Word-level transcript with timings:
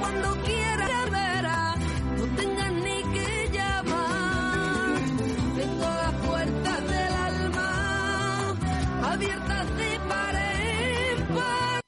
Cuando 0.00 0.36
quieras 0.42 0.88
ya 0.88 1.04
verás, 1.10 1.78
no 2.18 2.26
tengas 2.36 2.72
ni 2.72 3.02
que 3.14 3.50
llamar. 3.52 4.98
Tengo 5.56 5.88
las 6.02 6.14
puertas 6.26 6.80
del 6.88 7.12
alma 7.30 8.56
abiertas 9.12 9.76
de 9.76 10.00
par 10.08 10.34
en 10.34 11.26
par. 11.34 11.80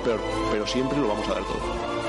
Peor, 0.00 0.20
pero 0.50 0.66
siempre 0.66 0.98
lo 0.98 1.08
vamos 1.08 1.28
a 1.28 1.34
dar 1.34 1.44
todo. 1.44 2.00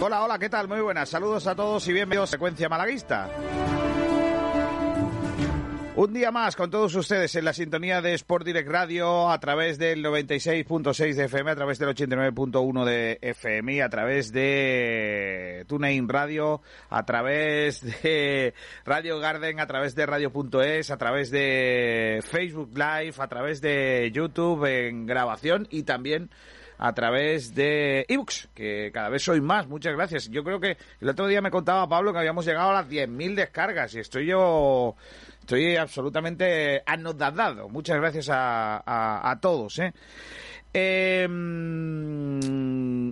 Hola, 0.00 0.22
hola, 0.22 0.38
¿qué 0.38 0.50
tal? 0.50 0.68
Muy 0.68 0.80
buenas. 0.80 1.08
Saludos 1.08 1.46
a 1.46 1.54
todos 1.54 1.88
y 1.88 1.92
bienvenidos 1.92 2.28
a 2.28 2.32
Secuencia 2.32 2.68
Malaguista. 2.68 3.30
Un 5.96 6.12
día 6.12 6.32
más 6.32 6.56
con 6.56 6.72
todos 6.72 6.92
ustedes 6.96 7.36
en 7.36 7.44
la 7.44 7.52
sintonía 7.52 8.02
de 8.02 8.14
Sport 8.14 8.44
Direct 8.44 8.68
Radio 8.68 9.30
a 9.30 9.38
través 9.38 9.78
del 9.78 10.04
96.6 10.04 11.14
de 11.14 11.24
FM, 11.26 11.52
a 11.52 11.54
través 11.54 11.78
del 11.78 11.90
89.1 11.90 12.84
de 12.84 13.18
FM, 13.22 13.80
a 13.80 13.88
través 13.88 14.32
de 14.32 15.64
TuneIn 15.68 16.08
Radio, 16.08 16.62
a 16.90 17.04
través 17.04 17.80
de 18.02 18.54
Radio 18.84 19.20
Garden, 19.20 19.60
a 19.60 19.68
través 19.68 19.94
de 19.94 20.04
Radio.es, 20.04 20.90
a 20.90 20.96
través 20.96 21.30
de 21.30 22.18
Facebook 22.24 22.70
Live, 22.74 23.14
a 23.18 23.28
través 23.28 23.60
de 23.60 24.10
YouTube 24.12 24.64
en 24.66 25.06
grabación 25.06 25.68
y 25.70 25.84
también 25.84 26.28
a 26.76 26.92
través 26.92 27.54
de 27.54 28.04
ebooks, 28.08 28.48
que 28.52 28.90
cada 28.92 29.08
vez 29.08 29.22
soy 29.22 29.40
más. 29.40 29.68
Muchas 29.68 29.94
gracias. 29.94 30.28
Yo 30.28 30.42
creo 30.42 30.58
que 30.58 30.76
el 31.00 31.08
otro 31.08 31.26
día 31.26 31.40
me 31.40 31.52
contaba 31.52 31.88
Pablo 31.88 32.12
que 32.12 32.18
habíamos 32.18 32.44
llegado 32.44 32.70
a 32.70 32.74
las 32.74 32.88
10.000 32.88 33.34
descargas 33.36 33.94
y 33.94 34.00
estoy 34.00 34.26
yo 34.26 34.96
estoy 35.44 35.76
absolutamente 35.76 36.82
anodadado. 36.86 37.68
Muchas 37.68 37.98
gracias 37.98 38.30
a, 38.30 38.76
a, 38.78 39.30
a 39.30 39.40
todos. 39.40 39.78
¿eh? 39.78 39.92
Eh, 40.72 41.28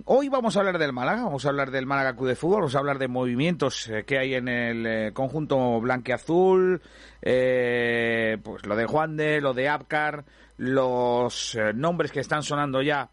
hoy 0.05 0.29
vamos 0.29 0.57
a 0.57 0.59
hablar 0.59 0.79
del 0.79 0.93
Málaga, 0.93 1.25
vamos 1.25 1.45
a 1.45 1.49
hablar 1.49 1.69
del 1.69 1.85
Málaga 1.85 2.15
Club 2.15 2.29
de 2.29 2.35
Fútbol, 2.35 2.61
vamos 2.61 2.75
a 2.75 2.79
hablar 2.79 2.97
de 2.97 3.07
movimientos 3.07 3.87
eh, 3.87 4.03
que 4.03 4.17
hay 4.17 4.33
en 4.33 4.47
el 4.47 4.85
eh, 4.85 5.11
conjunto 5.13 5.79
blanqueazul, 5.79 6.81
eh, 7.21 8.37
pues 8.43 8.65
lo 8.65 8.75
de 8.75 8.85
Juan 8.85 9.15
de, 9.15 9.39
lo 9.39 9.53
de 9.53 9.69
Apcar, 9.69 10.25
los 10.57 11.53
eh, 11.55 11.71
nombres 11.73 12.11
que 12.11 12.19
están 12.19 12.41
sonando 12.41 12.81
ya 12.81 13.11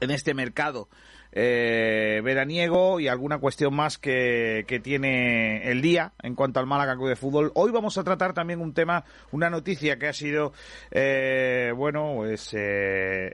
en 0.00 0.10
este 0.10 0.34
mercado 0.34 0.88
eh, 1.32 2.20
veraniego 2.22 3.00
y 3.00 3.08
alguna 3.08 3.38
cuestión 3.38 3.74
más 3.74 3.98
que, 3.98 4.64
tiene 4.82 5.70
el 5.70 5.82
día 5.82 6.12
en 6.22 6.34
cuanto 6.34 6.60
al 6.60 6.66
Málaga 6.66 6.94
Club 6.94 7.08
de 7.08 7.16
Fútbol. 7.16 7.52
Hoy 7.54 7.70
vamos 7.70 7.98
a 7.98 8.04
tratar 8.04 8.32
también 8.32 8.60
un 8.60 8.74
tema, 8.74 9.04
una 9.30 9.50
noticia 9.50 9.98
que 9.98 10.08
ha 10.08 10.12
sido, 10.12 10.52
eh, 10.90 11.72
bueno, 11.74 12.12
pues 12.16 12.52
eh, 12.54 12.58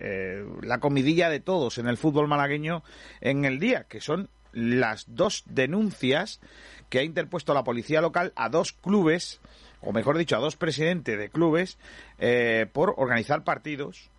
eh, 0.01 0.45
la 0.63 0.79
comidilla 0.79 1.29
de 1.31 1.41
todos 1.41 1.79
en 1.79 1.89
el 1.89 1.97
fútbol 1.97 2.29
malagueño 2.29 2.83
en 3.21 3.45
el 3.45 3.59
día, 3.59 3.85
que 3.85 4.01
son 4.01 4.31
las 4.53 5.05
dos 5.09 5.45
denuncias 5.47 6.41
que 6.89 7.01
ha 7.01 7.03
interpuesto 7.03 7.55
la 7.55 7.65
policía 7.65 8.01
local 8.01 8.33
a 8.37 8.49
dos 8.49 8.73
clubes, 8.73 9.41
o 9.81 9.93
mejor 9.93 10.19
dicho, 10.19 10.37
a 10.37 10.41
dos 10.41 10.57
presidentes 10.57 11.19
de 11.19 11.29
clubes, 11.29 11.79
eh, 12.19 12.67
por 12.73 12.95
organizar 12.97 13.45
partidos 13.45 14.11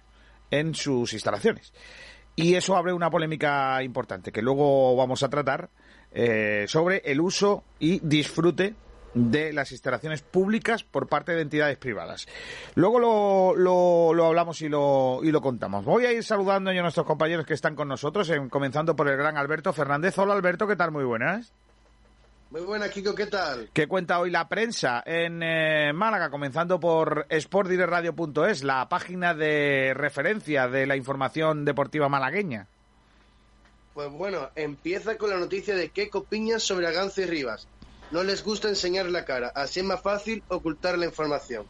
en 0.52 0.76
sus 0.76 1.14
instalaciones. 1.14 1.74
Y 2.44 2.56
eso 2.56 2.76
abre 2.78 2.94
una 2.94 3.10
polémica 3.10 3.82
importante 3.84 4.32
que 4.32 4.42
luego 4.42 4.96
vamos 4.96 5.24
a 5.24 5.30
tratar 5.30 5.70
eh, 6.12 6.66
sobre 6.68 7.02
el 7.06 7.20
uso 7.22 7.64
y 7.80 8.00
disfrute 8.00 8.76
de 9.16 9.52
las 9.54 9.72
instalaciones 9.72 10.22
públicas 10.22 10.84
por 10.84 11.08
parte 11.08 11.32
de 11.34 11.42
entidades 11.42 11.78
privadas. 11.78 12.28
Luego 12.76 13.00
lo, 13.00 13.56
lo, 13.56 14.14
lo 14.14 14.26
hablamos 14.28 14.62
y 14.62 14.70
lo, 14.70 15.20
y 15.24 15.32
lo 15.32 15.42
contamos. 15.42 15.84
Voy 15.86 16.06
a 16.06 16.12
ir 16.12 16.24
saludando 16.24 16.72
yo 16.72 16.80
a 16.80 16.84
nuestros 16.84 17.08
compañeros 17.08 17.46
que 17.46 17.56
están 17.56 17.76
con 17.76 17.88
nosotros, 17.88 18.30
en- 18.30 18.50
comenzando 18.50 18.96
por 18.96 19.08
el 19.10 19.18
gran 19.18 19.36
Alberto 19.38 19.74
Fernández. 19.74 20.18
Hola 20.20 20.34
Alberto, 20.34 20.68
¿qué 20.68 20.76
tal? 20.76 20.92
Muy 20.92 21.04
buenas. 21.06 21.52
Muy 22.52 22.62
buena, 22.62 22.90
Kiko, 22.90 23.14
¿qué 23.14 23.28
tal? 23.28 23.70
¿Qué 23.74 23.88
cuenta 23.88 24.20
hoy 24.20 24.32
la 24.32 24.50
prensa 24.50 25.04
en 25.06 25.44
eh, 25.44 25.94
Málaga? 25.94 26.32
Comenzando 26.32 26.80
por 26.80 27.28
sportdirectradio.es, 27.32 28.64
la 28.64 28.90
página 28.90 29.36
de 29.36 29.94
referencia 29.94 30.68
de 30.68 30.88
la 30.88 30.96
información 30.96 31.64
deportiva 31.64 32.10
malagueña. 32.10 32.66
Pues 33.94 34.10
bueno, 34.10 34.50
empieza 34.56 35.16
con 35.18 35.30
la 35.30 35.38
noticia 35.38 35.76
de 35.76 35.90
Keco 35.90 36.24
Piñas 36.24 36.64
sobre 36.64 36.88
Agancio 36.88 37.24
y 37.24 37.28
Rivas. 37.28 37.68
No 38.10 38.24
les 38.24 38.44
gusta 38.44 38.68
enseñar 38.68 39.06
la 39.12 39.26
cara, 39.26 39.52
así 39.54 39.82
es 39.82 39.86
más 39.86 40.02
fácil 40.02 40.42
ocultar 40.48 40.98
la 40.98 41.06
información. 41.06 41.68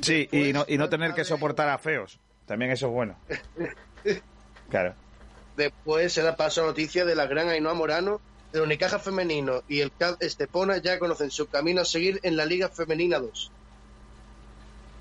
Sí, 0.00 0.28
y 0.30 0.52
no, 0.52 0.64
y 0.68 0.78
no 0.78 0.88
tener 0.88 1.12
que 1.12 1.24
soportar 1.24 1.68
a 1.68 1.78
feos. 1.78 2.20
También 2.46 2.70
eso 2.70 2.86
es 2.86 2.92
bueno. 2.92 3.16
Claro. 4.68 4.94
Después 5.54 6.14
se 6.14 6.22
da 6.22 6.34
paso 6.34 6.62
a 6.62 6.64
la 6.64 6.70
noticia 6.70 7.04
de 7.04 7.14
la 7.14 7.26
gran 7.26 7.50
Ainhoa 7.50 7.74
Morano, 7.74 8.22
del 8.52 8.62
Unicaja 8.62 8.98
Femenino 8.98 9.62
y 9.68 9.80
el 9.80 9.92
CAD 9.92 10.16
Estepona 10.20 10.76
ya 10.78 10.98
conocen 10.98 11.30
su 11.30 11.46
camino 11.46 11.80
a 11.80 11.84
seguir 11.84 12.20
en 12.22 12.36
la 12.36 12.46
Liga 12.46 12.68
Femenina 12.68 13.18
2. 13.18 13.50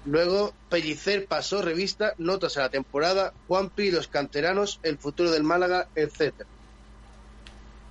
Luego, 0.06 0.54
Pellicer 0.70 1.28
pasó 1.28 1.62
revista, 1.62 2.16
notas 2.18 2.58
a 2.58 2.62
la 2.62 2.70
temporada, 2.70 3.34
Juanpi 3.48 3.84
y 3.84 3.92
los 3.92 4.08
canteranos, 4.08 4.80
el 4.82 4.98
futuro 4.98 5.30
del 5.30 5.44
Málaga, 5.44 5.88
etc. 5.96 6.34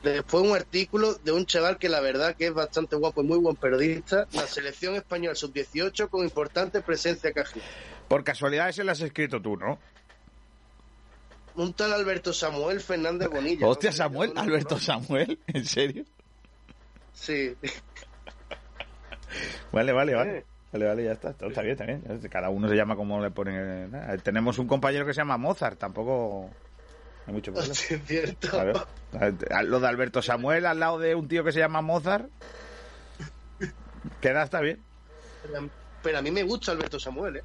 Después 0.02 0.44
un 0.44 0.56
artículo 0.56 1.14
de 1.14 1.32
un 1.32 1.46
chaval 1.46 1.78
que 1.78 1.88
la 1.88 2.00
verdad 2.00 2.34
que 2.34 2.46
es 2.46 2.54
bastante 2.54 2.96
guapo 2.96 3.22
y 3.22 3.26
muy 3.26 3.38
buen 3.38 3.54
periodista, 3.54 4.26
la 4.32 4.46
selección 4.46 4.96
española 4.96 5.34
sub-18 5.34 6.08
con 6.08 6.24
importante 6.24 6.80
presencia 6.80 7.32
cají. 7.32 7.60
Por 8.08 8.24
casualidad 8.24 8.70
ese 8.70 8.82
lo 8.82 8.92
has 8.92 9.02
escrito 9.02 9.40
tú, 9.40 9.56
¿no? 9.56 9.78
Un 11.56 11.72
tal 11.74 11.92
Alberto 11.92 12.32
Samuel 12.32 12.80
Fernández 12.80 13.28
Bonilla. 13.28 13.60
¿no? 13.60 13.68
Hostia, 13.68 13.92
Samuel, 13.92 14.32
Alberto 14.36 14.78
Samuel, 14.78 15.38
¿en 15.48 15.64
serio? 15.64 16.04
Sí. 17.12 17.54
Vale, 19.72 19.92
vale, 19.92 20.14
vale. 20.14 20.44
Vale, 20.72 20.86
vale, 20.86 21.04
ya 21.04 21.12
está. 21.12 21.32
Todo 21.32 21.48
está 21.50 21.62
bien, 21.62 21.72
está 21.72 21.84
bien. 21.84 22.02
Cada 22.30 22.48
uno 22.50 22.68
se 22.68 22.74
llama 22.74 22.96
como 22.96 23.20
le 23.20 23.30
ponen. 23.30 23.90
eh, 23.94 24.18
Tenemos 24.22 24.58
un 24.58 24.66
compañero 24.66 25.06
que 25.06 25.12
se 25.14 25.20
llama 25.20 25.36
Mozart, 25.36 25.78
tampoco 25.78 26.50
hay 27.26 27.32
mucho 27.34 27.52
problema. 27.52 27.72
Es 27.72 28.00
cierto. 28.06 28.48
Claro. 28.50 28.86
Lo 29.64 29.80
de 29.80 29.88
Alberto 29.88 30.22
Samuel 30.22 30.66
al 30.66 30.80
lado 30.80 30.98
de 30.98 31.14
un 31.14 31.28
tío 31.28 31.44
que 31.44 31.52
se 31.52 31.60
llama 31.60 31.80
Mozart. 31.80 32.28
Queda, 34.20 34.42
está 34.44 34.60
bien. 34.60 34.80
Pero 35.42 35.58
a- 35.58 35.68
Pero 36.02 36.18
a 36.18 36.22
mí 36.22 36.30
me 36.32 36.42
gusta 36.42 36.72
Alberto 36.72 36.98
Samuel, 36.98 37.36
¿eh? 37.36 37.42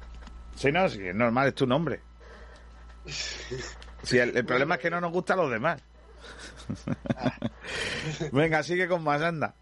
Sí, 0.56 0.72
no, 0.72 0.88
sí, 0.88 1.06
es 1.06 1.14
normal, 1.14 1.48
es 1.48 1.54
tu 1.54 1.66
nombre. 1.66 2.00
Sí, 4.02 4.18
el, 4.18 4.36
el 4.36 4.44
problema 4.44 4.76
es 4.76 4.80
que 4.80 4.90
no 4.90 5.00
nos 5.00 5.12
gustan 5.12 5.38
los 5.38 5.50
demás. 5.50 5.82
Venga, 8.32 8.62
sigue 8.62 8.88
con 8.88 9.02
más, 9.02 9.22
anda. 9.22 9.54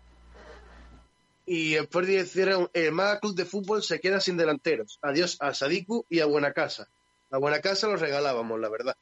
Y 1.46 1.74
después 1.74 2.06
de 2.06 2.24
cierra 2.24 2.68
el 2.72 2.92
Málaga 2.92 3.20
Club 3.20 3.34
de 3.34 3.44
Fútbol 3.44 3.82
se 3.82 4.00
queda 4.00 4.20
sin 4.20 4.36
delanteros. 4.36 4.98
Adiós 5.02 5.36
a 5.40 5.52
Sadiku 5.52 6.06
y 6.08 6.20
a 6.20 6.26
Buenacasa. 6.26 6.88
A 7.30 7.38
Buenacasa 7.38 7.88
los 7.88 8.00
regalábamos, 8.00 8.58
la 8.58 8.68
verdad. 8.68 8.96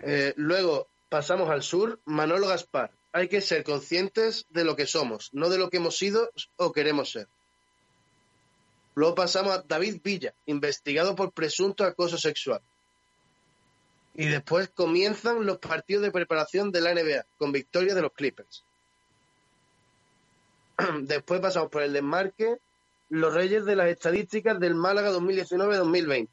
Eh, 0.00 0.34
luego 0.36 0.88
pasamos 1.08 1.50
al 1.50 1.62
sur. 1.62 1.98
Manolo 2.04 2.46
Gaspar. 2.46 2.92
Hay 3.12 3.28
que 3.28 3.40
ser 3.40 3.64
conscientes 3.64 4.46
de 4.50 4.64
lo 4.64 4.74
que 4.76 4.86
somos, 4.86 5.28
no 5.32 5.50
de 5.50 5.58
lo 5.58 5.68
que 5.68 5.76
hemos 5.76 5.98
sido 5.98 6.30
o 6.56 6.72
queremos 6.72 7.10
ser. 7.10 7.28
Luego 8.94 9.14
pasamos 9.14 9.52
a 9.52 9.62
David 9.62 10.00
Villa, 10.02 10.34
investigado 10.46 11.14
por 11.14 11.32
presunto 11.32 11.84
acoso 11.84 12.16
sexual. 12.16 12.62
Y 14.14 14.26
después 14.26 14.68
comienzan 14.74 15.46
los 15.46 15.58
partidos 15.58 16.02
de 16.02 16.10
preparación 16.10 16.70
de 16.70 16.80
la 16.80 16.94
NBA, 16.94 17.24
con 17.38 17.52
victoria 17.52 17.94
de 17.94 18.02
los 18.02 18.12
Clippers. 18.12 18.62
Después 21.02 21.40
pasamos 21.40 21.70
por 21.70 21.82
el 21.82 21.92
desmarque, 21.92 22.58
los 23.08 23.34
reyes 23.34 23.64
de 23.64 23.76
las 23.76 23.88
estadísticas 23.88 24.58
del 24.58 24.74
Málaga 24.74 25.12
2019-2020. 25.12 26.28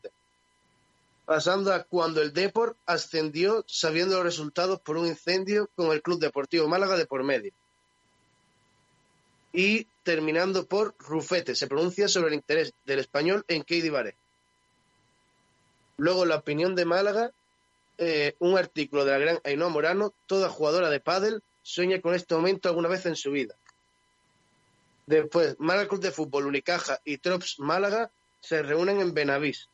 Pasando 1.26 1.74
a 1.74 1.84
cuando 1.84 2.22
el 2.22 2.34
Deport 2.34 2.76
ascendió 2.86 3.64
sabiendo 3.68 4.16
los 4.16 4.24
resultados 4.24 4.80
por 4.82 4.98
un 4.98 5.08
incendio 5.08 5.70
con 5.76 5.92
el 5.92 6.02
Club 6.02 6.20
Deportivo 6.20 6.68
Málaga 6.68 6.98
de 6.98 7.06
por 7.06 7.24
medio. 7.24 7.54
Y 9.54 9.86
terminando 10.04 10.66
por 10.66 10.96
Rufete, 11.00 11.56
se 11.56 11.68
pronuncia 11.68 12.08
sobre 12.08 12.30
el 12.30 12.36
interés 12.36 12.74
del 12.86 13.00
español 13.00 13.44
en 13.48 13.64
Keidi 13.64 13.90
Baré. 13.90 14.16
Luego 15.98 16.26
la 16.26 16.38
opinión 16.38 16.76
de 16.76 16.86
Málaga, 16.86 17.32
eh, 18.00 18.36
un 18.40 18.58
artículo 18.58 19.06
de 19.06 19.12
la 19.12 19.18
gran 19.18 19.40
Ainhoa 19.44 19.70
Morano, 19.70 20.14
toda 20.26 20.50
jugadora 20.50 20.90
de 20.90 21.00
pádel 21.00 21.44
sueña 21.62 22.02
con 22.02 22.16
este 22.16 22.34
momento 22.34 22.70
alguna 22.70 22.90
vez 22.90 23.06
en 23.06 23.16
su 23.16 23.32
vida. 23.32 23.56
Después, 25.06 25.56
Málaga 25.60 25.98
de 25.98 26.12
Fútbol, 26.12 26.46
Unicaja 26.46 27.00
y 27.04 27.18
Trops 27.18 27.60
Málaga 27.60 28.12
se 28.42 28.62
reúnen 28.64 29.02
en 29.02 29.14
Benavís. 29.14 29.68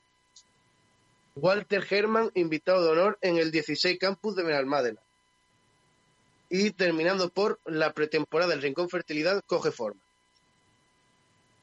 Walter 1.36 1.86
Herman, 1.90 2.32
invitado 2.34 2.84
de 2.84 2.92
honor 2.92 3.18
en 3.22 3.38
el 3.38 3.52
16 3.52 4.00
Campus 4.00 4.36
de 4.36 4.44
Benalmádena. 4.44 5.02
Y 6.50 6.72
terminando 6.72 7.30
por 7.30 7.60
la 7.66 7.92
pretemporada 7.94 8.52
del 8.52 8.62
Rincón 8.62 8.90
Fertilidad 8.90 9.44
coge 9.46 9.72
forma. 9.72 10.02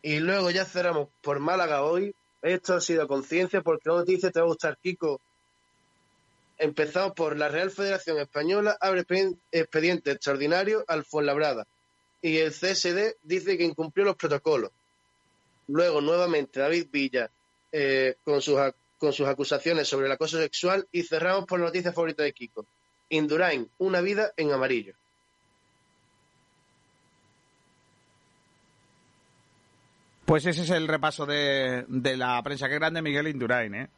Y 0.02 0.18
luego 0.18 0.50
ya 0.50 0.64
cerramos 0.64 1.08
por 1.22 1.38
Málaga 1.38 1.82
hoy. 1.82 2.14
Esto 2.42 2.74
ha 2.74 2.80
sido 2.80 3.08
conciencia 3.08 3.62
porque 3.62 3.88
la 3.88 3.96
noticia 3.96 4.30
te 4.30 4.40
va 4.40 4.46
a 4.46 4.48
gustar, 4.48 4.76
Kiko. 4.82 5.20
Empezamos 6.62 7.14
por 7.14 7.36
la 7.36 7.48
Real 7.48 7.72
Federación 7.72 8.20
Española, 8.20 8.78
abre 8.80 9.04
expediente 9.50 10.12
extraordinario 10.12 10.84
al 10.86 11.04
Fuenlabrada 11.04 11.66
y 12.20 12.36
el 12.36 12.52
CSD 12.52 13.16
dice 13.24 13.58
que 13.58 13.64
incumplió 13.64 14.04
los 14.04 14.14
protocolos. 14.14 14.70
Luego, 15.66 16.00
nuevamente, 16.00 16.60
David 16.60 16.86
Villa 16.92 17.28
eh, 17.72 18.14
con, 18.22 18.40
sus, 18.40 18.60
con 18.96 19.12
sus 19.12 19.26
acusaciones 19.26 19.88
sobre 19.88 20.06
el 20.06 20.12
acoso 20.12 20.38
sexual 20.38 20.86
y 20.92 21.02
cerramos 21.02 21.46
por 21.46 21.58
la 21.58 21.66
noticia 21.66 21.92
favorita 21.92 22.22
de 22.22 22.32
Kiko. 22.32 22.64
Indurain, 23.08 23.68
una 23.78 24.00
vida 24.00 24.32
en 24.36 24.52
amarillo. 24.52 24.94
Pues 30.26 30.46
ese 30.46 30.62
es 30.62 30.70
el 30.70 30.86
repaso 30.86 31.26
de, 31.26 31.86
de 31.88 32.16
la 32.16 32.40
prensa. 32.44 32.68
Qué 32.68 32.76
grande 32.76 33.02
Miguel 33.02 33.26
Indurain, 33.26 33.74
¿eh? 33.74 33.88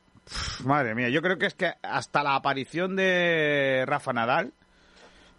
Madre 0.64 0.94
mía, 0.94 1.08
yo 1.08 1.22
creo 1.22 1.38
que 1.38 1.46
es 1.46 1.54
que 1.54 1.72
hasta 1.82 2.22
la 2.22 2.36
aparición 2.36 2.96
de 2.96 3.84
Rafa 3.86 4.12
Nadal, 4.12 4.52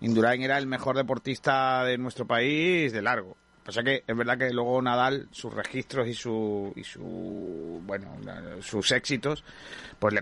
Indurain 0.01 0.41
era 0.41 0.57
el 0.57 0.67
mejor 0.67 0.95
deportista 0.95 1.83
de 1.83 1.97
nuestro 1.97 2.25
país 2.25 2.91
de 2.93 3.01
largo. 3.01 3.37
O 3.67 3.71
sea 3.71 3.81
que 3.81 4.03
es 4.05 4.15
verdad 4.15 4.37
que 4.37 4.51
luego 4.51 4.79
Nadal, 4.79 5.27
sus 5.31 5.51
registros 5.51 6.07
y 6.07 6.13
su, 6.13 6.71
y 6.75 6.83
su 6.83 7.81
bueno, 7.83 8.15
sus 8.61 8.91
éxitos, 8.91 9.43
pues 9.97 10.13
le 10.13 10.21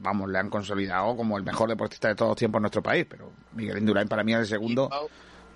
vamos, 0.00 0.28
le 0.28 0.38
han 0.38 0.50
consolidado 0.50 1.16
como 1.16 1.38
el 1.38 1.44
mejor 1.44 1.68
deportista 1.68 2.08
de 2.08 2.16
todos 2.16 2.30
los 2.30 2.38
tiempos 2.38 2.58
en 2.58 2.62
nuestro 2.62 2.82
país. 2.82 3.06
Pero 3.08 3.30
Miguel 3.52 3.78
Indurain 3.78 4.08
para 4.08 4.24
mí 4.24 4.32
es 4.32 4.40
el 4.40 4.46
segundo 4.46 4.90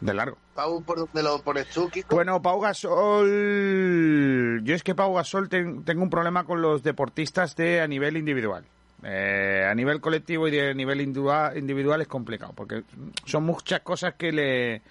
de 0.01 0.15
largo. 0.15 0.39
Pau, 0.55 0.83
¿por 0.83 0.99
dónde 0.99 1.23
lo 1.23 1.41
pones 1.41 1.69
tú, 1.69 1.91
Bueno, 2.11 2.41
Pau 2.41 2.61
Gasol, 2.61 4.63
yo 4.65 4.75
es 4.75 4.83
que 4.83 4.95
Pau 4.95 5.15
Gasol 5.15 5.49
tengo 5.49 6.03
un 6.03 6.11
problema 6.11 6.45
con 6.45 6.63
los 6.63 6.83
deportistas 6.83 7.57
de 7.57 7.81
a 7.81 7.89
nivel 7.89 8.17
individual. 8.17 8.65
Eh, 9.03 9.67
a 9.69 9.75
nivel 9.75 10.01
colectivo 10.01 10.49
y 10.49 10.53
de 10.53 10.75
nivel 10.75 11.03
individual, 11.03 12.01
es 12.01 12.09
complicado, 12.09 12.53
porque 12.55 12.85
son 13.27 13.45
muchas 13.45 13.81
cosas 13.81 14.15
que 14.15 14.33
le, 14.33 14.83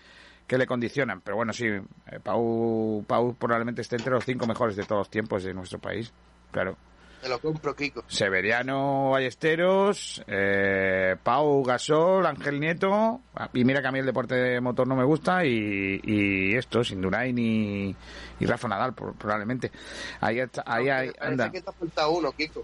que 0.46 0.58
le 0.58 0.68
condicionan. 0.68 1.22
Pero 1.22 1.38
bueno, 1.38 1.54
sí, 1.54 1.66
eh, 1.66 1.82
Pau, 2.22 3.04
Pau 3.08 3.34
probablemente 3.34 3.82
esté 3.82 3.96
entre 3.96 4.12
los 4.12 4.24
cinco 4.24 4.46
mejores 4.46 4.76
de 4.76 4.84
todos 4.84 5.00
los 5.00 5.10
tiempos 5.10 5.44
de 5.44 5.54
nuestro 5.54 5.80
país. 5.80 6.14
Claro. 6.52 6.78
Te 7.24 7.30
lo 7.30 7.40
compro, 7.40 7.74
Kiko. 7.74 8.04
Severiano 8.06 9.12
Ballesteros, 9.12 10.22
eh, 10.28 11.16
Pau 11.24 11.64
Gasol, 11.64 12.26
Ángel 12.26 12.60
Nieto. 12.60 13.22
Y 13.54 13.64
mira 13.64 13.82
que 13.82 13.88
a 13.88 13.92
mí 13.94 14.00
el 14.00 14.06
deporte 14.06 14.36
de 14.36 14.60
motor 14.60 14.86
no 14.86 14.98
me 14.98 15.06
gusta. 15.06 15.46
Y, 15.46 16.02
y 16.04 16.54
estos, 16.58 16.92
Indurain 16.92 17.38
y, 17.40 17.96
y 18.42 18.46
Rafa 18.46 18.68
Nadal, 18.68 18.94
probablemente. 18.94 19.72
Ahí, 20.20 20.40
está, 20.42 20.66
ahí, 20.68 20.90
ahí 20.90 21.12
anda. 21.18 21.50
que 21.50 21.62
te 21.62 21.70
ha 21.70 21.74
faltado 21.74 22.12
uno, 22.12 22.34
Kiko. 22.34 22.62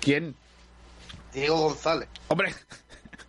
¿Quién? 0.00 0.34
Diego 1.34 1.58
González. 1.58 2.08
Hombre, 2.28 2.54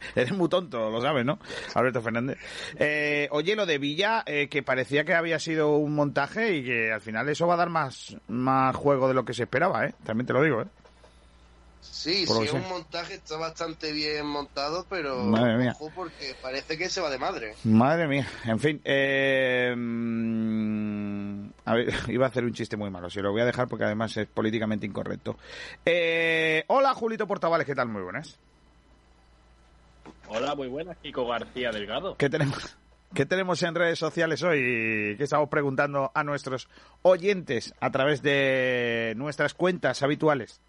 eres 0.15 0.31
muy 0.33 0.49
tonto, 0.49 0.89
lo 0.89 1.01
sabes, 1.01 1.25
¿no? 1.25 1.39
Alberto 1.73 2.01
Fernández. 2.01 2.37
Eh, 2.77 3.27
oye, 3.31 3.55
lo 3.55 3.65
de 3.65 3.77
Villa, 3.77 4.23
eh, 4.25 4.47
que 4.49 4.63
parecía 4.63 5.03
que 5.03 5.13
había 5.13 5.39
sido 5.39 5.77
un 5.77 5.95
montaje 5.95 6.55
y 6.57 6.63
que 6.63 6.91
al 6.91 7.01
final 7.01 7.29
eso 7.29 7.47
va 7.47 7.55
a 7.55 7.57
dar 7.57 7.69
más, 7.69 8.15
más 8.27 8.75
juego 8.75 9.07
de 9.07 9.13
lo 9.13 9.25
que 9.25 9.33
se 9.33 9.43
esperaba, 9.43 9.85
¿eh? 9.85 9.93
También 10.05 10.27
te 10.27 10.33
lo 10.33 10.43
digo, 10.43 10.61
¿eh? 10.61 10.67
Sí, 11.83 12.25
sí, 12.25 12.43
es 12.43 12.53
un 12.53 12.67
montaje, 12.67 13.15
está 13.15 13.37
bastante 13.37 13.91
bien 13.91 14.25
montado, 14.25 14.85
pero 14.89 15.23
madre 15.23 15.57
mía. 15.57 15.71
ojo 15.73 15.91
porque 15.93 16.33
parece 16.41 16.77
que 16.77 16.89
se 16.89 17.01
va 17.01 17.09
de 17.09 17.19
madre. 17.19 17.55
Madre 17.65 18.07
mía, 18.07 18.27
en 18.45 18.59
fin. 18.59 18.81
Eh, 18.83 19.73
mm, 19.75 21.45
a 21.65 21.73
ver, 21.75 21.87
iba 22.07 22.25
a 22.25 22.29
hacer 22.29 22.45
un 22.45 22.53
chiste 22.53 22.77
muy 22.77 22.89
malo, 22.89 23.09
se 23.09 23.21
lo 23.21 23.31
voy 23.31 23.41
a 23.41 23.45
dejar 23.45 23.67
porque 23.67 23.83
además 23.83 24.15
es 24.17 24.27
políticamente 24.27 24.85
incorrecto. 24.85 25.37
Eh, 25.85 26.63
hola, 26.67 26.93
Julito 26.93 27.27
Portavales, 27.27 27.67
¿qué 27.67 27.75
tal? 27.75 27.89
Muy 27.89 28.01
buenas. 28.01 28.39
Hola, 30.35 30.55
muy 30.55 30.67
buenas, 30.67 30.97
Kiko 30.97 31.27
García 31.27 31.69
Delgado. 31.69 32.17
¿Qué 32.17 32.27
tenemos? 32.27 32.75
¿Qué 33.13 33.27
tenemos 33.27 33.61
en 33.61 33.75
redes 33.75 33.99
sociales 33.99 34.41
hoy? 34.41 35.15
¿Qué 35.15 35.23
estamos 35.25 35.47
preguntando 35.47 36.09
a 36.15 36.23
nuestros 36.23 36.67
oyentes 37.03 37.75
a 37.79 37.91
través 37.91 38.23
de 38.23 39.13
nuestras 39.15 39.53
cuentas 39.53 40.01
habituales? 40.01 40.59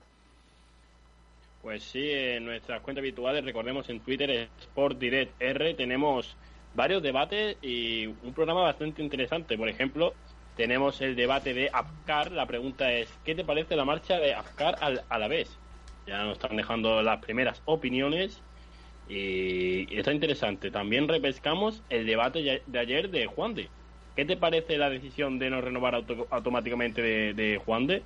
Pues 1.63 1.83
sí, 1.83 2.11
en 2.11 2.45
nuestras 2.45 2.83
cuentas 2.83 3.01
habituales, 3.01 3.43
recordemos 3.43 3.89
en 3.89 4.01
Twitter, 4.01 4.51
SportDirectR, 4.65 5.75
tenemos 5.79 6.37
varios 6.75 7.03
debates 7.03 7.57
y 7.63 8.05
un 8.05 8.35
programa 8.35 8.61
bastante 8.61 9.01
interesante. 9.01 9.57
Por 9.57 9.71
ejemplo, 9.71 10.13
tenemos 10.59 11.01
el 11.01 11.17
debate 11.17 11.55
de 11.55 11.71
Afkar. 11.73 12.33
La 12.33 12.45
pregunta 12.45 12.93
es, 12.93 13.09
¿qué 13.25 13.35
te 13.35 13.47
parece 13.47 13.77
la 13.77 13.87
marcha 13.87 14.19
de 14.19 14.35
Afkar 14.35 14.77
al, 14.83 15.05
a 15.09 15.19
la 15.19 15.29
vez? 15.29 15.57
Ya 16.07 16.23
nos 16.23 16.35
están 16.35 16.55
dejando 16.55 17.01
las 17.01 17.25
primeras 17.25 17.63
opiniones 17.65 18.43
y, 19.09 19.97
está 19.97 20.13
interesante. 20.13 20.71
También 20.71 21.09
repescamos 21.09 21.83
el 21.91 22.07
debate 22.07 22.63
de 22.67 22.79
ayer 22.79 23.11
de 23.11 23.27
Juan 23.27 23.55
de. 23.55 23.69
¿Qué 24.17 24.25
te 24.25 24.37
parece 24.37 24.79
la 24.79 24.91
decisión 24.91 25.39
de 25.39 25.51
no 25.51 25.61
renovar 25.61 26.05
automáticamente 26.31 27.03
de, 27.03 27.35
de 27.35 27.59
Juan 27.59 27.87
de? 27.87 28.03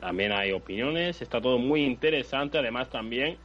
También 0.00 0.32
hay 0.32 0.52
opiniones, 0.52 1.22
está 1.22 1.40
todo 1.40 1.58
muy 1.58 1.84
interesante. 1.84 2.58
Además, 2.58 2.90
también 2.90 3.38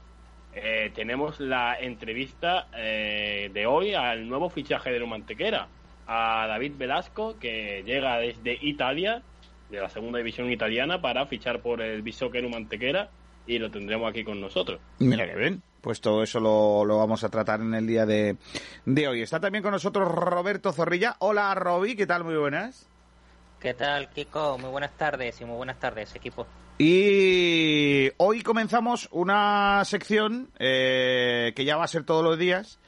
eh, 0.53 0.91
tenemos 0.95 1.39
la 1.39 1.77
entrevista 1.79 2.67
eh, 2.75 3.51
de 3.53 3.65
hoy 3.65 3.93
al 3.93 4.27
nuevo 4.27 4.49
fichaje 4.49 4.91
de 4.91 5.05
Mantequera, 5.05 5.67
a 6.07 6.47
David 6.47 6.73
Velasco, 6.77 7.37
que 7.39 7.83
llega 7.85 8.17
desde 8.17 8.57
Italia, 8.61 9.21
de 9.69 9.79
la 9.79 9.89
segunda 9.89 10.17
división 10.17 10.51
italiana, 10.51 11.01
para 11.01 11.27
fichar 11.27 11.61
por 11.61 11.81
el 11.81 12.01
Bishoker 12.01 12.47
Mantequera 12.49 13.09
y 13.45 13.59
lo 13.59 13.69
tendremos 13.69 14.09
aquí 14.09 14.23
con 14.23 14.41
nosotros. 14.41 14.79
Mira 14.99 15.27
que 15.27 15.35
bien. 15.35 15.61
Pues 15.81 16.01
todo 16.01 16.23
eso 16.23 16.39
lo, 16.39 16.85
lo 16.85 16.97
vamos 16.97 17.23
a 17.23 17.29
tratar 17.29 17.61
en 17.61 17.73
el 17.73 17.87
día 17.87 18.05
de, 18.05 18.37
de 18.85 19.07
hoy. 19.07 19.21
Está 19.21 19.39
también 19.39 19.63
con 19.63 19.71
nosotros 19.71 20.09
Roberto 20.09 20.71
Zorrilla. 20.71 21.15
Hola, 21.19 21.53
Roby, 21.55 21.95
¿qué 21.95 22.05
tal? 22.05 22.23
Muy 22.23 22.35
buenas. 22.35 22.87
¿Qué 23.59 23.73
tal, 23.73 24.09
Kiko? 24.09 24.57
Muy 24.57 24.69
buenas 24.69 24.95
tardes 24.97 25.41
y 25.41 25.45
muy 25.45 25.57
buenas 25.57 25.79
tardes, 25.79 26.15
equipo. 26.15 26.47
Y 26.77 28.09
hoy 28.17 28.41
comenzamos 28.41 29.09
una 29.11 29.83
sección 29.83 30.49
eh, 30.59 31.51
que 31.53 31.65
ya 31.65 31.75
va 31.75 31.83
a 31.83 31.89
ser 31.89 32.05
todos 32.05 32.23
los 32.23 32.39
días, 32.39 32.79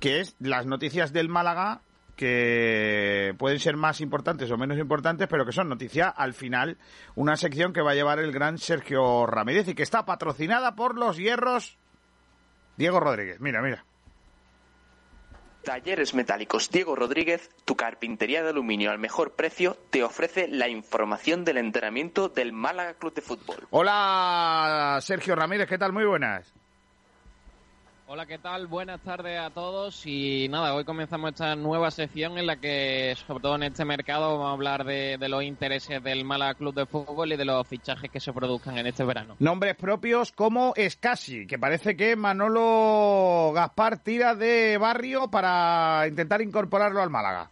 que 0.00 0.20
es 0.20 0.34
las 0.38 0.64
noticias 0.64 1.12
del 1.12 1.28
Málaga 1.28 1.82
que 2.16 3.34
pueden 3.38 3.58
ser 3.58 3.76
más 3.76 4.00
importantes 4.00 4.50
o 4.50 4.56
menos 4.56 4.78
importantes, 4.78 5.28
pero 5.28 5.44
que 5.44 5.52
son 5.52 5.68
noticias 5.68 6.12
al 6.16 6.32
final, 6.32 6.78
una 7.16 7.36
sección 7.36 7.72
que 7.72 7.82
va 7.82 7.90
a 7.90 7.94
llevar 7.94 8.18
el 8.18 8.32
gran 8.32 8.56
Sergio 8.56 9.26
Ramírez 9.26 9.68
y 9.68 9.74
que 9.74 9.82
está 9.82 10.06
patrocinada 10.06 10.74
por 10.74 10.96
los 10.96 11.16
hierros 11.16 11.76
Diego 12.76 13.00
Rodríguez. 13.00 13.40
Mira, 13.40 13.62
mira. 13.62 13.84
Talleres 15.64 16.12
Metálicos 16.12 16.70
Diego 16.70 16.94
Rodríguez, 16.94 17.48
tu 17.64 17.74
carpintería 17.74 18.42
de 18.42 18.50
aluminio 18.50 18.90
al 18.90 18.98
mejor 18.98 19.32
precio, 19.32 19.78
te 19.90 20.04
ofrece 20.04 20.46
la 20.46 20.68
información 20.68 21.44
del 21.44 21.56
entrenamiento 21.56 22.28
del 22.28 22.52
Málaga 22.52 22.94
Club 22.94 23.14
de 23.14 23.22
Fútbol. 23.22 23.66
Hola, 23.70 24.98
Sergio 25.00 25.34
Ramírez, 25.34 25.66
¿qué 25.66 25.78
tal? 25.78 25.94
Muy 25.94 26.04
buenas. 26.04 26.52
Hola, 28.14 28.26
¿qué 28.26 28.38
tal? 28.38 28.68
Buenas 28.68 29.00
tardes 29.00 29.40
a 29.40 29.50
todos 29.50 30.06
y 30.06 30.46
nada, 30.48 30.72
hoy 30.76 30.84
comenzamos 30.84 31.32
esta 31.32 31.56
nueva 31.56 31.90
sección 31.90 32.38
en 32.38 32.46
la 32.46 32.54
que, 32.54 33.12
sobre 33.26 33.42
todo 33.42 33.56
en 33.56 33.64
este 33.64 33.84
mercado, 33.84 34.38
vamos 34.38 34.50
a 34.50 34.52
hablar 34.52 34.84
de, 34.84 35.18
de 35.18 35.28
los 35.28 35.42
intereses 35.42 36.00
del 36.00 36.24
Málaga 36.24 36.54
Club 36.54 36.72
de 36.76 36.86
Fútbol 36.86 37.32
y 37.32 37.36
de 37.36 37.44
los 37.44 37.66
fichajes 37.66 38.08
que 38.12 38.20
se 38.20 38.32
produzcan 38.32 38.78
en 38.78 38.86
este 38.86 39.02
verano. 39.02 39.34
Nombres 39.40 39.74
propios 39.74 40.30
como 40.30 40.74
Escasi, 40.76 41.44
que 41.48 41.58
parece 41.58 41.96
que 41.96 42.14
Manolo 42.14 43.50
Gaspar 43.52 43.98
tira 43.98 44.36
de 44.36 44.78
barrio 44.78 45.26
para 45.26 46.06
intentar 46.06 46.40
incorporarlo 46.40 47.02
al 47.02 47.10
Málaga. 47.10 47.50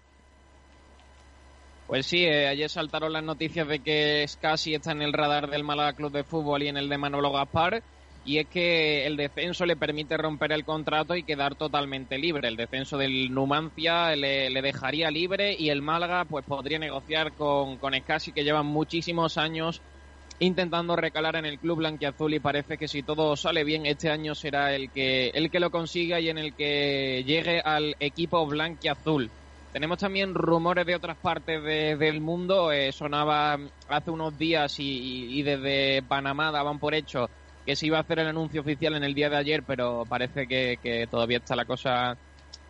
Pues 1.88 2.06
sí, 2.06 2.24
eh, 2.24 2.46
ayer 2.46 2.70
saltaron 2.70 3.12
las 3.12 3.24
noticias 3.24 3.66
de 3.66 3.80
que 3.80 4.24
Scassi 4.28 4.74
está 4.74 4.92
en 4.92 5.02
el 5.02 5.12
radar 5.12 5.50
del 5.50 5.64
Málaga 5.64 5.94
Club 5.94 6.12
de 6.12 6.22
Fútbol 6.22 6.62
y 6.62 6.68
en 6.68 6.76
el 6.76 6.88
de 6.88 6.98
Manolo 6.98 7.32
Gaspar. 7.32 7.82
Y 8.24 8.38
es 8.38 8.48
que 8.48 9.04
el 9.06 9.16
descenso 9.16 9.66
le 9.66 9.76
permite 9.76 10.16
romper 10.16 10.52
el 10.52 10.64
contrato 10.64 11.16
y 11.16 11.24
quedar 11.24 11.56
totalmente 11.56 12.18
libre. 12.18 12.46
El 12.48 12.56
descenso 12.56 12.96
del 12.96 13.30
Numancia 13.32 14.14
le, 14.14 14.48
dejaría 14.62 15.10
libre 15.10 15.56
y 15.58 15.70
el 15.70 15.82
Málaga 15.82 16.24
pues 16.24 16.44
podría 16.44 16.78
negociar 16.78 17.34
con, 17.34 17.78
con 17.78 17.94
Scassi, 17.98 18.32
que 18.32 18.44
llevan 18.44 18.66
muchísimos 18.66 19.36
años 19.38 19.82
intentando 20.38 20.96
recalar 20.96 21.36
en 21.36 21.46
el 21.46 21.58
club 21.58 21.78
blanquiazul 21.78 22.34
y 22.34 22.40
parece 22.40 22.76
que 22.78 22.88
si 22.88 23.02
todo 23.02 23.36
sale 23.36 23.64
bien 23.64 23.86
este 23.86 24.08
año 24.10 24.34
será 24.34 24.74
el 24.74 24.90
que 24.90 25.28
el 25.34 25.50
que 25.50 25.60
lo 25.60 25.70
consiga 25.70 26.20
y 26.20 26.28
en 26.28 26.38
el 26.38 26.54
que 26.54 27.22
llegue 27.26 27.60
al 27.64 27.94
equipo 28.00 28.44
blanquiazul. 28.46 29.30
Tenemos 29.72 29.98
también 29.98 30.34
rumores 30.34 30.84
de 30.86 30.94
otras 30.96 31.16
partes 31.18 31.62
de- 31.62 31.96
del 31.96 32.20
mundo. 32.20 32.70
eh, 32.72 32.92
sonaba 32.92 33.56
hace 33.88 34.10
unos 34.10 34.36
días 34.36 34.78
y- 34.78 35.38
y 35.38 35.42
desde 35.42 36.02
Panamá 36.02 36.50
daban 36.52 36.78
por 36.78 36.94
hecho 36.94 37.30
que 37.64 37.76
se 37.76 37.86
iba 37.86 37.98
a 37.98 38.02
hacer 38.02 38.18
el 38.18 38.28
anuncio 38.28 38.60
oficial 38.60 38.94
en 38.94 39.04
el 39.04 39.14
día 39.14 39.30
de 39.30 39.36
ayer, 39.36 39.62
pero 39.62 40.04
parece 40.08 40.46
que, 40.46 40.78
que 40.82 41.06
todavía 41.06 41.38
está 41.38 41.56
la 41.56 41.64
cosa 41.64 42.16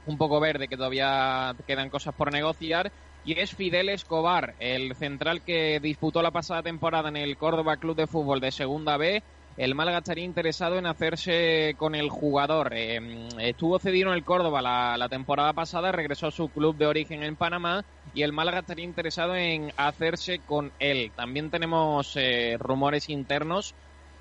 un 0.06 0.18
poco 0.18 0.40
verde, 0.40 0.68
que 0.68 0.76
todavía 0.76 1.54
quedan 1.66 1.90
cosas 1.90 2.14
por 2.14 2.32
negociar. 2.32 2.92
Y 3.24 3.38
es 3.38 3.54
Fidel 3.54 3.88
Escobar, 3.88 4.54
el 4.58 4.94
central 4.96 5.42
que 5.42 5.78
disputó 5.80 6.22
la 6.22 6.32
pasada 6.32 6.62
temporada 6.62 7.08
en 7.08 7.16
el 7.16 7.36
Córdoba 7.36 7.76
Club 7.76 7.96
de 7.96 8.08
Fútbol 8.08 8.40
de 8.40 8.50
Segunda 8.50 8.96
B. 8.96 9.22
El 9.56 9.74
Málaga 9.74 9.98
estaría 9.98 10.24
interesado 10.24 10.78
en 10.78 10.86
hacerse 10.86 11.74
con 11.76 11.94
el 11.94 12.08
jugador. 12.08 12.72
Eh, 12.74 13.28
estuvo 13.38 13.78
cedido 13.78 14.08
en 14.08 14.16
el 14.16 14.24
Córdoba 14.24 14.62
la, 14.62 14.96
la 14.96 15.08
temporada 15.08 15.52
pasada, 15.52 15.92
regresó 15.92 16.28
a 16.28 16.32
su 16.32 16.48
club 16.48 16.76
de 16.76 16.86
origen 16.86 17.22
en 17.22 17.36
Panamá 17.36 17.84
y 18.14 18.22
el 18.22 18.32
Málaga 18.32 18.60
estaría 18.60 18.84
interesado 18.84 19.36
en 19.36 19.72
hacerse 19.76 20.40
con 20.40 20.72
él. 20.78 21.12
También 21.14 21.50
tenemos 21.50 22.16
eh, 22.16 22.56
rumores 22.58 23.08
internos 23.08 23.74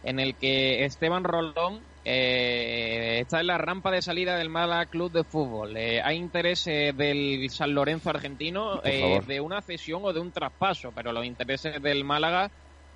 en 0.03 0.19
el 0.19 0.35
que 0.35 0.85
Esteban 0.85 1.23
Rolón 1.23 1.81
eh, 2.03 3.19
está 3.21 3.39
en 3.41 3.47
la 3.47 3.57
rampa 3.57 3.91
de 3.91 4.01
salida 4.01 4.37
del 4.37 4.49
Málaga 4.49 4.87
Club 4.87 5.11
de 5.11 5.23
Fútbol. 5.23 5.77
Eh, 5.77 6.01
hay 6.03 6.17
interés 6.17 6.65
eh, 6.67 6.93
del 6.95 7.49
San 7.49 7.73
Lorenzo 7.73 8.09
argentino 8.09 8.81
eh, 8.83 9.21
de 9.27 9.39
una 9.39 9.61
cesión 9.61 10.01
o 10.03 10.11
de 10.13 10.19
un 10.19 10.31
traspaso, 10.31 10.91
pero 10.95 11.11
los 11.11 11.25
intereses 11.25 11.81
del 11.81 12.03
Málaga 12.03 12.49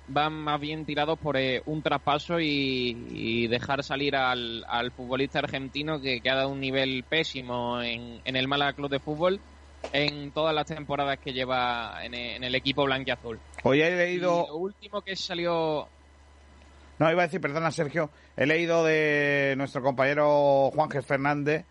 van 0.08 0.32
más 0.34 0.60
bien 0.60 0.84
tirados 0.84 1.18
por 1.18 1.36
eh, 1.36 1.62
un 1.66 1.82
traspaso 1.82 2.38
y, 2.38 2.96
y 3.10 3.46
dejar 3.48 3.82
salir 3.82 4.14
al, 4.14 4.64
al 4.68 4.92
futbolista 4.92 5.40
argentino 5.40 6.00
que, 6.00 6.20
que 6.20 6.30
ha 6.30 6.36
dado 6.36 6.50
un 6.50 6.60
nivel 6.60 7.04
pésimo 7.08 7.82
en, 7.82 8.20
en 8.24 8.36
el 8.36 8.46
Málaga 8.46 8.72
Club 8.72 8.90
de 8.90 9.00
Fútbol 9.00 9.40
en 9.92 10.32
todas 10.32 10.54
las 10.54 10.66
temporadas 10.66 11.18
que 11.18 11.32
lleva 11.32 12.04
en, 12.04 12.14
en 12.14 12.42
el 12.44 12.54
equipo 12.54 12.84
blanquiazul. 12.84 13.38
Hoy 13.62 13.82
he 13.82 13.92
Y 13.92 13.96
leído... 13.96 14.46
lo 14.48 14.56
último 14.56 15.00
que 15.02 15.14
salió 15.16 15.88
No, 16.98 17.10
iba 17.10 17.22
a 17.22 17.26
decir, 17.26 17.40
perdona 17.40 17.70
Sergio, 17.70 18.10
he 18.36 18.46
leído 18.46 18.84
de 18.84 19.54
nuestro 19.56 19.82
compañero 19.82 20.70
Juan 20.74 20.88
G. 20.88 21.02
Fernández, 21.02 21.64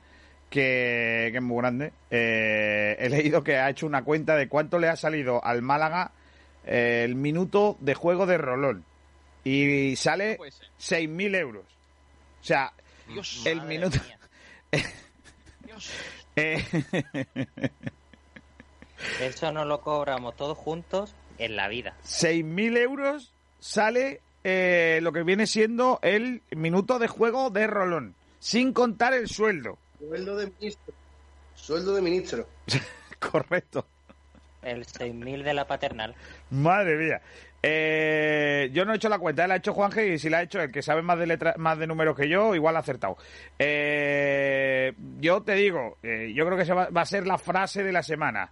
que, 0.49 1.29
que 1.31 1.37
es 1.37 1.41
muy 1.41 1.57
grande, 1.57 1.91
eh, 2.11 2.95
he 2.99 3.09
leído 3.09 3.43
que 3.43 3.57
ha 3.57 3.69
hecho 3.69 3.87
una 3.87 4.03
cuenta 4.03 4.35
de 4.35 4.47
cuánto 4.47 4.77
le 4.77 4.87
ha 4.87 4.95
salido 4.95 5.43
al 5.43 5.61
Málaga 5.63 6.11
eh, 6.65 7.01
el 7.03 7.15
minuto 7.15 7.77
de 7.79 7.95
juego 7.95 8.25
de 8.25 8.37
Rolón. 8.37 8.85
Y 9.43 9.95
sale 9.95 10.35
Pues, 10.37 10.59
6.000 10.79 11.35
euros. 11.37 11.65
O 12.41 12.43
sea, 12.43 12.71
Dios, 13.07 13.43
el 13.45 13.61
minuto... 13.63 13.97
Dios. 15.63 15.91
eh, 16.35 16.63
Eso 19.21 19.51
no 19.51 19.65
lo 19.65 19.81
cobramos 19.81 20.35
todos 20.35 20.57
juntos 20.57 21.15
en 21.37 21.55
la 21.55 21.67
vida. 21.67 21.95
6.000 22.03 22.77
euros 22.77 23.33
sale 23.59 24.21
eh, 24.47 24.99
lo 25.01 25.11
que 25.11 25.23
viene 25.23 25.47
siendo 25.47 25.97
el 26.03 26.43
minuto 26.51 26.99
de 26.99 27.07
juego 27.07 27.49
de 27.49 27.65
Rolón, 27.65 28.13
sin 28.37 28.73
contar 28.73 29.15
el 29.15 29.27
sueldo. 29.27 29.79
Sueldo 29.97 30.37
de 30.37 30.51
ministro. 30.59 30.93
Sueldo 31.55 31.95
de 31.95 32.01
ministro. 32.03 32.47
Correcto. 33.19 33.87
El 34.61 34.85
6.000 34.85 35.41
de 35.41 35.53
la 35.53 35.65
paternal. 35.65 36.13
Madre 36.51 36.95
mía. 36.95 37.21
Eh, 37.63 38.69
yo 38.71 38.85
no 38.85 38.93
he 38.93 38.97
hecho 38.97 39.09
la 39.09 39.17
cuenta, 39.17 39.47
la 39.47 39.55
ha 39.55 39.57
hecho 39.57 39.73
Juanje 39.73 40.13
y 40.13 40.19
si 40.19 40.29
la 40.29 40.37
ha 40.37 40.43
hecho 40.43 40.61
el 40.61 40.71
que 40.71 40.83
sabe 40.83 41.01
más 41.01 41.17
de 41.17 41.25
letra, 41.25 41.55
más 41.57 41.79
de 41.79 41.87
números 41.87 42.15
que 42.15 42.29
yo, 42.29 42.53
igual 42.53 42.75
ha 42.75 42.79
acertado. 42.79 43.17
Eh, 43.57 44.93
yo 45.19 45.41
te 45.41 45.55
digo, 45.55 45.97
eh, 46.03 46.31
yo 46.35 46.45
creo 46.45 46.55
que 46.55 46.65
se 46.65 46.73
va, 46.73 46.89
va 46.89 47.01
a 47.01 47.05
ser 47.05 47.25
la 47.25 47.39
frase 47.39 47.83
de 47.83 47.91
la 47.91 48.03
semana. 48.03 48.51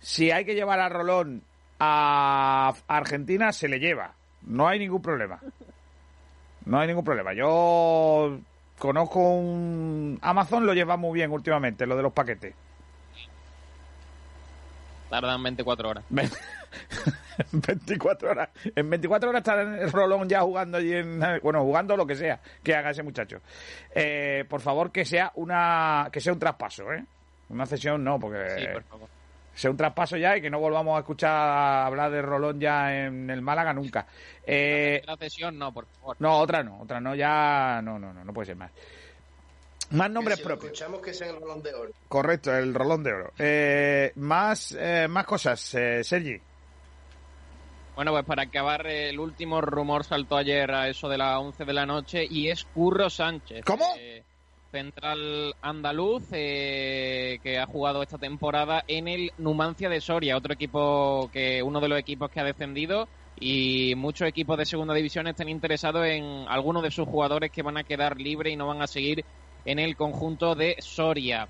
Si 0.00 0.32
hay 0.32 0.44
que 0.44 0.56
llevar 0.56 0.80
a 0.80 0.88
Rolón 0.88 1.44
a 1.78 2.74
Argentina, 2.88 3.52
se 3.52 3.68
le 3.68 3.78
lleva. 3.78 4.17
No 4.42 4.66
hay 4.68 4.78
ningún 4.78 5.02
problema. 5.02 5.40
No 6.64 6.78
hay 6.78 6.88
ningún 6.88 7.04
problema. 7.04 7.32
Yo 7.32 8.38
conozco 8.78 9.20
un... 9.20 10.18
Amazon 10.22 10.66
lo 10.66 10.74
lleva 10.74 10.96
muy 10.96 11.14
bien 11.14 11.30
últimamente, 11.30 11.86
lo 11.86 11.96
de 11.96 12.02
los 12.02 12.12
paquetes. 12.12 12.54
Tardan 15.08 15.42
24 15.42 15.88
horas. 15.88 16.04
24 17.50 18.30
horas. 18.30 18.50
En 18.76 18.90
24 18.90 19.30
horas 19.30 19.40
está 19.40 19.60
el 19.62 19.90
Rolón 19.90 20.28
ya 20.28 20.42
jugando 20.42 20.76
allí 20.78 20.92
en. 20.92 21.20
Bueno, 21.42 21.62
jugando 21.62 21.96
lo 21.96 22.06
que 22.06 22.14
sea 22.14 22.40
que 22.62 22.74
haga 22.74 22.90
ese 22.90 23.02
muchacho. 23.02 23.38
Eh, 23.94 24.44
por 24.48 24.60
favor, 24.60 24.92
que 24.92 25.06
sea 25.06 25.32
una 25.36 26.08
que 26.12 26.20
sea 26.20 26.34
un 26.34 26.38
traspaso, 26.38 26.92
¿eh? 26.92 27.02
Una 27.48 27.64
cesión 27.64 28.04
no, 28.04 28.18
porque 28.20 28.50
Sí, 28.58 28.66
por 28.70 28.82
favor. 28.82 29.08
Sea 29.60 29.70
un 29.70 29.76
traspaso 29.76 30.16
ya 30.16 30.36
y 30.36 30.40
que 30.42 30.50
no 30.50 30.58
volvamos 30.60 30.96
a 30.96 31.00
escuchar 31.00 31.86
hablar 31.86 32.10
de 32.10 32.22
Rolón 32.22 32.60
ya 32.60 32.94
en 33.06 33.28
el 33.30 33.42
Málaga 33.42 33.72
nunca. 33.72 34.06
Eh, 34.46 35.02
La 35.06 35.16
cesión 35.16 35.58
no, 35.58 35.72
por 35.72 35.86
favor. 35.86 36.16
no, 36.20 36.38
otra 36.38 36.62
no, 36.62 36.80
otra 36.80 37.00
no, 37.00 37.14
ya 37.14 37.80
no, 37.82 37.98
no, 37.98 38.12
no, 38.12 38.24
no 38.24 38.32
puede 38.32 38.46
ser 38.46 38.56
más. 38.56 38.70
Más 39.90 40.10
nombres 40.10 40.36
Que 40.36 40.42
si 40.42 40.48
lo 40.48 40.54
propios. 40.54 40.72
escuchamos 40.74 41.00
que 41.00 41.14
sea 41.14 41.30
el 41.30 41.38
balón 41.38 41.62
de 41.62 41.74
oro. 41.74 41.90
Correcto, 42.08 42.54
el 42.54 42.74
Rolón 42.74 43.02
de 43.02 43.12
Oro. 43.12 43.32
Eh, 43.38 44.12
más, 44.16 44.76
eh, 44.78 45.06
más 45.08 45.24
cosas, 45.24 45.74
eh, 45.74 46.04
Sergi. 46.04 46.38
Bueno, 47.94 48.12
pues 48.12 48.24
para 48.26 48.42
acabar, 48.42 48.86
el 48.86 49.18
último 49.18 49.60
rumor 49.60 50.04
saltó 50.04 50.36
ayer 50.36 50.70
a 50.72 50.88
eso 50.88 51.08
de 51.08 51.18
las 51.18 51.38
11 51.38 51.64
de 51.64 51.72
la 51.72 51.84
noche 51.86 52.24
y 52.28 52.48
es 52.48 52.64
Curro 52.66 53.10
Sánchez. 53.10 53.64
¿Cómo? 53.64 53.84
eh, 53.98 54.22
central 54.70 55.54
andaluz 55.62 56.24
eh, 56.32 57.38
que 57.42 57.58
ha 57.58 57.66
jugado 57.66 58.02
esta 58.02 58.18
temporada 58.18 58.84
en 58.86 59.08
el 59.08 59.32
Numancia 59.38 59.88
de 59.88 60.00
Soria, 60.00 60.36
otro 60.36 60.54
equipo 60.54 61.30
que 61.32 61.62
uno 61.62 61.80
de 61.80 61.88
los 61.88 61.98
equipos 61.98 62.30
que 62.30 62.40
ha 62.40 62.44
descendido 62.44 63.08
y 63.40 63.94
muchos 63.96 64.28
equipos 64.28 64.58
de 64.58 64.66
segunda 64.66 64.94
división 64.94 65.26
están 65.26 65.48
interesados 65.48 66.06
en 66.06 66.44
algunos 66.48 66.82
de 66.82 66.90
sus 66.90 67.08
jugadores 67.08 67.50
que 67.50 67.62
van 67.62 67.76
a 67.76 67.84
quedar 67.84 68.18
libres 68.18 68.52
y 68.52 68.56
no 68.56 68.66
van 68.66 68.82
a 68.82 68.86
seguir 68.86 69.24
en 69.64 69.78
el 69.78 69.96
conjunto 69.96 70.54
de 70.54 70.76
Soria. 70.80 71.48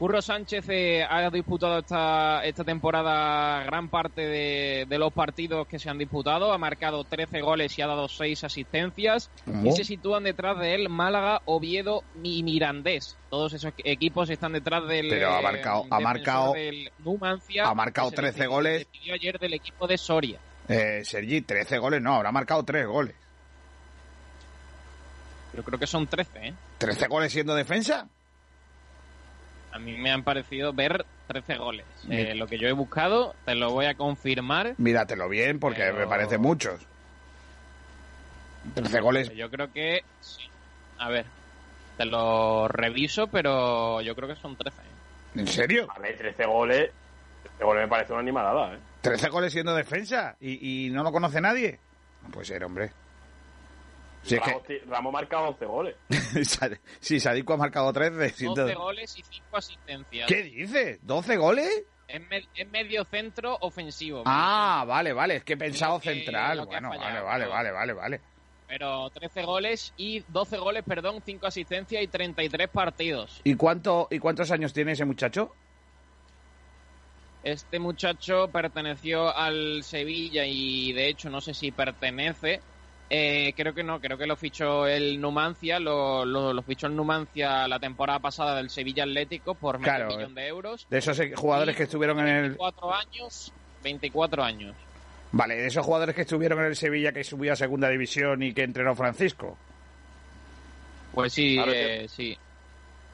Curro 0.00 0.22
Sánchez 0.22 0.64
eh, 0.70 1.04
ha 1.06 1.28
disputado 1.28 1.78
esta, 1.78 2.42
esta 2.42 2.64
temporada 2.64 3.62
gran 3.64 3.90
parte 3.90 4.22
de, 4.22 4.86
de 4.88 4.98
los 4.98 5.12
partidos 5.12 5.66
que 5.68 5.78
se 5.78 5.90
han 5.90 5.98
disputado, 5.98 6.54
ha 6.54 6.56
marcado 6.58 7.04
13 7.04 7.42
goles 7.42 7.78
y 7.78 7.82
ha 7.82 7.86
dado 7.86 8.08
6 8.08 8.44
asistencias 8.44 9.30
¿Cómo? 9.44 9.66
y 9.68 9.72
se 9.72 9.84
sitúan 9.84 10.24
detrás 10.24 10.58
de 10.58 10.74
él 10.74 10.88
Málaga, 10.88 11.42
Oviedo 11.44 12.02
y 12.22 12.42
Mirandés. 12.42 13.18
Todos 13.28 13.52
esos 13.52 13.74
equipos 13.84 14.30
están 14.30 14.52
detrás 14.54 14.88
del 14.88 15.06
Pero 15.10 15.34
ha 15.34 15.42
marcado- 15.42 15.82
eh, 15.84 15.88
ha 15.90 15.98
defensor 15.98 16.02
marcado- 16.02 16.52
del 16.54 16.90
Numancia, 17.00 17.64
ha 17.66 17.74
marcado 17.74 18.08
que 18.10 18.16
se 18.16 18.22
13 18.22 18.38
decidió- 18.38 18.50
goles. 18.50 18.86
ayer 19.12 19.38
del 19.38 19.52
equipo 19.52 19.86
de 19.86 19.98
Soria. 19.98 20.38
Eh, 20.66 21.02
Sergi, 21.04 21.42
13 21.42 21.76
goles, 21.76 22.00
no, 22.00 22.14
habrá 22.14 22.32
marcado 22.32 22.62
3 22.64 22.86
goles. 22.86 23.14
Yo 25.52 25.62
creo 25.62 25.78
que 25.78 25.86
son 25.86 26.06
13, 26.06 26.38
¿eh? 26.48 26.54
¿13 26.78 27.06
goles 27.06 27.30
siendo 27.32 27.54
defensa? 27.54 28.08
A 29.72 29.78
mí 29.78 29.96
me 29.96 30.10
han 30.10 30.22
parecido 30.24 30.72
ver 30.72 31.04
13 31.28 31.56
goles. 31.56 31.86
Eh, 32.08 32.34
lo 32.34 32.46
que 32.46 32.58
yo 32.58 32.68
he 32.68 32.72
buscado, 32.72 33.34
te 33.44 33.54
lo 33.54 33.70
voy 33.70 33.86
a 33.86 33.94
confirmar. 33.94 34.74
Míratelo 34.78 35.28
bien, 35.28 35.58
porque 35.60 35.82
Pero- 35.82 35.98
me 35.98 36.06
parece 36.06 36.38
muchos. 36.38 36.80
13 38.74 39.00
goles. 39.00 39.30
Yo 39.34 39.50
creo 39.50 39.72
que 39.72 40.02
sí. 40.20 40.42
A 40.98 41.08
ver, 41.08 41.24
te 41.96 42.04
lo 42.04 42.68
reviso, 42.68 43.26
pero 43.28 44.00
yo 44.02 44.14
creo 44.14 44.28
que 44.28 44.36
son 44.36 44.56
13. 44.56 44.82
¿eh? 44.82 44.84
¿En 45.40 45.46
serio? 45.46 45.86
A 45.94 45.98
ver, 46.00 46.16
13 46.16 46.44
goles. 46.46 46.90
13 47.42 47.64
goles 47.64 47.82
me 47.84 47.88
parece 47.88 48.12
una 48.12 48.20
animalada, 48.20 48.74
¿eh? 48.74 48.78
13 49.00 49.28
goles 49.30 49.52
siendo 49.52 49.74
defensa 49.74 50.36
y, 50.40 50.86
y 50.86 50.90
no 50.90 51.02
lo 51.02 51.10
conoce 51.12 51.40
nadie. 51.40 51.78
No 52.22 52.28
puede 52.30 52.46
ser, 52.46 52.64
hombre. 52.64 52.90
Si 54.22 54.34
es 54.34 54.40
que- 54.42 54.50
Ramos, 54.50 54.66
ti- 54.66 54.78
Ramos 54.86 55.12
marca 55.12 55.40
11 55.40 55.64
goles. 55.64 55.96
sí, 57.00 57.20
Sadiku 57.20 57.52
ha 57.54 57.56
marcado 57.56 57.92
13. 57.92 58.14
12 58.16 58.34
siento- 58.34 58.66
goles 58.78 59.18
y 59.18 59.22
5 59.22 59.56
asistencias. 59.56 60.26
¿Qué 60.28 60.42
dices? 60.42 61.00
¿12 61.06 61.36
goles? 61.38 61.84
Es, 62.06 62.20
me- 62.28 62.46
es 62.54 62.68
medio 62.70 63.04
centro 63.04 63.56
ofensivo. 63.60 64.22
Ah, 64.26 64.84
vale, 64.86 65.12
vale, 65.12 65.36
es 65.36 65.44
que 65.44 65.52
he 65.54 65.56
pensado 65.56 66.00
que- 66.00 66.12
central. 66.12 66.66
Bueno, 66.66 66.88
vale, 66.90 67.02
fallado, 67.02 67.24
vale, 67.26 67.44
¿no? 67.44 67.50
vale, 67.50 67.70
vale, 67.72 67.92
vale. 67.92 68.20
Pero 68.66 69.10
13 69.10 69.42
goles 69.42 69.92
y 69.96 70.20
12 70.28 70.58
goles, 70.58 70.84
perdón, 70.86 71.22
5 71.24 71.46
asistencias 71.46 72.02
y 72.02 72.06
33 72.06 72.68
partidos. 72.68 73.40
¿Y, 73.42 73.54
cuánto, 73.54 74.06
¿Y 74.10 74.18
cuántos 74.18 74.50
años 74.50 74.72
tiene 74.72 74.92
ese 74.92 75.04
muchacho? 75.04 75.54
Este 77.42 77.78
muchacho 77.78 78.48
perteneció 78.48 79.34
al 79.34 79.82
Sevilla 79.82 80.44
y 80.44 80.92
de 80.92 81.08
hecho 81.08 81.30
no 81.30 81.40
sé 81.40 81.54
si 81.54 81.72
pertenece. 81.72 82.60
Eh, 83.12 83.52
creo 83.56 83.74
que 83.74 83.82
no, 83.82 84.00
creo 84.00 84.16
que 84.16 84.26
lo 84.26 84.36
fichó 84.36 84.86
el 84.86 85.20
Numancia, 85.20 85.80
lo, 85.80 86.24
lo, 86.24 86.52
lo 86.52 86.62
fichó 86.62 86.86
el 86.86 86.94
Numancia 86.94 87.66
la 87.66 87.80
temporada 87.80 88.20
pasada 88.20 88.54
del 88.56 88.70
Sevilla 88.70 89.02
Atlético 89.02 89.54
por 89.56 89.78
medio 89.80 89.92
Claro, 89.96 90.16
millón 90.16 90.34
de 90.36 90.46
euros. 90.46 90.86
De 90.88 90.98
esos 90.98 91.20
jugadores 91.34 91.74
Y 91.74 91.76
que 91.78 91.82
estuvieron 91.84 92.20
en 92.20 92.28
el... 92.28 92.42
24 92.50 92.94
años, 92.94 93.52
24 93.82 94.44
años. 94.44 94.76
Vale, 95.32 95.56
de 95.56 95.66
esos 95.66 95.84
jugadores 95.84 96.14
que 96.14 96.20
estuvieron 96.22 96.60
en 96.60 96.66
el 96.66 96.76
Sevilla 96.76 97.12
que 97.12 97.24
subió 97.24 97.52
a 97.52 97.56
segunda 97.56 97.88
división 97.88 98.42
y 98.44 98.52
que 98.54 98.62
entrenó 98.62 98.94
Francisco. 98.94 99.58
Pues 101.12 101.32
sí, 101.32 101.56
Claro 101.56 101.72
eh, 101.74 102.06
sí. 102.08 102.38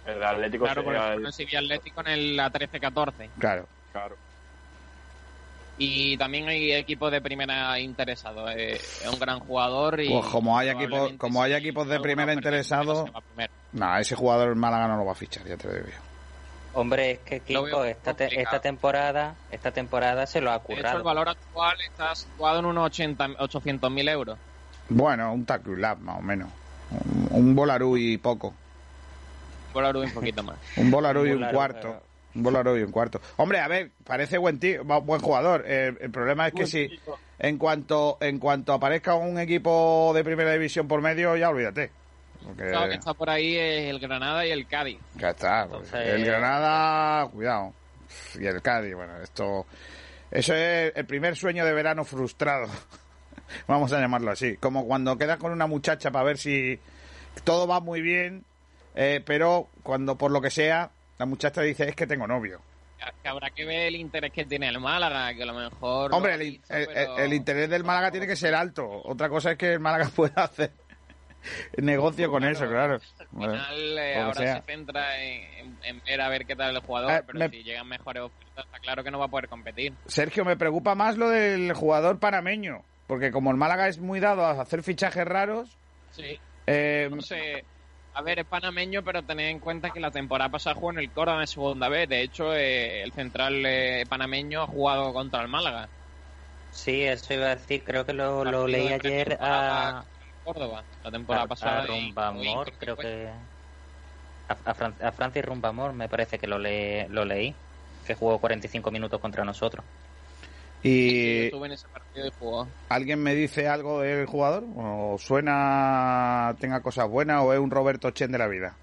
El 0.07 0.23
Atlético 0.23 0.65
Claro, 0.65 0.83
sería 0.83 1.01
porque 1.01 1.15
el- 1.21 1.27
el 1.27 1.33
Sevilla 1.33 1.59
Atlético 1.61 2.01
en 2.03 2.07
el 2.09 2.37
la 2.37 2.51
13-14. 2.53 3.13
Claro. 3.39 3.67
Claro. 3.93 4.17
Y 5.79 6.17
también 6.17 6.49
hay 6.49 6.73
equipos 6.73 7.13
de 7.13 7.21
primera 7.21 7.79
interesados. 7.79 8.51
eh, 8.57 8.75
es 8.75 9.07
un 9.13 9.19
gran 9.19 9.41
jugador 9.41 10.01
y... 10.01 10.09
Pues 10.09 10.27
como 10.27 10.57
hay 10.59 10.71
equipos, 10.71 11.13
como 11.19 11.43
hay 11.43 11.53
equipos 11.53 11.87
de 11.89 12.01
primera 12.01 12.33
interesados, 12.33 13.11
no, 13.73 13.97
ese 13.99 14.15
jugador 14.15 14.53
en 14.53 14.59
Málaga 14.59 14.89
no 14.89 14.97
lo 14.97 15.05
va 15.05 15.13
a 15.13 15.17
fichar, 15.17 15.45
ya 15.47 15.57
te 15.57 15.69
lo 15.69 15.75
digo. 15.75 15.87
Hombre, 16.73 17.13
es 17.13 17.19
que 17.21 17.41
Kiko, 17.41 17.85
esta, 17.85 18.15
te- 18.15 18.41
esta 18.41 18.61
temporada, 18.61 19.35
esta 19.51 19.71
temporada 19.71 20.27
se 20.27 20.41
lo 20.43 20.51
ha 20.51 20.59
De 20.59 20.65
hecho, 20.65 20.73
el 20.73 20.77
currado. 20.79 21.05
valor 21.05 21.29
actual 21.31 21.77
está 21.81 22.15
situado 22.15 22.59
en 22.59 22.65
unos 22.67 22.85
80 22.87 23.27
800.000 23.39 24.11
euros. 24.11 24.39
Bueno, 24.89 25.33
un 25.33 25.45
tackle 25.47 25.79
lab 25.79 25.99
más 26.01 26.19
o 26.19 26.23
menos. 26.23 26.49
Un, 26.91 27.29
un 27.31 27.55
Bolarú 27.55 27.97
y 27.97 28.19
poco. 28.19 28.55
Por 29.73 29.85
ahora 29.85 30.01
un 30.01 30.11
poquito 30.13 30.43
más. 30.43 30.57
Un 30.77 30.91
Bolarú 30.91 31.27
y 31.27 31.33
un 31.33 31.47
cuarto. 31.51 31.81
pero- 31.83 32.03
Un 32.37 32.43
Bolarú 32.43 32.77
y 32.77 32.83
un 32.83 32.93
cuarto. 32.93 33.21
Hombre, 33.37 33.61
a 33.61 33.69
ver, 33.69 33.91
parece 34.05 34.37
buen 34.39 34.59
tío, 34.61 34.85
buen 34.85 35.21
jugador. 35.21 35.65
Eh, 35.67 35.95
el 36.01 36.11
problema 36.11 36.49
es 36.49 36.55
que 36.55 36.67
si 36.67 36.89
en 37.39 37.57
cuanto 37.59 38.19
en 38.21 38.39
cuanto 38.39 38.73
aparezca 38.75 39.15
un 39.15 39.39
equipo 39.39 40.13
de 40.15 40.23
primera 40.23 40.53
división 40.53 40.87
por 40.87 41.01
medio, 41.01 41.35
ya 41.37 41.49
olvídate. 41.49 41.91
Porque 42.45 42.69
Claro, 42.69 42.89
que 42.91 42.95
está 42.97 43.15
por 43.15 43.31
ahí 43.31 43.57
es 43.57 43.89
el 43.91 43.99
Granada 43.99 44.47
y 44.47 44.51
el 44.51 44.67
Cádiz. 44.67 44.99
ya 45.17 45.31
está. 45.31 45.63
Entonces- 45.65 45.95
El 46.09 46.25
Granada, 46.25 47.27
cuidado. 47.31 47.73
Y 48.39 48.47
el 48.47 48.61
Cádiz, 48.63 48.95
bueno, 48.95 49.17
esto 49.23 49.67
eso 50.31 50.55
es 50.55 50.93
el 50.95 51.07
primer 51.07 51.37
sueño 51.37 51.65
de 51.65 51.73
verano 51.73 52.05
frustrado. 52.05 52.67
Vamos 53.67 53.93
a 53.93 54.01
llamarlo 54.01 54.31
así. 54.31 54.57
Como 54.59 54.87
cuando 54.87 55.17
quedas 55.17 55.39
con 55.39 55.53
una 55.53 55.67
muchacha 55.67 56.11
para 56.11 56.25
ver 56.25 56.37
si 56.39 56.79
todo 57.45 57.67
va 57.67 57.81
muy 57.81 58.01
bien, 58.01 58.45
eh, 58.95 59.23
pero 59.25 59.69
cuando 59.83 60.17
por 60.17 60.31
lo 60.31 60.41
que 60.41 60.51
sea 60.51 60.91
la 61.19 61.27
muchacha 61.27 61.63
dice 61.63 61.89
es 61.89 61.97
que 61.97 62.07
tengo 62.07 62.27
novio. 62.27 62.61
Que 63.23 63.29
habrá 63.29 63.51
que 63.51 63.65
ver 63.65 63.89
el 63.89 63.97
interés 63.97 64.33
que 64.33 64.45
tiene 64.47 64.69
el 64.69 64.81
Málaga, 64.81 65.33
que 65.35 65.43
a 65.43 65.47
lo 65.47 65.55
mejor... 65.55 66.13
Hombre, 66.15 66.37
lo 66.37 66.43
el, 66.43 66.61
pero 67.17 67.33
interés 67.35 67.69
del 67.71 67.85
Málaga 67.85 68.11
tiene 68.11 68.27
que 68.27 68.37
ser 68.37 68.55
alto. 68.55 68.85
Otra 69.05 69.29
cosa 69.29 69.53
es 69.53 69.59
que 69.59 69.75
el 69.75 69.81
Málaga 69.81 70.09
pueda 70.17 70.45
hacer 70.45 70.73
negocio 71.79 72.31
con 72.31 72.45
eso, 72.45 72.67
claro. 72.67 72.95
Al 73.19 73.27
final 73.29 73.99
eh, 73.99 74.17
ahora 74.17 74.35
sea. 74.35 74.57
se 74.57 74.63
centra 74.63 75.23
en, 75.23 75.43
en- 75.59 75.79
en 75.83 76.03
ver 76.05 76.21
a 76.21 76.29
ver 76.29 76.47
qué 76.47 76.57
tal 76.57 76.75
el 76.75 76.83
jugador, 76.83 77.11
Eh, 77.13 77.23
pero 77.27 77.39
me- 77.39 77.49
si 77.51 77.63
llegan 77.63 77.87
mejores 77.89 78.23
ofertas, 78.25 78.65
está 78.65 78.79
claro 78.81 79.05
que 79.05 79.11
no 79.11 79.19
va 79.19 79.27
a 79.27 79.29
poder 79.29 79.49
competir. 79.49 79.93
Sergio, 80.07 80.45
me 80.45 80.57
preocupa 80.57 80.95
más 80.95 81.17
lo 81.17 81.29
del 81.29 81.73
jugador 81.75 82.19
panameño, 82.19 82.83
porque 83.07 83.31
como 83.31 83.51
el 83.51 83.57
Málaga 83.57 83.89
es 83.89 83.99
muy 83.99 84.19
dado 84.21 84.45
a 84.45 84.61
hacer 84.61 84.83
fichajes 84.83 85.25
raros, 85.25 85.77
Sí. 86.13 86.39
eh, 86.67 87.09
No 87.11 87.21
sé, 87.23 87.65
a 88.19 88.23
ver, 88.23 88.39
es 88.41 88.47
panameño, 88.47 89.03
pero 89.05 89.23
tened 89.25 89.49
en 89.51 89.61
cuenta 89.61 89.91
que 89.91 90.01
la 90.01 90.11
temporada 90.11 90.51
pasada 90.51 90.75
jugó 90.75 90.91
en 90.93 90.99
el 91.01 91.13
Córdoba 91.13 91.41
en 91.43 91.47
segunda 91.47 91.89
vez. 91.89 92.09
De 92.09 92.23
hecho, 92.23 92.55
eh, 92.55 93.03
el 93.03 93.13
central 93.13 93.65
eh, 93.67 94.05
panameño 94.09 94.63
ha 94.63 94.67
jugado 94.67 95.13
contra 95.13 95.43
el 95.43 95.49
Málaga. 95.49 95.91
Sí, 96.69 97.03
eso 97.05 97.33
iba 97.35 97.47
a 97.47 97.57
decir, 97.57 97.83
creo 97.85 98.05
que 98.05 98.13
lo, 98.13 98.45
lo 98.45 98.69
leí 98.69 98.93
ayer 98.93 99.37
a, 99.41 100.11
Córdoba, 100.43 100.87
la 101.03 101.11
temporada 101.11 101.47
a, 101.47 101.47
pasada. 101.47 101.83
a 101.83 101.87
Rumbamor, 101.87 102.77
creo 102.79 102.99
que... 102.99 103.49
A, 104.49 104.55
a, 104.71 104.75
Fran- 104.75 104.97
a 105.01 105.13
Francis 105.13 105.45
Rumbamor 105.45 105.93
me 105.93 106.09
parece 106.09 106.39
que 106.39 106.47
lo, 106.49 106.59
le- 106.59 107.09
lo 107.09 107.25
leí, 107.25 107.65
que 108.05 108.15
jugó 108.15 108.41
45 108.41 108.91
minutos 108.91 109.21
contra 109.21 109.45
nosotros. 109.45 109.87
Y 110.87 111.51
en 111.53 111.73
ese 111.73 111.89
partido 111.89 112.31
jugó. 112.39 112.69
¿alguien 112.89 113.21
me 113.21 113.35
dice 113.35 113.67
algo 113.67 114.03
del 114.03 114.27
jugador? 114.27 114.65
¿O 114.77 115.17
suena, 115.19 116.55
tenga 116.61 116.81
cosas 116.81 117.09
buenas 117.09 117.43
o 117.43 117.53
es 117.53 117.59
un 117.59 117.71
Roberto 117.71 118.11
Chen 118.13 118.33
de 118.33 118.39
la 118.39 118.47
vida? 118.47 118.77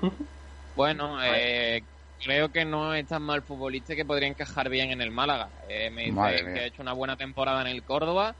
Bueno, 0.74 1.22
eh, 1.22 1.84
creo 2.18 2.48
que 2.48 2.64
no 2.64 2.94
es 2.94 3.06
tan 3.06 3.20
mal 3.20 3.42
futbolista 3.42 3.94
que 3.94 4.06
podría 4.06 4.26
encajar 4.26 4.70
bien 4.70 4.90
en 4.90 5.02
el 5.02 5.10
Málaga. 5.10 5.50
Eh, 5.68 5.90
me 5.90 6.04
dice 6.04 6.44
que 6.44 6.60
ha 6.60 6.64
hecho 6.64 6.80
una 6.80 6.94
buena 6.94 7.14
temporada 7.14 7.60
en 7.60 7.66
el 7.66 7.82
Córdoba 7.82 8.34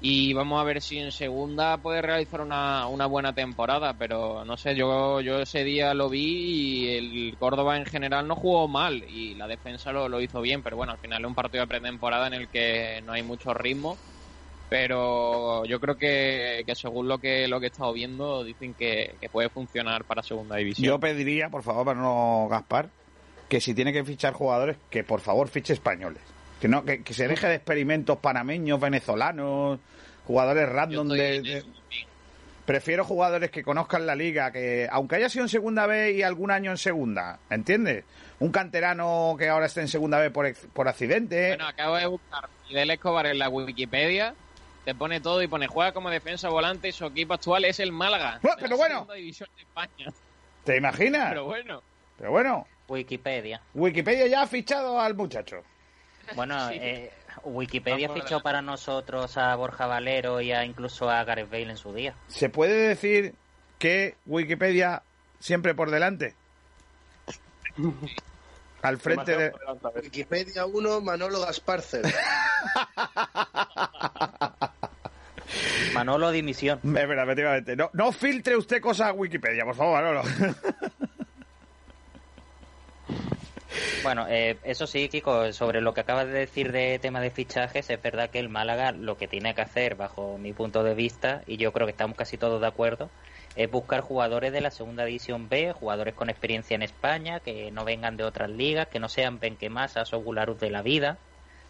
y 0.00 0.34
vamos 0.34 0.60
a 0.60 0.64
ver 0.64 0.82
si 0.82 0.98
en 0.98 1.10
segunda 1.10 1.78
puede 1.78 2.02
realizar 2.02 2.40
una, 2.40 2.86
una 2.86 3.06
buena 3.06 3.32
temporada, 3.32 3.94
pero 3.94 4.44
no 4.44 4.56
sé, 4.56 4.74
yo, 4.74 5.20
yo 5.20 5.40
ese 5.40 5.64
día 5.64 5.94
lo 5.94 6.10
vi 6.10 6.24
y 6.24 6.88
el 6.96 7.36
Córdoba 7.38 7.76
en 7.76 7.86
general 7.86 8.28
no 8.28 8.36
jugó 8.36 8.68
mal 8.68 9.04
y 9.08 9.34
la 9.34 9.46
defensa 9.46 9.92
lo, 9.92 10.08
lo 10.08 10.20
hizo 10.20 10.40
bien, 10.42 10.62
pero 10.62 10.76
bueno, 10.76 10.92
al 10.92 10.98
final 10.98 11.22
es 11.22 11.28
un 11.28 11.34
partido 11.34 11.62
de 11.62 11.68
pretemporada 11.68 12.26
en 12.26 12.34
el 12.34 12.48
que 12.48 13.00
no 13.06 13.12
hay 13.12 13.22
mucho 13.22 13.54
ritmo. 13.54 13.96
Pero 14.68 15.64
yo 15.64 15.78
creo 15.78 15.96
que, 15.96 16.64
que 16.66 16.74
según 16.74 17.06
lo 17.06 17.18
que 17.18 17.46
lo 17.46 17.60
que 17.60 17.66
he 17.66 17.68
estado 17.68 17.92
viendo, 17.92 18.42
dicen 18.42 18.74
que, 18.74 19.14
que 19.20 19.28
puede 19.28 19.48
funcionar 19.48 20.04
para 20.04 20.24
segunda 20.24 20.56
división. 20.56 20.84
Yo 20.84 20.98
pediría, 20.98 21.48
por 21.50 21.62
favor, 21.62 21.84
para 21.84 22.00
no 22.00 22.48
Gaspar, 22.50 22.90
que 23.48 23.60
si 23.60 23.74
tiene 23.74 23.92
que 23.92 24.02
fichar 24.02 24.32
jugadores, 24.32 24.76
que 24.90 25.04
por 25.04 25.20
favor 25.20 25.46
fiche 25.46 25.72
españoles. 25.72 26.20
Que 26.60 26.68
no 26.68 26.84
que, 26.84 27.02
que 27.02 27.14
se 27.14 27.28
deje 27.28 27.48
de 27.48 27.54
experimentos 27.56 28.18
panameños, 28.18 28.80
venezolanos, 28.80 29.78
jugadores 30.26 30.68
random 30.68 31.08
de. 31.08 31.64
Prefiero 32.64 33.04
jugadores 33.04 33.52
que 33.52 33.62
conozcan 33.62 34.06
la 34.06 34.16
liga, 34.16 34.50
que 34.50 34.88
aunque 34.90 35.14
haya 35.14 35.28
sido 35.28 35.44
en 35.44 35.48
segunda 35.48 35.86
vez 35.86 36.16
y 36.16 36.24
algún 36.24 36.50
año 36.50 36.72
en 36.72 36.78
segunda, 36.78 37.38
¿entiendes? 37.48 38.04
Un 38.40 38.50
canterano 38.50 39.36
que 39.38 39.48
ahora 39.48 39.66
esté 39.66 39.82
en 39.82 39.88
segunda 39.88 40.18
vez 40.18 40.32
por, 40.32 40.52
por 40.72 40.88
accidente. 40.88 41.50
Bueno, 41.50 41.68
acabo 41.68 41.94
de 41.94 42.06
buscar 42.06 42.48
Fidel 42.66 42.90
Escobar 42.90 43.26
en 43.26 43.38
la 43.38 43.48
Wikipedia. 43.48 44.34
Te 44.84 44.96
pone 44.96 45.20
todo 45.20 45.42
y 45.42 45.46
pone 45.46 45.68
juega 45.68 45.92
como 45.92 46.10
defensa 46.10 46.48
volante 46.48 46.88
y 46.88 46.92
su 46.92 47.06
equipo 47.06 47.34
actual 47.34 47.64
es 47.64 47.78
el 47.78 47.92
Málaga. 47.92 48.40
Pero 48.60 48.76
bueno. 48.76 48.94
segunda 48.94 49.14
división 49.14 49.48
de 49.54 49.62
España. 49.62 50.12
¿Te 50.64 50.76
imaginas? 50.76 51.28
Pero 51.28 51.44
bueno, 51.44 51.82
Pero 52.18 52.30
bueno, 52.32 52.66
Wikipedia. 52.88 53.60
Wikipedia 53.74 54.26
ya 54.26 54.42
ha 54.42 54.46
fichado 54.48 54.98
al 55.00 55.14
muchacho. 55.14 55.62
Bueno, 56.34 56.68
Sí. 56.70 56.78
eh, 56.80 57.12
Wikipedia 57.44 58.08
Vamos 58.08 58.22
fichó 58.24 58.40
para 58.40 58.62
nosotros 58.62 59.36
a 59.36 59.54
Borja 59.56 59.86
Valero 59.86 60.40
y 60.40 60.52
a 60.52 60.64
incluso 60.64 61.08
a 61.10 61.22
Gareth 61.24 61.50
Bale 61.50 61.70
en 61.70 61.76
su 61.76 61.92
día. 61.92 62.14
¿Se 62.28 62.48
puede 62.48 62.88
decir 62.88 63.34
que 63.78 64.16
Wikipedia 64.26 65.02
siempre 65.38 65.74
por 65.74 65.90
delante? 65.90 66.34
Al 68.82 68.98
frente 68.98 69.36
de... 69.36 69.52
Wikipedia 70.02 70.64
1, 70.66 71.00
Manolo 71.00 71.40
Gasparcer. 71.40 72.02
Manolo 75.94 76.30
dimisión. 76.30 76.78
Es 76.84 76.92
verdad, 76.92 77.24
efectivamente. 77.24 77.76
No, 77.76 77.90
no 77.92 78.12
filtre 78.12 78.56
usted 78.56 78.80
cosas 78.80 79.08
a 79.08 79.12
Wikipedia, 79.12 79.64
por 79.64 79.74
favor, 79.74 80.02
Manolo. 80.02 80.22
Bueno, 84.02 84.26
eh, 84.28 84.56
eso 84.62 84.86
sí, 84.86 85.08
Kiko, 85.08 85.52
sobre 85.52 85.80
lo 85.80 85.94
que 85.94 86.00
acabas 86.00 86.26
de 86.26 86.32
decir 86.32 86.72
de 86.72 86.98
tema 86.98 87.20
de 87.20 87.30
fichajes, 87.30 87.90
es 87.90 88.00
verdad 88.00 88.30
que 88.30 88.38
el 88.38 88.48
Málaga 88.48 88.92
lo 88.92 89.16
que 89.16 89.26
tiene 89.26 89.54
que 89.54 89.62
hacer, 89.62 89.96
bajo 89.96 90.38
mi 90.38 90.52
punto 90.52 90.84
de 90.84 90.94
vista, 90.94 91.42
y 91.46 91.56
yo 91.56 91.72
creo 91.72 91.86
que 91.86 91.92
estamos 91.92 92.16
casi 92.16 92.36
todos 92.38 92.60
de 92.60 92.66
acuerdo, 92.66 93.10
es 93.56 93.70
buscar 93.70 94.02
jugadores 94.02 94.52
de 94.52 94.60
la 94.60 94.70
segunda 94.70 95.04
división 95.04 95.48
B, 95.48 95.72
jugadores 95.72 96.14
con 96.14 96.30
experiencia 96.30 96.74
en 96.74 96.82
España, 96.82 97.40
que 97.40 97.70
no 97.70 97.84
vengan 97.84 98.16
de 98.16 98.24
otras 98.24 98.50
ligas, 98.50 98.88
que 98.88 99.00
no 99.00 99.08
sean 99.08 99.40
Benquemasas 99.40 100.12
o 100.12 100.20
Gularus 100.20 100.60
de 100.60 100.70
la 100.70 100.82
vida, 100.82 101.18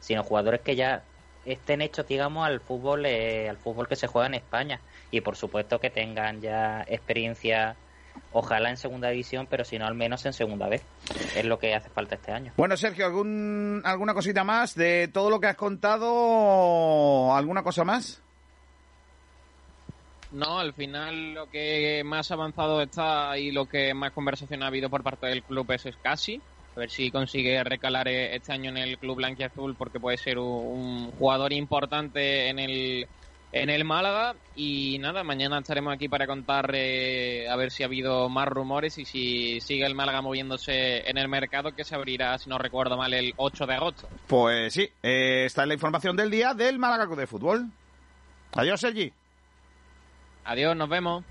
sino 0.01 0.25
jugadores 0.25 0.61
que 0.61 0.77
ya 0.77 1.05
estén 1.47 1.81
hechos, 1.81 2.07
digamos, 2.07 2.47
al 2.47 2.61
fútbol, 2.61 3.07
eh, 3.07 3.49
al 3.49 3.57
fútbol 3.57 3.89
que 3.89 3.97
se 3.97 4.09
juega 4.09 4.27
en 4.27 4.35
España. 4.35 4.81
Y 5.11 5.21
por 5.21 5.37
supuesto 5.37 5.79
que 5.79 5.91
tengan 5.91 6.41
ya 6.41 6.85
experiencia, 6.89 7.77
ojalá 8.33 8.71
en 8.71 8.77
segunda 8.77 9.09
división, 9.09 9.47
pero 9.49 9.65
si 9.65 9.79
no, 9.79 9.87
al 9.87 9.95
menos 9.95 10.25
en 10.27 10.33
segunda 10.33 10.69
vez. 10.69 10.83
Es 11.35 11.45
lo 11.45 11.59
que 11.59 11.75
hace 11.75 11.89
falta 11.91 12.17
este 12.17 12.33
año. 12.33 12.53
Bueno, 12.57 12.77
Sergio, 12.77 13.07
¿algún, 13.07 13.83
¿alguna 13.85 14.15
cosita 14.15 14.45
más 14.45 14.75
de 14.75 15.09
todo 15.09 15.31
lo 15.31 15.41
que 15.41 15.49
has 15.49 15.57
contado? 15.57 17.35
¿Alguna 17.35 17.63
cosa 17.63 17.85
más? 17.85 18.23
No, 20.33 20.59
al 20.59 20.75
final 20.75 21.35
lo 21.35 21.49
que 21.49 22.03
más 22.05 22.31
avanzado 22.31 22.83
está 22.83 23.39
y 23.39 23.53
lo 23.53 23.67
que 23.67 23.95
más 23.95 24.13
conversación 24.13 24.63
ha 24.63 24.67
habido 24.67 24.91
por 24.91 25.03
parte 25.03 25.27
del 25.29 25.43
club 25.43 25.71
es 25.73 25.89
Scassi. 25.91 26.41
A 26.75 26.81
ver 26.81 26.91
si 26.91 27.11
consigue 27.11 27.65
recalar 27.65 28.07
eh, 28.09 28.37
este 28.37 28.53
año 28.53 28.69
en 28.69 28.77
el 28.77 28.99
club 28.99 29.17
blanquiazul 29.17 29.77
porque 29.77 29.99
puede 29.99 30.19
ser 30.19 30.39
un 30.39 31.11
jugador 31.13 31.55
importante 31.55 32.51
en 32.51 32.59
el 32.59 33.09
en 33.53 33.71
el 33.71 33.85
Málaga 33.85 34.35
y 34.55 34.99
nada, 34.99 35.25
mañana 35.25 35.59
estaremos 35.59 35.95
aquí 35.95 36.09
para 36.09 36.27
contar 36.27 36.71
eh, 36.75 37.49
a 37.49 37.57
ver 37.57 37.71
si 37.71 37.83
ha 37.83 37.87
habido 37.87 38.29
más 38.29 38.49
rumores 38.49 38.99
y 38.99 39.05
si 39.05 39.61
sigue 39.61 39.87
el 39.87 39.95
Málaga 39.95 40.21
moviéndose 40.23 41.09
en 41.09 41.19
el 41.19 41.29
mercado 41.29 41.75
que 41.75 41.85
se 41.85 41.95
abrirá, 41.95 42.37
si 42.39 42.51
no 42.51 42.59
recuerdo 42.59 42.97
mal, 42.97 43.15
el 43.15 43.33
8 43.37 43.67
de 43.67 43.75
agosto. 43.75 44.09
Pues 44.27 44.73
sí, 44.73 44.89
eh, 45.03 45.45
esta 45.47 45.63
es 45.63 45.69
la 45.69 45.75
información 45.75 46.17
del 46.17 46.31
día 46.31 46.55
del 46.55 46.79
Málaga 46.79 47.07
de 47.15 47.27
Fútbol. 47.27 47.71
Adiós, 48.53 48.81
Sergi. 48.81 49.13
Adiós, 50.45 50.77
nos 50.77 50.89
vemos. 50.89 51.25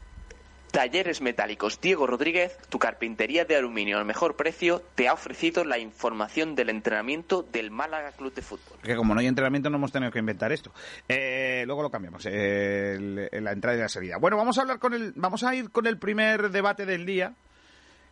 Talleres 0.76 1.22
Metálicos 1.22 1.80
Diego 1.80 2.06
Rodríguez, 2.06 2.58
tu 2.68 2.80
carpintería 2.80 3.46
de 3.46 3.56
aluminio 3.56 3.98
al 3.98 4.04
mejor 4.04 4.36
precio, 4.36 4.82
te 4.96 5.08
ha 5.08 5.14
ofrecido 5.14 5.64
la 5.64 5.78
información 5.78 6.54
del 6.54 6.70
entrenamiento 6.70 7.44
del 7.44 7.72
Málaga 7.72 8.12
Club 8.12 8.34
de 8.34 8.42
Fútbol. 8.42 8.78
Que 8.84 8.98
como 8.98 9.14
no 9.14 9.22
hay 9.22 9.28
entrenamiento 9.28 9.70
no 9.70 9.78
hemos 9.78 9.94
tenido 9.94 10.12
que 10.12 10.20
inventar 10.20 10.52
esto. 10.52 10.74
Eh, 11.08 11.64
luego 11.66 11.82
lo 11.82 11.90
cambiamos, 11.90 12.26
la 12.26 13.52
entrada 13.54 13.78
y 13.78 13.80
la 13.80 13.88
salida. 13.88 14.18
Bueno, 14.18 14.36
vamos 14.36 14.58
a 14.58 14.64
hablar 14.64 14.80
con 14.80 14.94
el, 14.94 15.14
vamos 15.16 15.44
a 15.44 15.56
ir 15.56 15.70
con 15.70 15.88
el 15.88 15.98
primer 15.98 16.50
debate 16.50 16.86
del 16.86 17.06
día, 17.06 17.36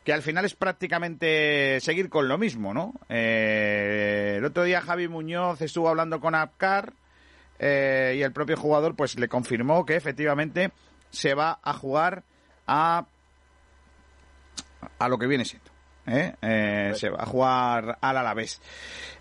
que 0.06 0.14
al 0.14 0.22
final 0.22 0.46
es 0.46 0.56
prácticamente 0.56 1.82
seguir 1.82 2.08
con 2.08 2.30
lo 2.30 2.38
mismo, 2.38 2.74
¿no? 2.74 2.94
Eh, 3.10 4.36
el 4.38 4.46
otro 4.46 4.64
día 4.64 4.80
Javi 4.80 5.10
Muñoz 5.10 5.62
estuvo 5.62 5.90
hablando 5.90 6.22
con 6.22 6.34
Apcar 6.34 6.94
eh, 7.60 8.16
y 8.16 8.22
el 8.22 8.32
propio 8.32 8.56
jugador 8.56 8.96
pues 8.96 9.20
le 9.20 9.28
confirmó 9.28 9.86
que 9.86 9.98
efectivamente 9.98 10.72
se 11.10 11.34
va 11.34 11.60
a 11.62 11.74
jugar 11.74 12.24
a 12.68 13.06
a 15.00 15.08
lo 15.08 15.18
que 15.18 15.28
viene 15.28 15.46
siendo. 15.46 15.72
¿eh? 16.06 16.34
Eh, 16.42 16.94
se 16.96 17.10
va 17.10 17.24
a 17.24 17.26
jugar 17.26 17.98
al 18.02 18.18
Alavés 18.18 18.62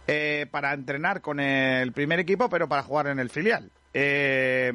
eh, 0.06 0.46
para 0.50 0.72
entrenar 0.72 1.20
con 1.20 1.40
el 1.40 1.92
primer 1.92 2.18
equipo, 2.20 2.48
pero 2.48 2.68
para 2.68 2.82
jugar 2.82 3.08
en 3.08 3.18
el 3.18 3.30
filial. 3.30 3.70
Eh, 3.94 4.72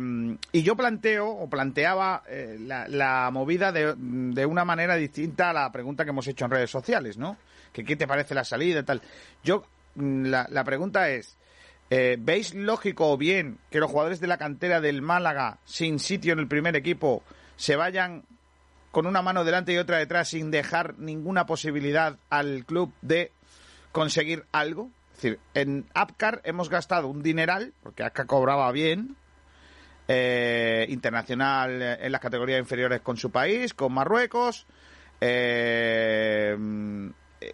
y 0.51 0.61
yo 0.61 0.75
planteo 0.75 1.27
o 1.27 1.49
planteaba 1.49 2.23
eh, 2.29 2.57
la, 2.59 2.87
la 2.87 3.29
movida 3.31 3.71
de, 3.71 3.95
de 3.97 4.45
una 4.45 4.63
manera 4.63 4.95
distinta 4.95 5.49
a 5.49 5.53
la 5.53 5.71
pregunta 5.71 6.03
que 6.03 6.11
hemos 6.11 6.27
hecho 6.27 6.45
en 6.45 6.51
redes 6.51 6.69
sociales, 6.69 7.17
¿no? 7.17 7.37
Que 7.73 7.83
qué 7.83 7.95
te 7.95 8.07
parece 8.07 8.35
la 8.35 8.43
salida 8.43 8.81
y 8.81 8.83
tal. 8.83 9.01
Yo 9.43 9.65
mm, 9.95 10.25
la, 10.25 10.47
la 10.51 10.63
pregunta 10.63 11.09
es 11.09 11.35
eh, 11.89 12.17
¿veis 12.19 12.53
lógico 12.53 13.11
o 13.11 13.17
bien 13.17 13.57
que 13.71 13.79
los 13.79 13.89
jugadores 13.89 14.19
de 14.19 14.27
la 14.27 14.37
cantera 14.37 14.81
del 14.81 15.01
Málaga 15.01 15.57
sin 15.65 15.99
sitio 15.99 16.33
en 16.33 16.39
el 16.39 16.47
primer 16.47 16.75
equipo 16.75 17.23
se 17.55 17.75
vayan 17.75 18.23
con 18.97 19.05
una 19.05 19.21
mano 19.21 19.43
delante 19.43 19.71
y 19.73 19.77
otra 19.77 19.99
detrás 19.99 20.29
sin 20.29 20.49
dejar 20.49 20.97
ninguna 20.97 21.45
posibilidad 21.45 22.17
al 22.31 22.65
club 22.65 22.91
de 23.03 23.31
conseguir 23.91 24.45
algo. 24.51 24.89
Es 25.11 25.21
decir, 25.21 25.39
en 25.53 25.85
Apcar 25.93 26.41
hemos 26.45 26.67
gastado 26.67 27.07
un 27.07 27.21
dineral, 27.21 27.75
porque 27.83 28.03
Apcar 28.03 28.25
cobraba 28.25 28.71
bien, 28.71 29.15
eh, 30.07 30.87
internacional 30.89 31.79
en 31.79 32.11
las 32.11 32.19
categorías 32.19 32.59
inferiores 32.59 33.01
con 33.01 33.17
su 33.17 33.29
país, 33.29 33.75
con 33.75 33.93
Marruecos. 33.93 34.65
eh, 35.21 36.57
eh, 37.39 37.53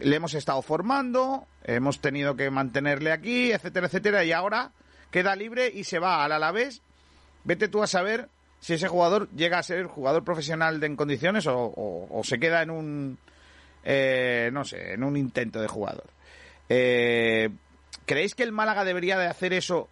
le 0.00 0.16
hemos 0.16 0.34
estado 0.34 0.62
formando, 0.62 1.46
hemos 1.62 2.00
tenido 2.00 2.34
que 2.34 2.50
mantenerle 2.50 3.12
aquí, 3.12 3.52
etcétera, 3.52 3.86
etcétera, 3.86 4.24
y 4.24 4.32
ahora 4.32 4.72
queda 5.12 5.36
libre 5.36 5.70
y 5.72 5.84
se 5.84 6.00
va 6.00 6.24
al 6.24 6.32
Alavés. 6.32 6.82
Vete 7.44 7.68
tú 7.68 7.84
a 7.84 7.86
saber 7.86 8.28
si 8.62 8.74
ese 8.74 8.86
jugador 8.86 9.28
llega 9.30 9.58
a 9.58 9.62
ser 9.64 9.86
jugador 9.86 10.22
profesional 10.22 10.78
de, 10.78 10.86
en 10.86 10.94
condiciones 10.94 11.46
o, 11.48 11.58
o- 11.58 12.20
o 12.20 12.22
se 12.22 12.38
queda 12.38 12.62
en 12.62 12.70
un, 12.70 13.18
eh, 13.82 14.50
no 14.52 14.64
sé, 14.64 14.92
en 14.92 15.02
un 15.02 15.16
intento 15.16 15.60
de 15.60 15.66
jugador. 15.66 16.04
Eh, 16.68 17.50
¿Creéis 18.06 18.36
que 18.36 18.44
el 18.44 18.52
Málaga 18.52 18.84
debería 18.84 19.18
de 19.18 19.26
hacer 19.26 19.52
eso, 19.52 19.88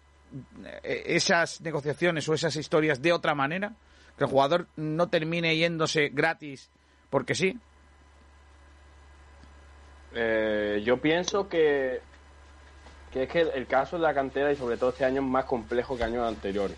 eh, 0.83 1.03
esas 1.07 1.59
negociaciones 1.61 2.27
o 2.29 2.33
esas 2.33 2.55
historias 2.55 3.01
de 3.01 3.11
otra 3.11 3.35
manera? 3.35 3.73
Que 4.17 4.23
el 4.23 4.29
jugador 4.29 4.67
no 4.77 5.09
termine 5.09 5.55
yéndose 5.57 6.07
gratis 6.09 6.69
porque 7.09 7.35
sí. 7.35 7.59
Eh, 10.13 10.81
yo 10.85 10.97
pienso 11.01 11.47
que, 11.47 12.01
que 13.11 13.23
es 13.23 13.29
que 13.29 13.41
el 13.41 13.67
caso 13.67 13.95
de 13.97 14.03
la 14.03 14.13
cantera 14.13 14.51
y 14.51 14.55
sobre 14.55 14.77
todo 14.77 14.89
este 14.91 15.05
año 15.05 15.21
es 15.21 15.27
más 15.27 15.45
complejo 15.45 15.97
que 15.97 16.03
años 16.03 16.27
anteriores, 16.27 16.77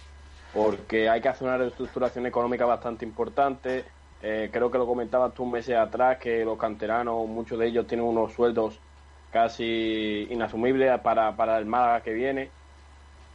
porque 0.54 1.10
hay 1.10 1.20
que 1.20 1.30
hacer 1.30 1.48
una 1.48 1.58
reestructuración 1.58 2.26
económica 2.28 2.66
bastante 2.66 3.06
importante. 3.06 3.86
Eh, 4.22 4.50
creo 4.54 4.70
que 4.72 4.78
lo 4.78 4.86
comentabas 4.86 5.34
tú 5.34 5.46
meses 5.46 5.76
atrás, 5.76 6.18
que 6.20 6.46
los 6.46 6.58
canteranos, 6.58 7.28
muchos 7.28 7.58
de 7.60 7.68
ellos 7.68 7.88
tienen 7.88 8.06
unos 8.06 8.34
sueldos 8.34 8.80
casi 9.32 10.28
inasumibles 10.30 11.00
para, 11.02 11.36
para 11.36 11.58
el 11.58 11.66
Málaga 11.66 12.02
que 12.02 12.14
viene. 12.14 12.52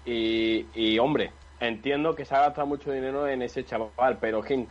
Y, 0.04 0.98
hombre, 1.00 1.32
entiendo 1.60 2.14
que 2.14 2.24
se 2.24 2.34
ha 2.34 2.40
gastado 2.40 2.66
mucho 2.66 2.92
dinero 2.92 3.28
en 3.28 3.42
ese 3.42 3.64
chaval, 3.64 4.16
pero 4.18 4.40
que 4.40 4.66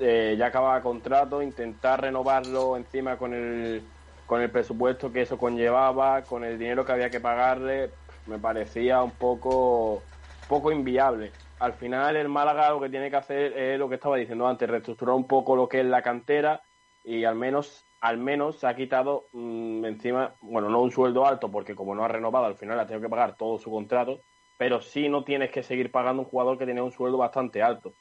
eh, 0.00 0.34
ya 0.36 0.46
acaba 0.46 0.80
contrato, 0.80 1.42
intentar 1.42 2.00
renovarlo 2.00 2.76
encima 2.76 3.16
con 3.16 3.34
el, 3.34 3.82
con 4.26 4.40
el 4.40 4.50
presupuesto 4.50 5.12
que 5.12 5.22
eso 5.22 5.38
conllevaba, 5.38 6.22
con 6.22 6.42
el 6.42 6.58
dinero 6.58 6.84
que 6.84 6.92
había 6.92 7.10
que 7.10 7.20
pagarle, 7.20 7.90
me 8.26 8.38
parecía 8.38 9.02
un 9.02 9.12
poco, 9.12 10.02
poco 10.48 10.72
inviable. 10.72 11.30
Al 11.64 11.72
final 11.72 12.14
el 12.16 12.28
Málaga 12.28 12.68
lo 12.68 12.78
que 12.78 12.90
tiene 12.90 13.08
que 13.08 13.16
hacer 13.16 13.56
es 13.56 13.78
lo 13.78 13.88
que 13.88 13.94
estaba 13.94 14.18
diciendo 14.18 14.46
antes, 14.46 14.68
reestructurar 14.68 15.14
un 15.14 15.26
poco 15.26 15.56
lo 15.56 15.66
que 15.66 15.80
es 15.80 15.86
la 15.86 16.02
cantera 16.02 16.60
y 17.02 17.24
al 17.24 17.36
menos 17.36 17.86
al 18.02 18.18
menos 18.18 18.58
se 18.58 18.66
ha 18.66 18.76
quitado 18.76 19.24
mm, 19.32 19.82
encima, 19.86 20.34
bueno, 20.42 20.68
no 20.68 20.82
un 20.82 20.90
sueldo 20.90 21.26
alto 21.26 21.50
porque 21.50 21.74
como 21.74 21.94
no 21.94 22.04
ha 22.04 22.08
renovado 22.08 22.44
al 22.44 22.58
final 22.58 22.78
ha 22.78 22.86
tenido 22.86 23.00
que 23.00 23.08
pagar 23.08 23.38
todo 23.38 23.58
su 23.58 23.70
contrato, 23.70 24.20
pero 24.58 24.82
sí 24.82 25.08
no 25.08 25.24
tienes 25.24 25.50
que 25.50 25.62
seguir 25.62 25.90
pagando 25.90 26.20
un 26.20 26.28
jugador 26.28 26.58
que 26.58 26.66
tiene 26.66 26.82
un 26.82 26.92
sueldo 26.92 27.16
bastante 27.16 27.62
alto. 27.62 27.94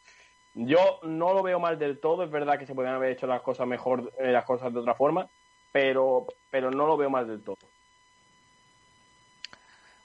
Yo 0.56 1.00
no 1.04 1.34
lo 1.34 1.42
veo 1.42 1.58
mal 1.58 1.80
del 1.80 2.02
todo, 2.02 2.24
es 2.24 2.32
verdad 2.32 2.60
que 2.60 2.66
se 2.66 2.76
podrían 2.76 2.96
haber 2.96 3.14
hecho 3.14 3.28
las 3.28 3.42
cosas 3.42 3.66
mejor, 3.66 4.12
eh, 4.20 4.34
las 4.34 4.44
cosas 4.44 4.74
de 4.74 4.80
otra 4.82 4.94
forma, 4.94 5.30
pero, 5.72 6.28
pero 6.52 6.70
no 6.70 6.86
lo 6.86 6.98
veo 6.98 7.10
mal 7.10 7.26
del 7.26 7.42
todo. 7.42 7.60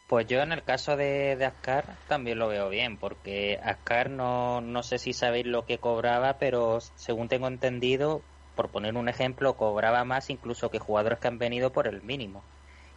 Pues 0.08 0.26
yo 0.26 0.40
en 0.40 0.52
el 0.52 0.62
caso 0.62 0.96
de, 0.96 1.36
Ascar 1.44 1.84
también 2.08 2.38
lo 2.38 2.48
veo 2.48 2.70
bien, 2.70 2.96
porque 2.96 3.60
Ascar 3.62 4.08
no, 4.08 4.62
no 4.62 4.82
sé 4.82 4.96
si 4.96 5.12
sabéis 5.12 5.44
lo 5.44 5.66
que 5.66 5.76
cobraba, 5.76 6.38
pero 6.38 6.80
según 6.80 7.28
tengo 7.28 7.46
entendido, 7.46 8.22
por 8.56 8.70
poner 8.70 8.96
un 8.96 9.10
ejemplo, 9.10 9.54
cobraba 9.58 10.04
más 10.04 10.30
incluso 10.30 10.70
que 10.70 10.78
jugadores 10.78 11.18
que 11.18 11.28
han 11.28 11.38
venido 11.38 11.72
por 11.72 11.86
el 11.86 12.00
mínimo. 12.00 12.42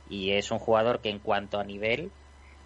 Y 0.09 0.31
es 0.31 0.51
un 0.51 0.59
jugador 0.59 1.01
que 1.01 1.09
en 1.09 1.19
cuanto 1.19 1.59
a 1.59 1.65
nivel, 1.65 2.11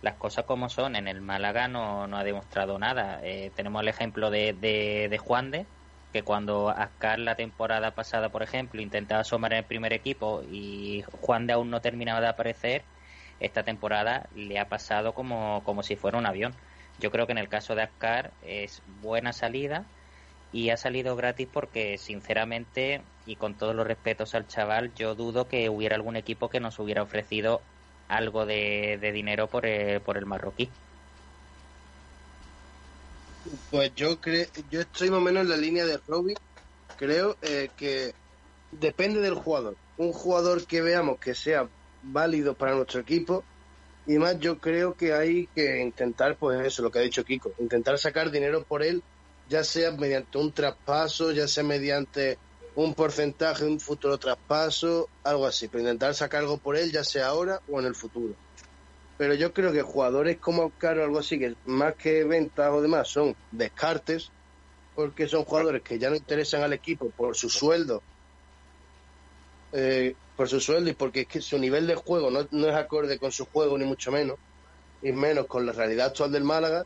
las 0.03 0.13
cosas 0.17 0.45
como 0.45 0.69
son, 0.69 0.95
en 0.95 1.07
el 1.07 1.21
Málaga 1.21 1.67
no, 1.67 2.05
no 2.05 2.15
ha 2.17 2.23
demostrado 2.23 2.77
nada. 2.77 3.21
Eh, 3.23 3.51
tenemos 3.55 3.81
el 3.81 3.87
ejemplo 3.87 4.29
de, 4.29 4.53
de, 4.53 5.07
de 5.09 5.17
Juan 5.17 5.49
de, 5.49 5.65
que 6.13 6.21
cuando 6.21 6.69
Ascar 6.69 7.17
la 7.17 7.33
temporada 7.33 7.95
pasada, 7.95 8.29
por 8.29 8.43
ejemplo, 8.43 8.79
intentaba 8.79 9.21
asomar 9.21 9.53
en 9.53 9.59
el 9.59 9.65
primer 9.65 9.91
equipo 9.91 10.43
y 10.43 11.03
Juan 11.21 11.47
de 11.47 11.53
aún 11.53 11.71
no 11.71 11.81
terminaba 11.81 12.21
de 12.21 12.27
aparecer, 12.27 12.83
esta 13.39 13.63
temporada 13.63 14.29
le 14.35 14.59
ha 14.59 14.69
pasado 14.69 15.13
como, 15.13 15.63
como 15.63 15.83
si 15.83 15.95
fuera 15.95 16.17
un 16.17 16.25
avión. 16.25 16.53
Yo 16.99 17.11
creo 17.11 17.25
que 17.25 17.33
en 17.33 17.37
el 17.37 17.49
caso 17.49 17.75
de 17.75 17.83
Ascar 17.83 18.31
es 18.43 18.81
buena 19.01 19.33
salida 19.33 19.85
y 20.51 20.69
ha 20.69 20.77
salido 20.77 21.15
gratis 21.15 21.47
porque 21.51 21.97
sinceramente 21.97 23.01
y 23.25 23.35
con 23.35 23.55
todos 23.55 23.75
los 23.75 23.85
respetos 23.85 24.35
al 24.35 24.47
chaval 24.47 24.93
yo 24.95 25.15
dudo 25.15 25.47
que 25.47 25.69
hubiera 25.69 25.95
algún 25.95 26.15
equipo 26.15 26.49
que 26.49 26.59
nos 26.59 26.79
hubiera 26.79 27.03
ofrecido 27.03 27.61
algo 28.07 28.45
de, 28.45 28.97
de 29.01 29.11
dinero 29.11 29.47
por 29.47 29.65
el, 29.65 29.99
por 29.99 30.17
el 30.17 30.25
marroquí. 30.25 30.69
Pues 33.69 33.93
yo 33.95 34.19
creo, 34.19 34.47
yo 34.71 34.81
estoy 34.81 35.09
más 35.09 35.19
o 35.19 35.21
menos 35.21 35.43
en 35.43 35.49
la 35.49 35.57
línea 35.57 35.85
de 35.85 35.99
Robbie. 36.07 36.35
Creo 36.97 37.35
eh, 37.41 37.69
que 37.75 38.13
depende 38.71 39.19
del 39.19 39.35
jugador. 39.35 39.75
Un 39.97 40.13
jugador 40.13 40.65
que 40.65 40.81
veamos 40.81 41.19
que 41.19 41.35
sea 41.35 41.67
válido 42.11 42.53
para 42.53 42.75
nuestro 42.75 43.01
equipo 43.01 43.43
y 44.07 44.17
más 44.17 44.39
yo 44.39 44.59
creo 44.59 44.93
que 44.93 45.13
hay 45.13 45.47
que 45.47 45.81
intentar, 45.81 46.37
pues 46.37 46.65
eso, 46.65 46.83
lo 46.83 46.91
que 46.91 46.99
ha 46.99 47.01
dicho 47.01 47.25
Kiko, 47.25 47.51
intentar 47.57 47.97
sacar 47.97 48.29
dinero 48.29 48.63
por 48.63 48.83
él, 48.83 49.01
ya 49.49 49.63
sea 49.63 49.91
mediante 49.91 50.37
un 50.37 50.51
traspaso, 50.51 51.31
ya 51.31 51.47
sea 51.47 51.63
mediante 51.63 52.37
un 52.75 52.93
porcentaje, 52.93 53.65
un 53.65 53.79
futuro 53.79 54.17
traspaso, 54.17 55.09
algo 55.23 55.47
así, 55.47 55.67
pero 55.67 55.81
intentar 55.81 56.13
sacar 56.13 56.41
algo 56.41 56.57
por 56.57 56.77
él, 56.77 56.91
ya 56.91 57.03
sea 57.03 57.27
ahora 57.27 57.61
o 57.67 57.79
en 57.79 57.87
el 57.87 57.95
futuro. 57.95 58.35
Pero 59.17 59.33
yo 59.33 59.53
creo 59.53 59.71
que 59.71 59.81
jugadores 59.81 60.37
como 60.37 60.65
Oscar 60.65 60.99
o 60.99 61.03
algo 61.03 61.19
así, 61.19 61.39
que 61.39 61.55
más 61.65 61.95
que 61.95 62.23
ventas 62.25 62.69
o 62.71 62.81
demás, 62.81 63.07
son 63.07 63.35
descartes, 63.51 64.29
porque 64.93 65.27
son 65.27 65.45
jugadores 65.45 65.81
que 65.81 65.97
ya 65.97 66.09
no 66.09 66.15
interesan 66.15 66.61
al 66.61 66.73
equipo 66.73 67.09
por 67.09 67.35
su 67.35 67.49
sueldo, 67.49 68.03
eh, 69.77 70.15
por 70.37 70.47
su 70.47 70.61
sueldo 70.61 70.89
y 70.89 70.93
porque 70.93 71.21
es 71.21 71.27
que 71.27 71.41
su 71.41 71.57
nivel 71.59 71.85
de 71.85 71.95
juego 71.95 72.31
no, 72.31 72.47
no 72.51 72.67
es 72.67 72.75
acorde 72.75 73.19
con 73.19 73.33
su 73.33 73.45
juego, 73.45 73.77
ni 73.77 73.83
mucho 73.83 74.09
menos, 74.09 74.37
y 75.01 75.11
menos 75.11 75.47
con 75.47 75.65
la 75.65 75.73
realidad 75.73 76.07
actual 76.07 76.31
del 76.31 76.45
Málaga. 76.45 76.85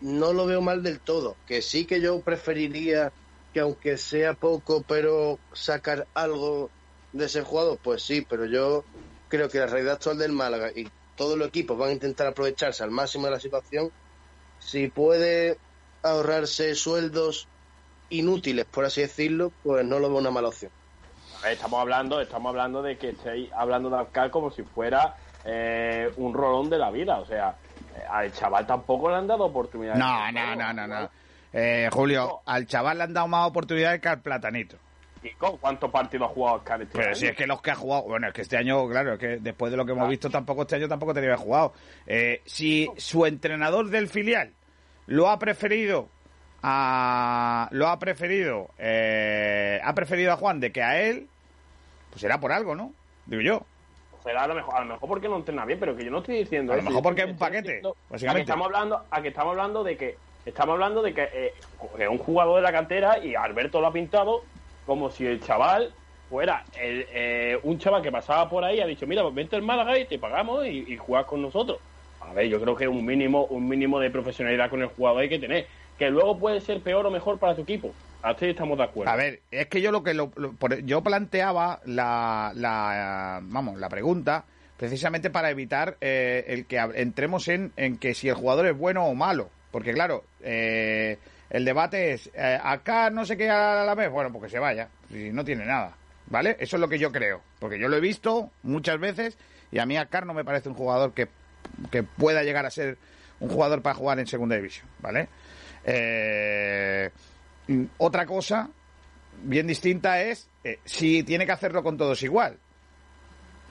no 0.00 0.32
lo 0.32 0.46
veo 0.46 0.60
mal 0.60 0.82
del 0.84 1.00
todo. 1.00 1.36
Que 1.46 1.60
sí 1.60 1.86
que 1.86 2.00
yo 2.00 2.20
preferiría 2.20 3.12
que 3.52 3.60
aunque 3.60 3.98
sea 3.98 4.34
poco, 4.34 4.84
pero 4.86 5.40
sacar 5.52 6.06
algo 6.14 6.70
de 7.12 7.26
ese 7.26 7.42
jugador, 7.42 7.78
pues 7.82 8.02
sí, 8.02 8.24
pero 8.28 8.46
yo 8.46 8.84
creo 9.28 9.48
que 9.48 9.58
la 9.58 9.66
realidad 9.66 9.94
actual 9.94 10.18
del 10.18 10.32
Málaga 10.32 10.70
y 10.70 10.88
todos 11.16 11.36
los 11.36 11.48
equipos 11.48 11.76
van 11.76 11.90
a 11.90 11.94
intentar 11.94 12.28
aprovecharse 12.28 12.84
al 12.84 12.92
máximo 12.92 13.26
de 13.26 13.32
la 13.32 13.40
situación. 13.40 13.90
Si 14.60 14.86
puede 14.86 15.58
ahorrarse 16.02 16.76
sueldos 16.76 17.48
inútiles, 18.08 18.66
por 18.66 18.84
así 18.84 19.00
decirlo, 19.00 19.52
pues 19.64 19.84
no 19.84 19.98
lo 19.98 20.08
veo 20.08 20.18
una 20.18 20.30
mala 20.30 20.48
opción. 20.48 20.70
Estamos 21.46 21.80
hablando, 21.80 22.20
estamos 22.20 22.50
hablando 22.50 22.82
de 22.82 22.96
que 22.96 23.10
estéis 23.10 23.50
hablando 23.52 23.90
de 23.90 23.98
Alcal 23.98 24.30
como 24.30 24.50
si 24.50 24.62
fuera 24.62 25.14
eh, 25.44 26.10
un 26.16 26.34
rolón 26.34 26.68
de 26.68 26.78
la 26.78 26.90
vida. 26.90 27.18
O 27.18 27.26
sea, 27.26 27.56
eh, 27.96 28.02
al 28.10 28.32
chaval 28.32 28.66
tampoco 28.66 29.08
le 29.10 29.16
han 29.16 29.26
dado 29.26 29.44
oportunidad. 29.44 29.94
No, 29.94 30.32
no, 30.32 30.56
no, 30.56 30.72
no, 30.72 30.86
no. 30.86 31.10
Eh, 31.52 31.88
Julio, 31.92 32.40
al 32.44 32.66
chaval 32.66 32.98
le 32.98 33.04
han 33.04 33.14
dado 33.14 33.28
más 33.28 33.48
oportunidades 33.48 34.00
que 34.00 34.08
al 34.08 34.20
platanito. 34.20 34.76
Kiko, 35.22 35.56
¿cuántos 35.58 35.90
partidos 35.90 36.30
ha 36.30 36.34
jugado 36.34 36.56
Oscar 36.58 36.82
este 36.82 36.92
Pero 36.96 37.08
año? 37.08 37.16
si 37.16 37.26
es 37.26 37.36
que 37.36 37.46
los 37.46 37.60
que 37.60 37.70
ha 37.70 37.74
jugado, 37.74 38.02
bueno, 38.04 38.28
es 38.28 38.34
que 38.34 38.42
este 38.42 38.56
año, 38.56 38.88
claro, 38.88 39.14
es 39.14 39.18
que 39.18 39.38
después 39.40 39.70
de 39.70 39.76
lo 39.76 39.84
que 39.84 39.92
hemos 39.92 40.08
visto, 40.08 40.30
tampoco 40.30 40.62
este 40.62 40.76
año 40.76 40.88
tampoco 40.88 41.12
tenía 41.14 41.30
que 41.30 41.32
haber 41.34 41.44
jugado. 41.44 41.72
Eh, 42.06 42.42
si 42.44 42.88
su 42.96 43.26
entrenador 43.26 43.88
del 43.90 44.08
filial 44.08 44.52
lo 45.06 45.28
ha 45.28 45.38
preferido 45.38 46.08
a, 46.62 47.68
lo 47.72 47.88
ha 47.88 47.98
preferido, 47.98 48.68
eh, 48.78 49.80
ha 49.82 49.94
preferido 49.94 50.32
a 50.32 50.36
Juan 50.36 50.60
de 50.60 50.72
que 50.72 50.82
a 50.82 51.00
él, 51.00 51.26
pues 52.10 52.20
será 52.20 52.40
por 52.40 52.52
algo, 52.52 52.74
¿no? 52.74 52.92
Digo 53.26 53.42
yo. 53.42 53.62
Será 54.24 54.42
a 54.44 54.48
lo 54.48 54.54
mejor, 54.54 54.74
a 54.76 54.80
lo 54.80 54.86
mejor 54.94 55.08
porque 55.08 55.28
no 55.28 55.36
entrena 55.36 55.64
bien, 55.64 55.78
pero 55.78 55.96
que 55.96 56.04
yo 56.04 56.10
no 56.10 56.18
estoy 56.18 56.38
diciendo 56.38 56.72
A 56.72 56.76
lo 56.76 56.80
eso. 56.82 56.90
mejor 56.90 57.02
porque 57.02 57.22
es 57.22 57.28
un 57.28 57.36
paquete, 57.38 57.62
diciendo 57.62 57.96
básicamente. 58.10 58.42
A 58.42 58.44
que 58.44 58.50
estamos 58.50 58.66
hablando, 58.66 59.04
a 59.10 59.22
que 59.22 59.28
estamos 59.28 59.50
hablando 59.52 59.84
de 59.84 59.96
que 59.96 60.16
estamos 60.44 60.72
hablando 60.74 61.02
de 61.02 61.14
que 61.14 61.28
eh, 61.32 61.54
es 61.98 62.08
un 62.08 62.18
jugador 62.18 62.56
de 62.56 62.62
la 62.62 62.72
cantera 62.72 63.18
y 63.24 63.34
Alberto 63.34 63.80
lo 63.80 63.86
ha 63.86 63.92
pintado 63.92 64.42
como 64.86 65.10
si 65.10 65.26
el 65.26 65.40
chaval 65.42 65.92
fuera 66.28 66.64
el, 66.78 67.06
eh, 67.10 67.58
un 67.62 67.78
chaval 67.78 68.02
que 68.02 68.10
pasaba 68.12 68.48
por 68.50 68.64
ahí 68.64 68.78
y 68.78 68.80
ha 68.80 68.86
dicho, 68.86 69.06
mira, 69.06 69.22
pues 69.22 69.34
vente 69.34 69.56
al 69.56 69.62
Málaga 69.62 69.98
y 69.98 70.06
te 70.06 70.18
pagamos 70.18 70.66
y, 70.66 70.84
y 70.92 70.96
juegas 70.96 71.26
con 71.26 71.40
nosotros. 71.40 71.78
A 72.20 72.32
ver, 72.32 72.48
yo 72.48 72.60
creo 72.60 72.74
que 72.76 72.88
un 72.88 73.04
mínimo, 73.04 73.44
un 73.46 73.68
mínimo 73.68 73.98
de 74.00 74.10
profesionalidad 74.10 74.68
con 74.68 74.82
el 74.82 74.88
jugador 74.88 75.22
hay 75.22 75.28
que 75.28 75.38
tener. 75.38 75.66
Que 75.98 76.10
luego 76.10 76.38
puede 76.38 76.60
ser 76.60 76.80
peor 76.80 77.06
o 77.06 77.10
mejor 77.10 77.38
para 77.38 77.54
tu 77.54 77.62
equipo. 77.62 77.92
Ahí 78.22 78.34
estamos 78.40 78.76
de 78.78 78.84
acuerdo. 78.84 79.12
A 79.12 79.16
ver, 79.16 79.40
es 79.50 79.66
que 79.68 79.80
yo 79.80 79.92
lo 79.92 80.02
que 80.02 80.12
lo- 80.14 80.32
yo 80.84 81.02
planteaba 81.02 81.80
la, 81.84 82.52
la 82.54 83.40
vamos 83.42 83.78
la 83.78 83.88
pregunta 83.88 84.44
precisamente 84.76 85.30
para 85.30 85.50
evitar 85.50 85.96
eh, 86.00 86.44
el 86.48 86.66
que 86.66 86.78
entremos 86.78 87.48
en, 87.48 87.72
en 87.76 87.96
que 87.98 88.14
si 88.14 88.28
el 88.28 88.34
jugador 88.34 88.66
es 88.66 88.76
bueno 88.76 89.06
o 89.06 89.14
malo, 89.14 89.50
porque 89.70 89.92
claro 89.92 90.24
eh, 90.40 91.18
el 91.50 91.64
debate 91.64 92.12
es 92.12 92.30
eh, 92.34 92.58
acá 92.62 93.10
no 93.10 93.24
sé 93.24 93.36
qué 93.36 93.48
a 93.50 93.84
la 93.84 93.94
vez, 93.94 94.10
bueno 94.10 94.32
porque 94.32 94.48
se 94.48 94.58
vaya, 94.58 94.88
si 95.10 95.30
no 95.32 95.44
tiene 95.44 95.64
nada, 95.64 95.96
¿vale? 96.26 96.56
Eso 96.60 96.76
es 96.76 96.80
lo 96.80 96.88
que 96.88 96.98
yo 96.98 97.10
creo, 97.12 97.40
porque 97.60 97.78
yo 97.78 97.88
lo 97.88 97.96
he 97.96 98.00
visto 98.00 98.50
muchas 98.62 98.98
veces 99.00 99.36
y 99.72 99.78
a 99.78 99.86
mí 99.86 99.96
Akar 99.96 100.26
no 100.26 100.34
me 100.34 100.44
parece 100.44 100.68
un 100.68 100.74
jugador 100.76 101.12
que 101.12 101.28
que 101.90 102.02
pueda 102.04 102.42
llegar 102.42 102.64
a 102.66 102.70
ser 102.70 102.98
un 103.40 103.48
jugador 103.48 103.82
para 103.82 103.94
jugar 103.94 104.18
en 104.18 104.26
segunda 104.26 104.56
división, 104.56 104.86
¿vale? 105.00 105.28
Eh, 105.90 107.10
mm, 107.66 107.84
otra 107.96 108.26
cosa 108.26 108.68
bien 109.42 109.66
distinta 109.66 110.20
es 110.20 110.46
eh, 110.62 110.80
si 110.84 111.22
tiene 111.22 111.46
que 111.46 111.52
hacerlo 111.52 111.82
con 111.82 111.96
todos 111.96 112.22
igual. 112.22 112.58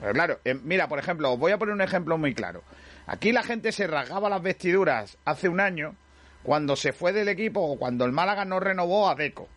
Pero 0.00 0.12
claro, 0.12 0.40
eh, 0.44 0.54
mira, 0.54 0.88
por 0.88 0.98
ejemplo, 0.98 1.32
os 1.32 1.38
voy 1.38 1.52
a 1.52 1.58
poner 1.58 1.74
un 1.74 1.80
ejemplo 1.80 2.18
muy 2.18 2.34
claro. 2.34 2.62
Aquí 3.06 3.30
la 3.30 3.44
gente 3.44 3.70
se 3.70 3.86
rasgaba 3.86 4.28
las 4.28 4.42
vestiduras 4.42 5.16
hace 5.24 5.48
un 5.48 5.60
año 5.60 5.94
cuando 6.42 6.74
se 6.74 6.92
fue 6.92 7.12
del 7.12 7.28
equipo 7.28 7.60
o 7.60 7.78
cuando 7.78 8.04
el 8.04 8.12
Málaga 8.12 8.44
no 8.44 8.58
renovó 8.58 9.08
a 9.08 9.14
Deco. 9.14 9.48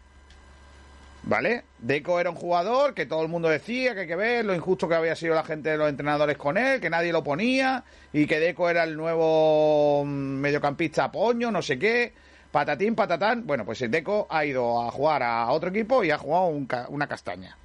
¿Vale? 1.23 1.63
Deco 1.79 2.19
era 2.19 2.29
un 2.29 2.35
jugador 2.35 2.93
que 2.93 3.05
todo 3.05 3.21
el 3.21 3.27
mundo 3.27 3.47
decía 3.49 3.93
que 3.93 4.01
hay 4.01 4.07
que 4.07 4.15
ver 4.15 4.45
lo 4.45 4.55
injusto 4.55 4.87
que 4.87 4.95
había 4.95 5.15
sido 5.15 5.35
la 5.35 5.43
gente 5.43 5.69
de 5.69 5.77
los 5.77 5.89
entrenadores 5.89 6.37
con 6.37 6.57
él, 6.57 6.79
que 6.79 6.89
nadie 6.89 7.11
lo 7.11 7.23
ponía 7.23 7.83
y 8.13 8.25
que 8.25 8.39
Deco 8.39 8.69
era 8.69 8.83
el 8.83 8.95
nuevo 8.95 10.03
mm, 10.05 10.09
mediocampista 10.09 11.11
poño, 11.11 11.51
no 11.51 11.61
sé 11.61 11.77
qué, 11.77 12.13
patatín, 12.51 12.95
patatán. 12.95 13.45
Bueno, 13.47 13.65
pues 13.65 13.79
Deco 13.89 14.27
ha 14.29 14.45
ido 14.45 14.81
a 14.81 14.91
jugar 14.91 15.23
a 15.23 15.49
otro 15.51 15.69
equipo 15.69 16.03
y 16.03 16.11
ha 16.11 16.17
jugado 16.17 16.45
un 16.47 16.65
ca- 16.65 16.87
una 16.89 17.07
castaña. 17.07 17.57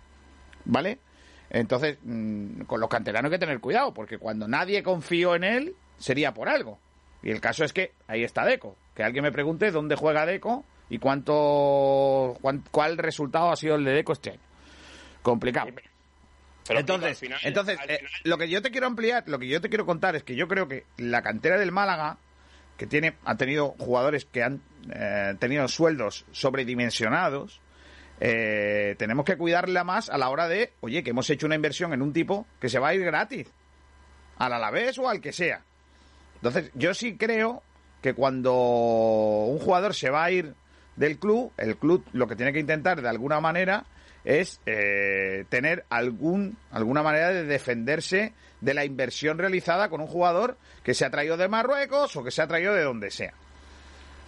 ¿Vale? 0.65 0.99
Entonces, 1.51 1.99
mm, 2.03 2.63
con 2.63 2.81
los 2.81 2.89
canteranos 2.89 3.31
hay 3.31 3.37
que 3.39 3.45
tener 3.47 3.61
cuidado, 3.61 3.95
porque 3.95 4.19
cuando 4.19 4.49
nadie 4.49 4.83
confió 4.83 5.35
en 5.37 5.45
él, 5.45 5.75
sería 5.99 6.35
por 6.35 6.49
algo. 6.49 6.79
Y 7.23 7.31
el 7.31 7.41
caso 7.41 7.65
es 7.65 7.73
que 7.73 7.93
ahí 8.09 8.25
está 8.25 8.45
Deco. 8.45 8.77
Que 8.95 9.03
alguien 9.05 9.23
me 9.25 9.33
pregunte 9.33 9.71
dónde 9.71 9.95
juega 9.97 10.27
Deco 10.27 10.65
y 10.89 10.99
cuánto 10.99 12.37
cuán- 12.41 12.65
cuál 12.71 12.99
resultado 12.99 13.51
ha 13.51 13.57
sido 13.57 13.77
el 13.77 13.85
de 13.85 13.93
Deco 13.93 14.13
este 14.13 14.31
año. 14.31 14.41
Complicado. 15.23 15.69
Pero, 16.67 16.81
entonces, 16.81 17.19
final- 17.19 17.39
entonces 17.45 17.79
eh, 17.89 18.01
lo 18.25 18.39
que 18.39 18.49
yo 18.49 18.61
te 18.61 18.71
quiero 18.73 18.87
ampliar, 18.89 19.25
lo 19.29 19.39
que 19.39 19.47
yo 19.47 19.61
te 19.61 19.69
quiero 19.69 19.87
contar 19.87 20.17
es 20.17 20.25
que 20.25 20.35
yo 20.35 20.49
creo 20.49 20.67
que 20.67 20.85
la 20.97 21.23
cantera 21.23 21.59
del 21.59 21.71
Málaga, 21.71 22.19
que 22.77 22.87
tiene, 22.87 23.15
ha 23.25 23.37
tenido 23.37 23.75
jugadores 23.79 24.25
que 24.25 24.43
han 24.43 24.61
eh, 24.91 25.35
tenido 25.39 25.67
sueldos 25.69 26.27
sobredimensionados, 26.33 27.61
eh, 28.21 28.95
tenemos 28.99 29.25
que 29.25 29.37
cuidarla 29.37 29.85
más 29.85 30.09
a 30.09 30.19
la 30.19 30.31
hora 30.31 30.49
de, 30.49 30.73
oye, 30.81 31.03
que 31.03 31.11
hemos 31.11 31.29
hecho 31.29 31.47
una 31.47 31.55
inversión 31.55 31.93
en 31.93 32.03
un 32.03 32.13
tipo 32.13 32.47
que 32.61 32.69
se 32.69 32.79
va 32.79 32.89
a 32.89 32.95
ir 32.95 33.05
gratis, 33.05 33.47
al 34.39 34.53
Alavés 34.53 34.99
o 34.99 35.09
al 35.09 35.21
que 35.21 35.33
sea. 35.33 35.63
Entonces, 36.37 36.71
yo 36.75 36.95
sí 36.95 37.17
creo 37.17 37.63
que 38.03 38.15
cuando 38.15 38.55
un 38.55 39.59
jugador 39.59 39.95
se 39.95 40.11
va 40.11 40.25
a 40.25 40.31
ir 40.31 40.55
del 40.97 41.19
club, 41.19 41.53
el 41.57 41.77
club 41.77 42.05
lo 42.13 42.27
que 42.27 42.37
tiene 42.37 42.53
que 42.53 42.61
intentar 42.61 43.03
de 43.03 43.09
alguna 43.09 43.41
manera 43.41 43.85
es 44.25 44.61
eh, 44.67 45.45
tener 45.49 45.85
algún 45.89 46.57
alguna 46.71 47.03
manera 47.03 47.31
de 47.31 47.45
defenderse 47.45 48.33
de 48.61 48.75
la 48.75 48.85
inversión 48.85 49.39
realizada 49.39 49.89
con 49.89 50.01
un 50.01 50.07
jugador 50.07 50.57
que 50.83 50.95
se 50.95 51.05
ha 51.05 51.11
traído 51.11 51.37
de 51.37 51.49
Marruecos 51.49 52.17
o 52.17 52.25
que 52.25 52.31
se 52.31 52.43
ha 52.43 52.47
traído 52.47 52.75
de 52.75 52.83
donde 52.83 53.11
sea. 53.11 53.35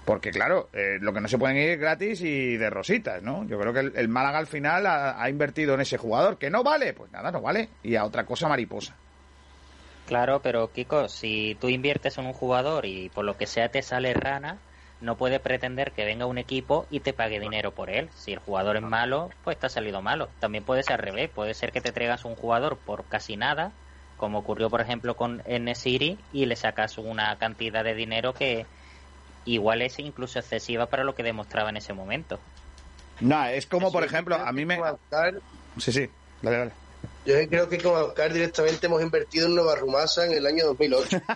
Porque 0.04 0.30
claro, 0.30 0.70
eh, 0.72 0.98
lo 1.00 1.12
que 1.12 1.20
no 1.20 1.28
se 1.28 1.36
pueden 1.36 1.58
ir 1.58 1.76
gratis 1.76 2.22
y 2.22 2.56
de 2.56 2.70
rositas, 2.70 3.22
¿no? 3.22 3.46
Yo 3.46 3.58
creo 3.58 3.74
que 3.74 3.80
el, 3.80 3.92
el 3.94 4.08
Málaga 4.08 4.38
al 4.38 4.46
final 4.46 4.86
ha, 4.86 5.22
ha 5.22 5.28
invertido 5.28 5.74
en 5.74 5.82
ese 5.82 5.98
jugador. 5.98 6.38
¿Que 6.38 6.48
no 6.48 6.62
vale? 6.62 6.94
Pues 6.94 7.12
nada, 7.12 7.30
no 7.30 7.42
vale. 7.42 7.68
Y 7.82 7.94
a 7.94 8.04
otra 8.04 8.24
cosa 8.24 8.48
mariposa. 8.48 8.96
Claro, 10.06 10.40
pero 10.40 10.72
Kiko, 10.72 11.08
si 11.08 11.58
tú 11.60 11.68
inviertes 11.68 12.16
en 12.16 12.24
un 12.24 12.32
jugador 12.32 12.86
y 12.86 13.10
por 13.10 13.26
lo 13.26 13.36
que 13.36 13.46
sea 13.46 13.68
te 13.68 13.82
sale 13.82 14.14
rana, 14.14 14.56
no 15.02 15.18
puedes 15.18 15.40
pretender 15.40 15.92
que 15.92 16.06
venga 16.06 16.24
un 16.24 16.38
equipo 16.38 16.86
y 16.90 17.00
te 17.00 17.12
pague 17.12 17.38
dinero 17.38 17.72
por 17.72 17.90
él. 17.90 18.08
Si 18.14 18.32
el 18.32 18.38
jugador 18.38 18.76
es 18.76 18.82
malo, 18.82 19.28
pues 19.44 19.58
te 19.58 19.66
ha 19.66 19.68
salido 19.68 20.00
malo. 20.00 20.30
También 20.40 20.64
puede 20.64 20.82
ser 20.82 20.94
al 20.94 21.00
revés, 21.00 21.28
puede 21.28 21.52
ser 21.52 21.70
que 21.70 21.82
te 21.82 21.92
traigas 21.92 22.24
un 22.24 22.34
jugador 22.34 22.78
por 22.78 23.04
casi 23.04 23.36
nada, 23.36 23.72
como 24.18 24.40
ocurrió 24.40 24.68
por 24.68 24.82
ejemplo 24.82 25.16
con 25.16 25.42
N-City, 25.46 26.18
y 26.34 26.44
le 26.44 26.56
sacas 26.56 26.98
una 26.98 27.38
cantidad 27.38 27.82
de 27.82 27.94
dinero 27.94 28.34
que 28.34 28.66
igual 29.46 29.80
es 29.80 29.98
incluso 29.98 30.38
excesiva 30.38 30.86
para 30.86 31.04
lo 31.04 31.14
que 31.14 31.22
demostraba 31.22 31.70
en 31.70 31.78
ese 31.78 31.94
momento. 31.94 32.38
No, 33.20 33.46
es 33.46 33.66
como, 33.66 33.90
por 33.90 34.04
ejemplo, 34.04 34.36
a 34.36 34.52
mí 34.52 34.64
me... 34.64 34.78
Sí, 35.78 35.92
sí, 35.92 36.08
dale, 36.42 36.58
dale. 36.58 36.72
Yo 37.24 37.34
creo 37.48 37.68
que 37.68 37.78
con 37.78 37.94
Oscar 37.94 38.32
directamente 38.32 38.86
hemos 38.86 39.02
invertido 39.02 39.46
en 39.46 39.54
Nueva 39.54 39.76
Rumasa 39.76 40.26
en 40.26 40.32
el 40.32 40.46
año 40.46 40.66
2008. 40.66 41.20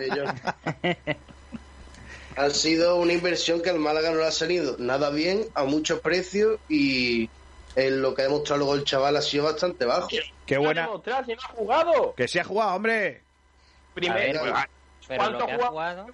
Eh, 0.00 0.96
ha 2.36 2.50
sido 2.50 2.96
una 2.96 3.14
inversión 3.14 3.62
que 3.62 3.70
al 3.70 3.78
Málaga 3.78 4.10
no 4.10 4.18
le 4.18 4.26
ha 4.26 4.30
salido 4.30 4.76
nada 4.78 5.10
bien, 5.10 5.46
a 5.54 5.64
muchos 5.64 6.00
precios 6.00 6.60
y 6.68 7.30
en 7.78 8.02
lo 8.02 8.14
que 8.14 8.22
ha 8.22 8.24
demostrado 8.24 8.58
luego 8.58 8.74
el 8.74 8.84
chaval 8.84 9.16
ha 9.16 9.22
sido 9.22 9.44
bastante 9.44 9.84
bajo. 9.84 10.08
Qué 10.08 10.20
¿Qué 10.46 10.58
buena... 10.58 10.82
demostrar 10.82 11.24
si 11.24 11.32
no 11.34 11.40
ha 11.42 11.48
jugado? 11.48 12.14
Que 12.16 12.26
se 12.26 12.40
ha 12.40 12.44
jugado, 12.44 12.74
hombre. 12.74 13.22
Primero, 13.94 14.40
¿cuánto 15.06 15.44
ha 15.44 15.46
ha 15.46 15.56
jugado? 15.56 15.70
jugado... 15.70 16.06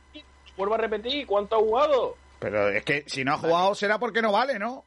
Vuelvo 0.57 0.75
a 0.75 0.79
repetir, 0.79 1.27
¿cuánto 1.27 1.57
ha 1.57 1.59
jugado? 1.59 2.17
Pero 2.39 2.69
es 2.69 2.85
que 2.85 3.05
si 3.07 3.25
no 3.25 3.35
ha 3.35 3.39
jugado 3.39 3.75
será 3.75 3.99
porque 3.99 4.21
no 4.21 4.31
vale, 4.33 4.59
¿no? 4.59 4.85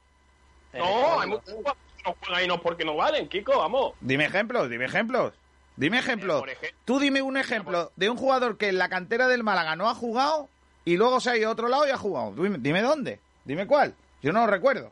No, 0.73 1.19
hay 1.19 1.29
muchos 1.29 1.53
jugadores 1.53 1.83
que 1.97 2.03
no 2.03 2.15
juegan 2.19 2.43
y 2.43 2.47
no 2.47 2.61
porque 2.61 2.85
no 2.85 2.95
valen, 2.95 3.27
Kiko, 3.27 3.57
vamos. 3.57 3.93
Dime 3.99 4.25
ejemplos, 4.25 4.69
dime 4.69 4.85
ejemplos. 4.85 5.33
Dime 5.75 5.99
ejemplos. 5.99 6.43
Tú 6.85 6.99
dime 6.99 7.21
un 7.21 7.37
ejemplo 7.37 7.91
de 7.95 8.09
un 8.09 8.17
jugador 8.17 8.57
que 8.57 8.69
en 8.69 8.77
la 8.77 8.89
cantera 8.89 9.27
del 9.27 9.43
Málaga 9.43 9.75
no 9.75 9.89
ha 9.89 9.95
jugado 9.95 10.49
y 10.85 10.97
luego 10.97 11.19
se 11.19 11.31
ha 11.31 11.37
ido 11.37 11.49
a 11.49 11.51
otro 11.51 11.67
lado 11.67 11.87
y 11.87 11.91
ha 11.91 11.97
jugado. 11.97 12.31
Dime, 12.31 12.57
dime 12.59 12.81
dónde. 12.81 13.19
Dime 13.45 13.67
cuál. 13.67 13.93
Yo 14.21 14.31
no 14.31 14.41
lo 14.41 14.47
recuerdo. 14.47 14.91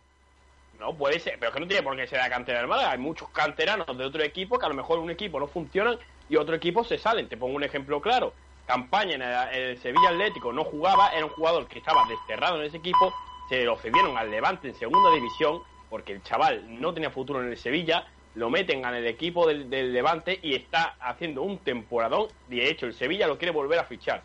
No, 0.85 0.93
puede 0.95 1.19
ser, 1.19 1.39
pero 1.39 1.49
es 1.49 1.53
que 1.55 1.59
no 1.59 1.67
tiene 1.67 1.81
por 1.81 1.95
qué 1.95 2.05
ser 2.05 2.19
la 2.19 2.29
cantera 2.29 2.61
del. 2.61 2.71
Hay 2.71 2.99
muchos 2.99 3.27
canteranos 3.29 3.97
de 3.97 4.05
otro 4.05 4.21
equipo 4.21 4.59
que 4.59 4.67
a 4.67 4.69
lo 4.69 4.75
mejor 4.75 4.99
un 4.99 5.09
equipo 5.09 5.39
no 5.39 5.47
funcionan 5.47 5.97
y 6.29 6.35
otro 6.35 6.53
equipo 6.53 6.83
se 6.83 6.99
salen. 6.99 7.27
Te 7.27 7.37
pongo 7.37 7.55
un 7.55 7.63
ejemplo 7.63 7.99
claro. 7.99 8.33
Campaña 8.67 9.15
en 9.15 9.23
el, 9.23 9.71
el 9.71 9.77
Sevilla 9.79 10.09
Atlético 10.09 10.53
no 10.53 10.63
jugaba, 10.63 11.09
era 11.09 11.25
un 11.25 11.31
jugador 11.31 11.67
que 11.67 11.79
estaba 11.79 12.05
desterrado 12.07 12.59
en 12.59 12.65
ese 12.67 12.77
equipo, 12.77 13.15
se 13.49 13.63
lo 13.63 13.77
cedieron 13.77 14.15
al 14.15 14.29
Levante 14.29 14.67
en 14.67 14.75
segunda 14.75 15.11
división 15.11 15.63
porque 15.89 16.13
el 16.13 16.21
chaval 16.21 16.79
no 16.79 16.93
tenía 16.93 17.09
futuro 17.09 17.41
en 17.41 17.49
el 17.49 17.57
Sevilla, 17.57 18.05
lo 18.35 18.51
meten 18.51 18.85
en 18.85 18.93
el 18.93 19.07
equipo 19.07 19.47
del, 19.47 19.67
del 19.71 19.91
Levante 19.91 20.39
y 20.39 20.53
está 20.53 20.97
haciendo 20.99 21.41
un 21.41 21.57
temporadón. 21.57 22.27
De 22.47 22.69
hecho, 22.69 22.85
el 22.85 22.93
Sevilla 22.93 23.25
lo 23.25 23.39
quiere 23.39 23.51
volver 23.51 23.79
a 23.79 23.85
fichar. 23.85 24.21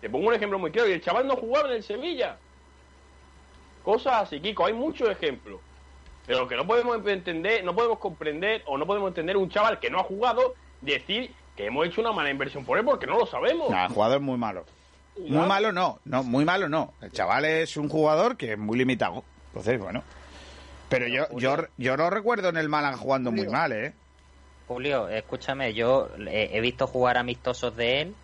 Te 0.00 0.08
pongo 0.08 0.28
un 0.28 0.34
ejemplo 0.34 0.56
muy 0.60 0.70
claro. 0.70 0.88
Y 0.88 0.92
el 0.92 1.00
chaval 1.00 1.26
no 1.26 1.34
jugaba 1.34 1.68
en 1.70 1.76
el 1.76 1.82
Sevilla. 1.82 2.38
Cosas 3.82 4.22
así, 4.22 4.38
Kiko. 4.38 4.66
Hay 4.66 4.72
muchos 4.72 5.08
ejemplos. 5.10 5.60
Pero 6.26 6.40
lo 6.40 6.48
que 6.48 6.56
no 6.56 6.66
podemos 6.66 7.06
entender, 7.06 7.64
no 7.64 7.74
podemos 7.74 7.98
comprender 7.98 8.62
o 8.66 8.76
no 8.76 8.86
podemos 8.86 9.08
entender 9.08 9.36
un 9.36 9.48
chaval 9.48 9.78
que 9.78 9.90
no 9.90 10.00
ha 10.00 10.04
jugado 10.04 10.54
decir 10.80 11.30
que 11.56 11.66
hemos 11.66 11.86
hecho 11.86 12.00
una 12.00 12.12
mala 12.12 12.30
inversión 12.30 12.64
por 12.64 12.78
él 12.78 12.84
porque 12.84 13.06
no 13.06 13.18
lo 13.18 13.26
sabemos. 13.26 13.70
No, 13.70 13.84
el 13.84 13.92
jugador 13.92 14.16
es 14.16 14.22
muy 14.22 14.36
malo. 14.36 14.64
Muy 15.18 15.46
malo 15.46 15.72
no, 15.72 16.00
no, 16.04 16.22
muy 16.22 16.44
malo 16.44 16.68
no. 16.68 16.92
El 17.00 17.10
chaval 17.10 17.46
es 17.46 17.76
un 17.76 17.88
jugador 17.88 18.36
que 18.36 18.52
es 18.52 18.58
muy 18.58 18.76
limitado. 18.76 19.24
Entonces, 19.48 19.80
bueno. 19.80 20.02
Pero 20.88 21.08
yo, 21.08 21.26
yo, 21.36 21.56
yo 21.78 21.96
no 21.96 22.10
recuerdo 22.10 22.48
en 22.50 22.58
el 22.58 22.68
Málaga 22.68 22.96
jugando 22.96 23.32
muy 23.32 23.48
mal, 23.48 23.72
¿eh? 23.72 23.94
Julio, 24.68 25.08
escúchame, 25.08 25.74
yo 25.74 26.08
he, 26.28 26.50
he 26.52 26.60
visto 26.60 26.86
jugar 26.86 27.18
amistosos 27.18 27.76
de 27.76 28.02
él, 28.02 28.14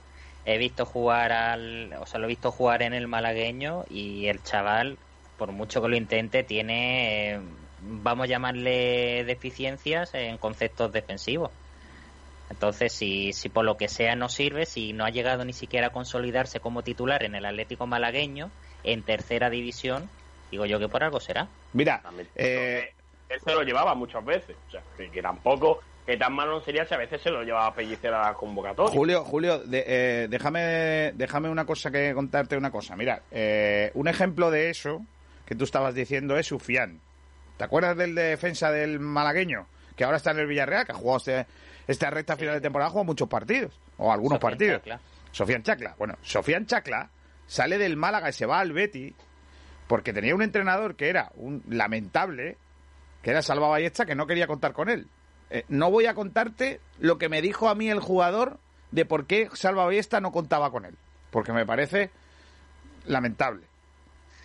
he 0.45 0.59
visto 0.59 0.85
jugar 0.85 1.33
al, 1.33 1.93
o 2.01 2.07
sea, 2.07 2.19
lo 2.19 2.27
he 2.27 2.29
visto 2.29 2.51
jugar 2.51 2.83
en 2.83 2.95
el 2.95 3.07
malagueño 3.07 3.85
y 3.89 4.27
el 4.27 4.43
chaval, 4.43 4.99
por 5.39 5.53
mucho 5.53 5.81
que 5.81 5.89
lo 5.89 5.97
intente, 5.97 6.43
tiene, 6.43 7.35
eh, 7.35 7.41
vamos 7.83 8.25
a 8.25 8.29
llamarle 8.29 9.25
deficiencias 9.25 10.15
en 10.15 10.39
conceptos 10.39 10.93
defensivos. 10.93 11.51
Entonces, 12.51 12.93
si, 12.93 13.33
si 13.33 13.49
por 13.49 13.65
lo 13.65 13.77
que 13.77 13.89
sea 13.89 14.15
no 14.15 14.29
sirve, 14.29 14.67
si 14.67 14.93
no 14.93 15.05
ha 15.05 15.11
llegado 15.11 15.45
ni 15.45 15.53
siquiera 15.53 15.87
a 15.89 15.91
consolidarse 15.91 16.61
como 16.61 16.83
titular 16.83 17.23
en 17.25 17.35
el 17.35 17.47
Atlético 17.47 17.87
malagueño, 17.87 18.51
en 18.85 19.03
tercera 19.03 19.49
división, 19.49 20.11
digo 20.51 20.67
yo 20.67 20.79
que 20.79 20.89
por 20.89 21.03
algo 21.03 21.19
será. 21.19 21.49
Mira, 21.73 22.03
eh, 22.37 22.91
él 23.31 23.41
se 23.43 23.55
lo 23.55 23.63
llevaba 23.63 23.95
muchas 23.95 24.23
veces. 24.25 24.55
O 24.69 24.71
sea, 24.71 24.83
que, 24.99 25.11
que 25.11 25.23
tampoco, 25.23 25.81
que 26.05 26.19
tan 26.19 26.35
malo 26.35 26.53
no 26.53 26.61
sería 26.61 26.85
si 26.85 26.93
a 26.93 26.99
veces 26.99 27.23
se 27.23 27.31
lo 27.31 27.43
llevaba 27.43 27.69
a 27.69 27.75
pellicer 27.75 28.13
a 28.13 28.29
la 28.29 28.35
convocatoria. 28.35 28.93
Julio, 28.93 29.25
Julio, 29.25 29.59
de- 29.61 29.85
eh, 29.87 30.27
déjame, 30.29 31.13
déjame 31.15 31.49
una 31.49 31.65
cosa 31.65 31.91
que 31.91 32.13
contarte 32.13 32.57
una 32.59 32.71
cosa. 32.71 32.97
Mira, 32.97 33.23
eh, 33.31 33.91
un 33.95 34.09
ejemplo 34.09 34.51
de 34.51 34.69
eso 34.69 35.01
que 35.47 35.55
tú 35.55 35.65
estabas 35.65 35.95
diciendo 35.95 36.37
es 36.37 36.49
Sufián. 36.49 37.01
¿Te 37.57 37.65
acuerdas 37.65 37.97
del 37.97 38.15
defensa 38.15 38.71
del 38.71 39.01
malagueño? 39.01 39.67
Que 39.97 40.05
ahora 40.05 40.17
está 40.17 40.31
en 40.31 40.41
el 40.41 40.47
Villarreal, 40.47 40.87
que 40.87 40.93
ha 40.93 40.97
jugado 40.97 41.19
este, 41.19 41.47
esta 41.87 42.11
recta 42.11 42.37
final 42.37 42.55
de 42.55 42.61
temporada, 42.61 42.89
ha 42.89 42.91
jugado 42.91 43.07
muchos 43.07 43.29
partidos, 43.29 43.79
o 43.99 44.13
algunos 44.13 44.37
Sofian 44.39 44.51
partidos. 44.51 44.79
Chacla. 44.79 45.01
Sofian 45.33 45.63
Chacla. 45.63 45.95
Bueno, 45.99 46.15
Sofian 46.23 46.67
Chacla 46.67 47.11
sale 47.47 47.79
del 47.79 47.97
Málaga 47.97 48.31
y 48.31 48.33
se 48.33 48.47
va 48.47 48.61
al 48.61 48.73
Betty 48.73 49.15
porque 49.87 50.13
tenía 50.13 50.35
un 50.35 50.43
entrenador 50.43 50.97
que 50.97 51.09
era 51.09 51.31
un 51.35 51.63
lamentable, 51.69 52.57
que 53.23 53.31
era 53.31 53.43
Salva 53.43 53.69
Ballesta, 53.69 54.07
que 54.07 54.15
no 54.15 54.27
quería 54.27 54.47
contar 54.47 54.73
con 54.73 54.89
él. 54.89 55.07
Eh, 55.51 55.65
no 55.69 55.91
voy 55.91 56.07
a 56.07 56.15
contarte 56.15 56.81
lo 56.99 57.19
que 57.19 57.29
me 57.29 57.43
dijo 57.43 57.69
a 57.69 57.75
mí 57.75 57.91
el 57.91 58.01
jugador 58.01 58.59
de 58.91 59.05
por 59.05 59.27
qué 59.27 59.51
Salva 59.53 59.85
Ballesta 59.85 60.21
no 60.21 60.33
contaba 60.33 60.71
con 60.71 60.87
él, 60.87 60.97
porque 61.31 61.53
me 61.53 61.67
parece 61.67 62.11
lamentable. 63.05 63.67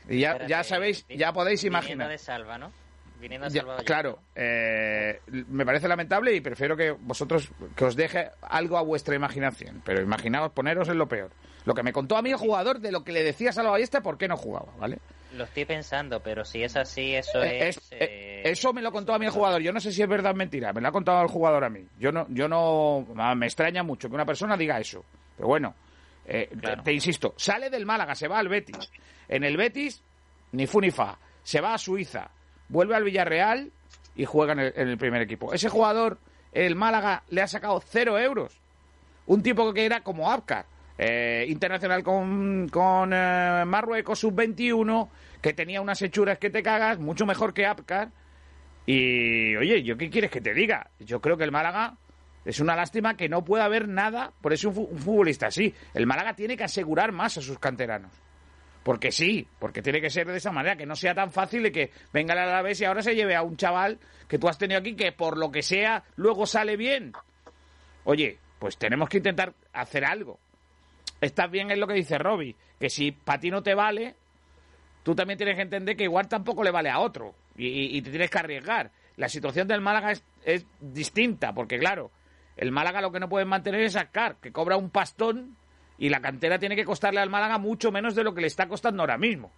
Y 0.09 0.19
ya, 0.19 0.45
ya 0.47 0.63
sabéis, 0.63 1.05
ya 1.09 1.33
podéis 1.33 1.63
imaginar. 1.63 2.09
de 2.09 2.17
Salva, 2.17 2.57
¿no? 2.57 2.71
Viniendo 3.19 3.47
de 3.49 3.53
Ya, 3.53 3.63
claro, 3.85 4.19
eh, 4.35 5.19
me 5.49 5.65
parece 5.65 5.87
lamentable 5.87 6.33
y 6.35 6.41
prefiero 6.41 6.75
que 6.77 6.91
vosotros 6.91 7.49
que 7.75 7.85
os 7.85 7.95
deje 7.95 8.29
algo 8.41 8.77
a 8.77 8.81
vuestra 8.83 9.15
imaginación. 9.15 9.81
Pero 9.85 10.01
imaginaos, 10.01 10.51
poneros 10.51 10.87
en 10.89 10.97
lo 10.97 11.07
peor. 11.07 11.31
Lo 11.65 11.73
que 11.73 11.83
me 11.83 11.91
contó 11.91 12.15
a 12.15 12.21
mí 12.21 12.29
el 12.29 12.37
jugador 12.37 12.79
de 12.79 12.91
lo 12.91 13.03
que 13.03 13.11
le 13.11 13.23
decía 13.23 13.51
Salva 13.51 13.71
Ballesta, 13.71 14.01
por 14.01 14.17
qué 14.17 14.27
no 14.27 14.37
jugaba, 14.37 14.71
¿vale? 14.77 14.99
Lo 15.33 15.43
estoy 15.43 15.65
pensando, 15.65 16.21
pero 16.21 16.45
si 16.45 16.63
es 16.63 16.77
así, 16.77 17.13
eso 17.15 17.43
Eh, 17.43 17.67
es... 17.69 17.77
es- 17.77 17.91
eh, 17.91 17.97
eh, 17.99 18.41
eso 18.45 18.71
me 18.71 18.81
lo 18.81 18.91
contó 18.93 19.13
a 19.13 19.19
mí 19.19 19.25
el 19.25 19.31
jugador. 19.31 19.61
Yo 19.61 19.73
no 19.73 19.79
sé 19.81 19.91
si 19.91 20.01
es 20.01 20.07
verdad 20.07 20.31
o 20.31 20.35
mentira. 20.35 20.71
Me 20.71 20.79
lo 20.79 20.87
ha 20.87 20.91
contado 20.91 21.21
el 21.21 21.27
jugador 21.27 21.65
a 21.65 21.69
mí. 21.69 21.85
Yo 21.99 22.11
no, 22.13 22.25
yo 22.29 22.47
no, 22.47 23.05
ah, 23.17 23.35
me 23.35 23.47
extraña 23.47 23.83
mucho 23.83 24.07
que 24.07 24.15
una 24.15 24.25
persona 24.25 24.55
diga 24.55 24.79
eso. 24.79 25.03
Pero 25.35 25.49
bueno, 25.49 25.75
eh, 26.25 26.49
te- 26.61 26.77
te, 26.77 26.93
insisto, 26.93 27.33
sale 27.35 27.69
del 27.69 27.85
Málaga, 27.85 28.15
se 28.15 28.27
va 28.29 28.39
al 28.39 28.47
Betis. 28.47 28.89
En 29.27 29.43
el 29.43 29.57
Betis, 29.57 30.01
ni 30.53 30.65
fu 30.67 30.79
ni 30.79 30.91
fa. 30.91 31.17
Se 31.43 31.59
va 31.59 31.73
a 31.73 31.77
Suiza, 31.77 32.29
vuelve 32.69 32.95
al 32.95 33.03
Villarreal 33.03 33.71
y 34.15 34.25
juega 34.25 34.53
en 34.53 34.59
el, 34.59 34.73
en 34.75 34.87
el 34.89 34.97
primer 34.97 35.21
equipo. 35.21 35.53
Ese 35.53 35.69
jugador, 35.69 36.17
el 36.51 36.75
Málaga, 36.75 37.23
le 37.29 37.41
ha 37.41 37.47
sacado 37.47 37.79
cero 37.85 38.17
euros. 38.17 38.59
Un 39.27 39.43
tipo 39.43 39.73
que 39.73 39.85
era 39.85 40.01
como 40.01 40.31
Abkar, 40.31 40.65
eh, 40.97 41.45
internacional 41.49 42.01
con, 42.03 42.69
con 42.69 43.11
eh, 43.13 43.63
Marruecos, 43.65 44.19
sub-21, 44.19 45.09
que 45.41 45.53
tenía 45.53 45.81
unas 45.81 46.01
hechuras 46.01 46.37
que 46.39 46.49
te 46.49 46.63
cagas, 46.63 46.97
mucho 46.99 47.25
mejor 47.25 47.53
que 47.53 47.65
Abkar. 47.65 48.09
Y, 48.85 49.55
oye, 49.57 49.83
¿yo 49.83 49.97
qué 49.97 50.09
quieres 50.09 50.31
que 50.31 50.41
te 50.41 50.53
diga? 50.53 50.89
Yo 50.99 51.19
creo 51.19 51.37
que 51.37 51.43
el 51.43 51.51
Málaga 51.51 51.97
es 52.45 52.59
una 52.61 52.75
lástima 52.75 53.17
que 53.17 53.27
no 53.27 53.43
pueda 53.43 53.65
haber 53.65 53.87
nada 53.89 54.31
por 54.41 54.53
eso 54.53 54.69
un, 54.69 54.75
fu- 54.75 54.87
un 54.89 54.97
futbolista 54.97 55.47
así. 55.47 55.73
El 55.93 56.07
Málaga 56.07 56.33
tiene 56.33 56.55
que 56.55 56.63
asegurar 56.63 57.11
más 57.11 57.37
a 57.37 57.41
sus 57.41 57.59
canteranos. 57.59 58.11
Porque 58.87 59.11
sí, 59.11 59.45
porque 59.59 59.81
tiene 59.81 59.99
que 59.99 60.09
ser 60.09 60.27
de 60.27 60.37
esa 60.37 60.53
manera, 60.53 60.77
que 60.77 60.85
no 60.85 60.95
sea 60.95 61.13
tan 61.13 61.29
fácil 61.29 61.61
de 61.61 61.73
que 61.73 61.91
venga 62.13 62.33
el 62.33 62.39
Alavés 62.39 62.79
y 62.79 62.85
ahora 62.85 63.01
se 63.01 63.15
lleve 63.15 63.35
a 63.35 63.41
un 63.41 63.57
chaval 63.57 63.99
que 64.29 64.39
tú 64.39 64.47
has 64.47 64.57
tenido 64.57 64.79
aquí 64.79 64.95
que 64.95 65.11
por 65.11 65.37
lo 65.37 65.51
que 65.51 65.61
sea 65.61 66.05
luego 66.15 66.45
sale 66.45 66.77
bien. 66.77 67.11
Oye, 68.05 68.37
pues 68.57 68.77
tenemos 68.77 69.09
que 69.09 69.17
intentar 69.17 69.53
hacer 69.73 70.05
algo. 70.05 70.39
Estás 71.19 71.51
bien 71.51 71.69
en 71.69 71.81
lo 71.81 71.87
que 71.87 71.95
dice 71.95 72.17
Robbie, 72.17 72.55
que 72.79 72.89
si 72.89 73.11
para 73.11 73.41
ti 73.41 73.51
no 73.51 73.61
te 73.61 73.75
vale, 73.75 74.15
tú 75.03 75.13
también 75.13 75.35
tienes 75.35 75.57
que 75.57 75.63
entender 75.63 75.97
que 75.97 76.05
igual 76.05 76.29
tampoco 76.29 76.63
le 76.63 76.71
vale 76.71 76.89
a 76.89 76.99
otro 76.99 77.35
y, 77.57 78.01
te 78.01 78.09
tienes 78.09 78.29
que 78.29 78.39
arriesgar. 78.39 78.91
La 79.17 79.27
situación 79.27 79.67
del 79.67 79.81
Málaga 79.81 80.13
es, 80.13 80.23
es 80.45 80.65
distinta, 80.79 81.51
porque 81.51 81.77
claro, 81.77 82.09
el 82.55 82.71
Málaga 82.71 83.01
lo 83.01 83.11
que 83.11 83.19
no 83.19 83.27
puede 83.27 83.43
mantener 83.43 83.81
es 83.81 83.97
Ascar, 83.97 84.37
que 84.37 84.53
cobra 84.53 84.77
un 84.77 84.91
pastón 84.91 85.57
y 85.97 86.09
la 86.09 86.19
cantera 86.21 86.59
tiene 86.59 86.75
que 86.75 86.85
costarle 86.85 87.19
al 87.19 87.29
Málaga 87.29 87.57
mucho 87.57 87.91
menos 87.91 88.15
de 88.15 88.23
lo 88.23 88.33
que 88.33 88.41
le 88.41 88.47
está 88.47 88.67
costando 88.67 89.03
ahora 89.03 89.17
mismo. 89.17 89.51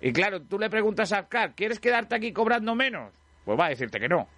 Y 0.00 0.12
claro, 0.12 0.40
tú 0.42 0.58
le 0.58 0.70
preguntas 0.70 1.12
a 1.12 1.18
Ascar, 1.18 1.54
¿quieres 1.54 1.80
quedarte 1.80 2.14
aquí 2.14 2.32
cobrando 2.32 2.74
menos? 2.74 3.12
Pues 3.44 3.58
va 3.58 3.66
a 3.66 3.70
decirte 3.70 3.98
que 3.98 4.08
no. 4.08 4.28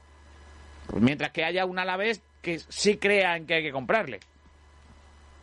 Pues 0.87 1.03
mientras 1.03 1.33
que 1.33 1.45
haya 1.45 1.67
un 1.67 1.79
Alavés 1.79 2.23
que 2.41 2.59
sí 2.59 2.97
crea 2.97 3.37
en 3.37 3.47
que 3.47 3.55
hay 3.55 3.63
que 3.63 3.73
comprarle. 3.73 4.21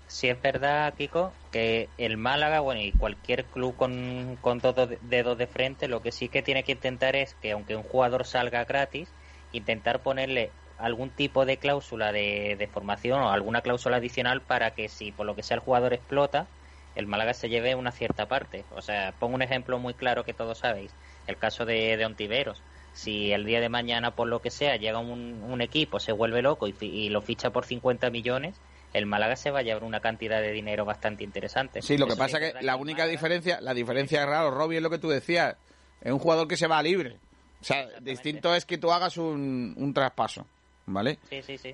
Si 0.07 0.29
es 0.29 0.41
verdad, 0.41 0.93
Kiko, 0.95 1.33
que 1.51 1.89
el 1.97 2.15
Málaga, 2.17 2.61
bueno, 2.61 2.79
y 2.81 2.93
cualquier 2.93 3.43
club 3.45 3.75
con, 3.75 4.37
con 4.41 4.59
dos 4.59 4.73
do- 4.73 4.87
dedos 4.87 5.37
de 5.37 5.47
frente, 5.47 5.87
lo 5.89 6.01
que 6.01 6.13
sí 6.13 6.29
que 6.29 6.41
tiene 6.41 6.63
que 6.63 6.71
intentar 6.71 7.15
es 7.17 7.35
que, 7.41 7.51
aunque 7.51 7.75
un 7.75 7.83
jugador 7.83 8.25
salga 8.25 8.63
gratis, 8.63 9.09
intentar 9.51 9.99
ponerle 10.01 10.49
algún 10.77 11.09
tipo 11.09 11.45
de 11.45 11.57
cláusula 11.57 12.11
de, 12.11 12.55
de 12.57 12.67
formación 12.67 13.19
o 13.21 13.29
alguna 13.31 13.61
cláusula 13.61 13.97
adicional 13.97 14.41
para 14.41 14.71
que 14.71 14.89
si 14.89 15.11
por 15.11 15.25
lo 15.25 15.35
que 15.35 15.43
sea 15.43 15.55
el 15.55 15.61
jugador 15.61 15.93
explota, 15.93 16.47
el 16.95 17.07
Málaga 17.07 17.33
se 17.33 17.49
lleve 17.49 17.75
una 17.75 17.91
cierta 17.91 18.27
parte. 18.27 18.63
O 18.75 18.81
sea, 18.81 19.13
pongo 19.19 19.35
un 19.35 19.41
ejemplo 19.41 19.79
muy 19.79 19.93
claro 19.93 20.23
que 20.23 20.33
todos 20.33 20.59
sabéis, 20.59 20.91
el 21.27 21.37
caso 21.37 21.65
de, 21.65 21.97
de 21.97 22.05
Ontiveros. 22.05 22.61
Si 22.93 23.31
el 23.31 23.45
día 23.45 23.59
de 23.61 23.69
mañana, 23.69 24.11
por 24.11 24.27
lo 24.27 24.41
que 24.41 24.49
sea, 24.49 24.75
llega 24.77 24.97
un, 24.97 25.43
un 25.47 25.61
equipo, 25.61 25.99
se 25.99 26.11
vuelve 26.11 26.41
loco 26.41 26.67
y, 26.67 27.09
lo 27.09 27.21
ficha 27.21 27.51
por 27.51 27.65
50 27.65 28.09
millones, 28.09 28.55
el 28.93 29.05
Málaga 29.05 29.35
se 29.35 29.51
va 29.51 29.59
a 29.59 29.61
llevar 29.61 29.83
una 29.83 29.99
cantidad 29.99 30.41
de 30.41 30.51
dinero 30.51 30.85
bastante 30.85 31.23
interesante. 31.23 31.83
Sí, 31.83 31.97
lo 31.97 32.07
que 32.07 32.13
Eso 32.13 32.19
pasa 32.19 32.39
que 32.39 32.45
verdad 32.47 32.61
la 32.63 32.75
única 32.75 33.03
Málaga- 33.03 33.11
diferencia, 33.11 33.61
la 33.61 33.75
diferencia 33.75 34.21
es 34.23 34.27
raro, 34.27 34.49
Robbie, 34.49 34.77
es 34.77 34.83
lo 34.83 34.89
que 34.89 34.97
tú 34.97 35.09
decías. 35.09 35.55
Es 36.01 36.11
un 36.11 36.17
jugador 36.19 36.47
que 36.47 36.57
se 36.57 36.65
va 36.65 36.81
libre. 36.81 37.17
O 37.61 37.63
sea, 37.63 37.87
distinto 38.01 38.55
es 38.55 38.65
que 38.65 38.77
tú 38.79 38.91
hagas 38.91 39.17
un, 39.17 39.75
un 39.77 39.93
traspaso, 39.93 40.47
¿vale? 40.87 41.19
Sí, 41.29 41.41
sí, 41.43 41.57
sí. 41.57 41.73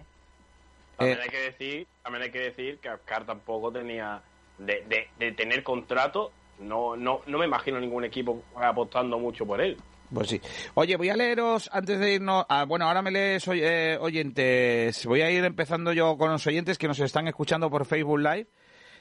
También 0.97 1.17
Eh, 1.19 1.21
hay 1.23 1.29
que 1.29 1.39
decir, 1.39 1.87
también 2.03 2.23
hay 2.23 2.31
que 2.31 2.39
decir 2.39 2.79
que 2.79 2.89
Ascar 2.89 3.25
tampoco 3.25 3.71
tenía 3.71 4.21
de, 4.57 4.83
de, 4.87 5.07
de 5.17 5.31
tener 5.31 5.63
contrato. 5.63 6.31
No, 6.59 6.95
no, 6.95 7.21
no 7.25 7.37
me 7.39 7.45
imagino 7.45 7.79
ningún 7.79 8.03
equipo 8.03 8.43
apostando 8.55 9.17
mucho 9.17 9.45
por 9.45 9.59
él. 9.59 9.75
Pues 10.13 10.29
sí. 10.29 10.39
Oye, 10.75 10.95
voy 10.95 11.09
a 11.09 11.15
leeros 11.15 11.67
antes 11.73 11.99
de 11.99 12.13
irnos. 12.13 12.45
ah, 12.47 12.65
bueno, 12.65 12.85
ahora 12.85 13.01
me 13.01 13.09
lees 13.09 13.47
oy- 13.47 13.61
eh, 13.63 13.97
oyentes. 13.99 15.03
Voy 15.07 15.21
a 15.21 15.31
ir 15.31 15.43
empezando 15.43 15.91
yo 15.93 16.15
con 16.17 16.29
los 16.29 16.45
oyentes 16.45 16.77
que 16.77 16.87
nos 16.87 16.99
están 16.99 17.27
escuchando 17.27 17.71
por 17.71 17.85
Facebook 17.85 18.19
Live, 18.19 18.47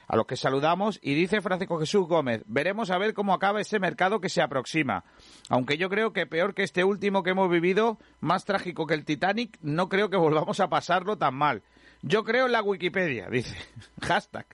a 0.07 0.15
los 0.15 0.25
que 0.25 0.35
saludamos. 0.35 0.99
Y 1.01 1.13
dice 1.15 1.41
Francisco 1.41 1.79
Jesús 1.79 2.07
Gómez: 2.07 2.43
Veremos 2.45 2.91
a 2.91 2.97
ver 2.97 3.13
cómo 3.13 3.33
acaba 3.33 3.61
ese 3.61 3.79
mercado 3.79 4.19
que 4.19 4.29
se 4.29 4.41
aproxima. 4.41 5.03
Aunque 5.49 5.77
yo 5.77 5.89
creo 5.89 6.13
que 6.13 6.25
peor 6.25 6.53
que 6.53 6.63
este 6.63 6.83
último 6.83 7.23
que 7.23 7.31
hemos 7.31 7.49
vivido, 7.49 7.97
más 8.19 8.45
trágico 8.45 8.85
que 8.87 8.93
el 8.93 9.05
Titanic, 9.05 9.57
no 9.61 9.89
creo 9.89 10.09
que 10.09 10.17
volvamos 10.17 10.59
a 10.59 10.69
pasarlo 10.69 11.17
tan 11.17 11.35
mal. 11.35 11.63
Yo 12.01 12.23
creo 12.23 12.47
en 12.47 12.51
la 12.51 12.61
Wikipedia, 12.61 13.27
dice. 13.29 13.57
Hashtag. 14.01 14.45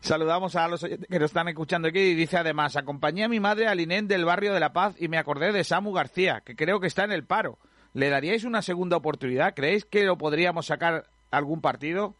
Saludamos 0.00 0.56
a 0.56 0.68
los 0.68 0.80
que 0.80 1.18
nos 1.18 1.30
están 1.30 1.48
escuchando 1.48 1.88
aquí 1.88 1.98
y 1.98 2.14
dice 2.14 2.36
además, 2.36 2.76
acompañé 2.76 3.24
a 3.24 3.28
mi 3.28 3.40
madre 3.40 3.66
al 3.66 3.80
INEN 3.80 4.08
del 4.08 4.24
barrio 4.24 4.54
de 4.54 4.60
La 4.60 4.72
Paz 4.72 4.94
y 4.98 5.08
me 5.08 5.18
acordé 5.18 5.52
de 5.52 5.64
Samu 5.64 5.92
García, 5.92 6.42
que 6.44 6.56
creo 6.56 6.80
que 6.80 6.86
está 6.86 7.04
en 7.04 7.12
el 7.12 7.24
paro. 7.24 7.58
¿Le 7.92 8.08
daríais 8.08 8.44
una 8.44 8.62
segunda 8.62 8.96
oportunidad? 8.96 9.54
¿Creéis 9.54 9.84
que 9.84 10.04
lo 10.04 10.16
podríamos 10.16 10.66
sacar 10.66 11.10
algún 11.30 11.60
partido? 11.60 12.14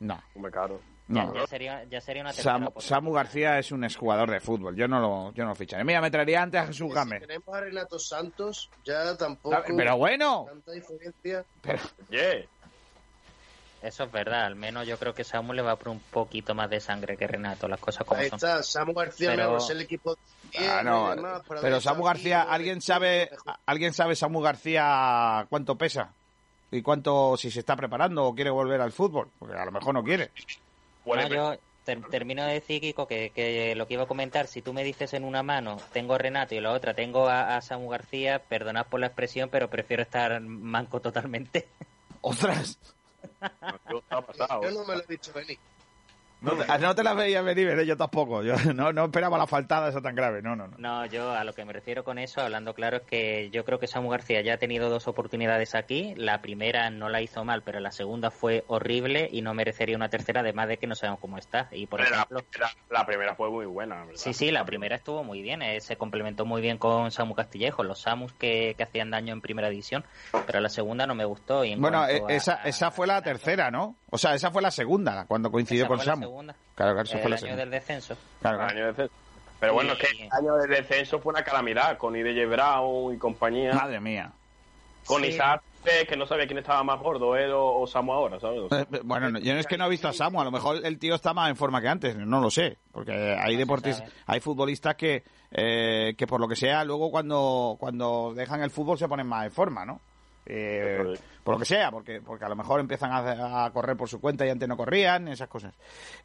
No. 0.00 0.20
No. 1.12 1.34
Ya 1.34 1.46
sería, 1.46 1.84
ya 1.84 2.00
sería 2.00 2.22
una 2.22 2.32
Samu, 2.32 3.12
García 3.12 3.58
es 3.58 3.70
un 3.72 3.84
exjugador 3.84 4.30
de 4.30 4.40
fútbol. 4.40 4.74
Yo 4.76 4.88
no 4.88 5.00
lo, 5.00 5.32
yo 5.32 5.42
no 5.44 5.50
lo 5.50 5.54
ficharé. 5.54 5.84
Mira, 5.84 6.00
me 6.00 6.10
traería 6.10 6.42
antes 6.42 6.60
a 6.60 6.66
Jesús 6.66 6.88
Si 6.88 6.94
Gámez. 6.94 7.20
tenemos 7.20 7.48
a 7.54 7.60
Renato 7.60 7.98
Santos, 7.98 8.70
ya 8.84 9.16
tampoco. 9.16 9.56
Pero 9.76 9.96
bueno, 9.96 10.46
Tanta 10.48 10.72
diferencia. 10.72 11.44
pero, 11.60 11.80
Eso 13.82 14.04
es 14.04 14.12
verdad, 14.12 14.44
al 14.44 14.54
menos 14.54 14.86
yo 14.86 14.96
creo 14.96 15.12
que 15.12 15.24
Samu 15.24 15.52
le 15.52 15.62
va 15.62 15.74
por 15.74 15.88
un 15.88 15.98
poquito 15.98 16.54
más 16.54 16.70
de 16.70 16.78
sangre 16.78 17.16
que 17.16 17.26
Renato, 17.26 17.66
las 17.66 17.80
cosas 17.80 18.06
como 18.06 18.20
Ahí 18.20 18.28
son. 18.28 18.36
está, 18.36 18.62
Samu 18.62 18.94
García 18.94 19.30
Pero- 19.30 19.56
es 19.56 19.70
el 19.70 19.80
equipo. 19.80 20.16
Ah, 20.58 20.82
no, 20.84 21.14
demás, 21.16 21.42
pero 21.62 21.80
Samu 21.80 22.04
García, 22.04 22.42
¿alguien 22.42 22.80
sabe, 22.80 23.30
¿alguien 23.66 23.92
sabe 23.92 24.14
Samu 24.14 24.40
García 24.40 25.46
cuánto 25.48 25.76
pesa? 25.76 26.12
¿Y 26.70 26.80
cuánto, 26.80 27.36
si 27.36 27.50
se 27.50 27.60
está 27.60 27.74
preparando 27.74 28.24
o 28.24 28.34
quiere 28.34 28.50
volver 28.50 28.80
al 28.80 28.92
fútbol? 28.92 29.28
Porque 29.38 29.54
a 29.56 29.64
lo 29.64 29.72
mejor 29.72 29.92
no 29.94 30.04
quiere. 30.04 30.30
Puede 31.04 31.28
No, 31.28 31.34
yo 31.54 31.60
ter- 31.84 32.02
termino 32.10 32.44
de 32.44 32.54
decir, 32.54 32.80
Kiko, 32.80 33.06
que, 33.06 33.30
que 33.30 33.74
lo 33.74 33.86
que 33.86 33.94
iba 33.94 34.04
a 34.04 34.06
comentar, 34.06 34.46
si 34.46 34.62
tú 34.62 34.72
me 34.72 34.84
dices 34.84 35.12
en 35.14 35.24
una 35.24 35.42
mano 35.42 35.78
tengo 35.92 36.14
a 36.14 36.18
Renato 36.18 36.54
y 36.54 36.58
en 36.58 36.64
la 36.64 36.72
otra 36.72 36.94
tengo 36.94 37.28
a, 37.28 37.56
a 37.56 37.60
Samu 37.62 37.88
García, 37.88 38.38
perdonad 38.40 38.86
por 38.86 39.00
la 39.00 39.06
expresión, 39.06 39.48
pero 39.50 39.68
prefiero 39.68 40.02
estar 40.02 40.40
manco 40.40 41.00
totalmente. 41.00 41.66
¡Ostras! 42.20 42.78
Yo 43.90 44.70
no 44.70 44.84
me 44.84 44.96
lo 44.96 45.02
he 45.02 45.06
dicho 45.08 45.32
venir. 45.32 45.58
No 46.42 46.52
te, 46.56 46.78
no 46.78 46.94
te 46.94 47.02
las 47.04 47.16
veía 47.16 47.40
venir, 47.42 47.68
¿eh? 47.68 47.86
yo 47.86 47.96
tampoco. 47.96 48.42
Yo 48.42 48.54
no, 48.74 48.92
no 48.92 49.04
esperaba 49.04 49.38
la 49.38 49.46
faltada 49.46 49.88
esa 49.88 50.00
tan 50.00 50.14
grave. 50.14 50.42
No, 50.42 50.56
no, 50.56 50.66
no. 50.66 50.76
No, 50.78 51.06
yo 51.06 51.30
a 51.30 51.44
lo 51.44 51.52
que 51.52 51.64
me 51.64 51.72
refiero 51.72 52.02
con 52.04 52.18
eso, 52.18 52.40
hablando 52.40 52.74
claro, 52.74 52.98
es 52.98 53.02
que 53.04 53.48
yo 53.50 53.64
creo 53.64 53.78
que 53.78 53.86
Samu 53.86 54.10
García 54.10 54.40
ya 54.42 54.54
ha 54.54 54.58
tenido 54.58 54.90
dos 54.90 55.06
oportunidades 55.08 55.74
aquí. 55.74 56.14
La 56.16 56.42
primera 56.42 56.90
no 56.90 57.08
la 57.08 57.20
hizo 57.22 57.44
mal, 57.44 57.62
pero 57.62 57.80
la 57.80 57.92
segunda 57.92 58.30
fue 58.30 58.64
horrible 58.66 59.28
y 59.30 59.42
no 59.42 59.54
merecería 59.54 59.96
una 59.96 60.08
tercera, 60.08 60.40
además 60.40 60.68
de 60.68 60.78
que 60.78 60.86
no 60.86 60.94
sabemos 60.94 61.20
cómo 61.20 61.38
está. 61.38 61.68
Y 61.70 61.86
por 61.86 62.00
la, 62.00 62.06
ejemplo, 62.08 62.40
primera, 62.50 62.72
la 62.90 63.06
primera 63.06 63.34
fue 63.36 63.48
muy 63.50 63.66
buena, 63.66 63.96
¿verdad? 64.04 64.12
Sí, 64.16 64.32
sí, 64.34 64.50
la 64.50 64.64
primera 64.64 64.96
estuvo 64.96 65.22
muy 65.24 65.42
bien, 65.42 65.62
eh, 65.62 65.80
se 65.80 65.96
complementó 65.96 66.44
muy 66.44 66.60
bien 66.60 66.78
con 66.78 67.10
Samu 67.12 67.34
Castillejo, 67.34 67.84
los 67.84 68.00
Samus 68.00 68.32
que, 68.32 68.74
que 68.76 68.82
hacían 68.82 69.10
daño 69.10 69.32
en 69.32 69.40
primera 69.40 69.68
división, 69.68 70.04
pero 70.46 70.60
la 70.60 70.68
segunda 70.68 71.06
no 71.06 71.14
me 71.14 71.24
gustó. 71.24 71.64
Y 71.64 71.76
Bueno, 71.76 72.06
eh, 72.08 72.22
a- 72.28 72.32
esa, 72.32 72.54
esa 72.64 72.90
fue 72.90 73.06
la 73.06 73.22
tercera, 73.22 73.70
¿no? 73.70 73.96
O 74.14 74.18
sea, 74.18 74.34
esa 74.34 74.50
fue 74.50 74.60
la 74.60 74.70
segunda, 74.70 75.24
cuando 75.26 75.50
coincidió 75.50 75.84
esa 75.84 75.88
con 75.88 75.96
fue 75.96 76.06
la 76.06 76.12
Samu. 76.12 76.22
segunda, 76.26 76.54
Claro, 76.74 76.92
claro, 76.92 77.08
esa 77.08 77.16
el 77.16 77.22
fue 77.22 77.30
la 77.30 77.36
año 77.36 77.40
segunda. 77.40 77.62
del 77.62 77.70
descenso. 77.70 78.16
Claro, 78.40 78.58
El 78.58 78.68
año 78.68 78.80
de 78.80 78.86
descenso. 78.88 79.12
Pero 79.58 79.74
bueno, 79.74 79.92
es 79.92 79.98
que 79.98 80.24
el 80.24 80.32
año 80.32 80.54
de 80.56 80.66
descenso 80.68 81.18
fue 81.20 81.30
una 81.32 81.42
calamidad 81.42 81.96
con 81.96 82.14
IDJ 82.16 82.46
Brown 82.48 83.14
y 83.14 83.18
compañía. 83.18 83.72
Madre 83.72 84.00
mía. 84.00 84.30
Con 85.06 85.22
Sí. 85.22 85.28
Isaac, 85.28 85.62
eh, 85.84 86.04
que 86.06 86.16
no 86.16 86.26
sabía 86.26 86.46
quién 86.46 86.58
estaba 86.58 86.82
más 86.84 87.00
gordo, 87.00 87.36
él 87.36 87.52
o, 87.52 87.80
o 87.80 87.86
Samu 87.86 88.12
ahora, 88.12 88.38
¿sabes? 88.38 88.60
O 88.60 88.68
sea, 88.68 88.80
Eh, 88.82 89.00
Bueno, 89.02 89.30
no, 89.30 89.38
yo 89.38 89.54
es 89.54 89.66
que 89.66 89.78
no 89.78 89.86
he 89.86 89.88
visto 89.88 90.08
a 90.08 90.12
Samu, 90.12 90.40
a 90.40 90.44
lo 90.44 90.50
mejor 90.50 90.84
el 90.84 90.98
tío 90.98 91.14
está 91.14 91.32
más 91.32 91.48
en 91.48 91.56
forma 91.56 91.80
que 91.80 91.88
antes, 91.88 92.16
no 92.16 92.40
lo 92.40 92.50
sé, 92.50 92.76
porque 92.92 93.12
hay 93.12 93.56
deportistas, 93.56 94.08
hay 94.26 94.40
futbolistas 94.40 94.94
que, 94.96 95.24
eh, 95.50 96.14
que 96.18 96.26
por 96.26 96.38
lo 96.40 96.46
que 96.48 96.54
sea, 96.56 96.84
luego 96.84 97.10
cuando, 97.10 97.76
cuando 97.80 98.32
dejan 98.34 98.62
el 98.62 98.70
fútbol 98.70 98.98
se 98.98 99.08
ponen 99.08 99.26
más 99.26 99.46
en 99.46 99.52
forma, 99.52 99.84
¿no? 99.84 100.00
Eh, 100.44 101.14
por 101.44 101.54
lo 101.54 101.58
que 101.60 101.64
sea, 101.64 101.90
porque, 101.90 102.20
porque 102.20 102.44
a 102.44 102.48
lo 102.48 102.56
mejor 102.56 102.80
empiezan 102.80 103.12
a, 103.12 103.64
a 103.64 103.70
correr 103.72 103.96
por 103.96 104.08
su 104.08 104.20
cuenta 104.20 104.44
y 104.44 104.50
antes 104.50 104.68
no 104.68 104.76
corrían, 104.76 105.28
esas 105.28 105.48
cosas. 105.48 105.72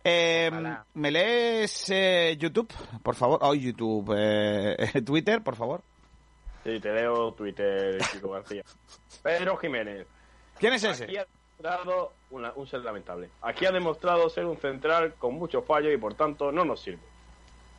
Eh. 0.04 0.50
¿Me 0.96 1.12
lees 1.12 1.90
eh, 1.90 2.36
YouTube, 2.40 2.72
por 3.04 3.16
favor? 3.16 3.40
Oh, 3.44 3.54
YouTube, 3.54 4.14
eh, 4.18 5.02
Twitter, 5.06 5.42
por 5.44 5.56
favor. 5.56 5.82
Sí, 6.64 6.80
te 6.80 6.92
leo 6.92 7.32
Twitter, 7.34 7.98
Chico 8.12 8.32
García. 8.32 8.64
Pedro 9.24 9.56
Jiménez. 9.58 10.08
¿Quién 10.60 10.74
es 10.74 10.84
Aquí 10.84 11.04
ese? 11.04 11.20
ha 11.20 11.26
demostrado 11.60 12.14
una- 12.32 12.54
un 12.56 12.68
ser 12.68 12.82
lamentable. 12.82 13.30
Aquí 13.42 13.66
ha 13.66 13.72
demostrado 13.72 14.30
ser 14.30 14.46
un 14.46 14.58
central 14.58 15.14
con 15.20 15.36
muchos 15.36 15.64
fallos 15.66 15.94
y 15.94 15.98
por 15.98 16.16
tanto 16.16 16.52
no 16.52 16.66
nos 16.66 16.82
sirve. 16.82 17.02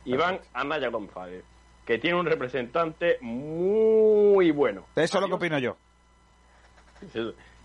Iván 0.05 0.39
Anaya 0.53 0.87
González, 0.89 1.43
que 1.85 1.97
tiene 1.99 2.17
un 2.17 2.25
representante 2.25 3.17
muy 3.21 4.49
bueno. 4.51 4.85
Eso 4.95 5.17
es 5.17 5.21
lo 5.21 5.27
que 5.27 5.33
opino 5.33 5.59
yo. 5.59 5.75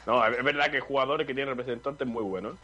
No, 0.06 0.24
es 0.26 0.44
verdad 0.44 0.70
que 0.70 0.80
jugadores 0.80 1.26
que 1.26 1.34
tienen 1.34 1.56
representantes 1.56 2.06
muy 2.06 2.22
buenos. 2.22 2.56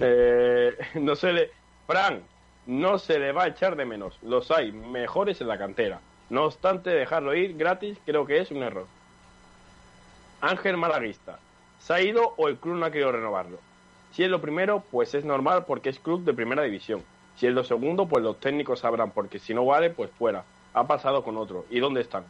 Eh, 0.00 0.76
no 0.94 1.14
se 1.14 1.32
le. 1.32 1.50
Fran, 1.86 2.22
no 2.66 2.98
se 2.98 3.18
le 3.18 3.32
va 3.32 3.44
a 3.44 3.48
echar 3.48 3.76
de 3.76 3.84
menos. 3.84 4.18
Los 4.22 4.50
hay 4.50 4.72
mejores 4.72 5.40
en 5.40 5.48
la 5.48 5.58
cantera. 5.58 6.00
No 6.30 6.44
obstante, 6.44 6.90
dejarlo 6.90 7.34
ir 7.34 7.56
gratis 7.56 7.98
creo 8.04 8.26
que 8.26 8.40
es 8.40 8.50
un 8.50 8.62
error. 8.62 8.86
Ángel 10.40 10.76
Malaguista. 10.76 11.38
¿Se 11.80 11.94
ha 11.94 12.02
ido 12.02 12.34
o 12.36 12.48
el 12.48 12.58
club 12.58 12.76
no 12.76 12.86
ha 12.86 12.90
querido 12.90 13.12
renovarlo? 13.12 13.58
Si 14.12 14.24
es 14.24 14.30
lo 14.30 14.40
primero, 14.40 14.82
pues 14.90 15.14
es 15.14 15.24
normal 15.24 15.64
porque 15.66 15.88
es 15.90 15.98
club 15.98 16.24
de 16.24 16.34
primera 16.34 16.62
división. 16.62 17.02
Si 17.36 17.46
es 17.46 17.54
lo 17.54 17.64
segundo, 17.64 18.06
pues 18.06 18.22
los 18.22 18.40
técnicos 18.40 18.80
sabrán, 18.80 19.12
porque 19.12 19.38
si 19.38 19.54
no 19.54 19.64
vale, 19.64 19.90
pues 19.90 20.10
fuera. 20.10 20.44
Ha 20.74 20.86
pasado 20.86 21.22
con 21.22 21.36
otro. 21.36 21.66
¿Y 21.70 21.78
dónde 21.78 22.00
están? 22.00 22.24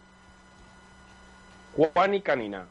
Juan 1.77 2.15
y 2.15 2.21
Canina. 2.21 2.67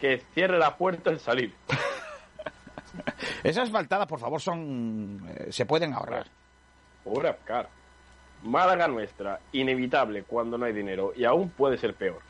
Que 0.00 0.22
cierre 0.34 0.58
la 0.58 0.76
puerta 0.76 1.10
al 1.10 1.20
salir. 1.20 1.54
Esas 3.44 3.70
faltadas, 3.70 4.06
por 4.06 4.18
favor, 4.20 4.40
son 4.40 5.22
eh, 5.28 5.46
se 5.52 5.66
pueden 5.66 5.92
ahorrar. 5.94 6.26
Pobre 7.04 7.28
Apcar. 7.28 7.68
Málaga 8.42 8.86
nuestra, 8.88 9.40
inevitable 9.52 10.22
cuando 10.24 10.58
no 10.58 10.66
hay 10.66 10.72
dinero 10.72 11.12
y 11.16 11.24
aún 11.24 11.50
puede 11.50 11.78
ser 11.78 11.94
peor. 11.94 12.20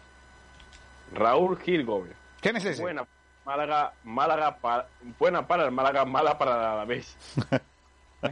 Raúl 1.12 1.58
Gil 1.60 1.84
Gómez. 1.84 2.16
¿Quién 2.40 2.56
es 2.56 2.64
ese? 2.64 2.82
Buena 2.82 3.06
Málaga, 3.44 3.92
Málaga 4.04 4.56
pa- 4.56 4.86
buena 5.18 5.46
para 5.46 5.64
el 5.66 5.70
Málaga, 5.72 6.04
mala 6.04 6.36
para 6.38 6.52
el 6.56 6.60
Alavés. 6.60 7.16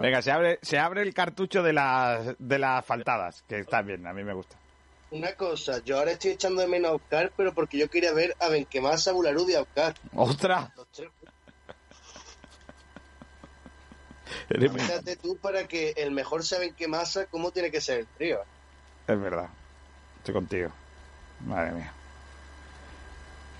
Venga, 0.00 0.22
se 0.22 0.30
abre, 0.30 0.58
se 0.62 0.78
abre 0.78 1.02
el 1.02 1.12
cartucho 1.12 1.62
de 1.62 1.72
las, 1.72 2.36
de 2.38 2.58
las 2.58 2.84
faltadas, 2.86 3.42
que 3.48 3.58
está 3.60 3.82
bien, 3.82 4.06
a 4.06 4.12
mí 4.12 4.22
me 4.22 4.32
gusta. 4.32 4.56
Una 5.10 5.32
cosa, 5.32 5.82
yo 5.84 5.98
ahora 5.98 6.12
estoy 6.12 6.32
echando 6.32 6.60
de 6.60 6.68
menos 6.68 6.90
a 6.90 6.94
Oscar, 6.94 7.32
pero 7.36 7.54
porque 7.54 7.78
yo 7.78 7.88
quería 7.88 8.12
ver 8.12 8.36
a 8.40 8.48
Benquemasa, 8.48 9.12
Bularud 9.12 9.48
y 9.48 9.54
a 9.54 9.62
Oscar. 9.62 9.94
¡Ostras! 10.14 10.70
Es 14.50 14.72
Fíjate 14.72 15.16
tú 15.16 15.36
para 15.38 15.66
que 15.66 15.94
el 15.96 16.10
mejor 16.10 16.44
sea 16.44 16.58
Benquemasa, 16.58 17.26
cómo 17.26 17.50
tiene 17.50 17.70
que 17.70 17.80
ser 17.80 18.00
el 18.00 18.06
trío. 18.06 18.40
verdad. 19.06 19.48
Estoy 20.18 20.34
contigo. 20.34 20.70
Madre 21.46 21.72
mía. 21.72 21.92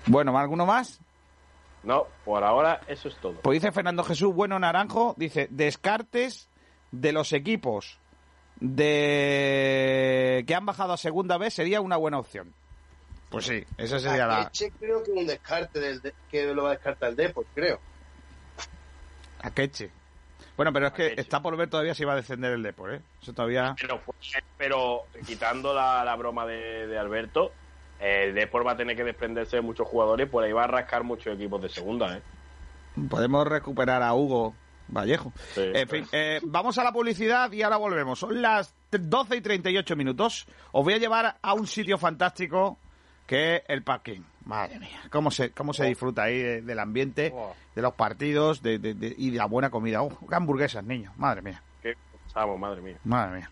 Bueno, 0.05 0.37
¿alguno 0.37 0.65
más? 0.65 0.99
No, 1.83 2.07
por 2.25 2.43
ahora 2.43 2.81
eso 2.87 3.07
es 3.07 3.15
todo. 3.17 3.35
Pues 3.41 3.61
dice 3.61 3.71
Fernando 3.71 4.03
Jesús 4.03 4.33
Bueno 4.33 4.59
Naranjo, 4.59 5.15
dice, 5.17 5.47
descartes 5.49 6.47
de 6.91 7.11
los 7.11 7.33
equipos 7.33 7.99
de 8.59 10.43
que 10.47 10.55
han 10.55 10.65
bajado 10.65 10.93
a 10.93 10.97
segunda 10.97 11.37
vez 11.37 11.53
sería 11.53 11.81
una 11.81 11.97
buena 11.97 12.19
opción. 12.19 12.53
Pues 13.29 13.45
sí, 13.45 13.63
esa 13.77 13.99
sería 13.99 14.25
la... 14.25 14.41
Akeche 14.41 14.71
creo 14.79 15.03
que 15.03 15.11
un 15.11 15.27
descarte 15.27 15.79
del 15.79 16.01
de- 16.01 16.13
que 16.31 16.53
lo 16.53 16.63
va 16.63 16.69
a 16.69 16.73
descartar 16.73 17.09
el 17.09 17.15
Depor, 17.15 17.45
creo. 17.53 17.79
Akeche. 19.41 19.91
Bueno, 20.57 20.73
pero 20.73 20.87
es 20.87 20.93
que 20.93 21.03
Akeche. 21.05 21.21
está 21.21 21.39
por 21.41 21.55
ver 21.55 21.69
todavía 21.69 21.93
si 21.93 22.03
va 22.05 22.13
a 22.13 22.15
descender 22.17 22.53
el 22.53 22.63
Depor, 22.63 22.95
¿eh? 22.95 23.01
Eso 23.21 23.31
todavía... 23.33 23.75
Pero, 24.57 25.03
quitando 25.25 25.73
la, 25.73 26.03
la 26.03 26.15
broma 26.15 26.45
de, 26.47 26.87
de 26.87 26.97
Alberto, 26.97 27.51
el 27.99 28.33
Depor 28.33 28.65
va 28.65 28.71
a 28.71 28.77
tener 28.77 28.95
que 28.97 29.03
desprenderse 29.03 29.57
de 29.57 29.61
muchos 29.61 29.87
jugadores 29.87 30.27
por 30.27 30.43
ahí 30.43 30.51
va 30.51 30.63
a 30.63 30.67
rascar 30.67 31.03
muchos 31.03 31.35
equipos 31.35 31.61
de 31.61 31.69
segunda, 31.69 32.17
¿eh? 32.17 32.21
Podemos 33.09 33.47
recuperar 33.47 34.01
a 34.01 34.13
Hugo 34.15 34.55
Vallejo. 34.91 35.31
Sí, 35.53 35.61
en 35.73 35.87
fin, 35.87 36.05
eh, 36.11 36.39
vamos 36.43 36.77
a 36.77 36.83
la 36.83 36.91
publicidad 36.91 37.51
y 37.51 37.61
ahora 37.61 37.77
volvemos. 37.77 38.19
Son 38.19 38.41
las 38.41 38.73
12 38.91 39.37
y 39.37 39.41
38 39.41 39.95
minutos. 39.95 40.47
Os 40.71 40.83
voy 40.83 40.93
a 40.93 40.97
llevar 40.97 41.37
a 41.41 41.53
un 41.53 41.67
sitio 41.67 41.97
fantástico 41.97 42.77
que 43.27 43.57
es 43.57 43.61
el 43.67 43.83
parking. 43.83 44.21
Madre 44.45 44.79
mía, 44.79 44.99
cómo 45.11 45.29
se, 45.29 45.51
cómo 45.51 45.73
se 45.73 45.85
disfruta 45.85 46.23
ahí 46.23 46.39
de- 46.41 46.61
del 46.63 46.79
ambiente, 46.79 47.31
Oh. 47.35 47.53
de 47.75 47.81
los 47.83 47.93
partidos 47.93 48.63
de, 48.63 48.79
de- 48.79 48.95
de- 48.95 49.13
y 49.15 49.29
de 49.29 49.37
la 49.37 49.45
buena 49.45 49.69
comida. 49.69 50.01
Oh, 50.01 50.17
hamburguesas, 50.31 50.83
niños. 50.83 51.15
Madre 51.17 51.41
mía, 51.43 51.61
Qué 51.83 51.93
pensamos, 52.23 52.57
madre 52.59 52.81
mía. 52.81 52.97
madre 53.03 53.37
mía. 53.37 53.51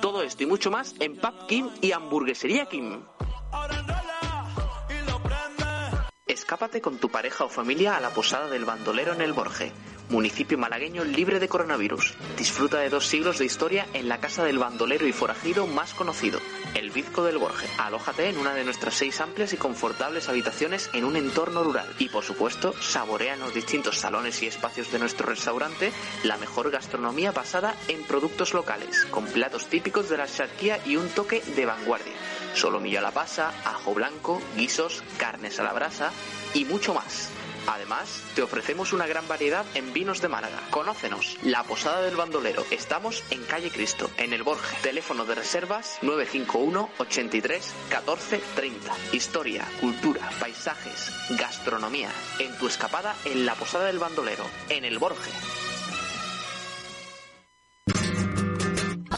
Todo 0.00 0.22
esto 0.22 0.42
y 0.42 0.46
mucho 0.46 0.70
más 0.70 0.94
en 1.00 1.16
Pub 1.16 1.46
Kim 1.46 1.68
y 1.80 1.92
Hamburguesería 1.92 2.66
Kim. 2.66 3.02
Escápate 6.44 6.82
con 6.82 6.98
tu 6.98 7.08
pareja 7.08 7.44
o 7.44 7.48
familia 7.48 7.96
a 7.96 8.00
la 8.00 8.10
posada 8.10 8.50
del 8.50 8.66
bandolero 8.66 9.14
en 9.14 9.22
el 9.22 9.32
Borje, 9.32 9.72
municipio 10.10 10.58
malagueño 10.58 11.02
libre 11.02 11.40
de 11.40 11.48
coronavirus. 11.48 12.12
Disfruta 12.36 12.80
de 12.80 12.90
dos 12.90 13.06
siglos 13.06 13.38
de 13.38 13.46
historia 13.46 13.86
en 13.94 14.10
la 14.10 14.20
casa 14.20 14.44
del 14.44 14.58
bandolero 14.58 15.06
y 15.06 15.12
forajido 15.12 15.66
más 15.66 15.94
conocido, 15.94 16.40
el 16.74 16.90
Bizco 16.90 17.24
del 17.24 17.38
Borje. 17.38 17.66
Alójate 17.78 18.28
en 18.28 18.36
una 18.36 18.52
de 18.52 18.62
nuestras 18.62 18.92
seis 18.92 19.22
amplias 19.22 19.54
y 19.54 19.56
confortables 19.56 20.28
habitaciones 20.28 20.90
en 20.92 21.06
un 21.06 21.16
entorno 21.16 21.64
rural. 21.64 21.88
Y 21.98 22.10
por 22.10 22.24
supuesto, 22.24 22.74
saborea 22.78 23.32
en 23.32 23.40
los 23.40 23.54
distintos 23.54 23.96
salones 23.96 24.42
y 24.42 24.46
espacios 24.46 24.92
de 24.92 24.98
nuestro 24.98 25.26
restaurante 25.26 25.94
la 26.24 26.36
mejor 26.36 26.70
gastronomía 26.70 27.32
basada 27.32 27.74
en 27.88 28.02
productos 28.02 28.52
locales, 28.52 29.06
con 29.06 29.24
platos 29.24 29.68
típicos 29.68 30.10
de 30.10 30.18
la 30.18 30.26
charquía 30.26 30.78
y 30.84 30.96
un 30.96 31.08
toque 31.08 31.40
de 31.56 31.64
vanguardia. 31.64 32.12
Solomillo 32.54 33.00
a 33.00 33.02
la 33.02 33.10
pasa, 33.10 33.52
ajo 33.64 33.94
blanco, 33.94 34.40
guisos, 34.56 35.02
carnes 35.18 35.58
a 35.60 35.64
la 35.64 35.72
brasa 35.72 36.12
y 36.54 36.64
mucho 36.64 36.94
más. 36.94 37.30
Además, 37.66 38.22
te 38.34 38.42
ofrecemos 38.42 38.92
una 38.92 39.06
gran 39.06 39.26
variedad 39.26 39.64
en 39.74 39.92
vinos 39.92 40.20
de 40.20 40.28
Málaga. 40.28 40.60
Conócenos, 40.70 41.38
La 41.42 41.62
Posada 41.64 42.02
del 42.02 42.16
Bandolero. 42.16 42.64
Estamos 42.70 43.24
en 43.30 43.42
Calle 43.44 43.70
Cristo, 43.70 44.10
en 44.18 44.32
el 44.32 44.42
Borge. 44.42 44.76
Teléfono 44.82 45.24
de 45.24 45.34
reservas 45.34 45.98
951 46.02 46.90
83 46.98 47.74
14 47.88 48.40
30. 48.54 48.92
Historia, 49.12 49.64
cultura, 49.80 50.28
paisajes, 50.38 51.10
gastronomía. 51.38 52.10
En 52.38 52.56
tu 52.58 52.66
escapada 52.66 53.14
en 53.24 53.46
La 53.46 53.54
Posada 53.54 53.86
del 53.86 53.98
Bandolero, 53.98 54.44
en 54.68 54.84
el 54.84 54.98
Borge. 54.98 55.30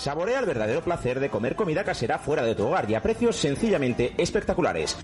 Saborea 0.06 0.38
el 0.38 0.46
verdadero 0.46 0.82
placer 0.82 1.18
de 1.18 1.30
comer 1.30 1.56
comida 1.56 1.82
casera 1.82 2.20
fuera 2.20 2.44
de 2.44 2.54
tu 2.54 2.68
hogar 2.68 2.88
y 2.88 2.94
a 2.94 3.02
precios 3.02 3.34
sencillamente 3.34 4.14
espectaculares. 4.16 4.96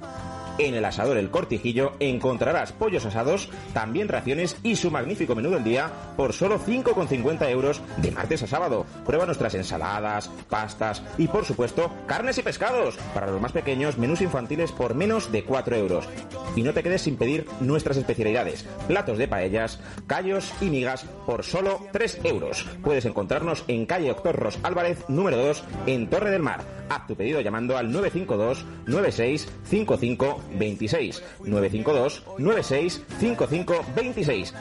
En 0.59 0.74
el 0.74 0.84
asador 0.84 1.16
El 1.16 1.30
Cortijillo 1.30 1.92
encontrarás 1.98 2.72
pollos 2.72 3.07
asados, 3.07 3.48
también 3.72 4.09
raciones 4.09 4.57
y 4.62 4.76
su 4.76 4.90
magnífico 4.90 5.34
menú 5.34 5.50
del 5.50 5.64
día 5.64 5.90
por 6.16 6.32
solo 6.32 6.59
5,50 6.59 7.48
euros 7.50 7.80
de 7.96 8.11
martes 8.11 8.42
a 8.42 8.46
sábado. 8.46 8.84
Prueba 9.07 9.26
nuestras 9.26 9.55
ensaladas, 9.55 10.30
pastas 10.48 11.03
y 11.16 11.28
por 11.28 11.44
supuesto 11.44 11.90
carnes 12.07 12.38
y 12.38 12.42
pescados. 12.42 12.96
Para 13.14 13.28
los 13.28 13.40
más 13.40 13.53
pequeños, 13.53 13.98
menús 13.98 14.20
infantiles 14.20 14.72
por 14.72 14.94
menos 14.94 15.32
de 15.32 15.44
4 15.44 15.76
euros. 15.76 16.09
Y 16.55 16.62
no 16.62 16.74
te 16.74 16.82
quedes 16.82 17.03
sin 17.03 17.16
pedir 17.16 17.46
nuestras 17.61 17.96
especialidades, 17.96 18.66
platos 18.86 19.16
de 19.16 19.28
paellas, 19.28 19.80
callos 20.07 20.53
y 20.61 20.66
migas 20.66 21.07
por 21.24 21.44
solo 21.44 21.80
3 21.92 22.20
euros. 22.24 22.66
Puedes 22.82 23.07
encontrarnos 23.07 23.64
en 23.68 23.86
calle 23.86 24.09
Doctor 24.09 24.36
Ros 24.36 24.59
Álvarez 24.62 25.05
número 25.09 25.38
2 25.38 25.64
en 25.86 26.11
Torre 26.11 26.30
del 26.30 26.42
Mar. 26.42 26.61
Haz 26.90 27.07
tu 27.07 27.16
pedido 27.16 27.40
llamando 27.40 27.78
al 27.78 27.90
952 27.90 28.66
96 28.86 29.48
55 29.64 30.41
26 30.59 31.22
952 31.40 32.22
96 32.38 33.03
55 33.18 33.84
26. 33.95 34.55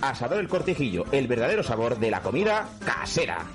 Asador 0.00 0.40
El 0.40 0.48
Cortijillo, 0.48 1.04
el 1.12 1.26
verdadero 1.26 1.62
sabor 1.62 1.98
de 1.98 2.10
la 2.10 2.20
comida 2.22 2.68
casera. 2.84 3.46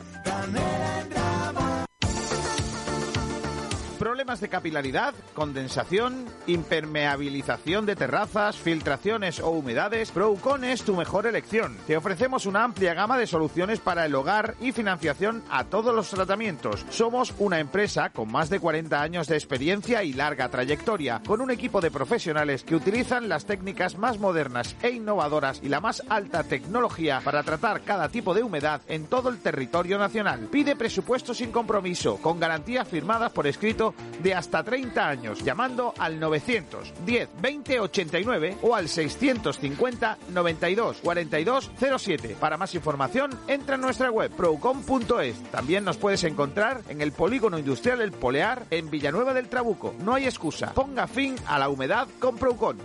Problemas 3.99 4.41
de 4.41 4.49
capilaridad, 4.49 5.13
condensación, 5.33 6.25
impermeabilización 6.47 7.85
de 7.85 7.95
terrazas, 7.95 8.57
filtraciones 8.57 9.39
o 9.39 9.51
humedades, 9.51 10.11
Procon 10.11 10.65
es 10.65 10.83
tu 10.83 10.95
mejor 10.95 11.25
elección. 11.27 11.77
Te 11.87 11.95
ofrecemos 11.95 12.45
una 12.45 12.63
amplia 12.63 12.93
gama 12.93 13.17
de 13.17 13.25
soluciones 13.25 13.79
para 13.79 14.05
el 14.05 14.13
hogar 14.15 14.55
y 14.59 14.73
financiación 14.73 15.43
a 15.49 15.63
todos 15.63 15.95
los 15.95 16.09
tratamientos. 16.09 16.85
Somos 16.89 17.33
una 17.39 17.59
empresa 17.59 18.09
con 18.09 18.31
más 18.31 18.49
de 18.49 18.59
40 18.59 19.01
años 19.01 19.27
de 19.27 19.35
experiencia 19.35 20.03
y 20.03 20.13
larga 20.13 20.49
trayectoria, 20.49 21.21
con 21.25 21.39
un 21.39 21.51
equipo 21.51 21.79
de 21.79 21.91
profesionales 21.91 22.63
que 22.63 22.75
utilizan 22.75 23.29
las 23.29 23.45
técnicas 23.45 23.97
más 23.97 24.19
modernas 24.19 24.75
e 24.81 24.89
innovadoras 24.89 25.61
y 25.63 25.69
la 25.69 25.79
más 25.79 26.03
alta 26.09 26.43
tecnología 26.43 27.21
para 27.23 27.43
tratar 27.43 27.81
cada 27.81 28.09
tipo 28.09 28.33
de 28.33 28.43
humedad 28.43 28.81
en 28.87 29.07
todo 29.07 29.29
el 29.29 29.39
territorio 29.39 29.97
nacional. 29.97 30.49
Pide 30.51 30.75
presupuesto 30.75 31.33
sin 31.33 31.51
compromiso, 31.51 32.17
con 32.17 32.39
garantías 32.39 32.87
firmadas 32.87 33.31
por 33.31 33.47
escrito 33.47 33.84
de 34.23 34.33
hasta 34.33 34.63
30 34.63 35.07
años, 35.07 35.43
llamando 35.43 35.93
al 35.97 36.19
910 36.19 37.29
20 37.41 37.79
89 37.79 38.57
o 38.61 38.75
al 38.75 38.87
650 38.87 40.17
92 40.29 40.97
42 41.03 41.71
07. 41.97 42.37
Para 42.39 42.57
más 42.57 42.73
información, 42.75 43.31
entra 43.47 43.75
en 43.75 43.81
nuestra 43.81 44.09
web 44.09 44.31
procom.es. 44.31 45.43
También 45.51 45.83
nos 45.83 45.97
puedes 45.97 46.23
encontrar 46.23 46.81
en 46.89 47.01
el 47.01 47.11
Polígono 47.11 47.59
Industrial 47.59 48.01
El 48.01 48.11
Polear 48.11 48.65
en 48.71 48.89
Villanueva 48.89 49.33
del 49.33 49.49
Trabuco. 49.49 49.93
No 49.99 50.13
hay 50.13 50.25
excusa. 50.25 50.73
Ponga 50.73 51.07
fin 51.07 51.35
a 51.47 51.59
la 51.59 51.69
humedad 51.69 52.07
con 52.19 52.37
Procon. 52.37 52.77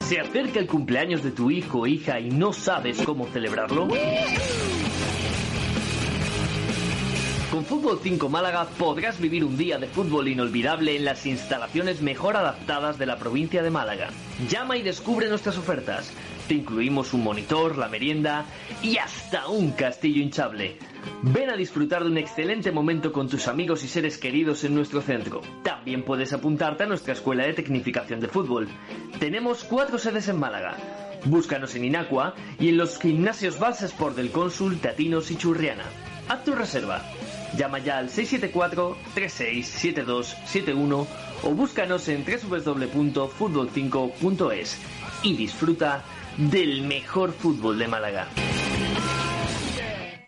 ¿Se 0.00 0.20
acerca 0.20 0.60
el 0.60 0.66
cumpleaños 0.66 1.22
de 1.22 1.30
tu 1.30 1.50
hijo 1.50 1.80
o 1.80 1.86
hija 1.86 2.20
y 2.20 2.28
no 2.28 2.52
sabes 2.52 3.00
cómo 3.02 3.26
celebrarlo? 3.28 3.88
Con 7.52 7.66
Fútbol 7.66 8.00
5 8.02 8.30
Málaga 8.30 8.66
podrás 8.78 9.20
vivir 9.20 9.44
un 9.44 9.58
día 9.58 9.76
de 9.76 9.86
fútbol 9.86 10.26
inolvidable 10.26 10.96
en 10.96 11.04
las 11.04 11.26
instalaciones 11.26 12.00
mejor 12.00 12.34
adaptadas 12.34 12.98
de 12.98 13.04
la 13.04 13.18
provincia 13.18 13.62
de 13.62 13.68
Málaga. 13.68 14.08
Llama 14.48 14.78
y 14.78 14.82
descubre 14.82 15.28
nuestras 15.28 15.58
ofertas. 15.58 16.14
Te 16.48 16.54
incluimos 16.54 17.12
un 17.12 17.22
monitor, 17.22 17.76
la 17.76 17.90
merienda 17.90 18.46
y 18.82 18.96
hasta 18.96 19.48
un 19.48 19.72
castillo 19.72 20.22
hinchable. 20.22 20.78
Ven 21.20 21.50
a 21.50 21.56
disfrutar 21.56 22.04
de 22.04 22.08
un 22.08 22.16
excelente 22.16 22.72
momento 22.72 23.12
con 23.12 23.28
tus 23.28 23.46
amigos 23.46 23.84
y 23.84 23.88
seres 23.88 24.16
queridos 24.16 24.64
en 24.64 24.74
nuestro 24.74 25.02
centro. 25.02 25.42
También 25.62 26.04
puedes 26.04 26.32
apuntarte 26.32 26.84
a 26.84 26.86
nuestra 26.86 27.12
escuela 27.12 27.44
de 27.44 27.52
tecnificación 27.52 28.18
de 28.20 28.28
fútbol. 28.28 28.66
Tenemos 29.20 29.64
cuatro 29.64 29.98
sedes 29.98 30.26
en 30.28 30.38
Málaga. 30.38 30.74
Búscanos 31.26 31.74
en 31.74 31.84
Inacua 31.84 32.34
y 32.58 32.70
en 32.70 32.78
los 32.78 32.98
gimnasios 32.98 33.58
Balsa 33.58 33.84
Sport 33.84 34.16
del 34.16 34.30
Cónsul, 34.30 34.78
Tatinos 34.78 35.30
y 35.30 35.36
Churriana. 35.36 35.84
Haz 36.28 36.44
tu 36.44 36.54
reserva. 36.54 37.02
Llama 37.56 37.78
ya 37.78 37.98
al 37.98 38.08
674-367271 38.08 41.06
o 41.42 41.50
búscanos 41.50 42.08
en 42.08 42.24
www.futbol5.es 42.24 44.78
y 45.22 45.36
disfruta 45.36 46.02
del 46.36 46.82
mejor 46.82 47.32
fútbol 47.32 47.78
de 47.78 47.88
Málaga. 47.88 48.28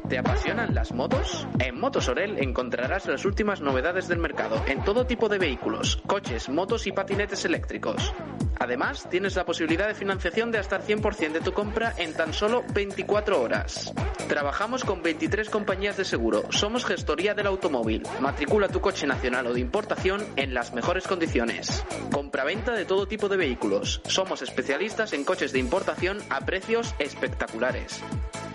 ¿Te 0.09 0.17
apasionan 0.17 0.75
las 0.75 0.93
motos? 0.93 1.47
En 1.59 1.79
Motosorel 1.79 2.39
encontrarás 2.39 3.07
las 3.07 3.27
últimas 3.27 3.61
novedades 3.61 4.09
del 4.09 4.19
mercado 4.19 4.63
en 4.67 4.83
todo 4.83 5.05
tipo 5.05 5.29
de 5.29 5.37
vehículos, 5.37 6.03
coches, 6.07 6.49
motos 6.49 6.87
y 6.87 6.93
patinetes 6.93 7.45
eléctricos. 7.45 8.15
Además, 8.59 9.07
tienes 9.11 9.37
la 9.37 9.45
posibilidad 9.45 9.87
de 9.87 9.95
financiación 9.95 10.51
de 10.51 10.59
hasta 10.59 10.77
el 10.77 10.83
100% 10.83 11.33
de 11.33 11.41
tu 11.41 11.53
compra 11.53 11.93
en 11.99 12.15
tan 12.15 12.33
solo 12.33 12.65
24 12.73 13.41
horas. 13.41 13.93
Trabajamos 14.29 14.83
con 14.83 15.03
23 15.03 15.51
compañías 15.51 15.99
de 15.99 16.07
seguro. 16.07 16.51
Somos 16.51 16.87
gestoría 16.87 17.35
del 17.35 17.47
automóvil. 17.47 18.03
Matricula 18.21 18.69
tu 18.69 18.81
coche 18.81 19.07
nacional 19.07 19.47
o 19.49 19.53
de 19.53 19.61
importación 19.61 20.25
en 20.37 20.55
las 20.55 20.73
mejores 20.73 21.07
condiciones. 21.07 21.85
Compraventa 22.11 22.73
de 22.73 22.87
todo 22.87 23.07
tipo 23.07 23.29
de 23.29 23.37
vehículos. 23.37 24.01
Somos 24.07 24.41
especialistas 24.41 25.13
en 25.13 25.25
coches 25.25 25.53
de 25.53 25.59
importación 25.59 26.19
a 26.31 26.41
precios 26.47 26.95
espectaculares. 26.99 28.03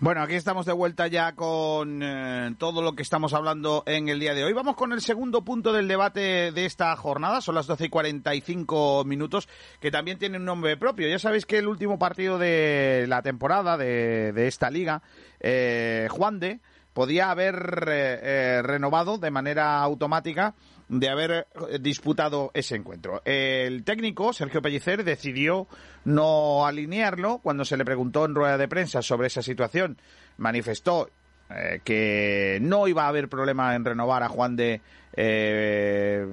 Bueno, 0.00 0.22
aquí 0.22 0.34
estamos 0.34 0.64
de 0.64 0.72
vuelta 0.72 1.08
ya 1.08 1.34
con 1.34 2.04
eh, 2.04 2.54
todo 2.56 2.82
lo 2.82 2.94
que 2.94 3.02
estamos 3.02 3.34
hablando 3.34 3.82
en 3.84 4.08
el 4.08 4.20
día 4.20 4.32
de 4.32 4.44
hoy. 4.44 4.52
Vamos 4.52 4.76
con 4.76 4.92
el 4.92 5.00
segundo 5.00 5.42
punto 5.42 5.72
del 5.72 5.88
debate 5.88 6.52
de 6.52 6.66
esta 6.66 6.94
jornada. 6.94 7.40
Son 7.40 7.56
las 7.56 7.66
12 7.66 7.86
y 7.86 7.88
45 7.88 9.02
minutos, 9.04 9.48
que 9.80 9.90
también 9.90 10.16
tiene 10.16 10.36
un 10.36 10.44
nombre 10.44 10.76
propio. 10.76 11.08
Ya 11.08 11.18
sabéis 11.18 11.46
que 11.46 11.58
el 11.58 11.66
último 11.66 11.98
partido 11.98 12.38
de 12.38 13.06
la 13.08 13.22
temporada 13.22 13.76
de, 13.76 14.32
de 14.32 14.46
esta 14.46 14.70
liga, 14.70 15.02
eh, 15.40 16.06
Juan 16.12 16.38
de, 16.38 16.60
podía 16.98 17.30
haber 17.30 17.86
eh, 17.88 18.20
eh, 18.22 18.62
renovado 18.62 19.18
de 19.18 19.30
manera 19.30 19.80
automática 19.80 20.54
de 20.88 21.08
haber 21.08 21.46
eh, 21.70 21.78
disputado 21.80 22.50
ese 22.54 22.76
encuentro. 22.76 23.22
El 23.24 23.84
técnico, 23.84 24.32
Sergio 24.32 24.62
Pellicer, 24.62 25.04
decidió 25.04 25.66
no 26.04 26.66
alinearlo 26.66 27.38
cuando 27.38 27.64
se 27.64 27.76
le 27.76 27.84
preguntó 27.84 28.24
en 28.24 28.34
rueda 28.34 28.58
de 28.58 28.68
prensa 28.68 29.02
sobre 29.02 29.26
esa 29.26 29.42
situación. 29.42 29.98
Manifestó 30.38 31.10
eh, 31.50 31.80
que 31.82 32.58
no 32.60 32.88
iba 32.88 33.04
a 33.04 33.08
haber 33.08 33.28
problema 33.28 33.74
en 33.74 33.84
renovar 33.84 34.22
a 34.22 34.28
Juan 34.28 34.54
de 34.54 34.82
eh, 35.14 36.26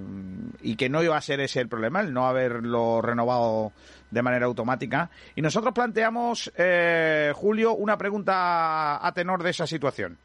y 0.62 0.76
que 0.76 0.90
no 0.90 1.02
iba 1.02 1.16
a 1.16 1.22
ser 1.22 1.40
ese 1.40 1.62
el 1.62 1.70
problema, 1.70 2.02
el 2.02 2.14
no 2.14 2.28
haberlo 2.28 3.02
renovado 3.02 3.72
de 4.12 4.22
manera 4.22 4.46
automática. 4.46 5.10
Y 5.36 5.42
nosotros 5.42 5.74
planteamos, 5.74 6.52
eh, 6.58 7.32
Julio, 7.34 7.76
una 7.76 7.98
pregunta 7.98 9.06
a 9.06 9.12
tenor 9.14 9.42
de 9.42 9.52
esa 9.52 9.66
situación. 9.66 10.18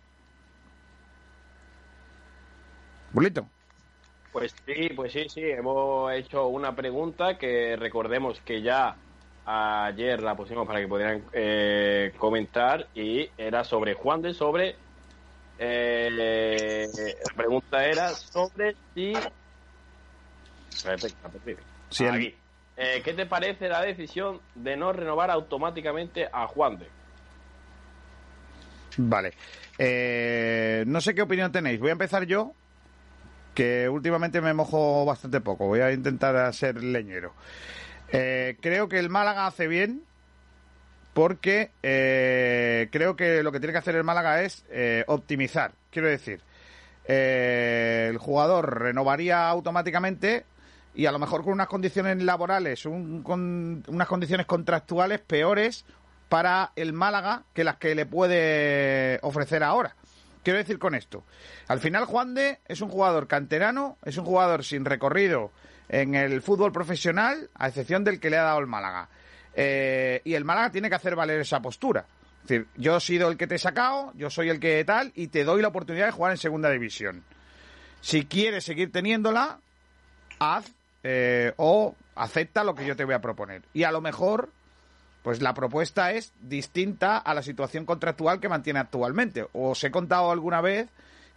Bulito. 3.12 3.48
Pues 4.32 4.54
sí, 4.64 4.90
pues 4.94 5.12
sí, 5.12 5.28
sí, 5.28 5.42
hemos 5.42 6.12
hecho 6.12 6.46
una 6.48 6.74
pregunta 6.74 7.36
que 7.36 7.76
recordemos 7.76 8.40
que 8.40 8.62
ya 8.62 8.96
ayer 9.44 10.22
la 10.22 10.36
pusimos 10.36 10.66
para 10.66 10.80
que 10.80 10.86
pudieran 10.86 11.24
eh, 11.32 12.12
comentar 12.16 12.86
y 12.94 13.28
era 13.36 13.64
sobre 13.64 13.94
Juan 13.94 14.22
de, 14.22 14.34
sobre... 14.34 14.76
eh, 15.58 16.86
la 17.28 17.36
pregunta 17.36 17.84
era 17.84 18.10
sobre 18.10 18.76
si... 18.94 19.12
Sí, 21.90 22.06
Aquí. 22.06 22.34
Eh, 22.76 23.02
¿Qué 23.04 23.12
te 23.12 23.26
parece 23.26 23.68
la 23.68 23.82
decisión 23.82 24.40
de 24.54 24.76
no 24.76 24.92
renovar 24.92 25.30
automáticamente 25.30 26.28
a 26.32 26.46
Juan 26.46 26.78
de? 26.78 26.88
Vale. 28.96 29.32
Eh, 29.76 30.84
no 30.86 31.00
sé 31.00 31.14
qué 31.14 31.22
opinión 31.22 31.52
tenéis. 31.52 31.80
Voy 31.80 31.90
a 31.90 31.92
empezar 31.92 32.24
yo, 32.24 32.54
que 33.60 33.90
últimamente 33.90 34.40
me 34.40 34.54
mojo 34.54 35.04
bastante 35.04 35.42
poco. 35.42 35.66
Voy 35.66 35.80
a 35.80 35.92
intentar 35.92 36.54
ser 36.54 36.82
leñero. 36.82 37.34
Eh, 38.10 38.56
creo 38.62 38.88
que 38.88 38.98
el 38.98 39.10
Málaga 39.10 39.46
hace 39.46 39.68
bien 39.68 40.02
porque 41.12 41.70
eh, 41.82 42.88
creo 42.90 43.16
que 43.16 43.42
lo 43.42 43.52
que 43.52 43.60
tiene 43.60 43.72
que 43.74 43.78
hacer 43.80 43.96
el 43.96 44.04
Málaga 44.04 44.40
es 44.40 44.64
eh, 44.70 45.04
optimizar. 45.08 45.72
Quiero 45.90 46.08
decir, 46.08 46.40
el 47.04 48.16
jugador 48.16 48.80
renovaría 48.80 49.46
automáticamente 49.50 50.46
y 50.94 51.04
a 51.04 51.12
lo 51.12 51.18
mejor 51.18 51.44
con 51.44 51.52
unas 51.52 51.68
condiciones 51.68 52.22
laborales, 52.22 52.86
un- 52.86 53.22
con 53.22 53.84
unas 53.88 54.08
condiciones 54.08 54.46
contractuales 54.46 55.20
peores 55.20 55.84
para 56.30 56.72
el 56.76 56.94
Málaga 56.94 57.42
que 57.52 57.64
las 57.64 57.76
que 57.76 57.94
le 57.94 58.06
puede 58.06 59.18
ofrecer 59.20 59.62
ahora. 59.62 59.96
Quiero 60.42 60.58
decir 60.58 60.78
con 60.78 60.94
esto, 60.94 61.24
al 61.68 61.80
final 61.80 62.06
Juan 62.06 62.34
de 62.34 62.60
es 62.66 62.80
un 62.80 62.88
jugador 62.88 63.26
canterano, 63.26 63.98
es 64.04 64.16
un 64.16 64.24
jugador 64.24 64.64
sin 64.64 64.84
recorrido 64.84 65.52
en 65.88 66.14
el 66.14 66.40
fútbol 66.40 66.72
profesional, 66.72 67.50
a 67.54 67.68
excepción 67.68 68.04
del 68.04 68.20
que 68.20 68.30
le 68.30 68.38
ha 68.38 68.44
dado 68.44 68.60
el 68.60 68.66
Málaga. 68.66 69.08
Eh, 69.54 70.22
y 70.24 70.34
el 70.34 70.44
Málaga 70.44 70.70
tiene 70.70 70.88
que 70.88 70.94
hacer 70.94 71.16
valer 71.16 71.40
esa 71.40 71.60
postura. 71.60 72.06
Es 72.42 72.48
decir, 72.48 72.68
yo 72.76 72.96
he 72.96 73.00
sido 73.00 73.28
el 73.28 73.36
que 73.36 73.46
te 73.46 73.56
he 73.56 73.58
sacado, 73.58 74.12
yo 74.14 74.30
soy 74.30 74.48
el 74.48 74.60
que 74.60 74.82
tal, 74.84 75.12
y 75.14 75.26
te 75.28 75.44
doy 75.44 75.60
la 75.60 75.68
oportunidad 75.68 76.06
de 76.06 76.12
jugar 76.12 76.32
en 76.32 76.38
segunda 76.38 76.70
división. 76.70 77.24
Si 78.00 78.24
quieres 78.24 78.64
seguir 78.64 78.92
teniéndola, 78.92 79.58
haz 80.38 80.72
eh, 81.02 81.52
o 81.56 81.94
acepta 82.14 82.64
lo 82.64 82.74
que 82.74 82.86
yo 82.86 82.96
te 82.96 83.04
voy 83.04 83.14
a 83.14 83.20
proponer. 83.20 83.62
Y 83.74 83.82
a 83.82 83.92
lo 83.92 84.00
mejor, 84.00 84.50
pues 85.22 85.42
la 85.42 85.54
propuesta 85.54 86.12
es 86.12 86.32
distinta 86.40 87.18
a 87.18 87.34
la 87.34 87.42
situación 87.42 87.84
contractual 87.84 88.40
que 88.40 88.48
mantiene 88.48 88.78
actualmente. 88.78 89.46
Os 89.52 89.82
he 89.84 89.90
contado 89.90 90.30
alguna 90.30 90.60
vez 90.60 90.88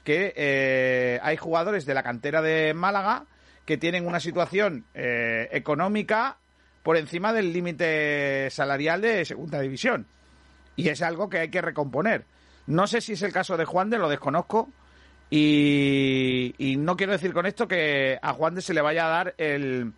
que 0.04 0.34
eh, 0.36 1.20
hay 1.22 1.38
jugadores 1.38 1.86
de 1.86 1.94
la 1.94 2.04
cantera 2.04 2.42
de 2.42 2.74
Málaga 2.74 3.26
que 3.66 3.78
tienen 3.78 4.08
una 4.08 4.20
situación 4.20 4.86
eh, 4.94 5.50
económica 5.52 6.38
por 6.82 6.98
encima 6.98 7.32
del 7.32 7.54
límite 7.54 8.50
salarial 8.52 9.02
de 9.02 9.26
segunda 9.26 9.60
división. 9.60 10.08
Y 10.76 10.90
es 10.90 11.02
algo 11.02 11.30
que 11.30 11.40
hay 11.40 11.50
que 11.50 11.62
recomponer. 11.62 12.26
No 12.68 12.88
sé 12.88 13.02
si 13.02 13.14
es 13.14 13.22
el 13.22 13.32
caso 13.32 13.58
de 13.58 13.66
Juan 13.66 13.90
de, 13.90 14.00
lo 14.00 14.10
desconozco. 14.10 14.70
Y, 15.30 16.54
y 16.58 16.78
no 16.78 16.96
quiero 16.96 17.14
decir 17.14 17.34
con 17.34 17.46
esto 17.46 17.68
que 17.68 18.20
a 18.22 18.34
Juan 18.34 18.56
de 18.56 18.62
se 18.62 18.74
le 18.74 18.82
vaya 18.82 19.06
a 19.06 19.10
dar 19.10 19.36
el, 19.38 19.94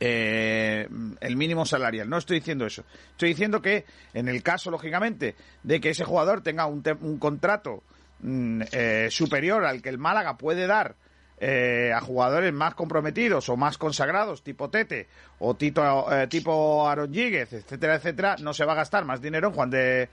eh, 0.00 0.88
el 1.20 1.36
mínimo 1.36 1.64
salarial. 1.64 2.08
No 2.08 2.18
estoy 2.18 2.38
diciendo 2.38 2.66
eso. 2.66 2.84
Estoy 3.10 3.30
diciendo 3.30 3.62
que 3.62 3.84
en 4.14 4.28
el 4.28 4.42
caso, 4.42 4.70
lógicamente, 4.70 5.34
de 5.62 5.80
que 5.80 5.90
ese 5.90 6.04
jugador 6.04 6.42
tenga 6.42 6.66
un, 6.66 6.82
un 7.00 7.18
contrato 7.18 7.82
mm, 8.20 8.62
eh, 8.72 9.08
superior 9.10 9.64
al 9.64 9.82
que 9.82 9.88
el 9.88 9.98
Málaga 9.98 10.36
puede 10.36 10.66
dar 10.66 10.96
eh, 11.38 11.92
a 11.94 12.00
jugadores 12.00 12.52
más 12.52 12.74
comprometidos 12.74 13.50
o 13.50 13.56
más 13.58 13.76
consagrados, 13.76 14.42
tipo 14.42 14.70
Tete 14.70 15.06
o 15.38 15.54
tito, 15.54 16.10
eh, 16.10 16.26
tipo 16.28 16.88
Aaron 16.88 17.12
Gíguez, 17.12 17.52
etcétera, 17.52 17.96
etcétera, 17.96 18.36
no 18.40 18.54
se 18.54 18.64
va 18.64 18.72
a 18.72 18.76
gastar 18.76 19.04
más 19.04 19.20
dinero 19.20 19.48
en 19.48 19.54
Juan 19.54 19.68
de, 19.68 20.08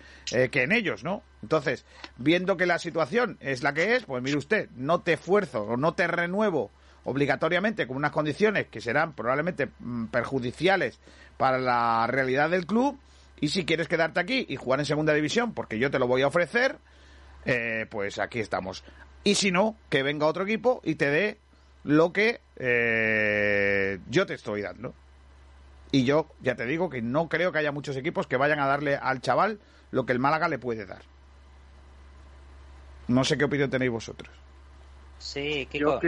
que 0.52 0.64
en 0.64 0.74
ellos, 0.74 1.06
¿no? 1.06 1.24
Entonces, 1.42 1.86
viendo 2.18 2.58
que 2.58 2.66
la 2.66 2.78
situación 2.78 3.38
es 3.40 3.64
la 3.64 3.74
que 3.74 3.96
es, 3.96 4.04
pues 4.04 4.22
mire 4.22 4.38
usted, 4.38 4.70
no 4.76 5.00
te 5.00 5.14
esfuerzo 5.14 5.62
o 5.62 5.78
no 5.78 5.94
te 5.94 6.08
renuevo 6.08 6.72
obligatoriamente 7.06 7.88
con 7.88 7.98
unas 7.98 8.12
condiciones 8.12 8.68
que 8.68 8.82
serán 8.82 9.14
probablemente 9.14 9.70
mm, 9.80 10.06
perjudiciales 10.06 11.00
para 11.38 11.58
la 11.58 12.08
realidad 12.08 12.50
del 12.50 12.66
club 12.66 13.00
y 13.40 13.50
si 13.50 13.66
quieres 13.66 13.88
quedarte 13.88 14.20
aquí 14.20 14.46
y 14.48 14.56
jugar 14.56 14.80
en 14.80 14.86
segunda 14.86 15.14
división 15.14 15.54
porque 15.54 15.80
yo 15.80 15.92
te 15.92 16.00
lo 16.00 16.08
voy 16.08 16.22
a 16.22 16.28
ofrecer 16.28 16.78
eh, 17.46 17.86
pues 17.90 18.20
aquí 18.20 18.40
estamos. 18.40 18.84
Y 19.24 19.36
si 19.36 19.52
no 19.52 19.76
que 19.90 20.04
venga 20.04 20.28
otro 20.28 20.44
equipo 20.44 20.82
y 20.84 20.96
te 20.96 21.10
dé 21.10 21.40
lo 21.84 22.14
que 22.14 22.42
eh, 22.58 24.00
yo 24.10 24.26
te 24.26 24.34
estoy 24.36 24.62
dando. 24.62 24.94
Y 25.92 26.06
yo 26.06 26.28
ya 26.42 26.56
te 26.56 26.66
digo 26.66 26.90
que 26.90 27.02
no 27.02 27.30
creo 27.30 27.52
que 27.52 27.60
haya 27.60 27.72
muchos 27.72 27.96
equipos 27.98 28.28
que 28.28 28.38
vayan 28.38 28.60
a 28.60 28.66
darle 28.66 28.96
al 28.96 29.22
chaval 29.22 29.60
lo 29.92 30.06
que 30.06 30.14
el 30.14 30.20
Málaga 30.20 30.48
le 30.48 30.58
puede 30.58 30.86
dar. 30.86 31.04
No 33.08 33.24
sé 33.24 33.38
qué 33.38 33.46
opinión 33.46 33.70
tenéis 33.70 33.92
vosotros. 33.92 34.34
Sí, 35.20 35.68
Kiko. 35.70 36.00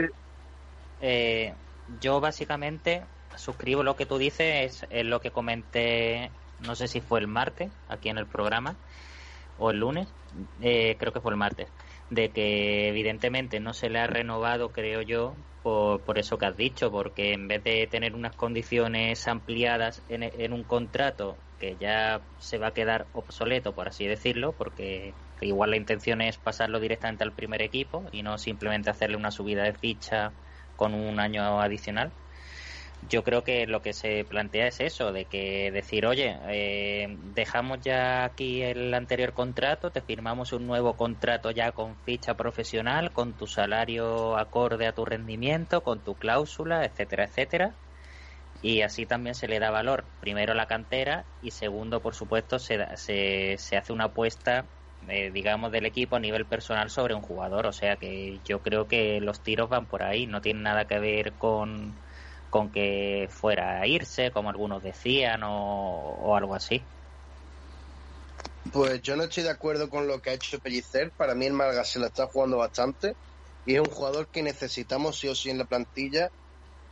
Eh, 1.00 1.54
yo 2.00 2.20
básicamente 2.20 3.04
suscribo 3.36 3.82
lo 3.82 3.96
que 3.96 4.06
tú 4.06 4.18
dices, 4.18 4.82
es, 4.82 4.86
es 4.90 5.04
lo 5.04 5.20
que 5.20 5.30
comenté, 5.30 6.30
no 6.60 6.74
sé 6.74 6.88
si 6.88 7.00
fue 7.00 7.20
el 7.20 7.28
martes, 7.28 7.70
aquí 7.88 8.08
en 8.08 8.18
el 8.18 8.26
programa, 8.26 8.76
o 9.58 9.70
el 9.70 9.78
lunes, 9.78 10.08
eh, 10.60 10.96
creo 10.98 11.12
que 11.12 11.20
fue 11.20 11.32
el 11.32 11.38
martes. 11.38 11.68
de 12.10 12.30
que 12.30 12.88
evidentemente 12.88 13.58
no 13.60 13.72
se 13.72 13.90
le 13.90 13.98
ha 13.98 14.06
renovado, 14.06 14.70
creo 14.72 15.02
yo, 15.02 15.34
por, 15.62 16.04
por 16.04 16.18
eso 16.18 16.38
que 16.38 16.46
has 16.46 16.56
dicho, 16.56 16.90
porque 16.90 17.32
en 17.32 17.48
vez 17.48 17.64
de 17.64 17.86
tener 17.88 18.14
unas 18.14 18.36
condiciones 18.36 19.26
ampliadas 19.26 20.02
en, 20.08 20.22
en 20.22 20.52
un 20.52 20.64
contrato 20.64 21.36
que 21.58 21.76
ya 21.76 22.20
se 22.38 22.58
va 22.58 22.68
a 22.68 22.74
quedar 22.74 23.08
obsoleto, 23.12 23.74
por 23.74 23.88
así 23.88 24.06
decirlo, 24.06 24.52
porque 24.56 25.14
igual 25.40 25.70
la 25.70 25.76
intención 25.76 26.20
es 26.20 26.38
pasarlo 26.38 26.80
directamente 26.80 27.24
al 27.24 27.32
primer 27.32 27.62
equipo 27.62 28.04
y 28.12 28.22
no 28.22 28.38
simplemente 28.38 28.90
hacerle 28.90 29.16
una 29.16 29.30
subida 29.30 29.64
de 29.64 29.72
ficha 29.74 30.32
con 30.76 30.94
un 30.94 31.18
año 31.20 31.60
adicional. 31.60 32.12
Yo 33.08 33.22
creo 33.22 33.44
que 33.44 33.66
lo 33.66 33.82
que 33.82 33.92
se 33.92 34.24
plantea 34.24 34.66
es 34.66 34.80
eso, 34.80 35.12
de 35.12 35.26
que 35.26 35.70
decir, 35.70 36.06
oye, 36.06 36.36
eh, 36.48 37.16
dejamos 37.34 37.80
ya 37.80 38.24
aquí 38.24 38.62
el 38.62 38.92
anterior 38.94 39.32
contrato, 39.32 39.90
te 39.90 40.00
firmamos 40.00 40.52
un 40.52 40.66
nuevo 40.66 40.96
contrato 40.96 41.50
ya 41.50 41.72
con 41.72 41.94
ficha 42.04 42.34
profesional, 42.34 43.12
con 43.12 43.34
tu 43.34 43.46
salario 43.46 44.36
acorde 44.36 44.86
a 44.86 44.92
tu 44.92 45.04
rendimiento, 45.04 45.82
con 45.82 46.00
tu 46.00 46.14
cláusula, 46.14 46.84
etcétera, 46.84 47.24
etcétera. 47.24 47.74
Y 48.62 48.82
así 48.82 49.06
también 49.06 49.34
se 49.34 49.46
le 49.46 49.60
da 49.60 49.70
valor, 49.70 50.04
primero 50.20 50.52
a 50.52 50.56
la 50.56 50.66
cantera 50.66 51.24
y 51.42 51.50
segundo, 51.52 52.00
por 52.00 52.14
supuesto, 52.14 52.58
se, 52.58 52.96
se, 52.96 53.56
se 53.58 53.76
hace 53.76 53.92
una 53.92 54.06
apuesta, 54.06 54.64
eh, 55.08 55.30
digamos, 55.32 55.72
del 55.72 55.86
equipo 55.86 56.16
a 56.16 56.20
nivel 56.20 56.46
personal 56.48 56.90
sobre 56.90 57.14
un 57.14 57.22
jugador. 57.22 57.66
O 57.66 57.72
sea 57.72 57.96
que 57.98 58.40
yo 58.44 58.62
creo 58.62 58.86
que 58.88 59.20
los 59.20 59.42
tiros 59.42 59.68
van 59.68 59.86
por 59.88 60.02
ahí, 60.02 60.26
no 60.26 60.40
tienen 60.40 60.62
nada 60.64 60.86
que 60.86 60.98
ver 61.00 61.36
con, 61.36 62.00
con 62.50 62.72
que 62.72 63.28
fuera 63.30 63.80
a 63.80 63.86
irse, 63.86 64.30
como 64.32 64.50
algunos 64.50 64.82
decían, 64.82 65.42
o, 65.44 65.50
o 65.52 66.36
algo 66.36 66.54
así. 66.54 66.90
Pues 68.72 69.00
yo 69.02 69.16
no 69.16 69.24
estoy 69.24 69.44
de 69.44 69.50
acuerdo 69.50 69.88
con 69.88 70.06
lo 70.08 70.20
que 70.20 70.30
ha 70.30 70.34
hecho 70.34 70.58
Pellicer. 70.60 71.12
Para 71.16 71.34
mí 71.34 71.46
el 71.46 71.52
Málaga 71.52 71.84
se 71.84 71.98
la 72.00 72.08
está 72.08 72.26
jugando 72.26 72.58
bastante 72.58 73.16
y 73.64 73.74
es 73.74 73.80
un 73.80 73.90
jugador 73.90 74.28
que 74.30 74.42
necesitamos 74.42 75.18
sí 75.18 75.28
o 75.28 75.34
sí 75.34 75.50
en 75.50 75.58
la 75.58 75.66
plantilla, 75.66 76.32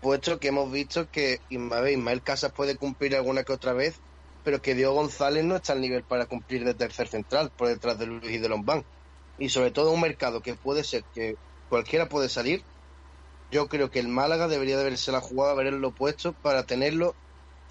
puesto 0.01 0.41
que 0.41 0.49
hemos 0.49 0.73
visto 0.73 1.09
que 1.11 1.41
Ismael, 1.49 1.91
Ismael 1.99 2.23
Casas 2.25 2.53
puede 2.55 2.79
cumplir 2.79 3.17
alguna 3.17 3.45
que 3.45 3.53
otra 3.55 3.75
vez, 3.75 4.03
pero 4.45 4.61
que 4.61 4.75
Diego 4.75 4.93
González 4.93 5.43
no 5.43 5.57
está 5.57 5.73
al 5.73 5.81
nivel 5.81 6.05
para 6.05 6.27
cumplir 6.27 6.65
de 6.65 6.75
tercer 6.75 7.09
central 7.09 7.51
por 7.57 7.69
detrás 7.69 7.99
de 7.99 8.07
Luis 8.07 8.31
y 8.31 8.39
de 8.39 8.49
Lombán. 8.49 8.85
Y 9.39 9.49
sobre 9.49 9.71
todo 9.71 9.91
un 9.91 10.03
mercado 10.03 10.43
que 10.43 10.55
puede 10.55 10.85
ser 10.85 11.03
que 11.15 11.37
cualquiera 11.71 12.09
puede 12.09 12.29
salir. 12.29 12.63
Yo 13.51 13.69
creo 13.69 13.91
que 13.91 14.01
el 14.01 14.09
Málaga 14.09 14.47
debería 14.47 14.77
de 14.77 14.83
haberse 14.83 15.13
la 15.13 15.21
jugado, 15.21 15.53
haberlo 15.53 15.91
puesto 15.91 16.33
para 16.33 16.65
tenerlo 16.65 17.15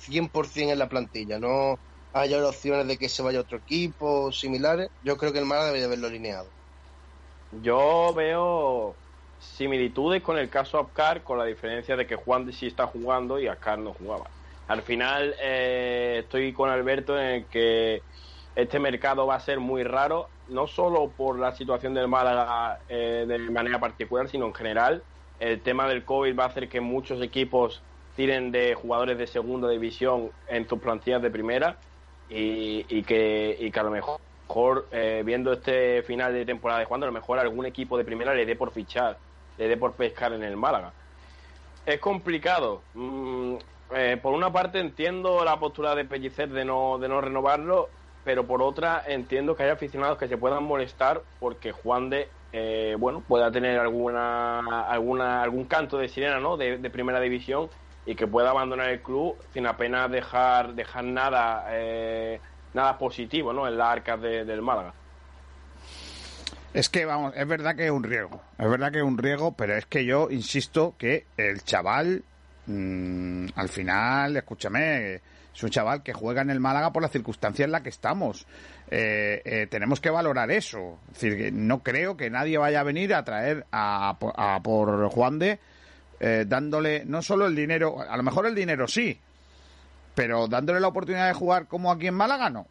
100% 0.02 0.72
en 0.72 0.80
la 0.80 0.90
plantilla. 0.90 1.40
No 1.40 1.78
haya 2.12 2.46
opciones 2.46 2.88
de 2.88 2.98
que 2.98 3.08
se 3.08 3.22
vaya 3.22 3.40
otro 3.40 3.60
equipo 3.60 4.24
o 4.24 4.32
similares. 4.32 4.90
Yo 5.04 5.18
creo 5.18 5.32
que 5.32 5.40
el 5.40 5.46
Málaga 5.46 5.68
debería 5.68 5.86
haberlo 5.86 6.08
alineado. 6.08 6.48
Yo 7.62 8.14
veo 8.16 8.96
similitudes 9.40 10.24
con 10.24 10.38
el 10.38 10.50
caso 10.50 10.80
Apcar, 10.80 11.24
con 11.24 11.38
la 11.38 11.46
diferencia 11.46 11.96
de 11.96 12.08
que 12.08 12.16
Juan 12.16 12.52
sí 12.52 12.68
está 12.68 12.88
jugando 12.88 13.40
y 13.40 13.48
Apcar 13.48 13.78
no 13.78 13.94
jugaba. 13.94 14.26
Al 14.74 14.82
final 14.82 15.36
eh, 15.40 16.22
estoy 16.24 16.52
con 16.52 16.68
Alberto 16.68 17.20
en 17.20 17.44
que 17.44 18.02
este 18.56 18.80
mercado 18.80 19.28
va 19.28 19.36
a 19.36 19.40
ser 19.40 19.60
muy 19.60 19.84
raro, 19.84 20.30
no 20.50 20.66
solo 20.66 21.12
por 21.16 21.38
la 21.38 21.54
situación 21.54 21.94
del 21.94 22.08
Málaga 22.08 22.80
eh, 22.90 23.26
de 23.28 23.38
manera 23.38 23.80
particular, 23.80 24.28
sino 24.30 24.48
en 24.48 24.56
general. 24.56 25.04
El 25.40 25.62
tema 25.62 25.88
del 25.88 26.04
COVID 26.04 26.36
va 26.36 26.46
a 26.46 26.48
hacer 26.48 26.70
que 26.70 26.82
muchos 26.82 27.22
equipos 27.22 27.84
tiren 28.16 28.52
de 28.52 28.74
jugadores 28.74 29.20
de 29.20 29.28
segunda 29.28 29.70
división 29.70 30.32
en 30.48 30.68
sus 30.68 30.80
plantillas 30.80 31.22
de 31.22 31.30
primera 31.30 31.78
y, 32.28 33.04
que, 33.04 33.70
que 33.72 33.80
a 33.80 33.84
lo 33.84 33.92
mejor 33.92 34.20
mejor, 34.48 34.88
eh, 34.92 35.22
viendo 35.24 35.54
este 35.54 36.02
final 36.02 36.34
de 36.34 36.48
temporada 36.48 36.80
de 36.80 36.86
Juan, 36.86 37.04
a 37.04 37.06
lo 37.06 37.12
mejor 37.12 37.38
algún 37.38 37.68
equipo 37.68 37.96
de 37.96 38.06
primera 38.06 38.34
le 38.34 38.48
dé 38.48 38.56
por 38.56 38.72
fichar, 38.72 39.20
le 39.60 39.68
dé 39.68 39.78
por 39.78 39.94
pescar 39.94 40.34
en 40.34 40.42
el 40.42 40.58
Málaga. 40.58 40.94
Es 41.86 42.00
complicado. 42.00 42.82
Mm, 42.96 43.58
eh, 43.96 44.18
por 44.22 44.34
una 44.34 44.52
parte 44.52 44.80
entiendo 44.80 45.44
la 45.46 45.60
postura 45.60 45.96
de 45.96 46.06
Pellicer 46.06 46.50
de 46.50 46.66
no, 46.66 46.98
de 47.00 47.08
no 47.08 47.22
renovarlo, 47.22 47.90
pero 48.24 48.46
por 48.46 48.62
otra 48.62 49.04
entiendo 49.08 49.56
que 49.56 49.64
hay 49.64 49.70
aficionados 49.70 50.18
que 50.18 50.28
se 50.28 50.38
puedan 50.38 50.64
molestar 50.64 51.22
porque 51.40 51.72
Juan 51.72 52.10
de 52.10 52.30
eh, 52.52 52.96
bueno 53.00 53.22
pueda 53.28 53.52
tener 53.52 53.80
alguna, 53.80 54.82
alguna 54.88 55.42
algún 55.42 55.66
canto 55.66 55.98
de 55.98 56.08
sirena 56.08 56.40
¿no? 56.40 56.56
de, 56.56 56.78
de 56.78 56.90
primera 56.90 57.20
división 57.20 57.70
y 58.06 58.16
que 58.16 58.28
pueda 58.28 58.50
abandonar 58.52 58.90
el 58.90 59.02
club 59.02 59.36
sin 59.54 59.66
apenas 59.66 60.12
dejar 60.12 60.74
dejar 60.74 61.04
nada 61.04 61.66
eh, 61.72 62.40
nada 62.74 62.98
positivo 62.98 63.54
¿no? 63.54 63.68
en 63.68 63.78
las 63.78 63.88
arcas 63.90 64.22
de- 64.22 64.46
del 64.46 64.62
Málaga. 64.62 64.94
Es 66.74 66.90
que, 66.90 67.06
vamos, 67.06 67.34
es 67.36 67.48
verdad 67.48 67.76
que 67.76 67.86
es 67.86 67.92
un 67.92 68.04
riesgo. 68.04 68.42
Es 68.58 68.68
verdad 68.68 68.92
que 68.92 68.98
es 68.98 69.04
un 69.04 69.18
riesgo, 69.18 69.52
pero 69.52 69.76
es 69.76 69.86
que 69.86 70.06
yo 70.06 70.30
insisto 70.32 70.96
que 70.98 71.26
el 71.38 71.64
chaval, 71.64 72.24
mm, 72.68 73.48
al 73.56 73.70
final, 73.70 74.38
escúchame, 74.38 75.16
es 75.16 75.64
un 75.64 75.70
chaval 75.70 76.04
que 76.04 76.14
juega 76.14 76.42
en 76.42 76.50
el 76.50 76.60
Málaga 76.60 76.92
por 76.92 77.02
la 77.02 77.10
circunstancia 77.10 77.66
en 77.66 77.72
la 77.72 77.84
que 77.84 77.90
estamos. 77.90 78.46
Eh, 78.90 79.42
eh, 79.46 79.68
tenemos 79.70 80.00
que 80.00 80.10
valorar 80.10 80.52
eso. 80.52 81.00
Es 81.12 81.22
decir, 81.22 81.54
no 81.54 81.84
creo 81.84 82.18
que 82.18 82.30
nadie 82.30 82.58
vaya 82.58 82.80
a 82.80 82.84
venir 82.84 83.14
a 83.14 83.24
traer 83.24 83.66
a, 83.72 84.18
a 84.36 84.60
por 84.62 85.10
Juan 85.10 85.40
de 85.40 85.60
eh, 86.26 86.46
dándole 86.48 87.04
no 87.06 87.22
solo 87.22 87.48
el 87.48 87.56
dinero, 87.56 88.00
a 88.00 88.16
lo 88.16 88.24
mejor 88.24 88.46
el 88.46 88.56
dinero 88.56 88.88
sí, 88.88 89.20
pero 90.16 90.48
dándole 90.48 90.80
la 90.80 90.88
oportunidad 90.88 91.28
de 91.28 91.34
jugar 91.34 91.68
como 91.68 91.92
aquí 91.92 92.08
en 92.08 92.14
Málaga 92.14 92.50
no. 92.50 92.66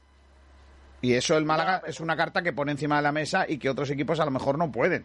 Y 1.02 1.12
eso 1.12 1.36
el 1.36 1.44
Málaga 1.44 1.82
es 1.86 2.00
una 2.00 2.16
carta 2.16 2.40
que 2.40 2.54
pone 2.54 2.72
encima 2.72 2.96
de 2.96 3.02
la 3.02 3.12
mesa 3.12 3.44
y 3.46 3.58
que 3.58 3.68
otros 3.68 3.90
equipos 3.90 4.20
a 4.20 4.24
lo 4.24 4.30
mejor 4.30 4.56
no 4.56 4.72
pueden. 4.72 5.04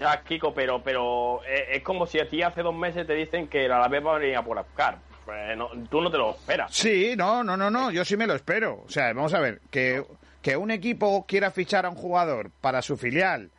Ya, 0.00 0.22
Kiko, 0.22 0.54
pero, 0.54 0.82
pero 0.82 1.44
eh, 1.44 1.66
es 1.76 1.82
como 1.82 2.06
si 2.06 2.18
a 2.18 2.26
ti 2.28 2.42
hace 2.42 2.62
dos 2.62 2.74
meses 2.74 3.06
te 3.06 3.14
dicen 3.14 3.46
que 3.48 3.66
el 3.66 3.72
Alavés 3.72 4.04
va 4.04 4.16
a 4.16 4.18
venir 4.18 4.34
a 4.36 4.42
por 4.42 4.58
Apcar. 4.58 4.98
Pues 5.26 5.56
no- 5.56 5.68
tú 5.90 6.00
no 6.00 6.10
te 6.10 6.16
lo 6.16 6.30
esperas. 6.30 6.74
Sí, 6.74 7.14
no, 7.16 7.44
no, 7.44 7.56
no, 7.56 7.70
no, 7.70 7.90
yo 7.90 8.04
sí 8.04 8.16
me 8.16 8.26
lo 8.26 8.34
espero. 8.34 8.82
O 8.86 8.88
sea, 8.90 9.12
vamos 9.12 9.34
a 9.34 9.40
ver, 9.40 9.60
que, 9.70 10.02
que 10.40 10.56
un 10.56 10.70
equipo 10.70 11.26
quiera 11.26 11.50
fichar 11.50 11.84
a 11.84 11.90
un 11.90 11.96
jugador 11.96 12.50
para 12.62 12.80
su 12.80 12.96
filial 12.96 13.50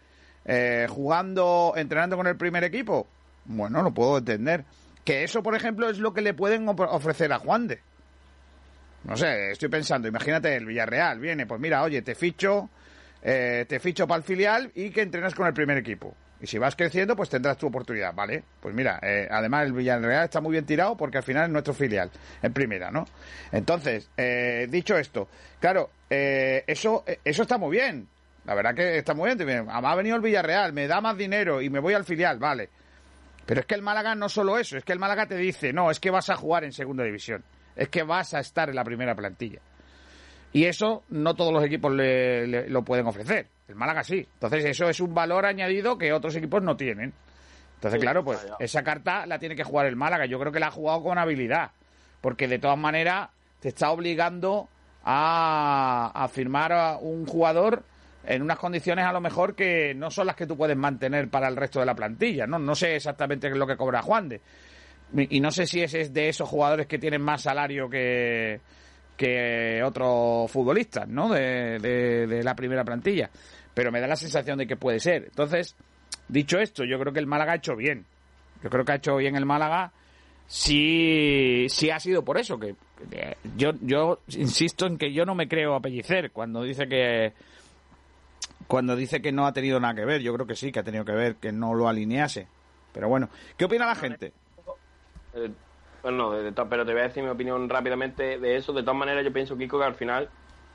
eh, 0.46 0.88
jugando, 0.90 1.74
entrenando 1.78 2.18
con 2.18 2.26
el 2.26 2.36
primer 2.36 2.64
equipo, 2.64 3.06
bueno, 3.46 3.84
lo 3.84 3.92
puedo 3.92 4.18
entender. 4.18 4.66
Que 5.06 5.24
eso, 5.24 5.44
por 5.44 5.56
ejemplo, 5.56 5.90
es 5.90 6.00
lo 6.00 6.14
que 6.14 6.22
le 6.22 6.34
pueden 6.34 6.68
ofrecer 6.68 7.32
a 7.34 7.38
Juan 7.40 7.68
de. 7.68 7.80
No 9.04 9.16
sé, 9.18 9.52
estoy 9.52 9.70
pensando, 9.70 10.08
imagínate 10.08 10.56
el 10.56 10.66
Villarreal, 10.66 11.20
viene, 11.20 11.46
pues 11.48 11.60
mira, 11.60 11.82
oye, 11.82 12.02
te 12.04 12.14
ficho, 12.14 12.70
eh, 13.24 13.66
te 13.68 13.80
ficho 13.80 14.08
para 14.08 14.18
el 14.18 14.24
filial 14.24 14.72
y 14.76 14.92
que 14.92 15.02
entrenas 15.02 15.34
con 15.34 15.48
el 15.48 15.54
primer 15.54 15.78
equipo. 15.78 16.16
Y 16.42 16.48
si 16.48 16.58
vas 16.58 16.76
creciendo, 16.76 17.16
pues 17.16 17.30
tendrás 17.30 17.58
tu 17.58 17.68
oportunidad, 17.68 18.14
¿vale? 18.16 18.44
Pues 18.60 18.74
mira, 18.74 19.00
eh, 19.04 19.28
además 19.30 19.68
el 19.68 19.74
Villarreal 19.74 20.24
está 20.26 20.42
muy 20.42 20.52
bien 20.54 20.66
tirado 20.66 20.98
porque 20.98 21.18
al 21.20 21.24
final 21.24 21.44
es 21.46 21.50
nuestro 21.52 21.74
filial, 21.74 22.10
en 22.42 22.52
primera, 22.52 22.90
¿no? 22.90 23.06
Entonces, 23.52 24.10
eh, 24.18 24.68
dicho 24.70 24.98
esto, 24.98 25.28
claro, 25.60 25.92
eh, 26.10 26.64
eso, 26.66 27.04
eh, 27.06 27.20
eso 27.24 27.44
está 27.44 27.58
muy 27.60 27.78
bien. 27.78 28.08
La 28.46 28.56
verdad 28.56 28.74
que 28.74 28.98
está 28.98 29.14
muy 29.14 29.28
bien. 29.28 29.38
viene, 29.38 29.66
Ha 29.70 29.96
venido 29.96 30.16
el 30.16 30.22
Villarreal, 30.24 30.74
me 30.74 30.88
da 30.88 31.00
más 31.00 31.16
dinero 31.16 31.62
y 31.62 31.70
me 31.70 31.80
voy 31.80 31.94
al 31.94 32.06
filial, 32.06 32.40
vale. 32.40 32.70
Pero 33.46 33.60
es 33.62 33.68
que 33.68 33.76
el 33.76 33.84
Málaga 33.84 34.16
no 34.16 34.28
solo 34.28 34.58
eso, 34.58 34.78
es 34.78 34.84
que 34.84 34.94
el 34.94 35.00
Málaga 35.00 35.28
te 35.28 35.36
dice, 35.36 35.74
no, 35.74 35.92
es 35.92 36.00
que 36.00 36.10
vas 36.10 36.30
a 36.32 36.36
jugar 36.36 36.64
en 36.64 36.72
segunda 36.74 37.04
división, 37.04 37.44
es 37.76 37.90
que 37.90 38.02
vas 38.02 38.34
a 38.34 38.40
estar 38.40 38.70
en 38.70 38.76
la 38.76 38.84
primera 38.84 39.14
plantilla. 39.14 39.60
Y 40.54 40.66
eso 40.66 41.04
no 41.10 41.36
todos 41.36 41.54
los 41.54 41.64
equipos 41.64 41.94
le- 41.94 42.68
lo 42.70 42.82
pueden 42.84 43.06
ofrecer. 43.08 43.48
El 43.72 43.78
Málaga 43.78 44.04
sí. 44.04 44.28
Entonces 44.34 44.66
eso 44.66 44.90
es 44.90 45.00
un 45.00 45.14
valor 45.14 45.46
añadido 45.46 45.98
que 45.98 46.12
otros 46.14 46.36
equipos 46.36 46.62
no 46.62 46.76
tienen. 46.78 47.14
Entonces, 47.76 48.00
Sí, 48.00 48.02
claro, 48.04 48.24
pues 48.24 48.46
esa 48.60 48.84
carta 48.84 49.26
la 49.26 49.40
tiene 49.40 49.56
que 49.56 49.64
jugar 49.64 49.88
el 49.88 49.96
Málaga. 49.96 50.26
Yo 50.26 50.40
creo 50.40 50.52
que 50.52 50.60
la 50.60 50.68
ha 50.68 50.72
jugado 50.72 51.02
con 51.04 51.18
habilidad. 51.18 51.72
Porque 52.22 52.48
de 52.48 52.60
todas 52.60 52.78
maneras 52.78 53.30
te 53.60 53.70
está 53.70 53.90
obligando 53.92 54.68
a, 55.04 56.12
a 56.14 56.28
firmar 56.28 56.72
a 56.74 56.98
un 56.98 57.26
jugador 57.26 57.84
en 58.24 58.44
unas 58.44 58.60
condiciones 58.60 59.06
a 59.06 59.12
lo 59.12 59.20
mejor 59.22 59.56
que 59.56 59.96
no 59.96 60.12
son 60.12 60.28
las 60.28 60.36
que 60.36 60.46
tú 60.46 60.56
puedes 60.56 60.78
mantener 60.78 61.28
para 61.30 61.48
el 61.48 61.56
resto 61.56 61.80
de 61.80 61.88
la 61.88 61.96
plantilla. 61.96 62.46
No, 62.46 62.60
no 62.60 62.76
sé 62.76 62.96
exactamente 62.96 63.48
qué 63.48 63.54
es 63.54 63.60
lo 63.60 63.66
que 63.66 63.78
cobra 63.78 64.02
Juan 64.04 64.30
de. 64.30 64.42
Y 65.30 65.40
no 65.42 65.50
sé 65.52 65.66
si 65.66 65.82
ese 65.82 66.02
es 66.02 66.14
de 66.14 66.30
esos 66.30 66.48
jugadores 66.48 66.86
que 66.88 67.00
tienen 67.00 67.22
más 67.22 67.42
salario 67.42 67.90
que, 67.90 68.62
que 69.18 69.82
otros 69.84 70.50
futbolistas, 70.52 71.08
¿no? 71.08 71.30
De, 71.34 71.80
de- 71.80 72.28
de 72.28 72.44
la 72.44 72.56
primera 72.56 72.84
plantilla. 72.86 73.30
Pero 73.74 73.92
me 73.92 74.02
da 74.02 74.08
la 74.08 74.16
sensación 74.16 74.58
de 74.58 74.68
que 74.68 74.76
puede 74.76 75.00
ser. 75.00 75.26
Entonces, 75.26 75.76
dicho 76.28 76.60
esto, 76.60 76.84
yo 76.84 77.00
creo 77.00 77.14
que 77.14 77.20
el 77.20 77.28
Málaga 77.28 77.54
ha 77.54 77.56
hecho 77.56 77.76
bien. 77.76 78.06
Yo 78.64 78.70
creo 78.70 78.86
que 78.86 78.92
ha 78.92 78.96
hecho 78.96 79.16
bien 79.18 79.36
el 79.36 79.46
Málaga. 79.46 79.92
Sí, 80.48 81.68
sí 81.70 81.90
ha 81.90 82.00
sido 82.00 82.24
por 82.24 82.38
eso 82.38 82.60
que 82.60 82.76
yo, 83.56 83.72
yo 83.82 84.20
insisto 84.28 84.86
en 84.86 84.98
que 84.98 85.14
yo 85.14 85.26
no 85.26 85.36
me 85.36 85.48
creo 85.48 85.76
a 85.76 85.80
Pellicer 85.80 86.32
cuando 86.32 86.64
dice 86.64 86.88
que 86.88 87.34
cuando 88.68 88.96
dice 88.96 89.22
que 89.22 89.32
no 89.32 89.46
ha 89.46 89.54
tenido 89.54 89.80
nada 89.80 89.96
que 89.96 90.06
ver. 90.06 90.22
Yo 90.22 90.34
creo 90.34 90.48
que 90.48 90.56
sí 90.56 90.72
que 90.72 90.80
ha 90.80 90.84
tenido 90.84 91.04
que 91.04 91.12
ver 91.12 91.36
que 91.36 91.52
no 91.52 91.74
lo 91.74 91.88
alinease. 91.88 92.48
Pero 92.94 93.10
bueno, 93.10 93.30
¿qué 93.58 93.66
opina 93.66 93.86
la 93.86 93.96
gente? 93.96 94.34
Eh, 95.34 95.52
bueno, 96.04 96.32
pero 96.70 96.86
te 96.86 96.94
voy 96.94 97.02
a 97.02 97.08
decir 97.08 97.24
mi 97.24 97.30
opinión 97.30 97.68
rápidamente 97.70 98.40
de 98.40 98.56
eso. 98.56 98.74
De 98.74 98.82
todas 98.82 98.98
maneras, 98.98 99.24
yo 99.26 99.34
pienso, 99.34 99.58
Kiko, 99.58 99.80
que 99.80 99.86
al 99.86 99.96
final 99.96 100.30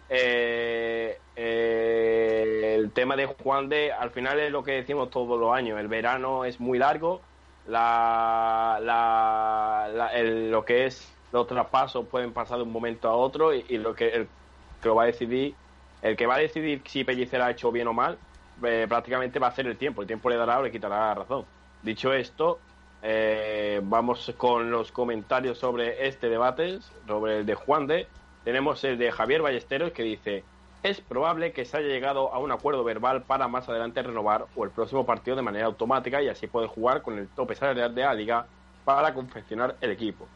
eh, 0.09 1.25
eh, 1.35 2.75
el 2.77 2.93
tema 2.93 3.17
de 3.17 3.27
Juan 3.27 3.69
de, 3.69 3.93
al 3.93 4.11
final 4.13 4.39
es 4.41 4.51
lo 4.53 4.63
que 4.63 4.73
decimos 4.73 5.11
todos 5.11 5.39
los 5.39 5.53
años, 5.55 5.79
el 5.81 5.89
verano 5.89 6.45
es 6.45 6.61
muy 6.61 6.79
largo, 6.79 7.27
la, 7.65 8.79
la, 8.83 9.89
la- 9.93 10.09
el- 10.15 10.51
lo 10.51 10.65
que 10.65 10.87
es 10.87 11.21
los 11.31 11.47
traspasos 11.47 12.09
pueden 12.09 12.33
pasar 12.33 12.59
de 12.59 12.65
un 12.65 12.73
momento 12.73 13.09
a 13.09 13.17
otro 13.17 13.53
y, 13.55 13.65
lo 13.79 13.95
que, 13.95 14.09
el, 14.09 14.35
que 14.81 14.89
lo 14.89 14.95
va 14.95 15.05
a 15.05 15.07
decidir, 15.07 15.61
el 16.01 16.17
que 16.17 16.27
va 16.27 16.37
a 16.37 16.39
decidir 16.39 16.83
si 16.87 17.05
Pellicer 17.05 17.41
ha 17.43 17.51
hecho 17.51 17.73
bien 17.73 17.89
o 17.89 17.93
mal, 17.93 18.23
eh, 18.65 18.87
prácticamente 18.89 19.39
va 19.39 19.49
a 19.49 19.53
ser 19.53 19.67
el 19.67 19.79
tiempo, 19.79 20.01
el 20.03 20.07
tiempo 20.07 20.31
le 20.31 20.37
dará 20.37 20.59
o 20.59 20.63
le 20.63 20.71
quitará 20.71 20.99
la 21.09 21.15
razón. 21.15 21.49
Dicho 21.81 22.13
esto, 22.13 22.65
eh, 23.01 23.81
vamos 23.83 24.33
con 24.39 24.71
los 24.71 24.93
comentarios 24.93 25.59
sobre 25.59 26.07
este 26.07 26.29
debate, 26.29 26.81
sobre 26.81 27.39
el 27.39 27.47
de 27.47 27.55
Juan 27.55 27.87
de. 27.87 28.13
Tenemos 28.47 28.85
el 28.85 28.97
de 28.97 29.11
Javier 29.11 29.43
Ballesteros 29.43 29.91
que 29.91 30.05
dice: 30.05 30.45
Es 30.85 31.01
probable 31.01 31.51
que 31.51 31.65
se 31.65 31.79
haya 31.79 31.89
llegado 31.89 32.33
a 32.33 32.39
un 32.39 32.53
acuerdo 32.53 32.85
verbal 32.85 33.25
para 33.25 33.49
más 33.49 33.69
adelante 33.69 34.05
renovar 34.05 34.47
o 34.55 34.63
el 34.63 34.71
próximo 34.71 35.05
partido 35.05 35.37
de 35.37 35.43
manera 35.43 35.67
automática 35.67 36.23
y 36.23 36.29
así 36.29 36.47
poder 36.47 36.69
jugar 36.69 37.03
con 37.03 37.19
el 37.19 37.27
tope 37.27 37.57
salarial 37.57 37.93
de 37.93 38.03
la 38.03 38.15
liga 38.15 38.47
para 38.85 39.13
confeccionar 39.13 39.75
el 39.81 39.91
equipo. 39.91 40.29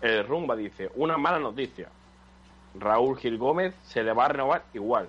El 0.00 0.26
Rumba 0.26 0.56
dice: 0.56 0.90
Una 0.96 1.18
mala 1.18 1.38
noticia. 1.38 1.88
Raúl 2.74 3.16
Gil 3.16 3.38
Gómez 3.38 3.76
se 3.84 4.02
le 4.02 4.12
va 4.12 4.24
a 4.24 4.28
renovar 4.28 4.64
igual. 4.74 5.08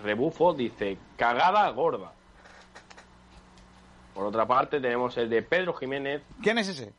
Rebufo 0.00 0.54
dice: 0.54 0.96
Cagada 1.16 1.68
gorda. 1.70 2.12
Por 4.14 4.26
otra 4.26 4.46
parte, 4.46 4.80
tenemos 4.80 5.16
el 5.18 5.28
de 5.28 5.42
Pedro 5.42 5.72
Jiménez. 5.72 6.22
¿Quién 6.40 6.58
es 6.58 6.68
ese? 6.68 6.94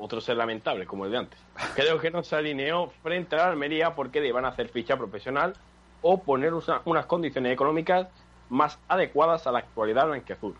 Otro 0.00 0.20
ser 0.20 0.36
lamentable, 0.36 0.86
como 0.86 1.04
el 1.04 1.10
de 1.12 1.18
antes. 1.18 1.38
Creo 1.74 1.98
que 1.98 2.10
no 2.10 2.22
se 2.22 2.34
alineó 2.34 2.88
frente 3.02 3.36
a 3.36 3.38
la 3.40 3.48
Almería 3.50 3.94
porque 3.94 4.20
le 4.20 4.28
iban 4.28 4.44
a 4.44 4.48
hacer 4.48 4.68
ficha 4.68 4.96
profesional 4.96 5.54
o 6.02 6.22
poner 6.22 6.54
usa- 6.54 6.80
unas 6.86 7.04
condiciones 7.06 7.52
económicas 7.52 8.08
más 8.48 8.78
adecuadas 8.88 9.46
a 9.46 9.52
la 9.52 9.58
actualidad 9.58 10.06
blanquiazul. 10.06 10.54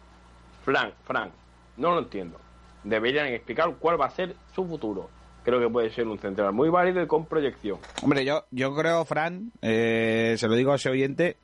Frank, 0.64 0.92
Frank, 1.04 1.32
no 1.78 1.92
lo 1.92 2.00
entiendo. 2.00 2.38
Deberían 2.84 3.26
explicar 3.28 3.74
cuál 3.78 4.00
va 4.00 4.06
a 4.06 4.10
ser 4.10 4.36
su 4.54 4.66
futuro. 4.66 5.08
Creo 5.42 5.58
que 5.58 5.68
puede 5.70 5.90
ser 5.90 6.06
un 6.06 6.18
central 6.18 6.52
muy 6.52 6.68
válido 6.68 7.02
y 7.02 7.06
con 7.06 7.24
proyección. 7.24 7.78
Hombre, 8.02 8.24
yo, 8.26 8.44
yo 8.50 8.74
creo, 8.74 9.04
Fran, 9.06 9.52
eh, 9.62 10.34
se 10.36 10.48
lo 10.48 10.54
digo 10.54 10.72
a 10.72 10.76
ese 10.76 10.90
oyente, 10.90 11.36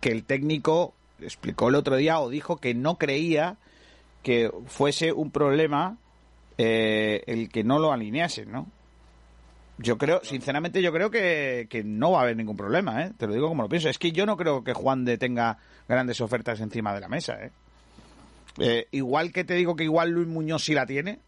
que 0.00 0.10
el 0.10 0.24
técnico 0.24 0.94
explicó 1.20 1.68
el 1.68 1.74
otro 1.74 1.96
día 1.96 2.20
o 2.20 2.30
dijo 2.30 2.58
que 2.58 2.74
no 2.74 2.96
creía 2.96 3.56
que 4.22 4.50
fuese 4.66 5.12
un 5.12 5.30
problema 5.32 5.96
eh, 6.62 7.22
el 7.26 7.48
que 7.48 7.64
no 7.64 7.78
lo 7.78 7.90
alineasen, 7.92 8.52
¿no? 8.52 8.66
Yo 9.78 9.96
creo, 9.96 10.20
sinceramente, 10.22 10.82
yo 10.82 10.92
creo 10.92 11.10
que, 11.10 11.66
que 11.70 11.82
no 11.82 12.10
va 12.12 12.18
a 12.18 12.22
haber 12.24 12.36
ningún 12.36 12.56
problema, 12.56 13.02
¿eh? 13.02 13.12
Te 13.16 13.26
lo 13.26 13.32
digo 13.32 13.48
como 13.48 13.62
lo 13.62 13.68
pienso. 13.70 13.88
Es 13.88 13.96
que 13.98 14.12
yo 14.12 14.26
no 14.26 14.36
creo 14.36 14.62
que 14.62 14.74
Juan 14.74 15.06
de 15.06 15.16
tenga 15.16 15.56
grandes 15.88 16.20
ofertas 16.20 16.60
encima 16.60 16.92
de 16.92 17.00
la 17.00 17.08
mesa, 17.08 17.42
¿eh? 17.42 17.50
Eh, 18.58 18.86
igual 18.90 19.32
que 19.32 19.44
te 19.44 19.54
digo 19.54 19.74
que 19.74 19.84
igual 19.84 20.10
Luis 20.10 20.28
Muñoz 20.28 20.64
sí 20.64 20.74
la 20.74 20.84
tiene, 20.84 21.18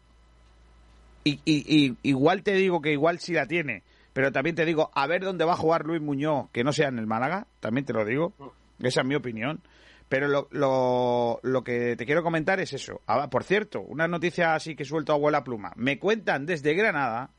y, 1.23 1.39
y- 1.45 1.65
y 1.87 1.97
igual 2.03 2.43
te 2.43 2.53
digo 2.53 2.79
que 2.81 2.91
igual 2.91 3.17
sí 3.19 3.33
la 3.33 3.47
tiene, 3.47 3.81
pero 4.11 4.31
también 4.31 4.55
te 4.55 4.65
digo, 4.65 4.91
a 4.93 5.07
ver 5.07 5.23
dónde 5.23 5.45
va 5.45 5.53
a 5.53 5.57
jugar 5.57 5.85
Luis 5.85 6.01
Muñoz, 6.01 6.49
que 6.51 6.63
no 6.63 6.73
sea 6.73 6.89
en 6.89 6.99
el 6.99 7.07
Málaga, 7.07 7.47
también 7.59 7.85
te 7.85 7.93
lo 7.93 8.05
digo, 8.05 8.33
esa 8.81 9.01
es 9.01 9.07
mi 9.07 9.15
opinión. 9.15 9.61
Pero 10.09 10.27
lo, 10.27 10.47
lo, 10.51 11.39
lo 11.41 11.63
que 11.63 11.95
te 11.95 12.05
quiero 12.05 12.21
comentar 12.23 12.59
es 12.59 12.73
eso. 12.73 13.01
Ah, 13.07 13.29
por 13.29 13.43
cierto, 13.43 13.81
una 13.81 14.07
noticia 14.07 14.53
así 14.53 14.75
que 14.75 14.85
suelto 14.85 15.11
a 15.11 15.15
abuela 15.15 15.43
pluma. 15.43 15.71
Me 15.75 15.97
cuentan 15.97 16.45
desde 16.45 16.73
Granada 16.75 17.29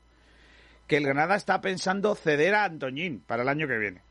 que 0.87 0.97
el 0.97 1.05
Granada 1.05 1.35
está 1.35 1.61
pensando 1.61 2.15
ceder 2.15 2.53
a 2.55 2.65
Antoñín 2.65 3.23
para 3.25 3.43
el 3.43 3.49
año 3.49 3.67
que 3.67 3.77
viene. 3.77 4.01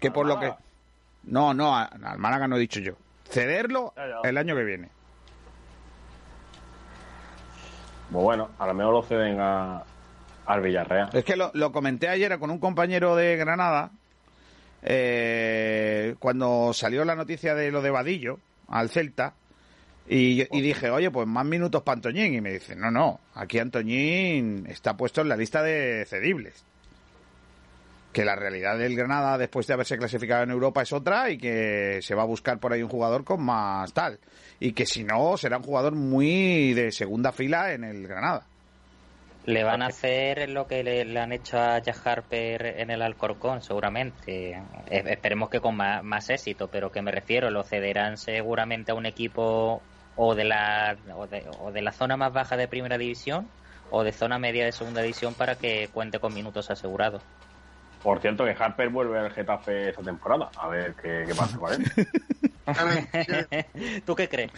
Que 0.00 0.10
por 0.10 0.26
lo 0.26 0.38
que... 0.38 0.52
No, 1.24 1.54
no, 1.54 1.76
a- 1.76 1.84
al 1.84 2.18
Málaga 2.18 2.46
no 2.46 2.56
he 2.56 2.60
dicho 2.60 2.78
yo. 2.80 2.94
Cederlo 3.28 3.92
Ya, 3.96 4.06
ya. 4.22 4.28
el 4.28 4.36
año 4.38 4.54
que 4.54 4.64
viene. 4.64 4.90
Pues 8.12 8.24
bueno, 8.24 8.50
a 8.58 8.66
lo 8.66 8.74
mejor 8.74 8.92
lo 8.94 9.02
ceden 9.02 9.38
a, 9.40 9.82
al 10.46 10.60
Villarreal. 10.62 11.10
Es 11.12 11.24
que 11.24 11.36
lo, 11.36 11.50
lo 11.54 11.72
comenté 11.72 12.08
ayer 12.08 12.38
con 12.38 12.50
un 12.50 12.58
compañero 12.58 13.16
de 13.16 13.36
Granada, 13.36 13.90
eh, 14.82 16.14
cuando 16.18 16.72
salió 16.72 17.04
la 17.04 17.14
noticia 17.14 17.54
de 17.54 17.70
lo 17.70 17.82
de 17.82 17.90
Vadillo 17.90 18.38
al 18.68 18.90
Celta, 18.90 19.34
y, 20.08 20.46
y 20.56 20.62
dije, 20.62 20.88
oye, 20.90 21.10
pues 21.10 21.26
más 21.26 21.44
minutos 21.44 21.82
para 21.82 21.96
Antoñín. 21.96 22.34
Y 22.34 22.40
me 22.40 22.52
dice, 22.52 22.74
no, 22.74 22.90
no, 22.90 23.20
aquí 23.34 23.58
Antoñín 23.58 24.66
está 24.68 24.96
puesto 24.96 25.20
en 25.20 25.28
la 25.28 25.36
lista 25.36 25.62
de 25.62 26.06
cedibles. 26.06 26.64
Que 28.12 28.24
la 28.24 28.34
realidad 28.34 28.78
del 28.78 28.96
Granada 28.96 29.36
después 29.36 29.66
de 29.66 29.74
haberse 29.74 29.98
clasificado 29.98 30.42
en 30.42 30.50
Europa 30.50 30.80
es 30.80 30.92
otra 30.94 31.30
y 31.30 31.36
que 31.36 32.00
se 32.00 32.14
va 32.14 32.22
a 32.22 32.26
buscar 32.26 32.58
por 32.58 32.72
ahí 32.72 32.82
un 32.82 32.88
jugador 32.88 33.22
con 33.22 33.42
más 33.42 33.92
tal. 33.92 34.18
Y 34.58 34.72
que 34.72 34.86
si 34.86 35.04
no, 35.04 35.36
será 35.36 35.58
un 35.58 35.62
jugador 35.62 35.94
muy 35.94 36.72
de 36.72 36.90
segunda 36.90 37.30
fila 37.30 37.74
en 37.74 37.84
el 37.84 38.08
Granada. 38.08 38.46
Le 39.48 39.64
van 39.64 39.80
a 39.80 39.86
hacer 39.86 40.50
lo 40.50 40.66
que 40.66 40.84
le, 40.84 41.06
le 41.06 41.18
han 41.18 41.32
hecho 41.32 41.56
a 41.56 41.78
Jack 41.78 42.06
Harper 42.06 42.66
en 42.66 42.90
el 42.90 43.00
Alcorcón, 43.00 43.62
seguramente. 43.62 44.50
Eh, 44.90 45.02
esperemos 45.06 45.48
que 45.48 45.58
con 45.58 45.74
más, 45.74 46.04
más 46.04 46.28
éxito, 46.28 46.68
pero 46.68 46.92
que 46.92 47.00
me 47.00 47.10
refiero, 47.10 47.50
lo 47.50 47.62
cederán 47.62 48.18
seguramente 48.18 48.92
a 48.92 48.94
un 48.94 49.06
equipo 49.06 49.80
o 50.16 50.34
de 50.34 50.44
la 50.44 50.98
o 51.16 51.26
de, 51.26 51.48
o 51.60 51.72
de 51.72 51.80
la 51.80 51.92
zona 51.92 52.18
más 52.18 52.30
baja 52.30 52.58
de 52.58 52.68
primera 52.68 52.98
división 52.98 53.48
o 53.90 54.04
de 54.04 54.12
zona 54.12 54.38
media 54.38 54.66
de 54.66 54.72
segunda 54.72 55.00
división 55.00 55.32
para 55.32 55.54
que 55.54 55.88
cuente 55.94 56.18
con 56.18 56.34
minutos 56.34 56.70
asegurados. 56.70 57.22
Por 58.02 58.20
cierto, 58.20 58.44
que 58.44 58.50
Harper 58.58 58.88
vuelve 58.90 59.18
al 59.18 59.30
Getafe 59.32 59.88
esta 59.90 60.02
temporada. 60.02 60.50
A 60.56 60.68
ver 60.68 60.94
qué, 61.02 61.24
qué 61.26 61.34
pasa 61.34 61.58
con 61.58 61.72
él. 61.72 61.84
¿Tú 64.04 64.14
qué 64.14 64.28
crees? 64.28 64.50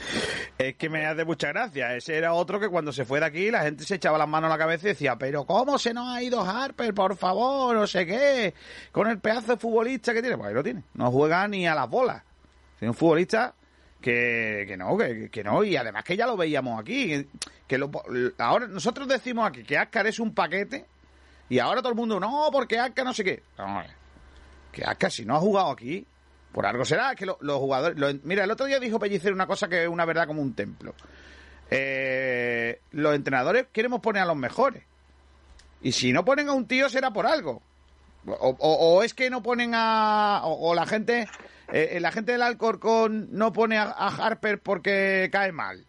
Es 0.59 0.75
que 0.77 0.89
me 0.89 1.07
hace 1.07 1.25
mucha 1.25 1.49
gracia. 1.49 1.97
Ese 1.97 2.17
era 2.17 2.33
otro 2.35 2.59
que 2.61 2.69
cuando 2.69 2.93
se 2.93 3.05
fue 3.05 3.21
de 3.21 3.27
aquí 3.27 3.51
la 3.51 3.63
gente 3.63 3.85
se 3.85 3.95
echaba 3.95 4.19
las 4.19 4.29
manos 4.29 4.49
a 4.49 4.55
la 4.55 4.59
cabeza 4.59 4.87
y 4.87 4.91
decía, 4.91 5.17
pero 5.17 5.45
¿cómo 5.45 5.79
se 5.79 5.95
nos 5.95 6.09
ha 6.15 6.23
ido 6.23 6.43
Harper? 6.43 6.93
Por 6.93 7.17
favor, 7.17 7.75
no 7.77 7.87
sé 7.87 8.05
qué. 8.07 8.53
Con 8.93 9.09
el 9.09 9.19
pedazo 9.21 9.53
de 9.53 9.59
futbolista 9.59 10.13
que 10.13 10.21
tiene. 10.23 10.37
Pues 10.37 10.49
ahí 10.49 10.55
lo 10.55 10.63
tiene. 10.63 10.83
No 10.95 11.11
juega 11.11 11.47
ni 11.49 11.67
a 11.67 11.75
las 11.75 11.89
bolas. 11.89 12.23
Es 12.81 12.89
un 12.89 12.95
futbolista 12.95 13.55
que, 14.01 14.65
que 14.67 14.77
no, 14.77 14.97
que, 14.99 15.31
que 15.31 15.45
no. 15.45 15.63
Y 15.65 15.77
además 15.77 16.05
que 16.05 16.17
ya 16.17 16.27
lo 16.27 16.37
veíamos 16.37 16.81
aquí. 16.81 17.07
Que, 17.09 17.27
que 17.67 17.79
lo- 17.79 17.91
ahora 18.39 18.67
nosotros 18.67 19.07
decimos 19.09 19.47
aquí 19.49 19.63
que 19.63 19.79
Ascar 19.79 20.07
es 20.07 20.19
un 20.19 20.35
paquete 20.35 20.85
y 21.51 21.59
ahora 21.59 21.83
todo 21.83 21.91
el 21.91 21.97
mundo, 21.97 22.19
no, 22.19 22.49
porque 22.51 22.79
Ascar 22.79 23.05
no 23.05 23.13
sé 23.13 23.23
qué. 23.25 23.43
No, 23.59 23.83
que 24.73 24.83
Ascar 24.85 25.11
si 25.13 25.25
no 25.27 25.37
ha 25.37 25.41
jugado 25.41 25.71
aquí, 25.71 26.07
por 26.53 26.65
algo 26.65 26.85
será 26.85 27.15
que 27.15 27.27
lo- 27.27 27.37
los 27.43 27.59
jugadores... 27.59 27.99
lo- 27.99 28.09
mira, 28.25 28.45
el 28.45 28.51
otro 28.51 28.65
día 28.67 28.79
dijo 28.81 28.99
Pellicer 28.99 29.33
una 29.33 29.47
cosa 29.47 29.69
que 29.69 29.83
es 29.83 29.89
una 29.89 30.05
verdad 30.07 30.27
como 30.27 30.41
un 30.41 30.55
templo. 30.55 30.95
Eh, 31.71 32.81
los 32.93 33.15
entrenadores 33.15 33.67
queremos 33.73 34.01
poner 34.01 34.23
a 34.23 34.27
los 34.27 34.37
mejores. 34.37 34.83
Y 35.83 35.93
si 35.93 36.13
no 36.13 36.25
ponen 36.25 36.49
a 36.49 36.53
un 36.53 36.67
tío 36.67 36.89
será 36.89 37.11
por 37.13 37.27
algo. 37.27 37.63
O, 38.27 39.03
es 39.03 39.15
que 39.15 39.31
no 39.31 39.43
ponen 39.43 39.73
a... 39.75 40.43
O, 40.45 40.75
la 40.75 40.85
gente... 40.87 41.27
eh, 41.73 41.99
la 42.01 42.13
gente 42.13 42.33
del 42.33 42.43
Alcorcón 42.43 43.29
no 43.33 43.53
pone 43.53 43.79
a, 43.79 43.85
Harper 43.91 44.61
porque 44.61 45.29
cae 45.33 45.53
mal. 45.53 45.85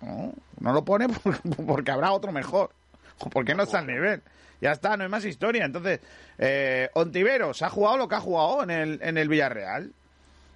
No, 0.00 0.32
no 0.60 0.72
lo 0.72 0.84
pone 0.84 1.08
por- 1.08 1.40
porque 1.66 1.90
habrá 1.90 2.12
otro 2.12 2.32
mejor. 2.32 2.70
O 3.18 3.28
porque 3.28 3.54
no 3.54 3.64
está 3.64 3.80
al 3.80 3.86
nivel. 3.86 4.22
Ya 4.64 4.72
está, 4.72 4.96
no 4.96 5.02
hay 5.02 5.10
más 5.10 5.26
historia. 5.26 5.66
Entonces, 5.66 6.00
eh, 6.38 6.88
Ontiveros 6.94 7.60
ha 7.60 7.68
jugado 7.68 7.98
lo 7.98 8.08
que 8.08 8.14
ha 8.14 8.20
jugado 8.20 8.62
en 8.62 8.70
el, 8.70 8.98
en 9.02 9.18
el 9.18 9.28
Villarreal. 9.28 9.92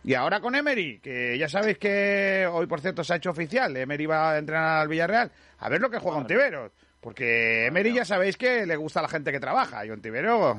Y 0.02 0.14
ahora 0.14 0.40
con 0.40 0.54
Emery, 0.54 0.98
que 1.00 1.36
ya 1.36 1.46
sabéis 1.46 1.76
que 1.76 2.48
hoy, 2.50 2.66
por 2.66 2.80
cierto, 2.80 3.04
se 3.04 3.12
ha 3.12 3.16
hecho 3.16 3.28
oficial. 3.28 3.76
Emery 3.76 4.06
va 4.06 4.32
a 4.32 4.38
entrenar 4.38 4.80
al 4.80 4.88
Villarreal. 4.88 5.30
A 5.58 5.68
ver 5.68 5.82
lo 5.82 5.90
que 5.90 5.98
juega 5.98 6.16
Ontiveros. 6.16 6.72
Porque 7.02 7.66
Emery 7.66 7.92
ya 7.92 8.06
sabéis 8.06 8.38
que 8.38 8.64
le 8.64 8.76
gusta 8.76 9.00
a 9.00 9.02
la 9.02 9.10
gente 9.10 9.30
que 9.30 9.40
trabaja. 9.40 9.84
Y 9.84 9.90
Ontiveros, 9.90 10.56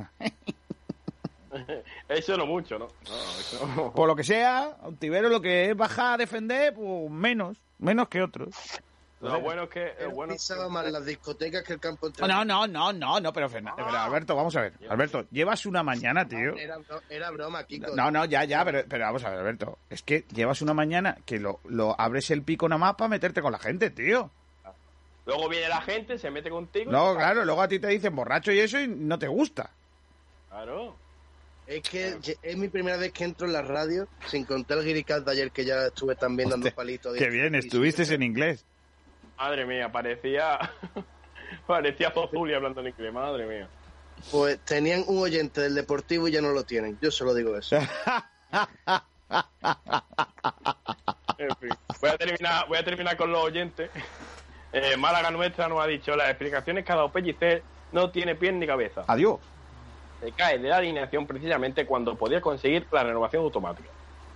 Eso 2.07 2.37
no 2.37 2.45
mucho, 2.45 2.77
¿no? 2.77 2.85
No, 2.85 3.39
eso 3.39 3.67
no. 3.75 3.91
por 3.93 4.07
lo 4.07 4.15
que 4.15 4.23
sea, 4.23 4.77
Ontiveros 4.83 5.31
lo 5.31 5.41
que 5.41 5.71
es 5.71 5.75
bajar 5.75 6.13
a 6.13 6.17
defender, 6.17 6.75
pues 6.75 7.09
menos. 7.09 7.57
Menos 7.79 8.09
que 8.09 8.21
otros. 8.21 8.53
Lo 9.21 9.41
bueno 9.41 9.63
es 9.63 9.69
que... 9.69 9.93
Él 9.99 10.09
bueno 10.13 10.33
pisaba 10.33 10.69
más 10.69 10.89
las 10.89 11.05
discotecas 11.05 11.63
que 11.63 11.73
el 11.73 11.79
campo 11.79 12.09
No, 12.19 12.27
no, 12.27 12.45
no, 12.45 12.67
no, 12.67 12.93
no, 12.93 13.19
no, 13.19 13.33
pero, 13.33 13.49
Fernan- 13.49 13.73
pero 13.75 13.89
Alberto, 13.89 14.35
vamos 14.35 14.55
a 14.55 14.61
ver. 14.61 14.73
Alberto, 14.89 15.25
llevas 15.29 15.65
una 15.65 15.83
mañana, 15.83 16.25
tío. 16.27 16.55
Era, 16.55 16.77
bro- 16.77 17.01
era 17.09 17.29
broma, 17.31 17.63
Kiko. 17.65 17.93
No, 17.95 18.09
no, 18.11 18.23
ya, 18.25 18.45
ya, 18.45 18.63
pero, 18.63 18.83
pero 18.87 19.03
vamos 19.05 19.23
a 19.25 19.29
ver, 19.29 19.39
Alberto. 19.39 19.77
Es 19.89 20.03
que 20.03 20.23
llevas 20.33 20.61
una 20.61 20.73
mañana 20.73 21.17
que 21.25 21.37
lo, 21.37 21.59
lo 21.65 21.99
abres 21.99 22.31
el 22.31 22.43
pico 22.43 22.69
nada 22.69 22.79
más 22.79 22.95
para 22.95 23.09
meterte 23.09 23.41
con 23.41 23.51
la 23.51 23.59
gente, 23.59 23.89
tío. 23.89 24.31
Luego 25.25 25.49
viene 25.49 25.67
la 25.67 25.81
gente, 25.81 26.17
se 26.17 26.31
mete 26.31 26.49
contigo. 26.49 26.89
No, 26.91 27.13
claro, 27.15 27.43
luego 27.45 27.61
a 27.61 27.67
ti 27.67 27.77
te 27.77 27.87
dicen 27.87 28.15
borracho 28.15 28.51
y 28.53 28.59
eso 28.59 28.79
y 28.79 28.87
no 28.87 29.19
te 29.19 29.27
gusta. 29.27 29.69
Claro. 30.49 30.95
Es 31.67 31.81
que 31.87 32.17
es 32.41 32.57
mi 32.57 32.67
primera 32.67 32.97
vez 32.97 33.11
que 33.11 33.25
entro 33.25 33.45
en 33.45 33.53
la 33.53 33.61
radio, 33.61 34.07
sin 34.27 34.43
contar 34.43 34.79
el 34.79 34.85
guiricaz 34.85 35.23
de 35.23 35.31
ayer 35.33 35.51
que 35.51 35.65
ya 35.65 35.85
estuve 35.87 36.15
también 36.15 36.49
dando 36.49 36.71
palitos. 36.71 37.13
de- 37.13 37.19
Qué 37.19 37.29
bien, 37.29 37.53
estuviste 37.53 38.03
en 38.11 38.23
inglés. 38.23 38.65
Madre 39.39 39.65
mía, 39.65 39.89
parecía... 39.91 40.59
parecía 41.67 42.11
Zozuli 42.11 42.53
hablando 42.53 42.81
en 42.81 42.87
inglés, 42.87 43.13
madre 43.13 43.45
mía. 43.45 43.69
Pues 44.31 44.59
tenían 44.59 45.05
un 45.07 45.19
oyente 45.19 45.61
del 45.61 45.75
Deportivo 45.75 46.27
y 46.27 46.31
ya 46.31 46.41
no 46.41 46.49
lo 46.49 46.65
tienen. 46.65 46.99
Yo 47.01 47.09
solo 47.09 47.33
digo 47.33 47.57
eso. 47.57 47.77
En 51.37 51.55
fin, 51.55 51.69
voy 52.01 52.09
a 52.09 52.17
terminar, 52.17 52.67
voy 52.67 52.77
a 52.77 52.83
terminar 52.83 53.15
con 53.15 53.31
los 53.31 53.41
oyentes. 53.41 53.89
Eh, 54.73 54.97
Málaga 54.97 55.31
Nuestra 55.31 55.69
nos 55.69 55.81
ha 55.81 55.87
dicho 55.87 56.15
las 56.17 56.29
explicaciones 56.29 56.83
que 56.83 56.91
ha 56.91 56.95
dado 56.95 57.11
Pellicer 57.11 57.63
no 57.93 58.11
tiene 58.11 58.35
pie 58.35 58.51
ni 58.51 58.67
cabeza. 58.67 59.05
Adiós. 59.07 59.39
Se 60.19 60.33
cae 60.33 60.59
de 60.59 60.67
la 60.67 60.77
alineación 60.77 61.25
precisamente 61.25 61.85
cuando 61.85 62.15
podía 62.15 62.41
conseguir 62.41 62.85
la 62.91 63.03
renovación 63.03 63.43
automática. 63.43 63.89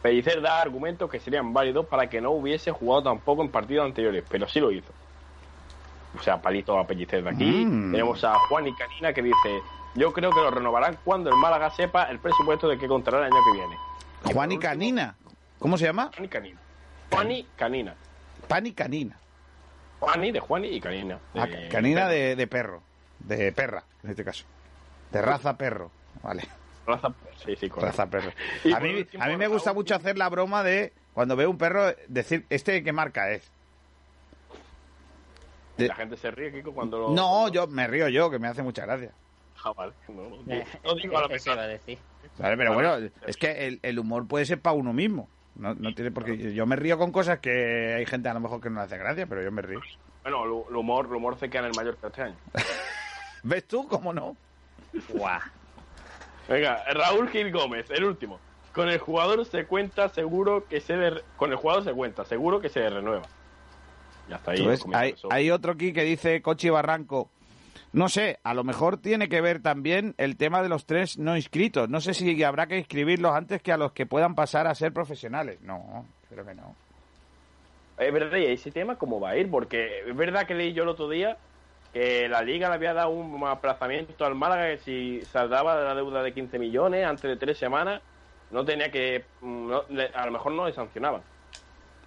Pellicer 0.04 0.42
da 0.42 0.62
argumentos 0.62 1.10
que 1.10 1.20
serían 1.20 1.54
válidos 1.54 1.86
para 1.88 2.10
que 2.10 2.20
no 2.20 2.32
hubiese 2.32 2.72
jugado 2.72 3.04
tampoco 3.04 3.42
en 3.42 3.50
partidos 3.50 3.86
anteriores, 3.86 4.24
pero 4.30 4.48
sí 4.50 4.60
lo 4.60 4.70
hizo. 4.70 4.92
O 6.20 6.22
sea, 6.22 6.42
palito 6.42 6.78
a 6.78 6.86
Pellicer 6.86 7.24
de 7.24 7.30
aquí. 7.30 7.66
Mm. 7.66 7.92
Tenemos 7.92 8.24
a 8.24 8.38
Juan 8.50 8.68
y 8.68 8.76
Canina 8.76 9.14
que 9.14 9.24
dice: 9.24 9.62
Yo 9.96 10.12
creo 10.12 10.30
que 10.30 10.42
lo 10.42 10.52
renovarán 10.52 10.98
cuando 11.06 11.30
el 11.30 11.38
Málaga 11.38 11.70
sepa 11.72 12.04
el 12.12 12.20
presupuesto 12.20 12.68
de 12.68 12.78
que 12.78 12.88
contará 12.88 13.20
el 13.20 13.24
año 13.24 13.42
que 13.46 13.58
viene. 13.58 13.78
Juan 14.26 14.52
y 14.52 14.60
Canina. 14.60 15.16
¿Cómo 15.58 15.78
se 15.78 15.86
llama? 15.86 16.12
Juan 16.14 16.26
y 16.26 16.28
Canina. 16.28 16.60
Juan 17.10 17.32
y 17.32 17.48
Canina. 17.56 17.96
Pan 18.48 18.68
y 18.68 18.74
Canina. 18.74 19.18
Juani 20.02 20.32
de 20.32 20.40
Juani 20.42 20.68
y 20.68 20.82
Canina. 20.82 21.18
Ah, 21.34 21.48
canina 21.72 22.10
de, 22.10 22.36
de 22.36 22.48
perro. 22.48 22.84
De 23.20 23.54
perra, 23.54 23.86
en 24.04 24.10
este 24.10 24.26
caso. 24.26 24.44
De 25.14 25.22
raza 25.22 25.58
perro. 25.58 25.92
Vale. 26.22 26.44
Raza, 26.86 27.14
sí, 27.46 27.56
sí, 27.56 27.70
correcto. 27.70 27.86
Raza 27.98 28.10
perro. 28.10 28.32
A 28.76 28.80
mí, 28.80 28.94
último, 28.96 29.24
a 29.24 29.28
mí 29.28 29.38
me 29.38 29.48
gusta 29.48 29.72
Raúl- 29.72 29.76
mucho 29.76 29.96
hacer 29.96 30.18
la 30.18 30.30
broma 30.30 30.64
de 30.64 30.92
cuando 31.14 31.36
veo 31.36 31.50
un 31.50 31.58
perro 31.58 31.94
decir, 32.08 32.46
¿este 32.50 32.84
qué 32.84 32.92
marca 32.92 33.32
es? 33.32 33.50
De- 35.78 35.88
La 35.88 35.96
gente 35.96 36.18
se 36.18 36.30
ríe, 36.32 36.52
Kiko, 36.52 36.74
cuando 36.74 37.00
lo... 37.00 37.10
No, 37.12 37.48
yo 37.50 37.68
me 37.68 37.88
río 37.88 38.08
yo, 38.10 38.30
que 38.30 38.38
me 38.40 38.48
hace 38.48 38.62
mucha 38.62 38.86
gracia. 38.86 39.12
Ah, 39.64 39.72
vale. 39.74 39.94
No, 40.10 40.30
no, 40.30 40.54
Eh, 40.54 40.66
no 40.84 40.94
digo 40.96 41.18
a 41.18 41.22
la 41.22 41.28
persona. 41.30 41.62
a 41.64 41.68
decir. 41.68 41.98
¿Vale? 42.38 42.58
Pero 42.58 42.74
bueno, 42.74 42.98
es 43.26 43.38
que 43.38 43.68
el, 43.68 43.80
el 43.82 43.98
humor 44.00 44.28
puede 44.28 44.46
ser 44.46 44.60
para 44.60 44.76
uno 44.76 44.94
mismo. 44.94 45.30
No, 45.56 45.74
no 45.74 45.94
tiene 45.96 46.12
por 46.12 46.26
qué- 46.26 46.54
Yo 46.54 46.66
me 46.66 46.76
río 46.76 46.98
con 46.98 47.12
cosas 47.12 47.40
que 47.40 47.94
hay 47.98 48.06
gente 48.06 48.28
a 48.30 48.34
lo 48.34 48.40
mejor 48.40 48.60
que 48.62 48.70
no 48.70 48.78
le 48.80 48.86
hace 48.86 48.98
gracia, 48.98 49.26
pero 49.26 49.42
yo 49.42 49.52
me 49.52 49.62
río. 49.62 49.80
Bueno, 50.24 50.66
el 50.70 50.76
humor, 50.76 51.06
el 51.08 51.16
humor 51.16 51.38
se 51.40 51.50
queda 51.50 51.62
en 51.62 51.68
el 51.68 51.76
Mallorca 51.76 52.08
este 52.08 52.22
año. 52.24 52.36
¿Ves 53.44 53.68
tú 53.68 53.88
cómo 53.88 54.14
no? 54.14 54.36
Guau. 55.10 55.40
Venga, 56.48 56.84
Raúl 56.94 57.30
Gil 57.30 57.52
Gómez, 57.52 57.90
el 57.90 58.04
último. 58.04 58.40
Con 58.74 58.90
el 58.90 58.98
jugador 58.98 59.46
se 59.46 59.66
cuenta 59.66 60.10
seguro 60.10 60.66
que 60.68 60.82
se 60.82 60.96
le... 60.96 61.22
Con 61.38 61.52
el 61.52 61.58
jugador 61.58 61.84
se 61.84 61.94
cuenta 61.94 62.26
seguro 62.26 62.60
que 62.60 62.70
se 62.70 62.90
renueva. 62.90 63.24
Ya 64.30 64.38
está 64.38 64.52
ahí. 64.52 64.68
Hay, 64.94 65.16
hay 65.30 65.52
otro 65.52 65.74
aquí 65.74 65.94
que 65.94 66.04
dice 66.04 66.42
Cochi 66.42 66.70
Barranco. 66.70 67.30
No 67.92 68.10
sé, 68.10 68.40
a 68.44 68.56
lo 68.56 68.64
mejor 68.64 68.98
tiene 68.98 69.30
que 69.30 69.40
ver 69.40 69.62
también 69.62 70.16
el 70.18 70.36
tema 70.36 70.64
de 70.64 70.70
los 70.70 70.88
tres 70.88 71.20
no 71.20 71.36
inscritos. 71.36 71.90
No 71.90 72.02
sé 72.02 72.16
si 72.16 72.42
habrá 72.44 72.66
que 72.66 72.80
inscribirlos 72.80 73.34
antes 73.36 73.62
que 73.62 73.72
a 73.72 73.78
los 73.78 73.92
que 73.92 74.08
puedan 74.08 74.34
pasar 74.34 74.66
a 74.66 74.74
ser 74.74 74.92
profesionales. 74.92 75.62
No, 75.62 76.08
creo 76.30 76.44
que 76.44 76.56
no. 76.56 76.76
Es 78.00 78.12
verdad, 78.12 78.38
y 78.38 78.46
ese 78.46 78.72
tema 78.72 78.96
cómo 78.96 79.20
va 79.20 79.30
a 79.30 79.38
ir, 79.38 79.52
porque 79.52 80.00
es 80.08 80.16
verdad 80.16 80.48
que 80.48 80.56
leí 80.56 80.74
yo 80.74 80.82
el 80.82 80.90
otro 80.90 81.08
día 81.08 81.38
que 81.94 82.28
la 82.28 82.42
liga 82.42 82.70
le 82.70 82.76
había 82.76 82.94
dado 82.94 83.10
un 83.12 83.42
aplazamiento 83.48 84.26
al 84.26 84.36
Málaga 84.36 84.70
que 84.72 84.78
si 84.80 85.22
saldaba 85.32 85.78
de 85.78 85.86
la 85.86 85.96
deuda 85.96 86.24
de 86.24 86.34
15 86.34 86.58
millones 86.60 87.06
antes 87.06 87.24
de 87.24 87.38
tres 87.38 87.58
semanas, 87.58 88.02
no 88.52 88.66
tenía 88.66 88.90
que... 88.92 89.24
mm, 89.42 89.70
no- 89.70 89.84
a 90.14 90.26
lo 90.26 90.32
mejor 90.32 90.52
no 90.54 90.66
le 90.68 90.74
sancionaban. 90.74 91.22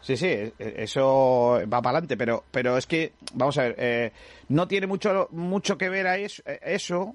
Sí, 0.01 0.17
sí, 0.17 0.27
e- 0.27 0.53
e- 0.59 0.75
eso 0.83 1.61
va 1.73 1.81
para 1.83 1.91
adelante, 1.99 2.17
pero, 2.17 2.45
pero 2.51 2.77
es 2.77 2.87
que, 2.87 3.13
vamos 3.35 3.57
a 3.59 3.63
ver, 3.63 3.75
eh, 3.79 4.13
no 4.49 4.69
tiene 4.69 4.87
mucho, 4.87 5.29
mucho 5.33 5.79
que 5.79 5.89
ver 5.89 6.07
a 6.07 6.17
eso, 6.19 6.43
eh, 6.47 6.59
eso 6.63 7.15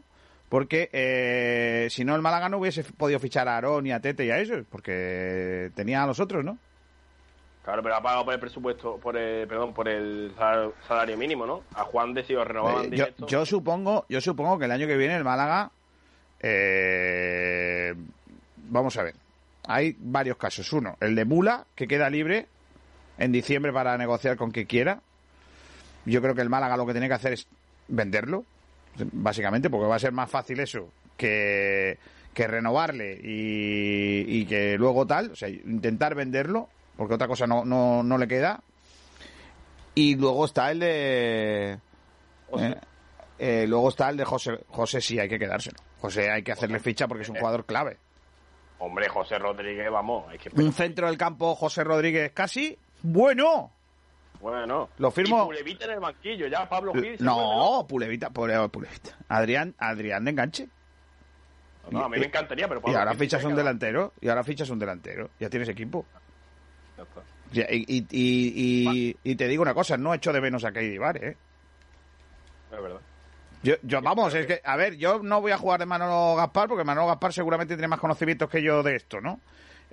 porque 0.49 0.89
eh, 0.91 1.88
si 1.89 2.03
no 2.03 2.13
el 2.15 2.22
Málaga 2.22 2.49
no 2.49 2.57
hubiese 2.57 2.84
podido 2.84 3.19
fichar 3.19 3.47
a 3.47 3.55
Aarón 3.55 3.88
y 3.88 3.91
a 3.93 4.01
Tete 4.01 4.26
y 4.26 4.32
a 4.32 4.39
ellos, 4.39 4.65
porque 4.69 5.72
tenía 5.76 6.03
a 6.03 6.07
los 6.07 6.19
otros, 6.19 6.43
¿no? 6.43 6.57
Claro, 7.64 7.84
pero 7.84 7.95
ha 7.95 8.01
pagado 8.01 8.26
por 8.26 8.34
el 8.34 8.39
presupuesto, 8.39 8.97
por 8.97 9.16
el, 9.16 9.47
perdón, 9.47 9.74
por 9.74 9.88
el 9.88 10.34
sal- 10.36 10.74
salario 10.88 11.16
mínimo, 11.16 11.45
¿no? 11.45 11.64
A 11.76 11.84
Juan 11.84 12.14
de 12.14 12.24
si 12.24 12.34
lo 12.34 12.43
renovaban 12.43 12.91
Eh, 12.91 13.14
yo 13.28 13.45
supongo, 13.45 14.05
yo 14.09 14.20
supongo 14.20 14.57
que 14.57 14.66
el 14.66 14.72
año 14.72 14.88
que 14.88 14.97
viene 14.97 15.16
el 15.16 15.24
Málaga, 15.24 15.70
eh, 16.39 17.93
vamos 18.70 18.97
a 18.97 19.03
ver, 19.03 19.16
hay 19.68 19.95
varios 19.99 20.38
casos. 20.38 20.72
Uno, 20.74 20.97
el 20.99 21.16
de 21.16 21.26
Mula 21.26 21.66
que 21.76 21.88
queda 21.88 22.09
libre 22.09 22.47
en 23.18 23.32
diciembre 23.32 23.72
para 23.72 23.97
negociar 23.97 24.38
con 24.38 24.51
quien 24.51 24.66
quiera. 24.66 25.01
Yo 26.05 26.22
creo 26.22 26.34
que 26.34 26.41
el 26.41 26.49
Málaga 26.49 26.78
lo 26.78 26.86
que 26.88 26.93
tiene 26.93 27.07
que 27.07 27.14
hacer 27.14 27.34
es 27.34 27.47
venderlo, 27.88 28.43
básicamente, 29.12 29.70
porque 29.70 29.88
va 29.88 29.95
a 29.97 29.99
ser 29.99 30.14
más 30.14 30.32
fácil 30.32 30.59
eso 30.59 30.89
que, 31.16 31.99
que 32.34 32.47
renovarle 32.47 33.20
y, 33.24 34.26
y 34.28 34.45
que 34.47 34.78
luego 34.80 35.05
tal, 35.05 35.32
o 35.32 35.36
sea, 35.36 35.47
intentar 35.49 36.16
venderlo, 36.16 36.70
porque 36.96 37.16
otra 37.16 37.28
cosa 37.28 37.48
no, 37.48 37.66
no, 37.66 38.04
no 38.04 38.18
le 38.18 38.28
queda. 38.28 38.62
Y 39.96 40.16
luego 40.16 40.46
está 40.46 40.72
el 40.72 40.80
de... 40.80 41.80
eh, 42.58 42.76
eh, 43.39 43.66
luego 43.68 43.89
está 43.89 44.10
el 44.10 44.18
de 44.18 44.26
José. 44.26 44.60
José 44.70 45.02
sí 45.02 45.20
hay 45.20 45.28
que 45.28 45.39
quedárselo. 45.39 45.78
José 46.00 46.32
hay 46.32 46.44
que 46.44 46.52
hacerle 46.52 46.80
ficha 46.80 47.08
porque 47.08 47.24
es 47.24 47.30
un 47.30 47.38
jugador 47.38 47.66
clave. 47.66 47.98
Hombre, 48.80 49.10
José 49.10 49.38
Rodríguez, 49.38 49.92
vamos, 49.92 50.28
hay 50.30 50.39
que... 50.39 50.50
Un 50.60 50.74
centro 50.74 51.06
del 51.06 51.18
campo, 51.18 51.54
José 51.56 51.84
Rodríguez, 51.84 52.32
casi 52.34 52.78
bueno. 53.04 53.72
Bueno. 54.39 54.89
Lo 54.98 55.12
firmo. 55.12 55.44
Y 55.44 55.46
Pulevita 55.46 55.86
en 55.86 55.92
el 55.92 56.00
banquillo, 56.00 56.48
ya 56.48 56.68
Pablo 56.68 56.94
Gil. 56.94 57.18
No, 57.20 57.86
Pulevita, 57.88 58.32
pobre 58.32 58.56
Pulevita. 58.70 59.18
Adrián, 59.28 59.76
Adrián 59.78 60.26
de 60.26 60.32
enganche. 60.32 60.68
No, 61.89 62.06
a 62.06 62.10
mí 62.10 62.20
me 62.20 62.26
encantaría, 62.26 62.68
pero 62.68 62.82
Y 62.86 62.96
ahora 62.96 63.12
Gil 63.12 63.20
fichas 63.20 63.44
un 63.44 63.56
delantero. 63.56 64.14
Y 64.22 64.30
ahora 64.30 64.44
fichas 64.44 64.70
un 64.70 64.80
delantero. 64.80 65.30
Ya 65.39 65.50
tienes 65.50 65.70
equipo. 65.70 66.06
Y, 67.54 67.60
y, 67.62 67.84
y, 67.97 68.06
y- 68.12 69.18
y 69.24 69.36
te 69.36 69.47
digo 69.47 69.62
una 69.62 69.74
cosa, 69.74 69.97
no 69.97 70.14
echo 70.14 70.32
de 70.32 70.39
menos 70.41 70.64
a 70.64 70.72
Keidi 70.72 70.97
Bar, 70.97 71.18
¿eh? 71.24 71.36
Es 72.72 72.82
verdad. 72.82 72.99
Yo, 73.64 73.76
yo, 73.84 74.02
vamos, 74.02 74.34
es 74.34 74.47
que, 74.47 74.62
a 74.64 74.76
ver, 74.76 74.95
yo 74.97 75.20
no 75.22 75.39
voy 75.41 75.52
a 75.52 75.58
jugar 75.58 75.80
de 75.80 75.86
Manolo 75.86 76.36
Gaspar 76.36 76.68
porque 76.68 76.84
Manolo 76.84 77.08
Gaspar 77.08 77.32
seguramente 77.34 77.76
tiene 77.76 77.88
más 77.89 77.99
conocimientos 77.99 78.49
que 78.49 78.64
yo 78.64 78.82
de 78.82 78.95
esto, 78.95 79.22
¿no? 79.22 79.39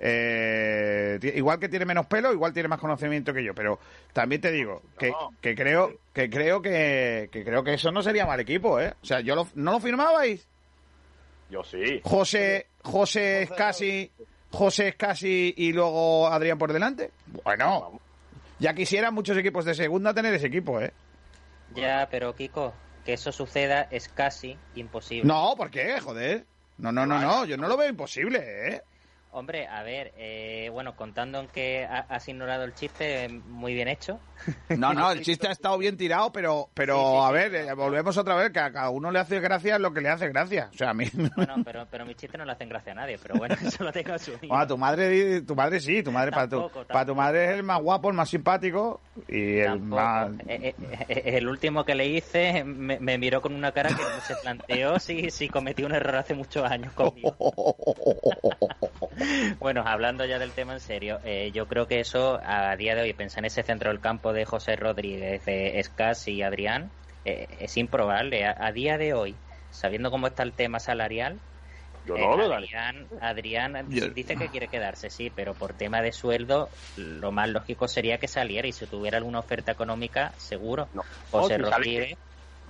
Eh, 0.01 1.19
igual 1.35 1.59
que 1.59 1.67
tiene 1.69 1.85
menos 1.85 2.05
pelo, 2.07 2.31
igual 2.31 2.53
tiene 2.53 2.69
más 2.69 2.79
conocimiento 2.79 3.33
que 3.33 3.43
yo, 3.43 3.53
pero 3.53 3.79
también 4.13 4.39
te 4.41 4.49
digo 4.51 4.81
que, 4.97 5.11
que 5.41 5.53
creo 5.55 5.93
que 6.13 6.29
creo 6.29 6.61
que, 6.61 7.29
que 7.31 7.43
creo 7.43 7.63
que 7.63 7.73
eso 7.73 7.91
no 7.91 8.01
sería 8.01 8.25
mal 8.25 8.39
equipo, 8.39 8.79
¿eh? 8.79 8.93
O 9.01 9.05
sea, 9.05 9.19
yo 9.19 9.35
lo- 9.35 9.47
no 9.55 9.73
lo 9.73 9.79
firmabais. 9.81 10.47
Yo 11.49 11.63
sí. 11.63 11.99
José 12.03 12.67
José 12.81 13.41
es 13.43 13.51
casi 13.51 14.09
José 14.51 14.89
es 14.89 14.95
casi 14.95 15.53
y 15.55 15.71
luego 15.73 16.27
Adrián 16.27 16.57
por 16.57 16.73
delante. 16.73 17.11
Bueno, 17.43 17.99
ya 18.59 18.73
quisieran 18.73 19.13
muchos 19.13 19.37
equipos 19.37 19.65
de 19.65 19.73
segunda 19.73 20.13
tener 20.13 20.33
ese 20.33 20.47
equipo, 20.47 20.81
¿eh? 20.81 20.91
Ya, 21.75 22.07
pero 22.09 22.35
Kiko, 22.35 22.73
que 23.05 23.13
eso 23.13 23.31
suceda 23.31 23.87
es 23.91 24.09
casi 24.09 24.57
imposible. 24.75 25.25
No, 25.27 25.53
¿por 25.55 25.69
qué? 25.69 25.99
Joder. 25.99 26.45
No, 26.77 26.91
no, 26.91 27.05
no, 27.05 27.19
no, 27.19 27.45
yo 27.45 27.57
no 27.57 27.67
lo 27.67 27.77
veo 27.77 27.89
imposible, 27.89 28.39
¿eh? 28.69 28.81
Hombre, 29.31 29.67
a 29.67 29.83
ver, 29.83 30.11
eh, 30.17 30.69
bueno, 30.73 30.95
contando 30.95 31.39
en 31.39 31.47
que 31.47 31.85
ha- 31.85 32.05
has 32.09 32.27
ignorado 32.27 32.63
el 32.63 32.73
chiste, 32.73 33.29
muy 33.29 33.75
bien 33.75 33.87
hecho. 33.87 34.19
No, 34.69 34.91
no, 34.91 35.11
el 35.11 35.21
chiste 35.23 35.47
ha 35.47 35.51
estado 35.51 35.77
bien 35.77 35.97
tirado, 35.97 36.31
pero, 36.31 36.69
pero 36.73 36.95
Sí, 36.95 37.01
sí, 37.11 37.17
a 37.27 37.31
ver, 37.31 37.51
sí, 37.51 37.57
eh, 37.69 37.73
volvemos 37.73 38.17
otra 38.17 38.33
vez, 38.35 38.49
que 38.51 38.59
a 38.59 38.71
cada 38.71 38.89
uno 38.89 39.11
le 39.11 39.19
hace 39.19 39.39
gracia 39.39 39.77
lo 39.77 39.93
que 39.93 40.01
le 40.01 40.09
hace 40.09 40.29
gracia. 40.29 40.69
O 40.73 40.77
sea, 40.77 40.89
a 40.89 40.93
mí... 40.95 41.05
Bueno, 41.35 41.57
pero, 41.63 41.85
pero 41.91 42.05
mis 42.07 42.15
chistes 42.17 42.39
no 42.39 42.45
le 42.45 42.53
hacen 42.53 42.69
gracia 42.69 42.91
a 42.93 42.95
nadie, 42.95 43.19
pero 43.21 43.35
bueno, 43.35 43.55
eso 43.63 43.83
lo 43.83 43.91
tengo 43.91 44.13
asumido. 44.13 44.47
Bueno, 44.47 44.65
tu 44.67 44.77
madre, 44.79 45.41
tu 45.43 45.55
madre 45.55 45.79
sí, 45.79 46.01
tu 46.01 46.11
madre 46.11 46.31
para 46.31 46.47
tu, 46.49 46.61
Tampoco, 46.61 46.87
para 46.87 47.05
tu 47.05 47.13
madre 47.13 47.45
es 47.45 47.51
el 47.51 47.63
más 47.63 47.79
guapo, 47.81 48.09
el 48.09 48.15
más 48.15 48.29
simpático 48.29 48.99
y 49.27 49.59
el 49.59 49.79
más... 49.79 50.31
Eh, 50.47 50.73
eh, 51.07 51.21
el 51.37 51.47
último 51.47 51.85
que 51.85 51.93
le 51.93 52.07
hice 52.07 52.63
me, 52.63 52.99
me 52.99 53.19
miró 53.19 53.41
con 53.41 53.53
una 53.53 53.71
cara 53.73 53.89
que 53.89 54.01
no 54.01 54.21
se 54.25 54.35
planteó 54.37 54.97
si, 54.99 55.29
si 55.29 55.49
cometí 55.49 55.83
un 55.83 55.93
error 55.93 56.15
hace 56.15 56.33
muchos 56.33 56.63
años 56.69 56.91
conmigo. 56.93 57.35
Bueno, 59.59 59.83
hablando 59.85 60.25
ya 60.25 60.39
del 60.39 60.53
tema 60.53 60.73
en 60.73 60.79
serio, 60.79 61.19
eh, 61.23 61.51
yo 61.53 61.67
creo 61.67 61.87
que 61.87 61.99
eso 61.99 62.39
a 62.43 62.75
día 62.75 62.95
de 62.95 63.01
hoy, 63.01 63.13
pensar 63.13 63.39
en 63.39 63.45
ese 63.45 63.63
centro 63.63 63.89
del 63.91 63.99
campo 63.99 64.33
de 64.33 64.45
José 64.45 64.75
Rodríguez, 64.75 65.45
de 65.45 65.79
Escas 65.79 66.27
y 66.27 66.41
Adrián, 66.41 66.91
eh, 67.25 67.47
es 67.59 67.77
improbable. 67.77 68.45
A, 68.45 68.55
a 68.57 68.71
día 68.71 68.97
de 68.97 69.13
hoy, 69.13 69.35
sabiendo 69.69 70.11
cómo 70.11 70.27
está 70.27 70.43
el 70.43 70.53
tema 70.53 70.79
salarial, 70.79 71.39
Yo 72.05 72.15
eh, 72.15 72.21
no. 72.21 72.53
Adrián, 72.53 73.07
Adrián 73.21 73.85
Yo- 73.89 74.09
dice 74.09 74.35
que 74.37 74.49
quiere 74.49 74.69
quedarse, 74.69 75.09
sí, 75.09 75.29
pero 75.29 75.53
por 75.55 75.73
tema 75.75 76.01
de 76.01 76.11
sueldo, 76.11 76.71
lo 76.95 77.31
más 77.31 77.49
lógico 77.49 77.87
sería 77.87 78.17
que 78.17 78.27
saliera 78.27 78.67
y 78.67 78.71
si 78.71 78.87
tuviera 78.87 79.17
alguna 79.17 79.39
oferta 79.39 79.71
económica, 79.71 80.33
seguro. 80.37 80.89
No. 80.93 81.03
José 81.29 81.55
sale- 81.57 81.69
Rodríguez, 81.69 82.17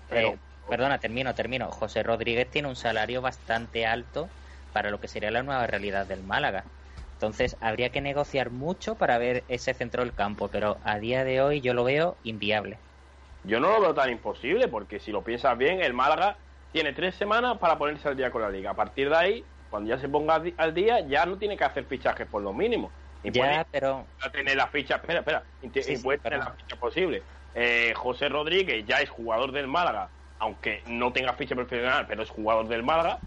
pero- 0.07 0.33
eh, 0.33 0.39
perdona, 0.67 0.99
termino, 0.99 1.33
termino. 1.33 1.71
José 1.71 2.03
Rodríguez 2.03 2.49
tiene 2.51 2.67
un 2.67 2.75
salario 2.75 3.21
bastante 3.21 3.85
alto 3.85 4.29
para 4.71 4.89
lo 4.91 4.99
que 4.99 5.07
sería 5.07 5.31
la 5.31 5.43
nueva 5.43 5.67
realidad 5.67 6.07
del 6.07 6.23
Málaga. 6.23 6.69
Entonces 7.13 7.57
habría 7.61 7.91
que 7.91 8.01
negociar 8.01 8.51
mucho 8.51 8.97
para 8.97 9.17
ver 9.17 9.45
ese 9.49 9.73
centro 9.73 10.03
del 10.03 10.15
campo, 10.15 10.49
pero 10.51 10.79
a 10.83 10.99
día 10.99 11.23
de 11.25 11.41
hoy 11.41 11.61
yo 11.61 11.73
lo 11.73 11.83
veo 11.83 12.19
inviable. 12.23 12.83
Yo 13.43 13.59
no 13.59 13.69
lo 13.71 13.81
veo 13.81 13.93
tan 13.93 14.09
imposible, 14.11 14.67
porque 14.67 14.99
si 14.99 15.11
lo 15.11 15.23
piensas 15.23 15.57
bien, 15.57 15.81
el 15.81 15.93
Málaga 15.93 16.43
tiene 16.71 16.93
tres 16.93 17.15
semanas 17.15 17.57
para 17.59 17.77
ponerse 17.77 18.07
al 18.07 18.17
día 18.17 18.31
con 18.31 18.41
la 18.41 18.49
liga. 18.49 18.71
A 18.71 18.75
partir 18.75 19.09
de 19.09 19.15
ahí, 19.15 19.51
cuando 19.69 19.89
ya 19.89 19.97
se 19.99 20.09
ponga 20.09 20.41
al 20.57 20.73
día, 20.73 20.99
ya 21.07 21.25
no 21.25 21.37
tiene 21.37 21.55
que 21.57 21.63
hacer 21.63 21.85
fichajes 21.87 22.27
por 22.27 22.41
lo 22.41 22.53
mínimo. 22.53 22.95
Y 23.21 23.31
Ya, 23.31 23.31
puede 23.31 23.65
pero 23.71 24.13
tener 24.33 24.57
la 24.57 24.67
ficha, 24.69 24.95
espera, 24.97 25.19
espera, 25.19 25.45
y 25.61 25.71
te- 25.71 25.85
Sí, 25.85 25.93
y 25.93 25.97
sí, 25.97 25.99
puede 25.99 26.19
tener 26.19 26.39
perdón. 26.39 26.45
la 26.45 26.55
ficha 26.55 26.75
posible. 26.77 27.27
Eh, 27.53 27.93
José 27.95 28.29
Rodríguez 28.29 28.85
ya 28.85 29.01
es 29.01 29.09
jugador 29.09 29.51
del 29.53 29.67
Málaga, 29.67 30.13
aunque 30.39 30.83
no 30.87 31.11
tenga 31.13 31.33
ficha 31.33 31.55
profesional, 31.55 32.05
pero 32.07 32.23
es 32.23 32.29
jugador 32.29 32.67
del 32.67 32.83
Málaga, 32.83 33.19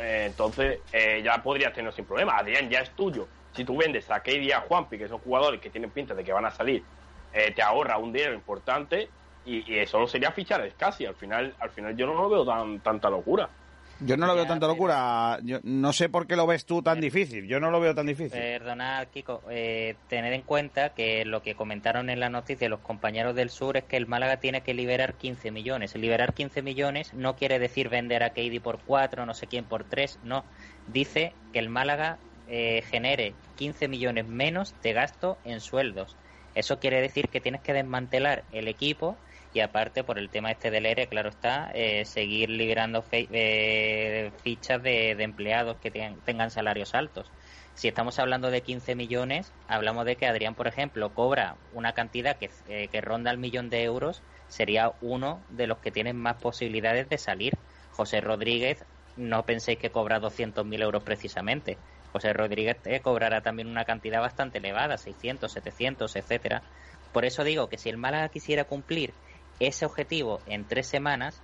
eh, 0.00 0.24
entonces 0.26 0.80
eh, 0.92 1.22
ya 1.24 1.42
podrías 1.42 1.72
tenerlo 1.72 1.92
sin 1.92 2.06
problema. 2.06 2.36
Adrián 2.36 2.68
ya 2.70 2.80
es 2.80 2.94
tuyo. 2.94 3.32
Si 3.50 3.64
tú 3.64 3.76
vendes 3.76 4.10
a 4.10 4.22
Keidi 4.22 4.48
y 4.48 4.52
a 4.52 4.60
Juanpi, 4.60 4.98
que 4.98 5.08
son 5.08 5.18
jugadores 5.20 5.60
que 5.60 5.70
tienen 5.70 5.92
pinta 5.92 6.14
de 6.14 6.24
que 6.24 6.32
van 6.32 6.44
a 6.44 6.50
salir, 6.50 6.88
eh, 7.32 7.52
te 7.52 7.62
ahorra 7.62 7.98
un 7.98 8.12
dinero 8.12 8.34
importante 8.34 9.14
y, 9.42 9.80
y 9.80 9.86
solo 9.86 10.06
sería 10.06 10.32
fichar 10.32 10.60
a 10.60 10.70
casi. 10.76 11.06
Al 11.06 11.16
final, 11.16 11.56
al 11.58 11.70
final 11.70 11.96
yo 11.96 12.06
no 12.06 12.14
lo 12.14 12.28
veo 12.28 12.46
tan 12.46 12.82
tanta 12.82 13.10
locura. 13.10 13.57
Yo 14.00 14.16
no 14.16 14.26
lo 14.26 14.34
veo 14.36 14.46
tanta 14.46 14.66
locura. 14.66 15.38
Yo 15.42 15.58
no 15.64 15.92
sé 15.92 16.08
por 16.08 16.26
qué 16.26 16.36
lo 16.36 16.46
ves 16.46 16.64
tú 16.64 16.82
tan 16.82 17.00
difícil. 17.00 17.48
Yo 17.48 17.58
no 17.58 17.70
lo 17.70 17.80
veo 17.80 17.94
tan 17.94 18.06
difícil. 18.06 18.38
Perdona, 18.38 19.04
Kiko, 19.06 19.42
eh, 19.50 19.96
tener 20.08 20.32
en 20.32 20.42
cuenta 20.42 20.90
que 20.94 21.24
lo 21.24 21.42
que 21.42 21.54
comentaron 21.54 22.08
en 22.08 22.20
la 22.20 22.28
noticia 22.28 22.68
los 22.68 22.80
compañeros 22.80 23.34
del 23.34 23.50
sur 23.50 23.76
es 23.76 23.84
que 23.84 23.96
el 23.96 24.06
Málaga 24.06 24.38
tiene 24.38 24.60
que 24.60 24.72
liberar 24.72 25.14
15 25.14 25.50
millones. 25.50 25.96
Liberar 25.96 26.32
15 26.32 26.62
millones 26.62 27.12
no 27.12 27.34
quiere 27.34 27.58
decir 27.58 27.88
vender 27.88 28.22
a 28.22 28.30
Keidi 28.30 28.60
por 28.60 28.78
4, 28.80 29.26
no 29.26 29.34
sé 29.34 29.48
quién 29.48 29.64
por 29.64 29.84
3, 29.84 30.20
no. 30.22 30.44
Dice 30.86 31.32
que 31.52 31.58
el 31.58 31.68
Málaga 31.68 32.18
eh, 32.48 32.82
genere 32.88 33.34
15 33.56 33.88
millones 33.88 34.26
menos 34.26 34.74
de 34.82 34.92
gasto 34.92 35.38
en 35.44 35.60
sueldos. 35.60 36.16
Eso 36.54 36.78
quiere 36.78 37.00
decir 37.00 37.28
que 37.28 37.40
tienes 37.40 37.60
que 37.60 37.72
desmantelar 37.72 38.44
el 38.52 38.68
equipo 38.68 39.16
y 39.52 39.60
aparte 39.60 40.04
por 40.04 40.18
el 40.18 40.30
tema 40.30 40.50
este 40.50 40.70
del 40.70 40.86
ERE, 40.86 41.08
claro 41.08 41.28
está, 41.30 41.70
eh, 41.74 42.04
seguir 42.04 42.50
liberando 42.50 43.02
fe- 43.02 43.28
eh, 43.30 44.32
fichas 44.42 44.82
de, 44.82 45.10
empleados 45.12 45.78
que 45.80 45.90
tengan 45.90 46.50
salarios 46.50 46.94
altos. 46.94 47.32
Si 47.74 47.88
estamos 47.88 48.18
hablando 48.18 48.50
de 48.50 48.62
15 48.62 48.94
millones, 48.94 49.54
hablamos 49.66 50.04
de 50.04 50.16
que 50.16 50.26
Adrián, 50.26 50.54
por 50.54 50.66
ejemplo, 50.66 51.14
cobra 51.14 51.58
una 51.70 51.92
cantidad 51.94 52.38
que, 52.38 52.50
eh, 52.66 52.88
que 52.90 53.00
ronda 53.00 53.30
el 53.30 53.38
millón 53.38 53.70
de 53.70 53.84
euros, 53.84 54.24
sería 54.48 54.92
uno 55.00 55.44
de 55.48 55.66
los 55.66 55.78
que 55.80 55.92
tienen 55.92 56.16
más 56.16 56.36
posibilidades 56.36 57.08
de 57.08 57.18
salir. 57.18 57.52
José 57.90 58.20
Rodríguez, 58.20 58.84
no 59.14 59.44
penséis 59.46 59.78
que 59.78 59.90
cobra 59.92 60.20
200.000 60.20 60.82
euros 60.82 61.02
precisamente. 61.04 61.80
José 62.06 62.32
Rodríguez 62.32 62.78
eh, 62.84 63.00
cobrará 63.02 63.42
también 63.42 63.68
una 63.68 63.84
cantidad 63.84 64.20
bastante 64.20 64.58
elevada, 64.58 64.96
600, 64.98 65.52
700, 65.52 66.16
etcétera. 66.16 66.64
Por 67.12 67.24
eso 67.24 67.44
digo 67.44 67.68
que 67.68 67.78
si 67.78 67.88
el 67.88 67.96
Málaga 67.96 68.28
quisiera 68.28 68.64
cumplir 68.64 69.18
ese 69.60 69.86
objetivo 69.86 70.40
en 70.46 70.64
tres 70.64 70.86
semanas, 70.86 71.42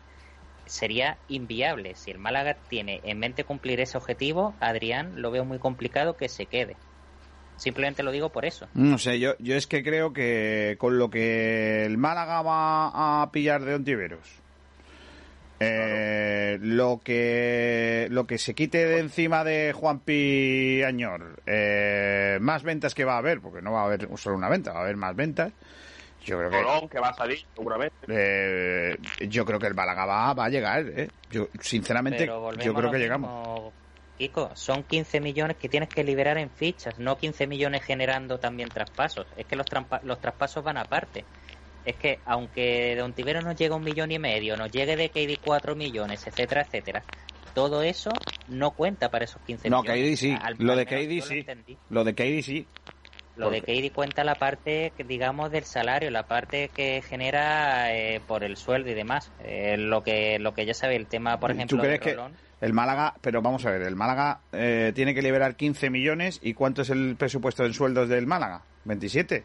sería 0.67 1.19
inviable. 1.29 1.95
Si 1.95 2.11
el 2.11 2.19
Málaga 2.19 2.57
tiene 2.69 3.01
en 3.05 3.19
mente 3.19 3.45
cumplir 3.45 3.81
ese 3.81 3.99
objetivo, 3.99 4.55
Adrián 4.61 5.21
lo 5.21 5.31
veo 5.31 5.45
muy 5.45 5.59
complicado 5.59 6.17
que 6.17 6.29
se 6.29 6.47
quede. 6.47 6.77
Simplemente 7.57 8.03
lo 8.03 8.11
digo 8.11 8.31
por 8.31 8.45
eso. 8.45 8.67
No 8.75 8.99
sé, 8.99 9.21
yo, 9.21 9.37
yo 9.39 9.55
es 9.55 9.67
que 9.67 9.85
creo 9.85 10.12
que 10.12 10.77
con 10.79 10.99
lo 10.99 11.09
que 11.09 11.85
el 11.85 11.99
Málaga 11.99 12.43
va 12.43 13.23
a 13.23 13.31
pillar 13.31 13.65
de 13.65 13.75
Ontiveros, 13.75 14.43
eh, 15.61 16.59
lo 16.61 17.01
que 17.03 18.09
lo 18.11 18.27
que 18.27 18.39
se 18.39 18.55
quite 18.55 18.85
de 18.87 18.99
encima 18.99 19.45
de 19.45 19.73
Juanpi 19.73 20.83
Añor, 20.83 21.43
eh, 21.47 22.39
más 22.41 22.65
ventas 22.65 22.93
que 22.93 23.05
va 23.05 23.15
a 23.15 23.19
haber, 23.19 23.41
porque 23.41 23.62
no 23.62 23.73
va 23.73 23.83
a 23.83 23.85
haber 23.85 24.09
solo 24.17 24.37
una 24.37 24.49
venta, 24.49 24.73
va 24.73 24.81
a 24.81 24.83
haber 24.83 24.97
más 24.97 25.15
ventas. 25.15 25.53
Yo 26.25 26.39
creo 26.39 26.51
que 26.51 26.62
Colón, 26.62 26.89
que 26.89 26.99
va 27.01 27.09
a 27.09 27.14
salir 27.14 27.39
seguramente. 27.55 27.95
eh, 28.09 28.97
yo 29.29 29.45
creo 29.45 29.59
que 29.59 29.66
el 29.66 29.75
Málaga 29.75 30.07
va, 30.07 30.33
va 30.35 30.45
a 30.47 30.49
llegar, 30.49 30.85
¿eh? 30.89 31.09
Yo 31.31 31.49
sinceramente 31.61 32.27
yo 32.27 32.75
creo 32.75 32.91
que 32.91 32.99
llegamos. 32.99 33.72
Kiko, 34.16 34.51
son 34.55 34.85
15 34.85 35.20
millones 35.20 35.57
que 35.57 35.68
tienes 35.68 35.89
que 35.89 36.05
liberar 36.05 36.39
en 36.39 36.49
fichas, 36.49 36.99
no 37.01 37.18
15 37.18 37.49
millones 37.49 37.83
generando 37.83 38.39
también 38.39 38.68
traspasos. 38.68 39.27
Es 39.37 39.45
que 39.47 39.57
los, 39.57 39.66
trampa- 39.66 40.01
los 40.05 40.20
traspasos 40.20 40.62
van 40.62 40.77
aparte. 40.77 41.25
Es 41.85 41.97
que 41.97 42.20
aunque 42.25 42.95
de 42.95 43.03
Ontivero 43.03 43.43
nos 43.43 43.57
llega 43.57 43.75
un 43.75 43.83
millón 43.83 44.12
y 44.12 44.18
medio, 44.20 44.57
nos 44.57 44.70
llegue 44.70 44.97
de 44.97 45.09
KD 45.11 45.41
4 45.45 45.75
millones, 45.75 46.25
etcétera, 46.27 46.62
etcétera, 46.62 47.03
todo 47.55 47.83
eso 47.83 48.11
no 48.49 48.70
cuenta 48.70 49.11
para 49.11 49.25
esos 49.25 49.43
15 49.43 49.68
No, 49.68 49.83
millones. 49.83 50.14
KD 50.14 50.16
sí, 50.16 50.39
Al- 50.41 50.55
lo 50.61 50.72
al 50.72 50.79
de 50.79 50.85
menos 50.87 51.05
KD 51.05 51.11
yo 51.11 51.16
lo 51.20 51.27
sí. 51.27 51.39
entendí. 51.41 51.79
Lo 51.91 52.05
de 52.05 52.14
KD 52.14 52.43
sí. 52.43 52.66
Lo 53.37 53.51
de 53.51 53.62
KD 53.62 53.93
cuenta 53.93 54.22
la 54.22 54.37
parte, 54.37 54.93
que, 54.97 55.05
digamos, 55.05 55.51
del 55.51 55.64
salario, 55.64 56.11
la 56.11 56.24
parte 56.24 56.70
que 56.74 57.03
genera 57.03 57.93
eh, 57.95 58.20
por 58.26 58.45
el 58.45 58.57
sueldo 58.57 58.91
y 58.91 58.95
demás. 58.95 59.30
Eh, 59.41 59.76
lo 59.76 60.03
que 60.03 60.39
lo 60.39 60.55
que 60.55 60.66
ya 60.66 60.74
sabe, 60.74 60.97
el 60.97 61.07
tema, 61.07 61.39
por 61.41 61.51
ejemplo, 61.51 61.76
¿Tú 61.76 61.82
crees 61.82 62.01
de 62.01 62.14
que 62.14 62.16
el 62.61 62.72
Málaga, 62.72 63.14
pero 63.20 63.43
vamos 63.43 63.66
a 63.66 63.70
ver, 63.70 63.82
el 63.82 63.97
Málaga 63.97 64.41
eh, 64.53 64.93
tiene 64.95 65.14
que 65.14 65.22
liberar 65.22 65.57
15 65.57 65.91
millones 65.91 66.41
y 66.43 66.55
cuánto 66.55 66.82
es 66.82 66.91
el 66.91 67.16
presupuesto 67.16 67.64
en 67.64 67.74
sueldos 67.74 68.09
del 68.09 68.26
Málaga? 68.26 68.62
27. 68.85 69.45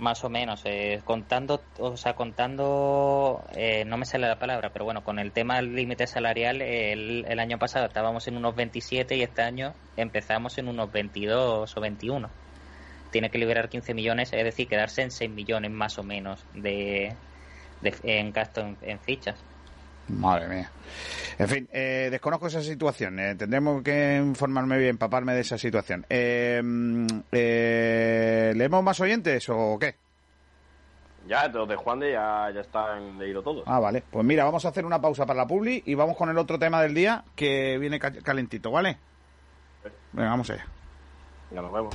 Más 0.00 0.24
o 0.24 0.30
menos, 0.30 0.62
eh, 0.64 1.02
contando, 1.04 1.60
o 1.78 1.94
sea, 1.94 2.14
contando, 2.14 3.44
eh, 3.54 3.84
no 3.84 3.98
me 3.98 4.06
sale 4.06 4.26
la 4.26 4.38
palabra, 4.38 4.70
pero 4.72 4.86
bueno, 4.86 5.04
con 5.04 5.18
el 5.18 5.30
tema 5.30 5.56
del 5.56 5.74
límite 5.74 6.06
salarial, 6.06 6.62
el, 6.62 7.26
el 7.28 7.38
año 7.38 7.58
pasado 7.58 7.84
estábamos 7.84 8.26
en 8.26 8.38
unos 8.38 8.56
27 8.56 9.14
y 9.16 9.22
este 9.22 9.42
año 9.42 9.74
empezamos 9.98 10.56
en 10.56 10.68
unos 10.68 10.90
22 10.90 11.76
o 11.76 11.80
21. 11.82 12.30
Tiene 13.10 13.30
que 13.30 13.36
liberar 13.36 13.68
15 13.68 13.92
millones, 13.92 14.32
es 14.32 14.42
decir, 14.42 14.68
quedarse 14.68 15.02
en 15.02 15.10
6 15.10 15.30
millones 15.30 15.70
más 15.70 15.98
o 15.98 16.02
menos 16.02 16.46
de, 16.54 17.14
en 18.02 18.32
gasto 18.32 18.62
en 18.80 18.98
fichas. 19.00 19.49
Madre 20.18 20.48
mía. 20.48 20.70
En 21.38 21.48
fin, 21.48 21.68
eh, 21.72 22.08
desconozco 22.10 22.48
esa 22.48 22.62
situación. 22.62 23.18
eh, 23.18 23.34
tendremos 23.34 23.82
que 23.82 24.16
informarme 24.16 24.76
bien, 24.76 24.90
empaparme 24.90 25.34
de 25.34 25.40
esa 25.40 25.56
situación. 25.56 26.04
Eh, 26.10 26.60
mm, 26.62 27.06
eh, 27.32 28.52
¿Leemos 28.56 28.82
más 28.82 29.00
oyentes 29.00 29.48
o 29.48 29.78
qué? 29.78 29.94
Ya, 31.28 31.46
los 31.48 31.68
de 31.68 31.76
Juan 31.76 32.00
de 32.00 32.12
ya, 32.12 32.50
ya 32.54 32.60
están 32.60 33.18
leído 33.18 33.42
todos. 33.42 33.62
Ah, 33.66 33.78
vale. 33.78 34.02
Pues 34.10 34.24
mira, 34.24 34.44
vamos 34.44 34.64
a 34.64 34.68
hacer 34.68 34.84
una 34.84 35.00
pausa 35.00 35.26
para 35.26 35.38
la 35.38 35.46
publi 35.46 35.82
y 35.86 35.94
vamos 35.94 36.16
con 36.16 36.28
el 36.28 36.38
otro 36.38 36.58
tema 36.58 36.82
del 36.82 36.94
día 36.94 37.24
que 37.36 37.78
viene 37.78 37.98
ca- 37.98 38.12
calentito, 38.22 38.70
¿vale? 38.70 38.98
Venga, 40.12 40.30
vamos 40.30 40.50
allá. 40.50 40.66
Ya 41.52 41.62
nos 41.62 41.72
vemos. 41.72 41.94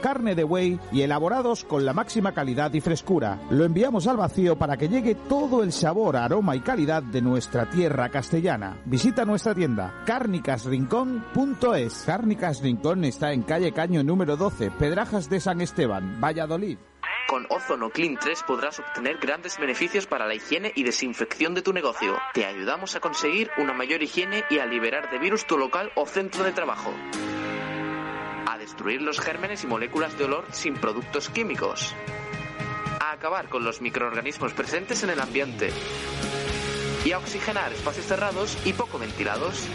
carne 0.00 0.34
de 0.34 0.44
buey 0.44 0.80
y 0.92 1.02
elaborados 1.02 1.64
con 1.64 1.84
la 1.84 1.92
máxima 1.92 2.32
calidad 2.32 2.72
y 2.74 2.80
frescura. 2.80 3.38
Lo 3.50 3.64
enviamos 3.64 4.06
al 4.06 4.16
vacío 4.16 4.56
para 4.56 4.76
que 4.76 4.88
llegue 4.88 5.14
todo 5.14 5.62
el 5.62 5.72
sabor, 5.72 6.16
aroma 6.16 6.56
y 6.56 6.60
calidad 6.60 7.02
de 7.02 7.22
nuestra 7.22 7.68
tierra 7.70 8.08
castellana. 8.08 8.78
Visita 8.84 9.24
nuestra 9.24 9.54
tienda 9.54 10.02
carnicasrincón.es. 10.06 12.04
Cárnicas 12.04 12.60
Rincón 12.60 13.04
está 13.04 13.32
en 13.32 13.42
calle 13.42 13.72
Caño 13.72 14.02
número 14.02 14.36
12, 14.36 14.70
Pedrajas 14.72 15.28
de 15.28 15.40
San 15.40 15.60
Esteban, 15.60 16.20
Valladolid. 16.20 16.78
Con 17.28 17.46
Ozono 17.48 17.90
Clean 17.90 18.16
3 18.18 18.42
podrás 18.42 18.80
obtener 18.80 19.18
grandes 19.18 19.56
beneficios 19.58 20.06
para 20.06 20.26
la 20.26 20.34
higiene 20.34 20.72
y 20.74 20.82
desinfección 20.82 21.54
de 21.54 21.62
tu 21.62 21.72
negocio. 21.72 22.18
Te 22.34 22.44
ayudamos 22.44 22.96
a 22.96 23.00
conseguir 23.00 23.50
una 23.56 23.72
mayor 23.72 24.02
higiene 24.02 24.44
y 24.50 24.58
a 24.58 24.66
liberar 24.66 25.10
de 25.10 25.18
virus 25.18 25.46
tu 25.46 25.56
local 25.56 25.92
o 25.94 26.06
centro 26.06 26.42
de 26.42 26.52
trabajo. 26.52 26.92
Destruir 28.60 29.00
los 29.00 29.18
gérmenes 29.18 29.64
y 29.64 29.66
moléculas 29.66 30.18
de 30.18 30.24
olor 30.24 30.44
sin 30.52 30.74
productos 30.74 31.30
químicos. 31.30 31.94
A 33.00 33.12
acabar 33.12 33.48
con 33.48 33.64
los 33.64 33.80
microorganismos 33.80 34.52
presentes 34.52 35.02
en 35.02 35.08
el 35.08 35.18
ambiente. 35.18 35.70
Y 37.06 37.12
a 37.12 37.18
oxigenar 37.18 37.72
espacios 37.72 38.04
cerrados 38.04 38.58
y 38.66 38.74
poco 38.74 38.98
ventilados. 38.98 39.66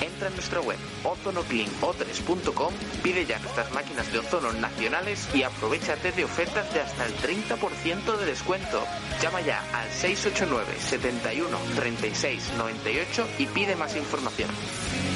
Entra 0.00 0.26
en 0.26 0.34
nuestra 0.34 0.60
web 0.60 0.76
ozonocleano3.com, 1.04 2.74
pide 3.04 3.24
ya 3.26 3.38
nuestras 3.38 3.72
máquinas 3.72 4.12
de 4.12 4.18
ozono 4.18 4.52
nacionales 4.54 5.28
y 5.32 5.44
aprovechate 5.44 6.10
de 6.10 6.24
ofertas 6.24 6.74
de 6.74 6.80
hasta 6.80 7.06
el 7.06 7.14
30% 7.14 8.16
de 8.16 8.26
descuento. 8.26 8.82
Llama 9.22 9.40
ya 9.42 9.60
al 9.72 9.88
689 9.88 10.66
71 10.80 11.56
36 11.76 12.54
98 12.58 13.28
y 13.38 13.46
pide 13.46 13.76
más 13.76 13.94
información. 13.94 14.50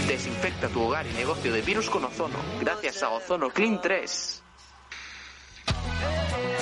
Desinfecta 0.08 0.68
tu 0.68 0.82
hogar 0.82 1.06
y 1.06 1.12
negocio 1.12 1.52
de 1.52 1.62
virus 1.62 1.88
con 1.88 2.04
ozono, 2.04 2.38
gracias 2.60 3.02
a 3.02 3.10
Ozono 3.10 3.50
Clean 3.50 3.80
3. 3.80 4.41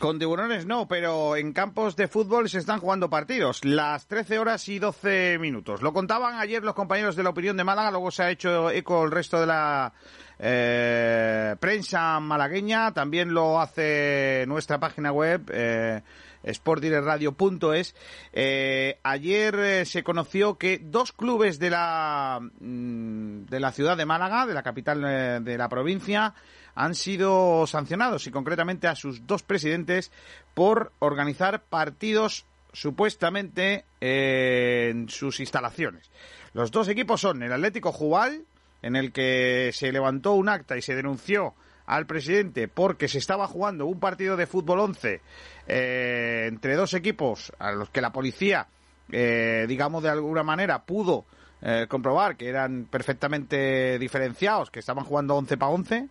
Con 0.00 0.18
tiburones 0.18 0.64
no, 0.64 0.88
pero 0.88 1.36
en 1.36 1.52
campos 1.52 1.94
de 1.94 2.08
fútbol 2.08 2.48
se 2.48 2.56
están 2.56 2.80
jugando 2.80 3.10
partidos. 3.10 3.62
Las 3.66 4.06
13 4.06 4.38
horas 4.38 4.66
y 4.70 4.78
12 4.78 5.36
minutos. 5.38 5.82
Lo 5.82 5.92
contaban 5.92 6.38
ayer 6.38 6.64
los 6.64 6.74
compañeros 6.74 7.16
de 7.16 7.22
la 7.22 7.28
opinión 7.28 7.58
de 7.58 7.64
Málaga, 7.64 7.90
luego 7.90 8.10
se 8.10 8.22
ha 8.22 8.30
hecho 8.30 8.70
eco 8.70 9.04
el 9.04 9.10
resto 9.10 9.38
de 9.38 9.46
la 9.46 9.92
eh, 10.38 11.54
prensa 11.60 12.18
malagueña. 12.18 12.94
También 12.94 13.34
lo 13.34 13.60
hace 13.60 14.46
nuestra 14.48 14.80
página 14.80 15.12
web. 15.12 15.42
Eh, 15.52 16.00
sportdirectradio.es. 16.48 17.94
Eh, 18.32 18.98
ayer 19.02 19.54
eh, 19.56 19.84
se 19.84 20.02
conoció 20.02 20.56
que 20.58 20.78
dos 20.78 21.12
clubes 21.12 21.58
de 21.58 21.70
la, 21.70 22.40
mm, 22.40 23.46
de 23.46 23.60
la 23.60 23.72
ciudad 23.72 23.96
de 23.96 24.06
Málaga, 24.06 24.46
de 24.46 24.54
la 24.54 24.62
capital 24.62 25.04
eh, 25.04 25.40
de 25.40 25.58
la 25.58 25.68
provincia, 25.68 26.34
han 26.74 26.94
sido 26.94 27.66
sancionados 27.66 28.26
y 28.26 28.30
concretamente 28.30 28.88
a 28.88 28.94
sus 28.94 29.26
dos 29.26 29.42
presidentes 29.42 30.12
por 30.54 30.92
organizar 30.98 31.62
partidos 31.64 32.46
supuestamente 32.72 33.84
en 34.00 35.08
sus 35.08 35.40
instalaciones. 35.40 36.10
Los 36.52 36.70
dos 36.70 36.88
equipos 36.88 37.20
son 37.20 37.42
el 37.42 37.52
Atlético 37.52 37.92
Jubal, 37.92 38.44
en 38.82 38.96
el 38.96 39.12
que 39.12 39.70
se 39.74 39.92
levantó 39.92 40.32
un 40.32 40.48
acta 40.48 40.76
y 40.76 40.82
se 40.82 40.94
denunció 40.94 41.54
al 41.90 42.06
presidente 42.06 42.68
porque 42.68 43.08
se 43.08 43.18
estaba 43.18 43.48
jugando 43.48 43.84
un 43.86 43.98
partido 43.98 44.36
de 44.36 44.46
fútbol 44.46 44.78
11 44.78 45.20
eh, 45.66 46.44
entre 46.46 46.76
dos 46.76 46.94
equipos 46.94 47.52
a 47.58 47.72
los 47.72 47.90
que 47.90 48.00
la 48.00 48.12
policía, 48.12 48.68
eh, 49.10 49.64
digamos 49.66 50.04
de 50.04 50.10
alguna 50.10 50.44
manera, 50.44 50.84
pudo 50.84 51.24
eh, 51.60 51.86
comprobar 51.88 52.36
que 52.36 52.48
eran 52.48 52.84
perfectamente 52.84 53.98
diferenciados, 53.98 54.70
que 54.70 54.78
estaban 54.78 55.04
jugando 55.04 55.34
11 55.34 55.56
para 55.56 55.72
11. 55.72 56.08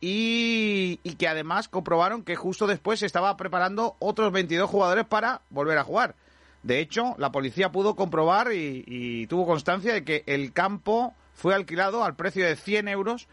y, 0.00 1.00
y, 1.02 1.14
que 1.16 1.28
además 1.28 1.68
comprobaron 1.68 2.24
que 2.24 2.34
justo 2.34 2.66
después 2.66 3.00
se 3.00 3.06
estaba 3.06 3.36
preparando 3.36 3.96
otros 3.98 4.32
22 4.32 4.70
jugadores 4.70 5.04
para 5.04 5.42
volver 5.50 5.76
a 5.76 5.84
jugar. 5.84 6.14
De 6.62 6.80
hecho, 6.80 7.14
la 7.18 7.30
policía 7.30 7.70
pudo 7.70 7.94
comprobar 7.94 8.54
y, 8.54 8.84
y 8.86 9.26
tuvo 9.26 9.46
constancia 9.46 9.92
de 9.92 10.02
que 10.02 10.24
el 10.26 10.54
campo 10.54 11.14
fue 11.34 11.54
alquilado 11.54 12.04
al 12.04 12.16
precio 12.16 12.46
de 12.46 12.56
100 12.56 12.88
euros 12.88 13.28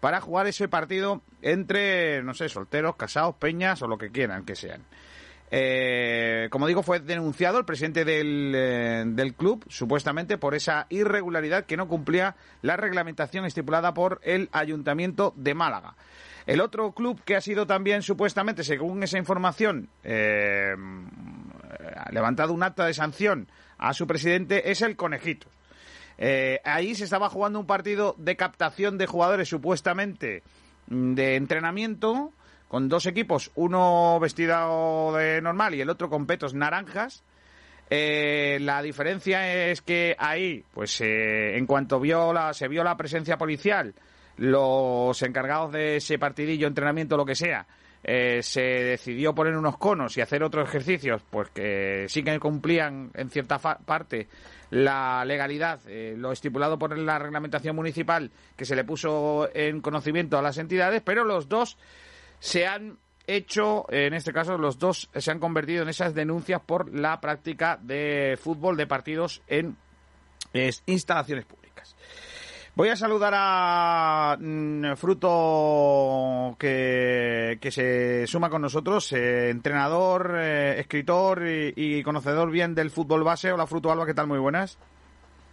para 0.00 0.20
jugar 0.20 0.46
ese 0.46 0.68
partido 0.68 1.22
entre, 1.42 2.22
no 2.22 2.34
sé, 2.34 2.48
solteros, 2.48 2.96
casados, 2.96 3.36
peñas 3.36 3.82
o 3.82 3.86
lo 3.86 3.98
que 3.98 4.10
quieran 4.10 4.44
que 4.44 4.56
sean. 4.56 4.82
Eh, 5.52 6.48
como 6.50 6.68
digo, 6.68 6.82
fue 6.82 7.00
denunciado 7.00 7.58
el 7.58 7.64
presidente 7.64 8.04
del, 8.04 8.52
eh, 8.54 9.02
del, 9.04 9.34
club, 9.34 9.64
supuestamente 9.68 10.38
por 10.38 10.54
esa 10.54 10.86
irregularidad 10.90 11.66
que 11.66 11.76
no 11.76 11.88
cumplía 11.88 12.36
la 12.62 12.76
reglamentación 12.76 13.44
estipulada 13.44 13.92
por 13.92 14.20
el 14.22 14.48
Ayuntamiento 14.52 15.34
de 15.36 15.54
Málaga. 15.54 15.96
El 16.46 16.60
otro 16.60 16.92
club 16.92 17.20
que 17.24 17.36
ha 17.36 17.40
sido 17.40 17.66
también, 17.66 18.02
supuestamente, 18.02 18.62
según 18.62 19.02
esa 19.02 19.18
información, 19.18 19.88
eh, 20.04 20.74
levantado 22.12 22.52
un 22.52 22.62
acta 22.62 22.86
de 22.86 22.94
sanción 22.94 23.48
a 23.76 23.92
su 23.92 24.06
presidente, 24.06 24.70
es 24.70 24.82
el 24.82 24.96
Conejitos. 24.96 25.50
Eh, 26.22 26.60
ahí 26.64 26.94
se 26.94 27.04
estaba 27.04 27.30
jugando 27.30 27.58
un 27.58 27.66
partido 27.66 28.14
de 28.18 28.36
captación 28.36 28.98
de 28.98 29.06
jugadores 29.06 29.48
supuestamente 29.48 30.42
mm, 30.88 31.14
de 31.14 31.36
entrenamiento 31.36 32.32
con 32.68 32.88
dos 32.88 33.06
equipos, 33.06 33.50
uno 33.56 34.20
vestido 34.20 35.12
de 35.16 35.40
normal 35.40 35.74
y 35.74 35.80
el 35.80 35.90
otro 35.90 36.08
con 36.08 36.26
petos 36.26 36.54
naranjas. 36.54 37.24
Eh, 37.88 38.58
la 38.60 38.80
diferencia 38.82 39.70
es 39.70 39.80
que 39.80 40.14
ahí, 40.16 40.62
pues 40.72 41.00
eh, 41.00 41.56
en 41.56 41.66
cuanto 41.66 41.98
vio 41.98 42.32
la, 42.32 42.52
se 42.54 42.68
vio 42.68 42.84
la 42.84 42.96
presencia 42.96 43.36
policial, 43.36 43.94
los 44.36 45.20
encargados 45.22 45.72
de 45.72 45.96
ese 45.96 46.18
partidillo, 46.18 46.68
entrenamiento, 46.68 47.16
lo 47.16 47.24
que 47.24 47.34
sea, 47.34 47.66
eh, 48.04 48.40
se 48.42 48.60
decidió 48.60 49.34
poner 49.34 49.56
unos 49.56 49.76
conos 49.76 50.16
y 50.16 50.20
hacer 50.20 50.42
otros 50.42 50.68
ejercicios, 50.68 51.22
pues 51.28 51.50
que 51.50 52.06
sí 52.08 52.22
que 52.22 52.38
cumplían 52.38 53.10
en 53.14 53.30
cierta 53.30 53.58
parte 53.58 54.28
la 54.70 55.24
legalidad, 55.24 55.80
eh, 55.86 56.14
lo 56.16 56.32
estipulado 56.32 56.78
por 56.78 56.96
la 56.96 57.18
reglamentación 57.18 57.76
municipal 57.76 58.30
que 58.56 58.64
se 58.64 58.76
le 58.76 58.84
puso 58.84 59.48
en 59.54 59.80
conocimiento 59.80 60.38
a 60.38 60.42
las 60.42 60.58
entidades, 60.58 61.02
pero 61.04 61.24
los 61.24 61.48
dos 61.48 61.76
se 62.38 62.66
han 62.66 62.98
hecho, 63.26 63.86
en 63.90 64.14
este 64.14 64.32
caso, 64.32 64.58
los 64.58 64.78
dos 64.78 65.10
se 65.14 65.30
han 65.30 65.38
convertido 65.38 65.82
en 65.82 65.88
esas 65.88 66.14
denuncias 66.14 66.60
por 66.60 66.92
la 66.92 67.20
práctica 67.20 67.78
de 67.80 68.38
fútbol 68.40 68.76
de 68.76 68.86
partidos 68.86 69.42
en 69.46 69.76
es, 70.52 70.82
instalaciones 70.86 71.44
públicas. 71.44 71.59
Voy 72.80 72.88
a 72.88 72.96
saludar 72.96 73.34
a 73.36 74.38
mm, 74.40 74.94
Fruto 74.96 76.56
que, 76.58 77.58
que 77.60 77.70
se 77.70 78.26
suma 78.26 78.48
con 78.48 78.62
nosotros, 78.62 79.12
eh, 79.12 79.50
entrenador, 79.50 80.34
eh, 80.40 80.80
escritor 80.80 81.46
y, 81.46 81.74
y 81.76 82.02
conocedor 82.02 82.50
bien 82.50 82.74
del 82.74 82.90
fútbol 82.90 83.22
base. 83.22 83.52
Hola 83.52 83.66
Fruto 83.66 83.92
Alba, 83.92 84.06
¿qué 84.06 84.14
tal? 84.14 84.28
Muy 84.28 84.38
buenas. 84.38 84.78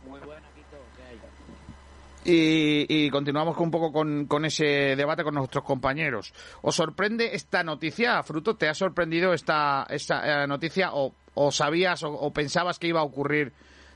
Muy 0.08 0.22
buena, 0.22 0.48
Quito. 0.56 0.78
¿Qué 0.96 1.04
hay? 1.04 2.34
Y, 2.34 2.86
y 2.88 3.10
continuamos 3.10 3.58
con 3.58 3.66
un 3.66 3.72
poco 3.72 3.92
con, 3.92 4.26
con 4.28 4.46
ese 4.46 4.96
debate 4.96 5.26
con 5.26 5.36
nuestros 5.36 5.66
compañeros. 5.66 6.34
¿Os 6.62 6.76
sorprende 6.76 7.36
esta 7.36 7.62
noticia, 7.62 8.24
Fruto? 8.24 8.56
¿Te 8.56 8.70
ha 8.70 8.74
sorprendido 8.74 9.34
esta, 9.34 9.86
esta 9.90 10.44
eh, 10.44 10.48
noticia 10.48 10.92
o, 10.94 11.14
o 11.34 11.52
sabías 11.52 12.04
o, 12.04 12.10
o 12.10 12.32
pensabas 12.32 12.80
que 12.80 12.88
iba 12.88 13.02
a 13.02 13.04
ocurrir 13.04 13.52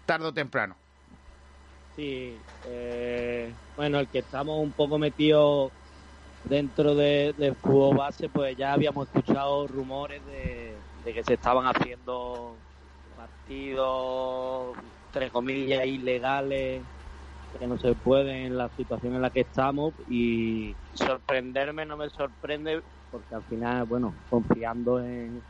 tarde 0.05 0.27
o 0.27 0.33
temprano? 0.33 0.75
Sí, 2.01 2.43
eh, 2.63 3.55
bueno, 3.75 3.99
el 3.99 4.09
que 4.09 4.17
estamos 4.19 4.59
un 4.59 4.73
poco 4.73 4.97
metidos 4.97 5.71
dentro 6.43 6.95
de- 6.95 7.35
fútbol 7.61 7.95
base, 7.95 8.27
pues 8.27 8.57
ya 8.57 8.73
habíamos 8.73 9.07
escuchado 9.07 9.67
rumores 9.67 10.25
de, 10.25 10.81
de 11.03 11.13
que 11.13 11.23
se 11.23 11.35
estaban 11.35 11.67
haciendo 11.67 12.57
partidos, 13.15 14.75
entre 15.05 15.29
comillas, 15.29 15.85
ilegales, 15.85 16.87
que 17.59 17.67
no 17.67 17.77
se 17.77 17.93
pueden 17.93 18.47
en 18.47 18.57
la 18.57 18.69
situación 18.69 19.13
en 19.13 19.21
la 19.21 19.29
que 19.29 19.41
estamos. 19.41 19.93
Y 20.07 20.75
sorprenderme 20.95 21.85
no 21.85 21.97
me 21.97 22.09
sorprende 22.09 22.81
porque 23.11 23.35
al 23.35 23.43
final, 23.43 23.85
bueno, 23.85 24.15
confiando 24.27 24.99
en 25.03 25.45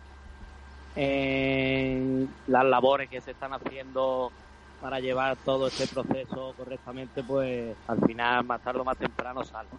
las 2.45 2.65
labores 2.65 3.09
que 3.09 3.21
se 3.21 3.31
están 3.31 3.53
haciendo 3.53 4.33
para 4.81 4.99
llevar 4.99 5.37
todo 5.45 5.67
este 5.67 5.87
proceso 5.87 6.53
correctamente, 6.57 7.23
pues 7.23 7.75
al 7.87 8.01
final, 8.05 8.43
más 8.43 8.61
tarde 8.61 8.79
o 8.79 8.83
más 8.83 8.97
temprano 8.97 9.43
sale. 9.43 9.69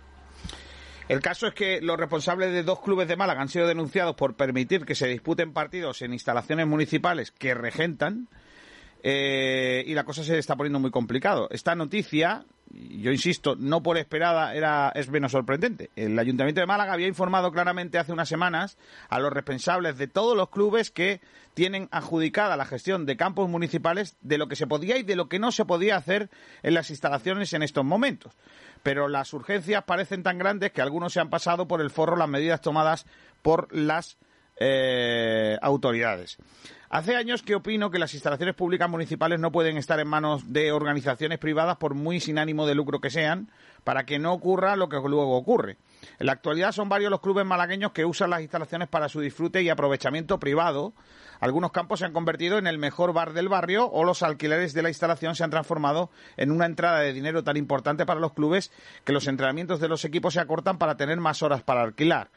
El 1.08 1.20
caso 1.20 1.48
es 1.48 1.54
que 1.54 1.80
los 1.82 1.98
responsables 1.98 2.52
de 2.52 2.62
dos 2.62 2.80
clubes 2.80 3.08
de 3.08 3.16
Málaga 3.16 3.42
han 3.42 3.48
sido 3.48 3.66
denunciados 3.66 4.14
por 4.14 4.36
permitir 4.36 4.86
que 4.86 4.94
se 4.94 5.08
disputen 5.08 5.52
partidos 5.52 6.00
en 6.02 6.12
instalaciones 6.12 6.66
municipales 6.66 7.32
que 7.32 7.54
regentan 7.54 8.28
eh, 9.02 9.82
y 9.86 9.94
la 9.94 10.04
cosa 10.04 10.22
se 10.22 10.38
está 10.38 10.54
poniendo 10.54 10.78
muy 10.78 10.92
complicado. 10.92 11.48
Esta 11.50 11.74
noticia, 11.74 12.44
yo 12.70 13.10
insisto, 13.10 13.56
no 13.56 13.82
por 13.82 13.98
esperada, 13.98 14.54
era, 14.54 14.92
es 14.94 15.10
menos 15.10 15.32
sorprendente. 15.32 15.90
El 15.96 16.16
Ayuntamiento 16.16 16.60
de 16.60 16.68
Málaga 16.68 16.92
había 16.92 17.08
informado 17.08 17.50
claramente 17.50 17.98
hace 17.98 18.12
unas 18.12 18.28
semanas 18.28 18.78
a 19.08 19.18
los 19.18 19.32
responsables 19.32 19.98
de 19.98 20.06
todos 20.06 20.36
los 20.36 20.50
clubes 20.50 20.92
que 20.92 21.20
tienen 21.54 21.88
adjudicada 21.90 22.56
la 22.56 22.64
gestión 22.64 23.04
de 23.04 23.16
campos 23.16 23.48
municipales 23.48 24.16
de 24.20 24.38
lo 24.38 24.46
que 24.46 24.56
se 24.56 24.68
podía 24.68 24.96
y 24.96 25.02
de 25.02 25.16
lo 25.16 25.28
que 25.28 25.40
no 25.40 25.50
se 25.50 25.64
podía 25.64 25.96
hacer 25.96 26.30
en 26.62 26.74
las 26.74 26.90
instalaciones 26.90 27.52
en 27.54 27.64
estos 27.64 27.84
momentos. 27.84 28.32
Pero 28.84 29.08
las 29.08 29.32
urgencias 29.32 29.82
parecen 29.82 30.22
tan 30.22 30.38
grandes 30.38 30.70
que 30.70 30.80
algunos 30.80 31.12
se 31.12 31.20
han 31.20 31.28
pasado 31.28 31.66
por 31.66 31.80
el 31.80 31.90
forro 31.90 32.16
las 32.16 32.28
medidas 32.28 32.60
tomadas 32.60 33.04
por 33.42 33.74
las 33.74 34.16
eh, 34.64 35.58
autoridades. 35.60 36.38
Hace 36.88 37.16
años 37.16 37.42
que 37.42 37.54
opino 37.54 37.90
que 37.90 37.98
las 37.98 38.12
instalaciones 38.12 38.54
públicas 38.54 38.88
municipales 38.88 39.40
no 39.40 39.50
pueden 39.50 39.76
estar 39.78 39.98
en 39.98 40.06
manos 40.06 40.52
de 40.52 40.72
organizaciones 40.72 41.38
privadas, 41.38 41.78
por 41.78 41.94
muy 41.94 42.20
sin 42.20 42.38
ánimo 42.38 42.66
de 42.66 42.74
lucro 42.74 43.00
que 43.00 43.10
sean, 43.10 43.50
para 43.82 44.04
que 44.04 44.18
no 44.18 44.32
ocurra 44.32 44.76
lo 44.76 44.88
que 44.88 44.96
luego 44.96 45.36
ocurre. 45.36 45.78
En 46.18 46.26
la 46.26 46.32
actualidad 46.32 46.70
son 46.70 46.88
varios 46.88 47.10
los 47.10 47.20
clubes 47.20 47.46
malagueños 47.46 47.92
que 47.92 48.04
usan 48.04 48.30
las 48.30 48.42
instalaciones 48.42 48.88
para 48.88 49.08
su 49.08 49.20
disfrute 49.20 49.62
y 49.62 49.70
aprovechamiento 49.70 50.38
privado. 50.38 50.92
Algunos 51.40 51.72
campos 51.72 52.00
se 52.00 52.04
han 52.04 52.12
convertido 52.12 52.58
en 52.58 52.66
el 52.68 52.78
mejor 52.78 53.12
bar 53.12 53.32
del 53.32 53.48
barrio 53.48 53.90
o 53.90 54.04
los 54.04 54.22
alquileres 54.22 54.74
de 54.74 54.82
la 54.82 54.90
instalación 54.90 55.34
se 55.34 55.42
han 55.42 55.50
transformado 55.50 56.10
en 56.36 56.52
una 56.52 56.66
entrada 56.66 57.00
de 57.00 57.12
dinero 57.12 57.42
tan 57.42 57.56
importante 57.56 58.06
para 58.06 58.20
los 58.20 58.34
clubes 58.34 58.70
que 59.04 59.12
los 59.12 59.26
entrenamientos 59.26 59.80
de 59.80 59.88
los 59.88 60.04
equipos 60.04 60.34
se 60.34 60.40
acortan 60.40 60.78
para 60.78 60.96
tener 60.96 61.18
más 61.18 61.42
horas 61.42 61.62
para 61.62 61.82
alquilar. 61.82 62.28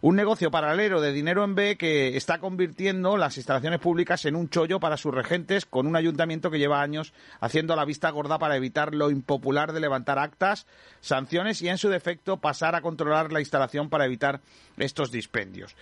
Un 0.00 0.16
negocio 0.16 0.50
paralelo 0.50 1.00
de 1.00 1.12
dinero 1.12 1.44
en 1.44 1.54
B 1.54 1.76
que 1.76 2.16
está 2.16 2.38
convirtiendo 2.38 3.16
las 3.16 3.36
instalaciones 3.36 3.80
públicas 3.80 4.24
en 4.26 4.36
un 4.36 4.48
chollo 4.50 4.80
para 4.80 4.96
sus 4.96 5.14
regentes 5.14 5.64
con 5.64 5.86
un 5.86 5.96
ayuntamiento 5.96 6.50
que 6.50 6.58
lleva 6.58 6.82
años 6.82 7.12
haciendo 7.40 7.74
la 7.74 7.84
vista 7.84 8.10
gorda 8.10 8.38
para 8.38 8.56
evitar 8.56 8.94
lo 8.94 9.10
impopular 9.10 9.72
de 9.72 9.80
levantar 9.80 10.18
actas, 10.18 10.66
sanciones 11.00 11.62
y 11.62 11.68
en 11.68 11.78
su 11.78 11.88
defecto 11.88 12.36
pasar 12.36 12.74
a 12.74 12.82
controlar 12.82 13.32
la 13.32 13.40
instalación 13.40 13.88
para 13.88 14.04
evitar 14.04 14.40
estos 14.76 15.10
dispendios. 15.10 15.74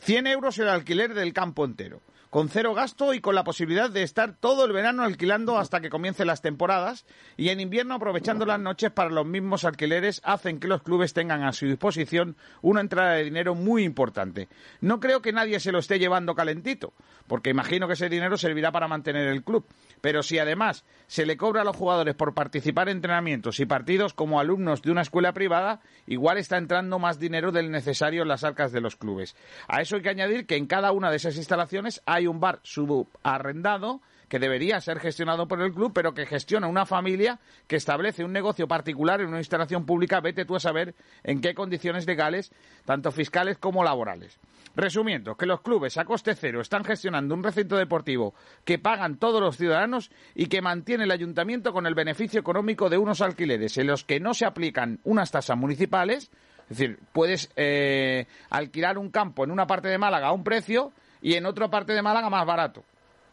100 0.00 0.26
euros 0.26 0.58
el 0.58 0.68
alquiler 0.68 1.14
del 1.14 1.32
campo 1.32 1.64
entero 1.64 2.00
con 2.30 2.48
cero 2.48 2.74
gasto 2.74 3.14
y 3.14 3.20
con 3.20 3.34
la 3.34 3.44
posibilidad 3.44 3.90
de 3.90 4.02
estar 4.02 4.34
todo 4.34 4.66
el 4.66 4.72
verano 4.72 5.02
alquilando 5.02 5.58
hasta 5.58 5.80
que 5.80 5.88
comiencen 5.88 6.26
las 6.26 6.42
temporadas 6.42 7.06
y 7.36 7.48
en 7.48 7.60
invierno 7.60 7.94
aprovechando 7.94 8.44
las 8.44 8.60
noches 8.60 8.90
para 8.90 9.10
los 9.10 9.24
mismos 9.24 9.64
alquileres 9.64 10.20
hacen 10.24 10.60
que 10.60 10.68
los 10.68 10.82
clubes 10.82 11.14
tengan 11.14 11.42
a 11.42 11.52
su 11.52 11.66
disposición 11.66 12.36
una 12.60 12.80
entrada 12.80 13.14
de 13.14 13.24
dinero 13.24 13.54
muy 13.54 13.84
importante. 13.84 14.48
No 14.80 15.00
creo 15.00 15.22
que 15.22 15.32
nadie 15.32 15.58
se 15.60 15.72
lo 15.72 15.78
esté 15.78 15.98
llevando 15.98 16.34
calentito, 16.34 16.92
porque 17.26 17.50
imagino 17.50 17.86
que 17.86 17.94
ese 17.94 18.08
dinero 18.08 18.36
servirá 18.36 18.72
para 18.72 18.88
mantener 18.88 19.28
el 19.28 19.42
club. 19.42 19.64
Pero 20.00 20.22
si 20.22 20.38
además 20.38 20.84
se 21.06 21.26
le 21.26 21.36
cobra 21.36 21.62
a 21.62 21.64
los 21.64 21.76
jugadores 21.76 22.14
por 22.14 22.34
participar 22.34 22.88
en 22.88 22.98
entrenamientos 22.98 23.58
y 23.60 23.66
partidos 23.66 24.14
como 24.14 24.38
alumnos 24.38 24.82
de 24.82 24.90
una 24.90 25.02
escuela 25.02 25.32
privada, 25.32 25.80
igual 26.06 26.38
está 26.38 26.58
entrando 26.58 26.98
más 26.98 27.18
dinero 27.18 27.52
del 27.52 27.70
necesario 27.70 28.22
en 28.22 28.28
las 28.28 28.44
arcas 28.44 28.70
de 28.70 28.80
los 28.80 28.96
clubes. 28.96 29.34
A 29.66 29.80
eso 29.80 29.96
hay 29.96 30.02
que 30.02 30.10
añadir 30.10 30.46
que 30.46 30.56
en 30.56 30.66
cada 30.66 30.92
una 30.92 31.10
de 31.10 31.16
esas 31.16 31.36
instalaciones 31.36 32.02
hay 32.06 32.17
un 32.26 32.40
bar 32.40 32.60
subarrendado 32.62 34.00
que 34.28 34.38
debería 34.38 34.80
ser 34.80 35.00
gestionado 35.00 35.48
por 35.48 35.60
el 35.62 35.72
club, 35.72 35.92
pero 35.94 36.14
que 36.14 36.26
gestiona 36.26 36.66
una 36.66 36.86
familia 36.86 37.38
que 37.66 37.76
establece 37.76 38.24
un 38.24 38.32
negocio 38.32 38.68
particular 38.68 39.20
en 39.20 39.28
una 39.28 39.38
instalación 39.38 39.86
pública, 39.86 40.20
vete 40.20 40.44
tú 40.44 40.54
a 40.54 40.60
saber 40.60 40.94
en 41.24 41.40
qué 41.40 41.54
condiciones 41.54 42.06
legales, 42.06 42.52
tanto 42.84 43.10
fiscales 43.10 43.58
como 43.58 43.84
laborales. 43.84 44.38
Resumiendo, 44.76 45.36
que 45.36 45.46
los 45.46 45.62
clubes 45.62 45.96
a 45.96 46.04
coste 46.04 46.34
cero 46.34 46.60
están 46.60 46.84
gestionando 46.84 47.34
un 47.34 47.42
recinto 47.42 47.76
deportivo 47.76 48.34
que 48.64 48.78
pagan 48.78 49.16
todos 49.16 49.40
los 49.40 49.56
ciudadanos 49.56 50.10
y 50.34 50.46
que 50.46 50.62
mantiene 50.62 51.04
el 51.04 51.10
ayuntamiento 51.10 51.72
con 51.72 51.86
el 51.86 51.94
beneficio 51.94 52.38
económico 52.38 52.88
de 52.90 52.98
unos 52.98 53.20
alquileres 53.20 53.76
en 53.78 53.86
los 53.86 54.04
que 54.04 54.20
no 54.20 54.34
se 54.34 54.44
aplican 54.44 55.00
unas 55.04 55.30
tasas 55.30 55.56
municipales, 55.56 56.30
es 56.70 56.76
decir, 56.76 56.98
puedes 57.12 57.50
eh, 57.56 58.26
alquilar 58.50 58.98
un 58.98 59.10
campo 59.10 59.42
en 59.42 59.50
una 59.50 59.66
parte 59.66 59.88
de 59.88 59.96
Málaga 59.96 60.28
a 60.28 60.32
un 60.32 60.44
precio 60.44 60.92
y 61.20 61.34
en 61.34 61.46
otra 61.46 61.68
parte 61.68 61.92
de 61.92 62.02
Málaga 62.02 62.30
más 62.30 62.46
barato 62.46 62.84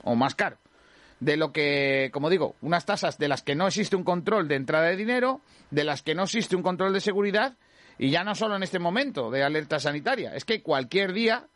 o 0.04 0.16
más 0.16 0.36
caro. 0.36 0.58
De 1.20 1.38
lo 1.38 1.52
que, 1.52 2.10
como 2.12 2.30
digo, 2.30 2.56
unas 2.62 2.86
tasas 2.86 3.18
de 3.18 3.28
las 3.28 3.42
que 3.42 3.56
no 3.56 3.68
existe 3.68 3.96
un 3.96 4.04
control 4.04 4.48
de 4.48 4.56
entrada 4.56 4.88
de 4.88 4.98
dinero, 4.98 5.42
de 5.72 5.84
las 5.84 6.02
que 6.02 6.14
no 6.14 6.24
existe 6.24 6.56
un 6.56 6.64
control 6.64 6.94
de 6.94 7.00
seguridad 7.00 7.56
y 7.98 8.10
ya 8.10 8.24
no 8.24 8.36
solo 8.36 8.56
en 8.56 8.64
este 8.64 8.80
momento 8.80 9.32
de 9.32 9.44
alerta 9.44 9.80
sanitaria, 9.80 10.36
es 10.36 10.44
que 10.44 10.62
cualquier 10.62 11.14
día, 11.14 11.48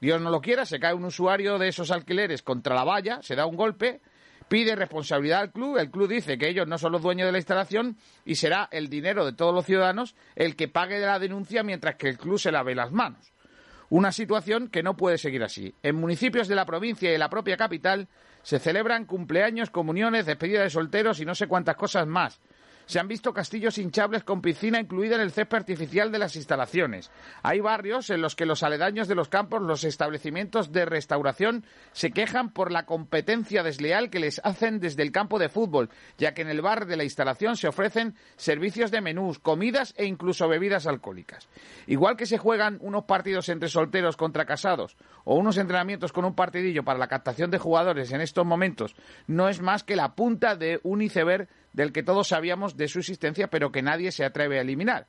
Dios 0.00 0.20
no 0.20 0.30
lo 0.30 0.40
quiera, 0.40 0.66
se 0.66 0.80
cae 0.80 0.94
un 0.94 1.04
usuario 1.04 1.58
de 1.58 1.68
esos 1.68 1.90
alquileres 1.92 2.42
contra 2.42 2.74
la 2.74 2.84
valla, 2.84 3.22
se 3.22 3.36
da 3.36 3.46
un 3.46 3.56
golpe, 3.56 4.00
pide 4.48 4.74
responsabilidad 4.74 5.40
al 5.40 5.52
club, 5.52 5.78
el 5.78 5.90
club 5.90 6.08
dice 6.08 6.36
que 6.36 6.48
ellos 6.48 6.66
no 6.66 6.78
son 6.78 6.92
los 6.92 7.02
dueños 7.02 7.26
de 7.26 7.32
la 7.32 7.38
instalación 7.38 7.96
y 8.24 8.34
será 8.34 8.68
el 8.72 8.88
dinero 8.88 9.24
de 9.24 9.32
todos 9.32 9.54
los 9.54 9.64
ciudadanos 9.64 10.16
el 10.34 10.56
que 10.56 10.68
pague 10.68 10.98
de 10.98 11.06
la 11.06 11.20
denuncia 11.20 11.62
mientras 11.62 11.94
que 11.94 12.08
el 12.08 12.18
club 12.18 12.38
se 12.38 12.52
lave 12.52 12.74
las 12.74 12.90
manos. 12.90 13.33
Una 13.90 14.12
situación 14.12 14.68
que 14.68 14.82
no 14.82 14.96
puede 14.96 15.18
seguir 15.18 15.42
así. 15.42 15.74
En 15.82 15.96
municipios 15.96 16.48
de 16.48 16.54
la 16.54 16.66
provincia 16.66 17.08
y 17.08 17.12
de 17.12 17.18
la 17.18 17.30
propia 17.30 17.56
capital 17.56 18.08
se 18.42 18.58
celebran 18.58 19.06
cumpleaños, 19.06 19.70
comuniones, 19.70 20.26
despedidas 20.26 20.64
de 20.64 20.70
solteros 20.70 21.20
y 21.20 21.24
no 21.24 21.34
sé 21.34 21.46
cuántas 21.46 21.76
cosas 21.76 22.06
más. 22.06 22.40
Se 22.86 23.00
han 23.00 23.08
visto 23.08 23.32
castillos 23.32 23.78
hinchables 23.78 24.24
con 24.24 24.42
piscina 24.42 24.80
incluida 24.80 25.14
en 25.14 25.22
el 25.22 25.32
césped 25.32 25.58
artificial 25.58 26.12
de 26.12 26.18
las 26.18 26.36
instalaciones. 26.36 27.10
Hay 27.42 27.60
barrios 27.60 28.10
en 28.10 28.20
los 28.20 28.36
que 28.36 28.46
los 28.46 28.62
aledaños 28.62 29.08
de 29.08 29.14
los 29.14 29.28
campos, 29.28 29.62
los 29.62 29.84
establecimientos 29.84 30.72
de 30.72 30.84
restauración, 30.84 31.64
se 31.92 32.10
quejan 32.10 32.50
por 32.50 32.70
la 32.70 32.84
competencia 32.84 33.62
desleal 33.62 34.10
que 34.10 34.20
les 34.20 34.40
hacen 34.44 34.80
desde 34.80 35.02
el 35.02 35.12
campo 35.12 35.38
de 35.38 35.48
fútbol, 35.48 35.90
ya 36.18 36.34
que 36.34 36.42
en 36.42 36.48
el 36.48 36.60
bar 36.60 36.86
de 36.86 36.96
la 36.96 37.04
instalación 37.04 37.56
se 37.56 37.68
ofrecen 37.68 38.14
servicios 38.36 38.90
de 38.90 39.00
menús, 39.00 39.38
comidas 39.38 39.94
e 39.96 40.04
incluso 40.04 40.48
bebidas 40.48 40.86
alcohólicas. 40.86 41.48
Igual 41.86 42.16
que 42.16 42.26
se 42.26 42.38
juegan 42.38 42.78
unos 42.80 43.04
partidos 43.04 43.48
entre 43.48 43.68
solteros 43.68 44.16
contra 44.16 44.44
casados 44.44 44.96
o 45.24 45.36
unos 45.36 45.56
entrenamientos 45.56 46.12
con 46.12 46.24
un 46.24 46.34
partidillo 46.34 46.84
para 46.84 46.98
la 46.98 47.08
captación 47.08 47.50
de 47.50 47.58
jugadores 47.58 48.12
en 48.12 48.20
estos 48.20 48.44
momentos, 48.44 48.94
no 49.26 49.48
es 49.48 49.60
más 49.60 49.84
que 49.84 49.96
la 49.96 50.14
punta 50.14 50.56
de 50.56 50.80
un 50.82 51.02
iceberg 51.02 51.48
del 51.74 51.92
que 51.92 52.02
todos 52.02 52.28
sabíamos 52.28 52.76
de 52.76 52.88
su 52.88 53.00
existencia, 53.00 53.48
pero 53.48 53.70
que 53.70 53.82
nadie 53.82 54.10
se 54.12 54.24
atreve 54.24 54.58
a 54.58 54.62
eliminar. 54.62 55.06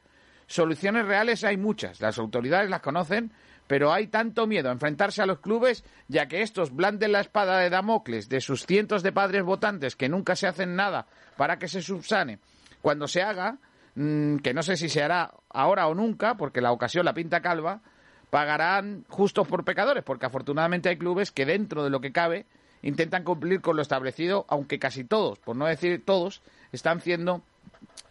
Soluciones 0.47 1.05
reales 1.05 1.43
hay 1.43 1.57
muchas, 1.57 2.01
las 2.01 2.19
autoridades 2.19 2.69
las 2.69 2.81
conocen, 2.81 3.31
pero 3.67 3.93
hay 3.93 4.07
tanto 4.07 4.45
miedo 4.45 4.69
a 4.69 4.73
enfrentarse 4.73 5.21
a 5.21 5.25
los 5.25 5.39
clubes, 5.39 5.83
ya 6.07 6.27
que 6.27 6.41
estos 6.41 6.75
blanden 6.75 7.11
la 7.11 7.21
espada 7.21 7.59
de 7.59 7.69
Damocles 7.69 8.29
de 8.29 8.41
sus 8.41 8.65
cientos 8.65 9.01
de 9.01 9.11
padres 9.11 9.43
votantes 9.43 9.95
que 9.95 10.09
nunca 10.09 10.35
se 10.35 10.47
hacen 10.47 10.75
nada 10.75 11.07
para 11.37 11.57
que 11.57 11.67
se 11.67 11.81
subsane. 11.81 12.39
Cuando 12.81 13.07
se 13.07 13.23
haga, 13.23 13.57
mmm, 13.95 14.37
que 14.37 14.53
no 14.53 14.61
sé 14.61 14.75
si 14.77 14.89
se 14.89 15.01
hará 15.01 15.31
ahora 15.49 15.87
o 15.87 15.95
nunca, 15.95 16.35
porque 16.35 16.61
la 16.61 16.71
ocasión 16.71 17.05
la 17.05 17.13
pinta 17.13 17.41
calva, 17.41 17.81
pagarán 18.29 19.05
justos 19.09 19.47
por 19.47 19.63
pecadores, 19.63 20.03
porque 20.03 20.25
afortunadamente 20.25 20.89
hay 20.89 20.97
clubes 20.97 21.31
que 21.31 21.45
dentro 21.45 21.83
de 21.83 21.89
lo 21.89 22.01
que 22.01 22.11
cabe 22.11 22.45
intentan 22.81 23.23
cumplir 23.23 23.61
con 23.61 23.75
lo 23.75 23.81
establecido, 23.81 24.45
aunque 24.47 24.79
casi 24.79 25.03
todos, 25.03 25.39
por 25.39 25.55
no 25.55 25.65
decir 25.65 26.03
todos, 26.05 26.41
están 26.71 26.99
haciendo 26.99 27.43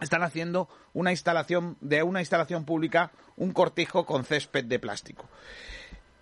están 0.00 0.22
haciendo 0.22 0.68
una 0.92 1.10
instalación 1.10 1.76
de 1.80 2.02
una 2.02 2.20
instalación 2.20 2.64
pública 2.64 3.12
un 3.36 3.52
cortijo 3.52 4.04
con 4.04 4.24
césped 4.24 4.64
de 4.64 4.78
plástico. 4.78 5.28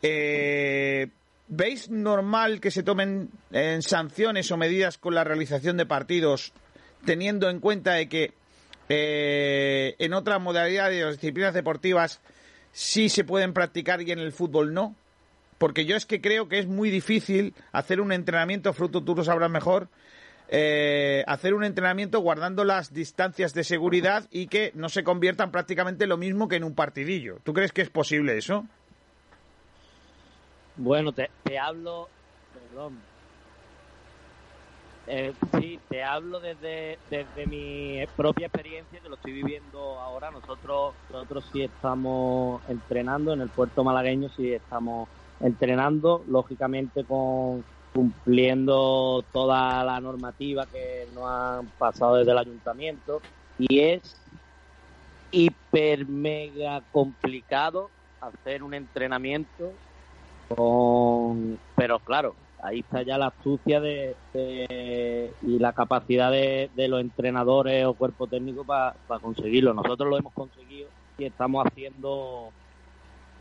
Eh, 0.01 1.09
¿Veis 1.49 1.91
normal 1.91 2.61
que 2.61 2.71
se 2.71 2.83
tomen 2.83 3.31
eh, 3.51 3.79
sanciones 3.83 4.51
o 4.51 4.57
medidas 4.57 4.99
con 4.99 5.15
la 5.15 5.25
realización 5.25 5.77
de 5.77 5.87
partidos 5.87 6.53
teniendo 7.05 7.51
en 7.51 7.61
cuenta 7.61 7.95
de 7.95 8.09
que 8.09 8.33
eh, 8.89 9.95
en 9.99 10.15
otras 10.15 10.41
modalidades 10.41 11.05
o 11.05 11.11
disciplinas 11.13 11.55
deportivas 11.55 12.21
sí 12.73 13.09
se 13.09 13.25
pueden 13.25 13.53
practicar 13.53 14.01
y 14.03 14.13
en 14.13 14.19
el 14.19 14.33
fútbol 14.33 14.73
no? 14.73 14.97
Porque 15.63 15.85
yo 15.85 15.95
es 15.95 16.07
que 16.07 16.21
creo 16.21 16.49
que 16.49 16.59
es 16.59 16.67
muy 16.67 16.91
difícil 16.91 17.55
hacer 17.71 18.01
un 18.01 18.11
entrenamiento, 18.11 18.73
fruto 18.73 19.05
tú 19.05 19.15
lo 19.15 19.23
sabrás 19.23 19.49
mejor, 19.49 19.87
eh, 20.49 21.23
hacer 21.29 21.55
un 21.55 21.63
entrenamiento 21.63 22.19
guardando 22.19 22.65
las 22.65 22.93
distancias 22.93 23.55
de 23.55 23.63
seguridad 23.63 24.27
y 24.33 24.49
que 24.49 24.73
no 24.75 24.89
se 24.89 25.05
conviertan 25.05 25.53
prácticamente 25.53 26.09
lo 26.09 26.17
mismo 26.17 26.49
que 26.49 26.57
en 26.57 26.65
un 26.65 26.75
partidillo. 26.75 27.37
¿Tú 27.45 27.53
crees 27.53 27.71
que 27.71 27.83
es 27.83 27.91
posible 27.91 28.37
eso? 28.37 28.67
Bueno, 30.79 31.13
te, 31.13 31.31
hablo, 31.57 32.09
perdón. 32.53 32.99
Eh, 35.07 35.33
sí, 35.61 35.79
te 35.89 36.03
hablo 36.03 36.41
desde, 36.41 36.99
desde 37.09 37.47
mi 37.47 38.05
propia 38.17 38.49
experiencia, 38.49 38.99
que 38.99 39.09
lo 39.09 39.15
estoy 39.15 39.33
viviendo 39.33 40.01
ahora. 40.01 40.33
Nosotros, 40.33 40.95
nosotros 41.09 41.49
sí 41.53 41.63
estamos 41.63 42.61
entrenando 42.69 43.33
en 43.33 43.43
el 43.43 43.49
puerto 43.49 43.85
malagueño, 43.85 44.29
sí 44.31 44.53
estamos 44.53 45.09
entrenando, 45.43 46.25
lógicamente 46.29 47.05
con 47.05 47.65
cumpliendo 47.93 49.23
toda 49.33 49.85
la 49.85 50.01
normativa 50.01 50.67
que 50.67 51.07
nos 51.13 51.25
han 51.29 51.67
pasado 51.77 52.17
desde 52.17 52.33
el 52.33 52.39
ayuntamiento 52.39 53.21
y 53.59 53.81
es 53.81 54.01
hiper 55.31 56.07
mega 56.07 56.83
complicado 56.91 57.91
hacer 58.21 58.63
un 58.63 58.73
entrenamiento 58.73 59.73
con 60.49 61.59
pero 61.77 61.99
claro 62.01 62.35
ahí 62.63 62.81
está 62.81 63.03
ya 63.03 63.19
la 63.19 63.27
astucia 63.27 63.81
de, 63.81 64.17
de- 64.33 65.35
y 65.43 65.59
la 65.59 65.73
capacidad 65.73 66.31
de, 66.31 66.71
de 66.75 66.89
los 66.89 67.01
entrenadores 67.01 67.85
o 67.85 67.95
cuerpo 67.95 68.27
técnico 68.29 68.65
para 68.65 68.95
conseguirlo. 69.21 69.75
Nosotros 69.75 70.09
lo 70.09 70.17
hemos 70.17 70.33
conseguido 70.33 70.89
y 71.19 71.25
estamos 71.25 71.65
haciendo 71.67 72.53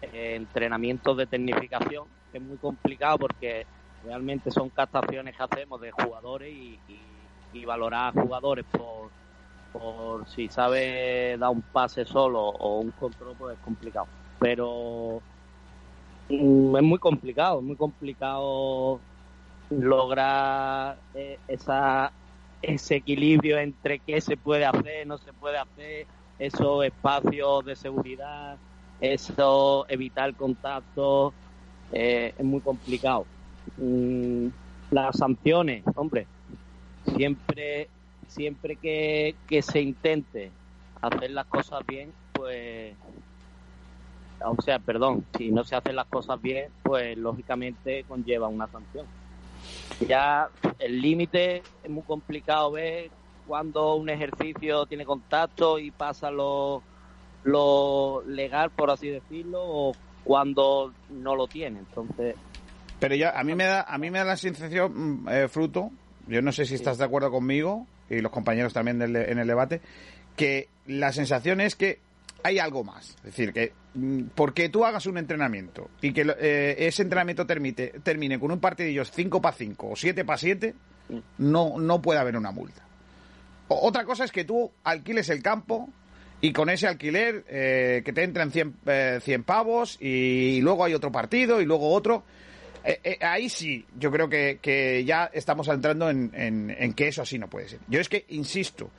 entrenamientos 0.01 1.15
de 1.17 1.27
tecnificación 1.27 2.05
es 2.33 2.41
muy 2.41 2.57
complicado 2.57 3.19
porque 3.19 3.65
realmente 4.03 4.51
son 4.51 4.69
captaciones 4.69 5.35
que 5.35 5.43
hacemos 5.43 5.79
de 5.81 5.91
jugadores 5.91 6.51
y, 6.51 6.79
valorar 7.65 8.17
a 8.17 8.21
jugadores 8.21 8.65
por, 8.71 9.11
por 9.73 10.27
si 10.27 10.47
sabe 10.47 11.35
dar 11.37 11.49
un 11.49 11.61
pase 11.61 12.05
solo 12.05 12.41
o 12.41 12.79
un 12.79 12.91
control 12.91 13.35
pues 13.37 13.57
es 13.57 13.63
complicado. 13.63 14.07
Pero 14.39 15.21
mm, 16.29 16.75
es 16.77 16.83
muy 16.83 16.97
complicado 16.97 17.59
es 17.59 17.65
muy 17.65 17.75
complicado 17.75 18.99
lograr 19.69 20.97
eh, 21.13 21.37
esa 21.47 22.11
ese 22.61 22.95
equilibrio 22.95 23.57
entre 23.57 23.99
qué 23.99 24.21
se 24.21 24.37
puede 24.37 24.65
hacer 24.65 25.05
no 25.07 25.17
se 25.17 25.33
puede 25.33 25.57
hacer 25.57 26.07
esos 26.39 26.85
espacios 26.85 27.65
de 27.65 27.75
seguridad 27.75 28.57
eso 29.01 29.85
evitar 29.89 30.33
contacto 30.35 31.33
eh, 31.91 32.33
es 32.37 32.45
muy 32.45 32.61
complicado. 32.61 33.25
Mm, 33.77 34.47
las 34.91 35.17
sanciones 35.17 35.83
hombre 35.95 36.27
siempre 37.15 37.89
siempre 38.27 38.75
que, 38.75 39.35
que 39.47 39.61
se 39.61 39.81
intente 39.81 40.51
hacer 41.01 41.31
las 41.31 41.45
cosas 41.47 41.85
bien 41.85 42.13
pues 42.31 42.95
o 44.43 44.61
sea 44.61 44.79
perdón 44.79 45.25
si 45.37 45.51
no 45.51 45.63
se 45.63 45.75
hacen 45.75 45.95
las 45.95 46.07
cosas 46.07 46.41
bien 46.41 46.71
pues 46.83 47.17
lógicamente 47.17 48.03
conlleva 48.07 48.47
una 48.47 48.67
sanción. 48.67 49.05
Ya 50.07 50.49
el 50.79 51.01
límite 51.01 51.61
es 51.83 51.89
muy 51.89 52.03
complicado 52.03 52.71
ver 52.71 53.11
cuando 53.47 53.95
un 53.95 54.09
ejercicio 54.09 54.85
tiene 54.85 55.05
contacto 55.05 55.77
y 55.77 55.91
pasa 55.91 56.31
lo, 56.31 56.81
lo 57.43 58.23
legal 58.27 58.69
por 58.71 58.89
así 58.91 59.07
decirlo 59.09 59.59
o 59.63 59.91
cuando 60.23 60.93
no 61.09 61.35
lo 61.35 61.47
tiene. 61.47 61.79
Entonces 61.79 62.35
Pero 62.99 63.15
ya 63.15 63.31
a 63.31 63.43
mí 63.43 63.55
me 63.55 63.65
da 63.65 63.81
a 63.81 63.97
mí 63.97 64.11
me 64.11 64.19
da 64.19 64.25
la 64.25 64.37
sensación 64.37 65.23
mm, 65.23 65.29
eh, 65.29 65.47
fruto, 65.47 65.89
yo 66.27 66.41
no 66.41 66.51
sé 66.51 66.65
si 66.65 66.75
estás 66.75 66.97
de 66.97 67.05
acuerdo 67.05 67.31
conmigo 67.31 67.87
y 68.09 68.19
los 68.21 68.31
compañeros 68.31 68.73
también 68.73 68.99
del- 68.99 69.15
en 69.15 69.39
el 69.39 69.47
debate, 69.47 69.81
que 70.35 70.67
la 70.85 71.11
sensación 71.11 71.61
es 71.61 71.75
que 71.75 71.99
hay 72.43 72.59
algo 72.59 72.83
más, 72.83 73.09
es 73.17 73.23
decir, 73.23 73.53
que 73.53 73.73
mm, 73.95 74.23
porque 74.35 74.69
tú 74.69 74.85
hagas 74.85 75.05
un 75.05 75.17
entrenamiento 75.17 75.89
y 76.01 76.13
que 76.13 76.21
eh, 76.39 76.75
ese 76.87 77.01
entrenamiento 77.03 77.45
termite- 77.47 77.99
termine 78.03 78.39
con 78.39 78.51
un 78.51 78.59
partidillo 78.59 79.03
5 79.05 79.41
para 79.41 79.55
5 79.55 79.89
o 79.91 79.95
7 79.95 80.23
para 80.25 80.37
7, 80.37 80.75
no 81.39 81.77
no 81.79 82.01
puede 82.01 82.19
haber 82.19 82.37
una 82.37 82.51
multa. 82.51 82.83
O- 83.67 83.87
Otra 83.87 84.05
cosa 84.05 84.23
es 84.25 84.31
que 84.31 84.43
tú 84.45 84.71
alquiles 84.83 85.29
el 85.29 85.41
campo 85.41 85.89
y 86.41 86.51
con 86.53 86.69
ese 86.69 86.87
alquiler 86.87 87.45
eh, 87.47 88.01
que 88.03 88.13
te 88.13 88.23
entran 88.23 88.51
100, 88.51 88.75
eh, 88.87 89.19
100 89.21 89.43
pavos 89.43 89.97
y 90.01 90.59
luego 90.61 90.83
hay 90.83 90.93
otro 90.93 91.11
partido 91.11 91.61
y 91.61 91.65
luego 91.65 91.91
otro. 91.91 92.23
Eh, 92.83 92.99
eh, 93.03 93.17
ahí 93.21 93.47
sí, 93.47 93.85
yo 93.99 94.09
creo 94.11 94.27
que, 94.27 95.03
ya 95.05 95.29
estamos 95.33 95.67
entrando 95.67 96.09
en, 96.09 96.31
en- 96.35 96.93
que 96.93 97.07
eso 97.09 97.21
así 97.21 97.37
no 97.37 97.47
puede 97.47 97.67
ser. 97.69 97.79
Yo 97.87 97.99
es 97.99 98.09
que, 98.09 98.25
insisto, 98.29 98.89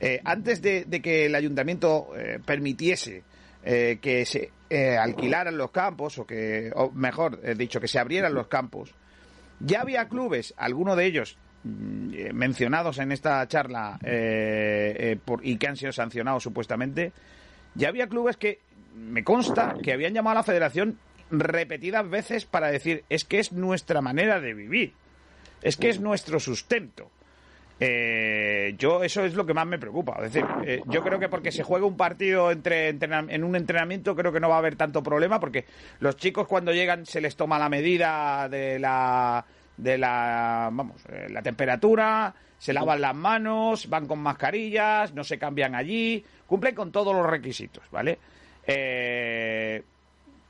eh, 0.00 0.20
antes 0.24 0.60
de, 0.60 0.84
que 1.00 1.26
el 1.26 1.34
ayuntamiento 1.36 2.10
permitiese 2.44 3.22
que 3.62 4.24
se 4.24 4.50
alquilaran 4.98 5.56
los 5.58 5.70
campos, 5.70 6.18
o 6.18 6.26
que, 6.26 6.70
o 6.74 6.90
mejor 6.90 7.40
dicho, 7.56 7.80
que 7.80 7.88
se 7.88 7.98
abrieran 7.98 8.34
los 8.34 8.48
campos, 8.48 8.94
ya 9.60 9.82
había 9.82 10.08
clubes, 10.08 10.54
algunos 10.56 10.96
de 10.96 11.04
ellos 11.06 11.36
mencionados 11.64 12.98
en 12.98 13.12
esta 13.12 13.46
charla 13.48 13.98
eh, 14.02 14.94
eh, 14.98 15.18
por- 15.24 15.44
y 15.44 15.56
que 15.56 15.68
han 15.68 15.76
sido 15.76 15.92
sancionados 15.92 16.42
supuestamente, 16.42 17.12
ya 17.74 17.88
había 17.88 18.08
clubes 18.08 18.36
que 18.36 18.60
me 18.96 19.22
consta 19.24 19.76
que 19.82 19.92
habían 19.92 20.14
llamado 20.14 20.32
a 20.32 20.40
la 20.40 20.44
federación 20.44 20.98
repetidas 21.30 22.08
veces 22.08 22.46
para 22.46 22.68
decir 22.70 23.04
es 23.08 23.24
que 23.24 23.38
es 23.38 23.52
nuestra 23.52 24.00
manera 24.00 24.40
de 24.40 24.54
vivir, 24.54 24.94
es 25.62 25.76
que 25.76 25.88
es 25.90 26.00
nuestro 26.00 26.40
sustento. 26.40 27.10
Eh, 27.80 28.74
yo 28.76 29.04
eso 29.04 29.24
es 29.24 29.34
lo 29.34 29.46
que 29.46 29.54
más 29.54 29.66
me 29.66 29.78
preocupa. 29.78 30.16
Es 30.24 30.32
decir, 30.32 30.44
eh, 30.64 30.82
yo 30.86 31.00
creo 31.04 31.20
que 31.20 31.28
porque 31.28 31.52
se 31.52 31.62
juega 31.62 31.86
un 31.86 31.96
partido 31.96 32.50
entre, 32.50 32.88
en 32.88 33.44
un 33.44 33.54
entrenamiento 33.54 34.16
creo 34.16 34.32
que 34.32 34.40
no 34.40 34.48
va 34.48 34.56
a 34.56 34.58
haber 34.58 34.74
tanto 34.74 35.00
problema 35.02 35.38
porque 35.38 35.64
los 36.00 36.16
chicos 36.16 36.48
cuando 36.48 36.72
llegan 36.72 37.06
se 37.06 37.20
les 37.20 37.36
toma 37.36 37.56
la 37.56 37.68
medida 37.68 38.48
de 38.48 38.80
la 38.80 39.44
de 39.78 39.96
la 39.96 40.68
vamos 40.70 41.02
eh, 41.08 41.28
la 41.30 41.40
temperatura, 41.40 42.34
se 42.58 42.72
lavan 42.72 43.00
las 43.00 43.14
manos, 43.14 43.88
van 43.88 44.06
con 44.06 44.18
mascarillas, 44.18 45.14
no 45.14 45.24
se 45.24 45.38
cambian 45.38 45.74
allí, 45.74 46.24
cumplen 46.46 46.74
con 46.74 46.92
todos 46.92 47.14
los 47.14 47.24
requisitos, 47.24 47.84
¿vale? 47.90 48.18
Eh, 48.66 49.82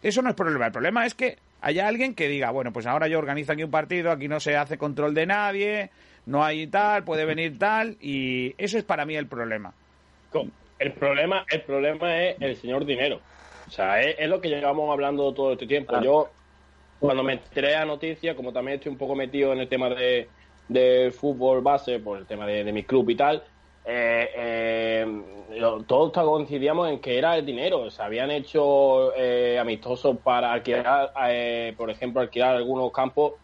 eso 0.03 0.23
no 0.23 0.31
es 0.31 0.35
problema. 0.35 0.67
El 0.67 0.73
problema 0.73 1.07
es 1.07 1.15
que 1.15 1.39
haya 1.61 1.87
alguien 1.87 2.15
que 2.15 2.29
diga, 2.29 2.51
bueno, 2.51 2.73
pues 2.73 2.87
ahora 2.87 3.07
yo 3.09 3.19
organizo 3.19 3.53
aquí 3.53 3.63
un 3.63 3.71
partido, 3.71 4.11
aquí 4.11 4.27
no 4.27 4.41
se 4.41 4.57
hace 4.57 4.79
control 4.79 5.15
de 5.15 5.27
nadie, 5.27 5.91
no 6.27 6.45
hay 6.45 6.67
tal, 6.67 7.05
puede 7.05 7.25
venir 7.25 7.59
tal, 7.59 7.97
y 8.01 8.55
eso 8.59 8.79
es 8.79 8.85
para 8.85 9.05
mí 9.05 9.15
el 9.15 9.27
problema. 9.27 9.73
El 10.79 10.93
problema, 10.93 11.45
el 11.51 11.63
problema 11.63 12.23
es 12.23 12.37
el 12.41 12.57
señor 12.57 12.85
dinero. 12.85 13.21
O 13.67 13.71
sea, 13.71 14.01
es, 14.01 14.17
es 14.19 14.29
lo 14.29 14.41
que 14.41 14.49
llevamos 14.49 14.91
hablando 14.91 15.35
todo 15.35 15.53
este 15.53 15.67
tiempo. 15.67 16.01
Yo, 16.01 16.31
cuando 16.99 17.23
me 17.23 17.35
enteré 17.35 17.77
a 17.77 17.85
noticia, 17.85 18.35
como 18.37 18.53
también 18.53 18.77
estoy 18.79 18.93
un 18.93 18.99
poco 18.99 19.15
metido 19.15 19.53
en 19.53 19.61
el 19.61 19.69
tema 19.69 19.89
de, 19.91 20.33
de 20.67 21.13
fútbol 21.13 21.63
base, 21.63 22.01
por 22.01 22.19
el 22.19 22.27
tema 22.27 22.47
de, 22.47 22.65
de 22.65 22.73
mi 22.73 22.85
club 22.85 23.09
y 23.11 23.17
tal, 23.17 23.45
eh, 23.85 24.29
eh, 24.37 25.07
todos 25.87 26.13
coincidíamos 26.13 26.91
en 26.91 27.01
que 27.01 27.19
era 27.19 27.37
el 27.37 27.47
dinero. 27.47 27.91
Se 27.91 28.03
habían 28.03 28.31
hecho 28.31 29.15
eh, 29.17 29.59
amistosos 29.59 30.19
para 30.23 30.53
alquilar, 30.53 31.13
eh, 31.29 31.75
por 31.77 31.91
ejemplo, 31.91 32.21
alquilar 32.21 32.57
algunos 32.57 32.93
campos 32.93 33.35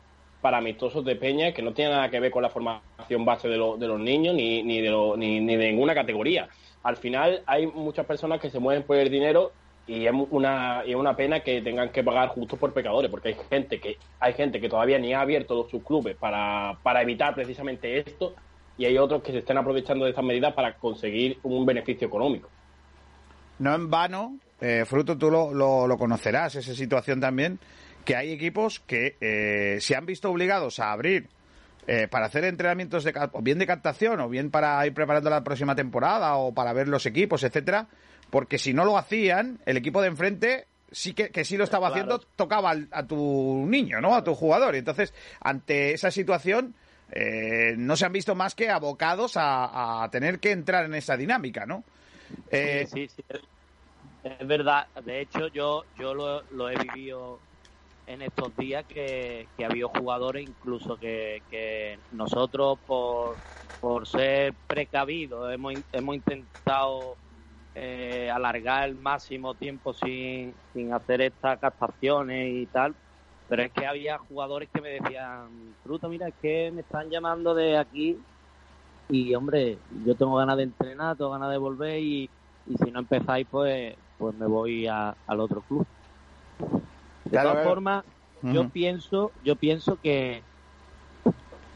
para 0.40 0.58
amistosos 0.58 1.04
de 1.04 1.16
peña 1.16 1.52
que 1.54 1.62
no 1.62 1.72
tiene 1.72 1.92
nada 1.92 2.10
que 2.10 2.20
ver 2.20 2.30
con 2.30 2.42
la 2.42 2.50
formación 2.50 3.24
base 3.24 3.48
de, 3.48 3.56
lo- 3.56 3.78
de 3.78 3.86
los 3.88 3.98
niños 4.00 4.34
ni, 4.34 4.62
ni, 4.62 4.80
de 4.82 4.90
lo- 4.90 5.16
ni, 5.16 5.40
ni 5.40 5.56
de 5.56 5.68
ninguna 5.72 5.94
categoría. 5.94 6.48
Al 6.82 6.96
final 6.98 7.42
hay 7.46 7.66
muchas 7.66 8.04
personas 8.06 8.40
que 8.40 8.50
se 8.50 8.58
mueven 8.60 8.84
por 8.84 8.96
el 8.98 9.10
dinero 9.10 9.56
y 9.86 10.06
es 10.06 10.12
una, 10.30 10.82
es 10.82 10.94
una 10.94 11.14
pena 11.14 11.40
que 11.40 11.60
tengan 11.60 11.90
que 11.90 12.02
pagar 12.02 12.28
justos 12.28 12.58
por 12.58 12.72
pecadores, 12.72 13.10
porque 13.10 13.28
hay 13.28 13.36
gente 13.50 13.78
que 13.80 13.98
hay 14.18 14.32
gente 14.32 14.60
que 14.60 14.68
todavía 14.68 14.98
ni 14.98 15.12
ha 15.12 15.20
abierto 15.20 15.68
sus 15.68 15.82
clubes 15.82 16.16
para, 16.16 16.78
para 16.82 17.02
evitar 17.02 17.34
precisamente 17.34 17.98
esto 17.98 18.34
y 18.78 18.86
hay 18.86 18.98
otros 18.98 19.22
que 19.22 19.32
se 19.32 19.38
están 19.38 19.58
aprovechando 19.58 20.04
de 20.04 20.10
estas 20.10 20.24
medidas 20.24 20.54
para 20.54 20.74
conseguir 20.74 21.38
un 21.42 21.64
beneficio 21.66 22.06
económico. 22.06 22.48
no 23.58 23.74
en 23.74 23.90
vano, 23.90 24.38
eh, 24.60 24.84
Fruto, 24.86 25.18
tú 25.18 25.30
lo, 25.30 25.52
lo, 25.52 25.98
conocerás, 25.98 26.54
esa 26.56 26.74
situación 26.74 27.20
también, 27.20 27.58
que 28.04 28.16
hay 28.16 28.32
equipos 28.32 28.80
que 28.80 29.16
eh, 29.20 29.78
se 29.80 29.94
han 29.94 30.06
visto 30.06 30.30
obligados 30.30 30.80
a 30.80 30.92
abrir 30.92 31.28
eh, 31.86 32.08
para 32.08 32.26
hacer 32.26 32.44
entrenamientos 32.44 33.04
de, 33.04 33.12
o 33.32 33.42
bien 33.42 33.58
de 33.58 33.66
captación 33.66 34.18
o 34.20 34.28
bien 34.28 34.50
para 34.50 34.86
ir 34.86 34.94
preparando 34.94 35.28
la 35.28 35.44
próxima 35.44 35.74
temporada 35.74 36.36
o 36.36 36.54
para 36.54 36.72
ver 36.72 36.88
los 36.88 37.04
equipos, 37.04 37.44
etcétera, 37.44 37.88
porque 38.30 38.58
si 38.58 38.72
no 38.74 38.84
lo 38.84 38.98
hacían, 38.98 39.60
el 39.66 39.76
equipo 39.76 40.02
de 40.02 40.08
enfrente 40.08 40.68
sí 40.90 41.14
que, 41.14 41.30
que 41.30 41.44
sí 41.44 41.56
lo 41.56 41.64
estaba 41.64 41.88
haciendo, 41.88 42.20
tocaba 42.20 42.70
al- 42.70 42.88
a 42.92 43.06
tu 43.06 43.66
niño, 43.68 44.00
¿no? 44.00 44.14
A 44.14 44.24
tu 44.24 44.34
jugador. 44.34 44.74
Y 44.74 44.78
entonces, 44.78 45.14
ante 45.40 45.92
esa 45.92 46.10
situación, 46.10 46.76
eh, 47.10 47.74
no 47.78 47.96
se 47.96 48.06
han 48.06 48.12
visto 48.12 48.34
más 48.34 48.54
que 48.54 48.70
abocados 48.70 49.36
a, 49.36 50.04
a 50.04 50.10
tener 50.10 50.40
que 50.40 50.52
entrar 50.52 50.84
en 50.86 50.94
esa 50.94 51.16
dinámica, 51.16 51.66
¿no? 51.66 51.84
Eh, 52.50 52.84
Sí, 52.84 52.86
sí, 52.86 53.08
sí. 53.08 53.22
Es 54.22 54.46
verdad. 54.46 54.88
De 55.04 55.20
hecho, 55.20 55.48
yo, 55.48 55.84
yo 55.94 56.14
lo, 56.14 56.42
lo 56.50 56.70
he 56.70 56.76
vivido 56.76 57.44
en 58.06 58.22
estos 58.22 58.56
días 58.56 58.86
que, 58.86 59.50
que 59.56 59.64
ha 59.64 59.68
habido 59.68 59.88
jugadores 59.90 60.44
incluso 60.44 60.98
que, 60.98 61.44
que 61.48 62.02
nosotros 62.10 62.78
por, 62.86 63.42
por 63.80 64.06
ser 64.08 64.56
precavidos 64.66 65.52
hemos, 65.54 65.74
hemos 65.92 66.16
intentado 66.16 67.20
eh, 67.74 68.30
alargar 68.30 68.88
el 68.88 68.96
máximo 68.96 69.56
tiempo 69.56 69.92
sin, 69.94 70.60
sin 70.72 70.92
hacer 70.92 71.20
estas 71.22 71.58
captaciones 71.60 72.50
y 72.54 72.66
tal 72.68 72.96
pero 73.46 73.62
es 73.62 73.72
que 73.72 73.86
había 73.86 74.18
jugadores 74.18 74.70
que 74.72 74.80
me 74.80 74.90
decían 74.90 75.76
fruto 75.82 76.08
mira 76.08 76.28
es 76.28 76.34
que 76.40 76.72
me 76.72 76.82
están 76.82 77.10
llamando 77.10 77.54
de 77.54 77.76
aquí 77.78 78.26
y 79.08 79.34
hombre 79.34 79.82
yo 79.90 80.16
tengo 80.16 80.36
ganas 80.36 80.56
de 80.58 80.64
entrenar 80.64 81.16
tengo 81.16 81.30
ganas 81.32 81.50
de 81.50 81.58
volver 81.58 82.00
y, 82.02 82.32
y 82.66 82.76
si 82.78 82.90
no 82.92 83.00
empezáis 83.00 83.46
pues 83.48 83.96
pues 84.16 84.34
me 84.34 84.46
voy 84.46 84.86
a- 84.86 85.16
al 85.26 85.40
otro 85.40 85.62
club 85.64 85.88
de 87.24 87.38
Claro, 87.38 87.50
todas 87.50 87.60
formas 87.60 88.04
yo 88.40 88.64
pienso 88.70 89.32
yo 89.42 89.56
pienso 89.56 89.98
que 89.98 90.46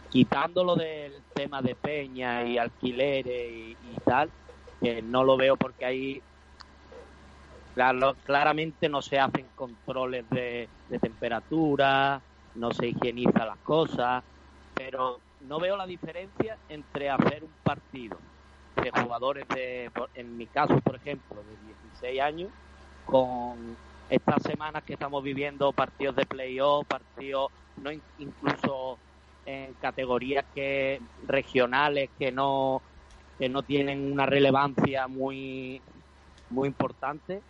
quitándolo 0.09 0.77
del 0.77 1.25
tema 1.35 1.63
de 1.63 1.75
peña 1.77 2.45
y 2.47 2.59
alquileres 2.59 3.51
y, 3.53 3.79
y 3.81 3.97
tal 4.05 4.33
que 4.81 5.03
no 5.03 5.25
lo 5.25 5.37
veo 5.37 5.57
porque 5.57 5.85
ahí 5.85 6.23
claro, 7.75 8.15
claramente 8.23 8.89
no 8.89 9.03
se 9.03 9.19
hacen 9.19 9.51
controles 9.55 10.29
de, 10.31 10.71
de 10.87 10.99
temperatura 10.99 12.23
no 12.55 12.73
se 12.73 12.89
higieniza 12.89 13.47
las 13.47 13.61
cosas 13.61 14.25
pero 14.75 15.23
no 15.41 15.61
veo 15.61 15.77
la 15.77 15.87
diferencia 15.87 16.59
entre 16.69 17.11
hacer 17.11 17.45
un 17.45 17.55
partido 17.63 18.19
de 18.83 18.91
jugadores 18.91 19.47
de, 19.49 19.91
en 20.15 20.37
mi 20.37 20.47
caso 20.49 20.81
por 20.81 20.97
ejemplo 20.97 21.43
de 21.45 21.57
16 21.57 22.21
años 22.21 22.53
con 23.05 23.79
estas 24.09 24.43
semanas 24.43 24.85
que 24.85 24.95
estamos 24.95 25.23
viviendo 25.23 25.73
partidos 25.73 26.17
de 26.17 26.27
playoff, 26.27 26.87
partidos 26.87 27.51
no 27.77 27.93
in- 27.93 28.05
incluso 28.17 29.01
en 29.45 29.75
categorías 29.75 30.45
que 30.55 31.01
regionales 31.23 32.11
que 32.19 32.33
no 32.33 32.83
que 33.39 33.49
no 33.49 33.63
tienen 33.63 34.13
una 34.13 34.27
relevancia 34.27 35.07
muy 35.09 35.81
muy 36.51 36.69
importante 36.69 37.43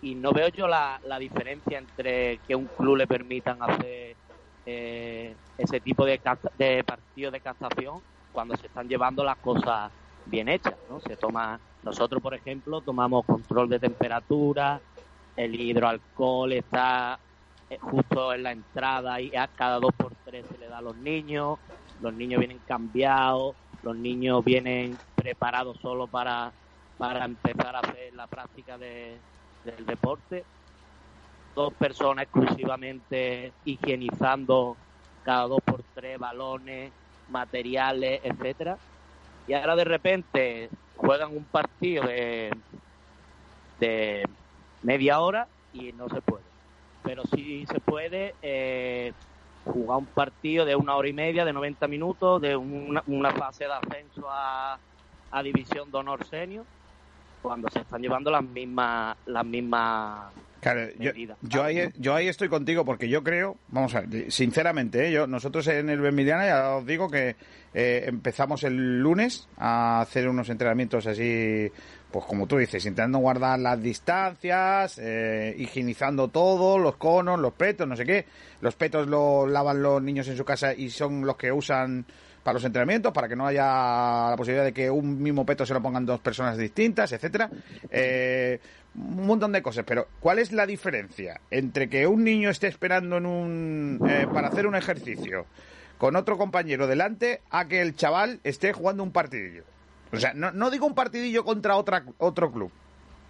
y 0.00 0.14
no 0.14 0.32
veo 0.32 0.48
yo 0.48 0.68
la, 0.68 1.00
la 1.04 1.18
diferencia 1.18 1.78
entre 1.78 2.38
que 2.46 2.54
un 2.54 2.66
club 2.66 2.96
le 2.96 3.06
permitan 3.06 3.62
hacer 3.62 4.16
eh, 4.64 5.34
ese 5.56 5.80
tipo 5.80 6.04
de, 6.04 6.20
de 6.58 6.84
partidos 6.84 7.32
de 7.32 7.40
captación 7.40 8.00
cuando 8.32 8.56
se 8.56 8.66
están 8.66 8.88
llevando 8.88 9.24
las 9.24 9.38
cosas 9.38 9.90
bien 10.26 10.48
hechas, 10.48 10.74
¿no? 10.90 11.00
Se 11.00 11.16
toma, 11.16 11.60
nosotros 11.82 12.20
por 12.20 12.34
ejemplo 12.34 12.80
tomamos 12.80 13.24
control 13.24 13.68
de 13.68 13.78
temperatura, 13.78 14.80
el 15.36 15.54
hidroalcohol 15.58 16.52
está 16.52 17.18
eh, 17.70 17.78
justo 17.80 18.34
en 18.34 18.42
la 18.42 18.52
entrada 18.52 19.20
y 19.20 19.34
a 19.34 19.48
cada 19.48 19.78
dos 19.78 19.92
por 19.96 20.14
tres 20.24 20.46
se 20.48 20.58
le 20.58 20.68
da 20.68 20.78
a 20.78 20.82
los 20.82 20.96
niños, 20.96 21.58
los 22.00 22.12
niños 22.12 22.40
vienen 22.40 22.60
cambiados, 22.66 23.56
los 23.86 23.96
niños 23.98 24.44
vienen 24.44 25.02
preparados 25.14 25.78
solo 25.80 26.08
para, 26.08 26.54
para 26.96 27.24
empezar 27.24 27.76
a 27.76 27.80
hacer 27.80 28.12
la 28.14 28.28
práctica 28.28 28.78
de- 28.78 29.24
del 29.62 29.86
deporte, 29.86 30.48
dos 31.54 31.74
personas 31.74 32.24
exclusivamente 32.24 33.56
higienizando 33.64 34.78
cada 35.22 35.44
dos 35.48 35.60
por 35.64 35.84
tres 35.92 36.18
balones, 36.18 36.94
materiales, 37.26 38.20
etcétera, 38.22 38.80
y 39.46 39.54
ahora 39.54 39.76
de 39.76 39.84
repente 39.84 40.70
juegan 40.94 41.36
un 41.36 41.48
partido 41.48 42.04
de, 42.06 42.50
de 43.78 44.24
media 44.82 45.20
hora 45.20 45.50
y 45.70 45.92
no 45.92 46.08
se 46.08 46.22
puede. 46.22 46.52
Pero 47.02 47.22
sí 47.26 47.64
se 47.66 47.80
puede 47.80 48.36
eh, 48.42 49.14
jugar 49.66 49.98
un 49.98 50.06
partido 50.06 50.64
de 50.64 50.76
una 50.76 50.96
hora 50.96 51.08
y 51.08 51.12
media, 51.12 51.44
de 51.44 51.52
90 51.52 51.88
minutos, 51.88 52.40
de 52.40 52.56
una, 52.56 53.02
una 53.06 53.30
fase 53.32 53.64
de 53.64 53.72
ascenso 53.72 54.26
a, 54.30 54.78
a 55.30 55.42
División 55.42 55.90
de 55.90 55.98
Honor 55.98 56.24
Senior, 56.24 56.64
cuando 57.46 57.68
se 57.70 57.78
están 57.80 58.02
llevando 58.02 58.30
las 58.30 58.42
mismas 58.42 59.16
las 59.26 59.44
mismas 59.46 60.32
Claro, 60.60 60.88
yo, 60.98 61.12
medidas. 61.12 61.38
yo 61.42 61.62
ahí, 61.62 61.88
yo 61.96 62.14
ahí 62.14 62.26
estoy 62.26 62.48
contigo 62.48 62.84
porque 62.84 63.08
yo 63.08 63.22
creo, 63.22 63.56
vamos 63.68 63.94
a 63.94 64.00
ver, 64.00 64.32
sinceramente, 64.32 65.06
¿eh? 65.06 65.12
yo, 65.12 65.28
nosotros 65.28 65.64
en 65.68 65.88
el 65.90 66.00
Benmiliana 66.00 66.44
ya 66.46 66.70
os 66.76 66.84
digo 66.84 67.08
que 67.08 67.36
eh, 67.72 68.04
empezamos 68.06 68.64
el 68.64 68.98
lunes 69.00 69.48
a 69.58 70.00
hacer 70.00 70.28
unos 70.28 70.48
entrenamientos 70.48 71.06
así, 71.06 71.70
pues 72.10 72.24
como 72.24 72.48
tú 72.48 72.56
dices, 72.56 72.84
intentando 72.84 73.18
guardar 73.18 73.60
las 73.60 73.80
distancias, 73.80 74.98
eh, 75.00 75.54
higienizando 75.56 76.28
todo, 76.28 76.78
los 76.78 76.96
conos, 76.96 77.38
los 77.38 77.52
petos, 77.52 77.86
no 77.86 77.94
sé 77.94 78.04
qué. 78.04 78.24
Los 78.60 78.74
petos 78.74 79.06
los 79.06 79.48
lavan 79.48 79.82
los 79.82 80.02
niños 80.02 80.26
en 80.26 80.36
su 80.36 80.44
casa 80.44 80.74
y 80.74 80.90
son 80.90 81.24
los 81.24 81.36
que 81.36 81.52
usan 81.52 82.06
para 82.46 82.54
los 82.54 82.64
entrenamientos, 82.64 83.12
para 83.12 83.26
que 83.26 83.34
no 83.34 83.44
haya 83.44 83.64
la 84.30 84.34
posibilidad 84.36 84.64
de 84.64 84.72
que 84.72 84.88
un 84.88 85.20
mismo 85.20 85.44
peto 85.44 85.66
se 85.66 85.74
lo 85.74 85.82
pongan 85.82 86.06
dos 86.06 86.20
personas 86.20 86.56
distintas, 86.56 87.10
etcétera. 87.10 87.50
Eh, 87.90 88.60
un 88.94 89.26
montón 89.26 89.50
de 89.50 89.60
cosas, 89.62 89.84
pero 89.84 90.06
¿cuál 90.20 90.38
es 90.38 90.52
la 90.52 90.64
diferencia 90.64 91.40
entre 91.50 91.88
que 91.88 92.06
un 92.06 92.22
niño 92.22 92.48
esté 92.48 92.68
esperando 92.68 93.16
en 93.16 93.26
un 93.26 94.00
eh, 94.08 94.28
para 94.32 94.46
hacer 94.46 94.68
un 94.68 94.76
ejercicio 94.76 95.46
con 95.98 96.14
otro 96.14 96.38
compañero 96.38 96.86
delante 96.86 97.40
a 97.50 97.66
que 97.66 97.82
el 97.82 97.96
chaval 97.96 98.38
esté 98.44 98.72
jugando 98.72 99.02
un 99.02 99.10
partidillo? 99.10 99.64
O 100.12 100.16
sea, 100.16 100.32
no, 100.32 100.70
digo 100.70 100.86
un 100.86 100.94
partidillo 100.94 101.44
contra 101.44 101.74
otra, 101.74 102.04
otro 102.18 102.52
club, 102.52 102.70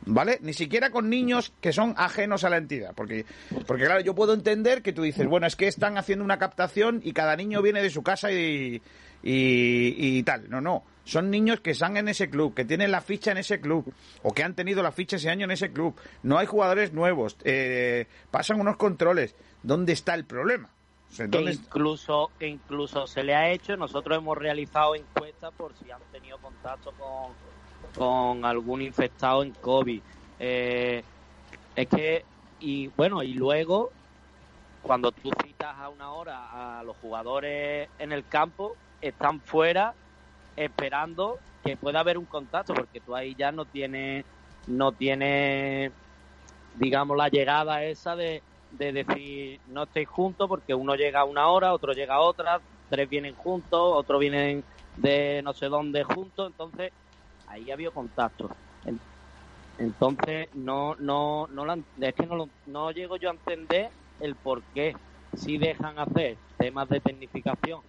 ¿vale? 0.07 0.39
Ni 0.41 0.53
siquiera 0.55 0.91
con 0.91 1.11
niños 1.11 1.53
que 1.61 1.73
son 1.73 1.95
ajenos 1.99 2.45
a 2.45 2.51
la 2.51 2.57
entidad. 2.57 2.95
Porque, 2.95 3.27
porque, 3.67 3.85
claro, 3.85 4.01
yo 4.01 4.15
puedo 4.15 4.33
entender 4.33 4.83
que 4.83 4.93
tú 4.93 5.03
dices, 5.03 5.27
bueno, 5.27 5.47
es 5.47 5.57
que 5.57 5.69
están 5.69 5.99
haciendo 5.99 6.25
una 6.25 6.39
captación 6.39 7.01
y 7.05 7.13
cada 7.13 7.37
niño 7.37 7.61
viene 7.63 7.83
de 7.83 7.91
su 7.91 8.03
casa 8.03 8.33
y, 8.33 8.81
y, 9.23 10.19
y 10.19 10.23
tal. 10.23 10.49
No, 10.49 10.61
no. 10.61 10.85
Son 11.05 11.31
niños 11.31 11.61
que 11.61 11.71
están 11.71 11.97
en 11.97 12.09
ese 12.09 12.29
club, 12.31 12.53
que 12.55 12.65
tienen 12.65 12.91
la 12.91 13.01
ficha 13.01 13.31
en 13.31 13.39
ese 13.39 13.61
club, 13.61 13.93
o 14.25 14.33
que 14.33 14.43
han 14.43 14.55
tenido 14.55 14.83
la 14.83 14.91
ficha 14.91 15.17
ese 15.17 15.31
año 15.31 15.45
en 15.45 15.53
ese 15.53 15.71
club. 15.73 15.95
No 16.25 16.37
hay 16.39 16.47
jugadores 16.47 16.93
nuevos, 16.93 17.37
eh, 17.45 18.07
pasan 18.33 18.61
unos 18.61 18.77
controles. 18.77 19.37
¿Dónde 19.63 19.93
está 19.93 20.15
el 20.15 20.25
problema? 20.25 20.69
Que 21.17 21.29
¿dónde- 21.29 21.53
incluso 21.53 22.33
que 22.41 22.49
incluso 22.49 23.07
se 23.07 23.23
le 23.23 23.37
ha 23.37 23.51
hecho 23.53 23.77
nosotros 23.77 24.19
hemos 24.19 24.37
realizado 24.37 24.97
encuestas 24.97 25.53
por 25.57 25.73
si 25.79 25.89
han 25.93 26.01
tenido 26.11 26.37
contacto 26.39 26.91
con, 26.99 27.33
con 27.97 28.45
algún 28.45 28.83
infectado 28.83 29.43
en 29.43 29.53
COVID. 29.53 30.01
Eh, 30.39 31.03
es 31.75 31.89
que 31.89 32.25
y 32.61 32.89
bueno 32.89 33.23
y 33.23 33.35
luego 33.35 33.91
cuando 34.83 35.11
tú 35.11 35.31
citas 35.45 35.75
a 35.79 35.89
una 35.89 36.13
hora 36.13 36.79
a 36.79 36.83
los 36.85 36.97
jugadores 36.99 37.89
en 37.99 38.13
el 38.13 38.27
campo 38.27 38.77
están 39.01 39.41
fuera 39.41 39.95
esperando 40.57 41.39
que 41.65 41.77
pueda 41.77 42.01
haber 42.01 42.19
un 42.19 42.25
contacto 42.25 42.75
porque 42.75 43.01
tú 43.01 43.15
ahí 43.15 43.35
ya 43.37 43.53
no 43.53 43.65
tienes 43.65 44.25
no 44.67 44.93
tienes 44.93 45.93
digamos 46.79 47.17
la 47.17 47.29
llegada 47.29 47.85
esa 47.85 48.17
de, 48.17 48.43
de 48.71 48.93
decir 48.93 49.61
no 49.69 49.85
estéis 49.85 50.09
juntos 50.09 50.49
porque 50.49 50.75
uno 50.75 50.95
llega 50.95 51.21
a 51.21 51.25
una 51.25 51.49
hora, 51.49 51.73
otro 51.73 51.93
llega 51.93 52.15
a 52.15 52.21
otra, 52.21 52.61
tres 52.89 53.09
vienen 53.09 53.35
juntos, 53.35 53.81
otros 53.81 54.21
vienen 54.21 54.65
de 54.97 55.41
no 55.43 55.53
sé 55.53 55.67
dónde 55.67 56.05
juntos, 56.05 56.49
entonces 56.49 56.93
ahí 57.49 57.71
ha 57.71 57.75
habido 57.75 57.93
contacto. 57.93 58.51
En- 58.85 59.01
Entonces 59.79 60.49
no 60.55 60.95
no 60.97 61.47
no 61.49 61.65
la- 61.67 61.79
es 62.01 62.15
no 62.67 62.91
llego 62.93 63.17
yo 63.17 63.29
a 63.29 63.33
entender 63.33 63.91
el 64.21 64.35
por 64.35 64.63
qué 64.75 64.95
si 65.37 65.59
dejan 65.59 65.99
hacer 65.99 66.37
temas 66.59 66.89
de 66.89 67.01
tecnificación 67.01 67.81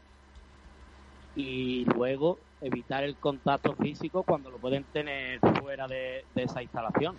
y 1.35 1.85
luego 1.85 2.39
evitar 2.61 3.03
el 3.03 3.15
contacto 3.15 3.75
físico 3.75 4.23
cuando 4.23 4.49
lo 4.49 4.57
pueden 4.57 4.83
tener 4.85 5.39
fuera 5.61 5.87
de, 5.87 6.25
de 6.33 6.43
esa 6.43 6.63
instalación. 6.63 7.15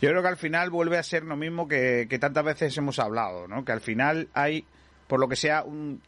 Yo 0.00 0.08
creo 0.10 0.20
que 0.20 0.28
al 0.28 0.36
final 0.36 0.70
vuelve 0.70 0.98
a 0.98 1.02
ser 1.04 1.22
lo 1.24 1.36
mismo 1.36 1.68
que, 1.68 2.06
que 2.10 2.18
tantas 2.18 2.44
veces 2.44 2.76
hemos 2.76 2.98
hablado, 2.98 3.46
¿no? 3.46 3.64
Que 3.64 3.70
al 3.72 3.80
final 3.80 4.28
hay, 4.34 4.64
por 5.06 5.20
lo 5.20 5.28
que 5.28 5.36
sea, 5.36 5.62
un, 5.62 6.02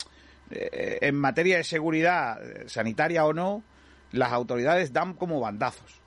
eh, 0.51 0.99
en 1.03 1.15
materia 1.15 1.57
de 1.59 1.65
seguridad 1.65 2.43
eh, 2.45 2.69
sanitaria 2.69 3.25
o 3.25 3.33
no, 3.33 3.63
las 4.15 4.33
autoridades 4.33 4.93
dan 4.93 5.15
como 5.15 5.41
bandazos. 5.41 6.01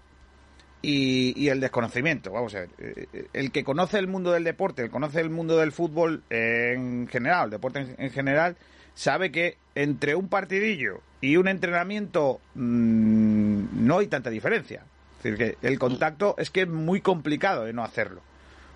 y, 0.81 1.33
y 1.35 1.49
el 1.49 1.59
desconocimiento. 1.59 2.31
Vamos 2.31 2.53
a 2.55 2.61
ver, 2.61 2.69
eh, 2.77 3.27
el 3.33 3.51
que 3.51 3.63
conoce 3.63 3.97
el 3.97 4.07
mundo 4.07 4.31
del 4.31 4.43
deporte, 4.43 4.83
el 4.83 4.87
que 4.89 4.91
conoce 4.93 5.19
el 5.21 5.29
mundo 5.29 5.57
del 5.57 5.71
fútbol 5.71 6.23
eh, 6.29 6.73
en 6.75 7.07
general, 7.07 7.45
el 7.45 7.51
deporte 7.51 7.79
en, 7.79 7.95
en 7.97 8.11
general, 8.11 8.55
sabe 8.93 9.31
que 9.31 9.57
entre 9.75 10.15
un 10.15 10.29
partidillo 10.29 11.01
y 11.21 11.37
un 11.37 11.47
entrenamiento 11.47 12.39
mm, 12.55 13.85
no 13.85 13.99
hay 13.99 14.07
tanta 14.07 14.29
diferencia. 14.29 14.83
Es 15.17 15.23
decir, 15.23 15.37
que 15.37 15.67
el 15.67 15.79
contacto 15.79 16.35
es 16.37 16.51
que 16.51 16.61
es 16.61 16.67
muy 16.67 17.01
complicado 17.01 17.65
de 17.65 17.73
no 17.73 17.83
hacerlo. 17.83 18.21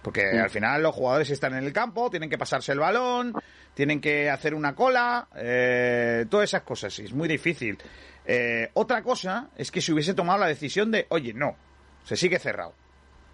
Porque 0.01 0.39
al 0.39 0.49
final 0.49 0.81
los 0.81 0.95
jugadores 0.95 1.29
están 1.29 1.53
en 1.53 1.63
el 1.63 1.71
campo, 1.71 2.09
tienen 2.09 2.29
que 2.29 2.37
pasarse 2.39 2.71
el 2.71 2.79
balón, 2.79 3.33
tienen 3.75 4.01
que 4.01 4.31
hacer 4.31 4.55
una 4.55 4.73
cola, 4.73 5.27
eh, 5.35 6.25
todas 6.27 6.49
esas 6.49 6.63
cosas. 6.63 6.97
y 6.97 7.05
Es 7.05 7.13
muy 7.13 7.27
difícil. 7.27 7.77
Eh, 8.26 8.69
otra 8.73 9.02
cosa 9.02 9.49
es 9.56 9.72
que 9.72 9.81
se 9.81 9.91
hubiese 9.93 10.14
tomado 10.14 10.39
la 10.39 10.48
decisión 10.48 10.91
de, 10.91 11.06
oye, 11.10 11.34
no, 11.34 11.56
se 12.03 12.15
sigue 12.15 12.39
cerrado. 12.39 12.73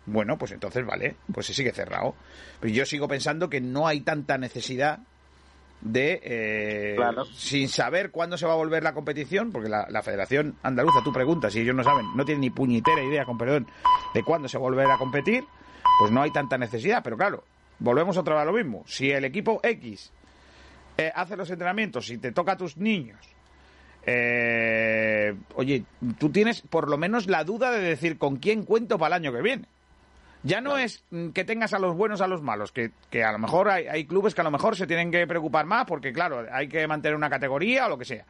Bueno, 0.05 0.37
pues 0.37 0.51
entonces 0.53 0.85
vale, 0.85 1.15
pues 1.33 1.45
se 1.47 1.53
sigue 1.53 1.71
cerrado. 1.73 2.15
Pero 2.61 2.73
yo 2.73 2.85
sigo 2.85 3.07
pensando 3.07 3.49
que 3.49 3.59
no 3.59 3.87
hay 3.87 4.01
tanta 4.01 4.37
necesidad 4.37 4.99
de, 5.81 6.19
eh, 6.23 6.93
Claro. 6.95 7.25
sin 7.25 7.67
saber 7.69 8.09
cuándo 8.11 8.37
se 8.37 8.45
va 8.47 8.53
a 8.53 8.57
volver 8.57 8.81
la 8.83 8.93
competición, 8.93 9.51
porque 9.51 9.69
la, 9.69 9.85
la 9.89 10.01
Federación 10.01 10.55
Andaluza, 10.63 11.01
tú 11.03 11.11
preguntas, 11.11 11.53
y 11.55 11.59
ellos 11.59 11.75
no 11.75 11.83
saben, 11.83 12.05
no 12.15 12.23
tienen 12.25 12.41
ni 12.41 12.49
puñetera 12.49 13.03
idea, 13.03 13.25
con 13.25 13.37
perdón, 13.37 13.67
de 14.13 14.23
cuándo 14.23 14.47
se 14.47 14.57
volverá 14.57 14.95
a 14.95 14.97
competir, 14.97 15.43
pues 15.99 16.11
no 16.11 16.21
hay 16.21 16.31
tanta 16.31 16.57
necesidad. 16.57 17.03
Pero 17.03 17.17
claro, 17.17 17.43
volvemos 17.79 18.15
otra 18.17 18.35
vez 18.35 18.41
a 18.43 18.45
lo 18.45 18.53
mismo. 18.53 18.83
Si 18.87 19.11
el 19.11 19.25
equipo 19.25 19.59
X 19.61 20.11
eh, 20.97 21.11
hace 21.13 21.35
los 21.35 21.49
entrenamientos 21.51 22.09
y 22.09 22.17
te 22.17 22.31
toca 22.31 22.53
a 22.53 22.57
tus 22.57 22.77
niños, 22.77 23.19
eh, 24.09 25.35
oye, 25.55 25.83
tú 26.17 26.29
tienes 26.29 26.61
por 26.61 26.89
lo 26.89 26.97
menos 26.97 27.27
la 27.27 27.43
duda 27.43 27.71
de 27.71 27.81
decir 27.81 28.17
con 28.17 28.37
quién 28.37 28.63
cuento 28.63 28.97
para 28.97 29.17
el 29.17 29.23
año 29.23 29.33
que 29.33 29.41
viene. 29.41 29.65
Ya 30.43 30.61
no 30.61 30.77
es 30.77 31.03
mm, 31.11 31.29
que 31.29 31.43
tengas 31.43 31.73
a 31.73 31.79
los 31.79 31.93
buenos 31.93 32.21
a 32.21 32.27
los 32.27 32.41
malos, 32.41 32.71
que, 32.71 32.91
que 33.09 33.25
a 33.25 33.33
lo 33.33 33.37
mejor 33.37 33.69
hay, 33.69 34.05
clubes 34.05 34.33
que 34.33 34.39
a 34.39 34.45
lo 34.45 34.51
mejor 34.51 34.77
se 34.77 34.87
tienen 34.87 35.11
que 35.11 35.27
preocupar 35.27 35.65
más 35.65 35.85
porque, 35.85 36.13
claro, 36.13 36.45
hay 36.49 36.69
que 36.69 36.87
mantener 36.87 37.17
una 37.17 37.29
categoría 37.29 37.87
o 37.87 37.89
lo 37.89 37.97
que 37.97 38.05
sea. 38.05 38.25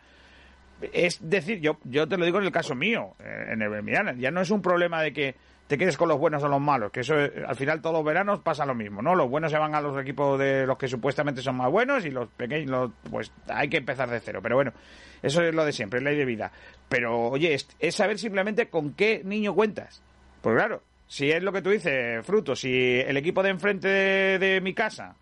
Es 0.82 1.20
decir, 1.22 1.60
yo, 1.60 1.78
yo 1.84 2.08
te 2.08 2.18
lo 2.18 2.26
digo 2.26 2.40
en 2.40 2.46
el 2.46 2.52
caso 2.52 2.74
mío, 2.74 3.14
eh, 3.20 3.50
en 3.52 3.62
el 3.62 3.70
Bermiana, 3.70 4.16
ya 4.18 4.32
no 4.32 4.42
es 4.42 4.50
un 4.50 4.64
problema 4.64 5.04
de 5.04 5.14
que 5.14 5.36
te 5.68 5.78
quedes 5.78 5.98
con 5.98 6.08
los 6.08 6.18
buenos 6.18 6.42
o 6.44 6.48
los 6.48 6.62
malos, 6.62 6.92
que 6.92 7.02
eso 7.02 7.14
al 7.16 7.56
final 7.56 7.82
todos 7.82 7.96
los 7.96 8.06
veranos 8.06 8.40
pasa 8.40 8.66
lo 8.66 8.74
mismo, 8.74 9.02
¿no? 9.02 9.16
Los 9.16 9.30
buenos 9.30 9.52
se 9.52 9.58
van 9.58 9.76
a 9.76 9.82
los 9.82 10.00
equipos 10.02 10.40
de 10.40 10.66
los 10.66 10.78
que 10.78 10.88
supuestamente 10.88 11.42
son 11.42 11.58
más 11.58 11.70
buenos 11.70 12.06
y 12.06 12.12
los 12.12 12.30
pequeños, 12.30 12.70
los- 12.70 12.92
pues 13.12 13.32
hay 13.48 13.70
que 13.70 13.78
empezar 13.78 14.10
de 14.10 14.20
cero. 14.22 14.40
Pero 14.42 14.56
bueno, 14.56 14.72
eso 15.22 15.44
es 15.44 15.54
lo 15.54 15.66
de 15.66 15.74
siempre, 15.74 16.00
es 16.00 16.06
ley 16.06 16.16
de 16.16 16.26
vida. 16.26 16.52
Pero 16.88 17.30
oye, 17.30 17.54
es, 17.54 17.96
saber 17.96 18.18
simplemente 18.18 18.70
con 18.70 18.94
qué 18.94 19.22
niño 19.24 19.54
cuentas. 19.54 20.02
Pues 20.42 20.56
claro, 20.56 20.82
si 21.08 21.32
es 21.32 21.44
lo 21.44 21.52
que 21.52 21.62
tú 21.62 21.70
dices, 21.70 22.26
Fruto, 22.26 22.56
si 22.56 23.00
el 23.00 23.18
equipo 23.18 23.44
de 23.44 23.50
enfrente 23.50 23.88
de, 23.88 24.62
mi 24.62 24.74
casa 24.74 25.16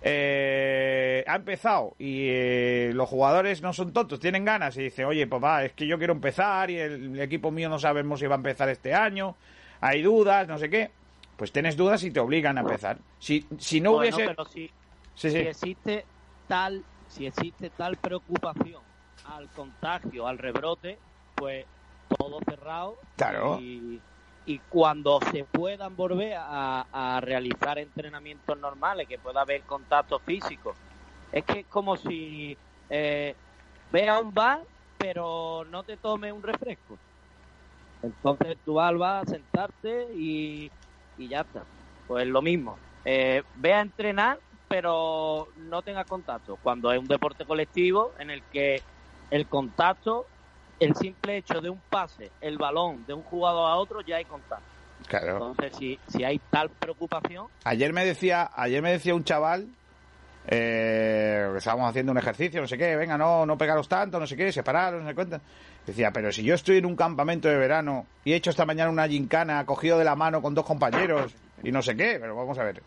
eh, 0.00 1.24
ha 1.26 1.36
empezado 1.36 1.94
y 1.98 2.28
eh, 2.28 2.92
los 2.94 3.08
jugadores 3.08 3.60
no 3.60 3.72
son 3.72 3.92
tontos, 3.92 4.20
tienen 4.20 4.44
ganas 4.44 4.76
y 4.76 4.84
dice, 4.84 5.04
oye, 5.04 5.26
va, 5.26 5.64
es 5.64 5.72
que 5.72 5.86
yo 5.86 5.98
quiero 5.98 6.14
empezar 6.14 6.70
y 6.70 6.78
el, 6.78 7.20
equipo 7.20 7.50
mío 7.50 7.68
no 7.68 7.78
sabemos 7.78 8.20
si 8.20 8.26
va 8.26 8.36
a 8.36 8.38
empezar 8.38 8.68
este 8.68 8.94
año, 8.94 9.36
hay 9.82 10.00
dudas, 10.02 10.48
no 10.48 10.56
sé 10.56 10.70
qué, 10.70 10.90
pues 11.36 11.52
tienes 11.52 11.76
dudas 11.76 12.02
y 12.04 12.10
te 12.10 12.20
obligan 12.20 12.56
a 12.56 12.62
empezar. 12.62 12.98
Si, 13.18 13.46
si 13.58 13.80
no 13.80 13.92
Bueno, 13.92 14.16
hubiese... 14.16 14.30
pero 14.34 14.44
si, 14.46 14.70
Sí, 15.14 15.28
sí. 15.30 15.36
si 15.42 15.46
existe 15.46 16.04
tal 16.48 16.82
si 17.08 17.26
existe 17.26 17.68
tal 17.68 17.98
preocupación 17.98 18.80
al 19.26 19.50
contagio, 19.50 20.26
al 20.26 20.38
rebrote, 20.38 20.98
pues 21.34 21.66
todo 22.16 22.38
cerrado. 22.48 22.96
Claro. 23.16 23.58
Y, 23.60 24.00
y 24.46 24.58
cuando 24.70 25.20
se 25.30 25.44
puedan 25.44 25.94
volver 25.94 26.34
a, 26.38 26.86
a 26.90 27.20
realizar 27.20 27.78
entrenamientos 27.78 28.58
normales, 28.58 29.06
que 29.06 29.18
pueda 29.18 29.42
haber 29.42 29.62
contacto 29.62 30.18
físico, 30.20 30.74
es 31.30 31.44
que 31.44 31.60
es 31.60 31.66
como 31.66 31.96
si 31.98 32.56
eh, 32.88 33.34
ve 33.90 34.08
a 34.08 34.18
un 34.18 34.32
bar, 34.32 34.60
pero 34.96 35.66
no 35.70 35.82
te 35.84 35.98
tome 35.98 36.32
un 36.32 36.42
refresco. 36.42 36.98
Entonces 38.02 38.56
tú 38.64 38.74
vas 38.74 38.88
al 38.88 38.98
bar 38.98 39.22
a 39.22 39.26
sentarte 39.28 40.08
y, 40.14 40.70
y 41.18 41.28
ya 41.28 41.40
está. 41.40 41.62
Pues 42.06 42.26
lo 42.26 42.42
mismo. 42.42 42.76
Eh, 43.04 43.42
ve 43.56 43.72
a 43.72 43.80
entrenar, 43.80 44.38
pero 44.68 45.48
no 45.56 45.82
tenga 45.82 46.04
contacto. 46.04 46.58
Cuando 46.62 46.92
es 46.92 46.98
un 46.98 47.06
deporte 47.06 47.44
colectivo 47.44 48.12
en 48.18 48.30
el 48.30 48.42
que 48.44 48.82
el 49.30 49.46
contacto, 49.46 50.26
el 50.80 50.94
simple 50.94 51.36
hecho 51.38 51.60
de 51.60 51.70
un 51.70 51.80
pase, 51.90 52.30
el 52.40 52.58
balón 52.58 53.04
de 53.06 53.14
un 53.14 53.22
jugador 53.22 53.70
a 53.70 53.76
otro, 53.76 54.00
ya 54.00 54.16
hay 54.16 54.24
contacto. 54.24 54.64
Claro. 55.06 55.32
Entonces, 55.32 55.76
si, 55.76 55.98
si 56.06 56.24
hay 56.24 56.40
tal 56.50 56.70
preocupación, 56.70 57.48
Ayer 57.64 57.92
me 57.92 58.04
decía, 58.04 58.50
ayer 58.54 58.82
me 58.82 58.92
decía 58.92 59.14
un 59.14 59.24
chaval, 59.24 59.68
eh, 60.46 61.48
estábamos 61.56 61.88
haciendo 61.90 62.12
un 62.12 62.18
ejercicio, 62.18 62.60
no 62.60 62.66
sé 62.66 62.76
qué, 62.76 62.96
venga, 62.96 63.16
no, 63.16 63.46
no 63.46 63.56
pegaros 63.56 63.88
tanto, 63.88 64.18
no 64.18 64.26
sé 64.26 64.36
qué, 64.36 64.52
separaros, 64.52 65.02
no 65.02 65.08
sé 65.08 65.14
cuánto. 65.14 65.40
Decía, 65.86 66.10
pero 66.12 66.30
si 66.30 66.42
yo 66.42 66.54
estoy 66.54 66.78
en 66.78 66.86
un 66.86 66.94
campamento 66.96 67.48
de 67.48 67.56
verano 67.56 68.06
y 68.24 68.32
he 68.32 68.36
hecho 68.36 68.50
esta 68.50 68.64
mañana 68.66 68.90
una 68.90 69.08
gincana, 69.08 69.64
cogido 69.66 69.98
de 69.98 70.04
la 70.04 70.14
mano 70.16 70.40
con 70.42 70.54
dos 70.54 70.64
compañeros 70.64 71.34
y 71.62 71.72
no 71.72 71.82
sé 71.82 71.96
qué, 71.96 72.18
pero 72.20 72.36
vamos 72.36 72.58
a 72.58 72.64
ver. 72.64 72.82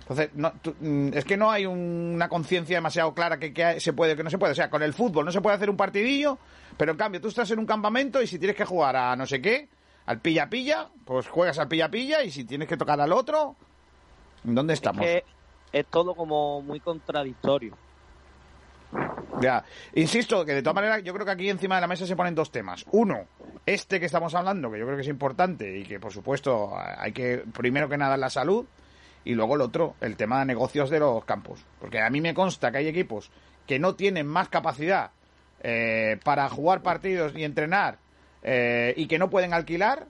Entonces, 0.00 0.30
no, 0.34 0.50
tú- 0.60 0.74
mm, 0.80 1.10
es 1.14 1.24
que 1.24 1.36
no 1.36 1.50
hay 1.52 1.66
un- 1.66 2.12
una 2.16 2.28
conciencia 2.28 2.76
demasiado 2.76 3.14
clara 3.14 3.38
que, 3.38 3.52
que 3.52 3.78
se 3.78 3.92
puede, 3.92 4.16
que 4.16 4.24
no 4.24 4.30
se 4.30 4.38
puede. 4.38 4.52
O 4.52 4.56
sea, 4.56 4.68
con 4.68 4.82
el 4.82 4.92
fútbol 4.92 5.24
no 5.24 5.30
se 5.30 5.40
puede 5.40 5.54
hacer 5.54 5.70
un 5.70 5.76
partidillo, 5.76 6.36
pero 6.76 6.90
en 6.92 6.98
cambio 6.98 7.20
tú 7.20 7.28
estás 7.28 7.48
en 7.52 7.60
un 7.60 7.66
campamento 7.66 8.20
y 8.20 8.26
si 8.26 8.38
tienes 8.40 8.56
que 8.56 8.64
jugar 8.64 8.96
a 8.96 9.14
no 9.14 9.24
sé 9.26 9.40
qué, 9.40 9.68
al 10.06 10.18
pilla-pilla, 10.18 10.88
pues 11.04 11.28
juegas 11.28 11.58
al 11.60 11.68
pilla-pilla 11.68 12.24
y 12.24 12.32
si 12.32 12.42
tienes 12.44 12.66
que 12.66 12.76
tocar 12.76 13.00
al 13.00 13.12
otro, 13.12 13.54
¿dónde 14.42 14.74
estamos? 14.74 15.04
que 15.06 15.24
es 15.72 15.86
todo 15.86 16.14
como 16.14 16.62
muy 16.62 16.80
contradictorio. 16.80 17.76
Ya, 19.40 19.64
insisto 19.94 20.44
que 20.44 20.54
de 20.54 20.62
todas 20.62 20.74
maneras 20.74 21.02
yo 21.04 21.14
creo 21.14 21.24
que 21.24 21.32
aquí 21.32 21.48
encima 21.48 21.76
de 21.76 21.80
la 21.80 21.86
mesa 21.86 22.06
se 22.06 22.16
ponen 22.16 22.34
dos 22.34 22.50
temas. 22.50 22.84
Uno, 22.90 23.26
este 23.64 24.00
que 24.00 24.06
estamos 24.06 24.34
hablando, 24.34 24.70
que 24.70 24.78
yo 24.78 24.84
creo 24.84 24.96
que 24.96 25.02
es 25.02 25.08
importante 25.08 25.78
y 25.78 25.84
que 25.84 26.00
por 26.00 26.12
supuesto 26.12 26.72
hay 26.76 27.12
que 27.12 27.44
primero 27.52 27.88
que 27.88 27.96
nada 27.96 28.16
la 28.16 28.30
salud 28.30 28.66
y 29.24 29.34
luego 29.34 29.54
el 29.54 29.60
otro, 29.60 29.94
el 30.00 30.16
tema 30.16 30.40
de 30.40 30.46
negocios 30.46 30.90
de 30.90 30.98
los 30.98 31.24
campos. 31.24 31.64
Porque 31.78 32.00
a 32.00 32.10
mí 32.10 32.20
me 32.20 32.34
consta 32.34 32.70
que 32.70 32.78
hay 32.78 32.88
equipos 32.88 33.30
que 33.66 33.78
no 33.78 33.94
tienen 33.94 34.26
más 34.26 34.48
capacidad 34.48 35.12
eh, 35.62 36.18
para 36.24 36.48
jugar 36.48 36.82
partidos 36.82 37.32
y 37.36 37.44
entrenar 37.44 37.98
eh, 38.42 38.94
y 38.96 39.06
que 39.06 39.18
no 39.18 39.30
pueden 39.30 39.54
alquilar. 39.54 40.06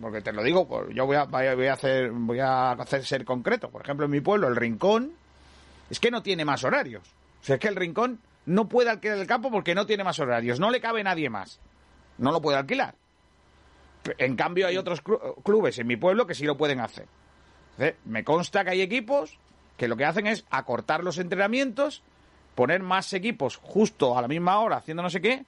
Porque 0.00 0.20
te 0.20 0.32
lo 0.32 0.42
digo, 0.42 0.88
yo 0.90 1.06
voy 1.06 1.16
a, 1.16 1.24
voy 1.24 1.66
a 1.66 1.72
hacer, 1.72 2.10
voy 2.10 2.38
a 2.40 2.72
hacer 2.72 3.04
ser 3.04 3.24
concreto. 3.24 3.70
Por 3.70 3.82
ejemplo, 3.82 4.04
en 4.06 4.12
mi 4.12 4.20
pueblo, 4.20 4.46
el 4.48 4.56
Rincón, 4.56 5.12
es 5.88 5.98
que 6.00 6.10
no 6.10 6.22
tiene 6.22 6.44
más 6.44 6.64
horarios. 6.64 7.02
O 7.40 7.44
sea, 7.44 7.54
es 7.54 7.60
que 7.60 7.68
el 7.68 7.76
Rincón 7.76 8.20
no 8.44 8.68
puede 8.68 8.90
alquilar 8.90 9.18
el 9.18 9.26
campo 9.26 9.50
porque 9.50 9.74
no 9.74 9.86
tiene 9.86 10.04
más 10.04 10.18
horarios. 10.18 10.60
No 10.60 10.70
le 10.70 10.80
cabe 10.80 11.02
nadie 11.02 11.30
más. 11.30 11.60
No 12.18 12.30
lo 12.30 12.40
puede 12.42 12.58
alquilar. 12.58 12.94
En 14.18 14.36
cambio, 14.36 14.66
hay 14.66 14.76
otros 14.76 15.02
clu- 15.02 15.42
clubes 15.42 15.78
en 15.78 15.86
mi 15.86 15.96
pueblo 15.96 16.26
que 16.26 16.34
sí 16.34 16.44
lo 16.44 16.56
pueden 16.56 16.80
hacer. 16.80 17.06
Me 18.04 18.22
consta 18.24 18.64
que 18.64 18.70
hay 18.70 18.82
equipos 18.82 19.38
que 19.76 19.88
lo 19.88 19.96
que 19.96 20.04
hacen 20.04 20.26
es 20.26 20.44
acortar 20.50 21.02
los 21.04 21.18
entrenamientos, 21.18 22.02
poner 22.54 22.82
más 22.82 23.12
equipos 23.12 23.56
justo 23.56 24.16
a 24.16 24.22
la 24.22 24.28
misma 24.28 24.58
hora 24.60 24.76
haciendo 24.76 25.02
no 25.02 25.10
sé 25.10 25.20
qué, 25.20 25.44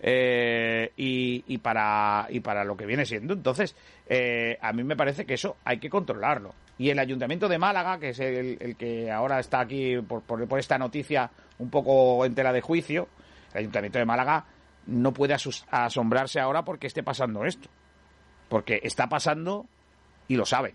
eh, 0.00 0.92
y, 0.96 1.44
y 1.46 1.58
para, 1.58 2.26
y 2.28 2.40
para 2.40 2.64
lo 2.64 2.76
que 2.76 2.86
viene 2.86 3.06
siendo. 3.06 3.34
Entonces, 3.34 3.76
eh, 4.06 4.58
a 4.60 4.72
mí 4.72 4.84
me 4.84 4.96
parece 4.96 5.24
que 5.24 5.34
eso 5.34 5.56
hay 5.64 5.78
que 5.78 5.90
controlarlo. 5.90 6.54
Y 6.76 6.90
el 6.90 6.98
Ayuntamiento 6.98 7.48
de 7.48 7.58
Málaga, 7.58 7.98
que 7.98 8.10
es 8.10 8.18
el, 8.18 8.58
el 8.60 8.76
que 8.76 9.10
ahora 9.10 9.38
está 9.38 9.60
aquí 9.60 9.96
por, 10.00 10.22
por, 10.22 10.46
por 10.48 10.58
esta 10.58 10.76
noticia 10.76 11.30
un 11.58 11.70
poco 11.70 12.24
en 12.24 12.34
tela 12.34 12.52
de 12.52 12.60
juicio, 12.60 13.08
el 13.52 13.60
Ayuntamiento 13.60 13.98
de 13.98 14.04
Málaga 14.04 14.44
no 14.86 15.12
puede 15.12 15.34
asombrarse 15.34 16.40
ahora 16.40 16.64
porque 16.64 16.86
esté 16.86 17.02
pasando 17.02 17.44
esto. 17.44 17.68
Porque 18.48 18.80
está 18.82 19.08
pasando 19.08 19.66
y 20.28 20.36
lo 20.36 20.44
saben. 20.44 20.74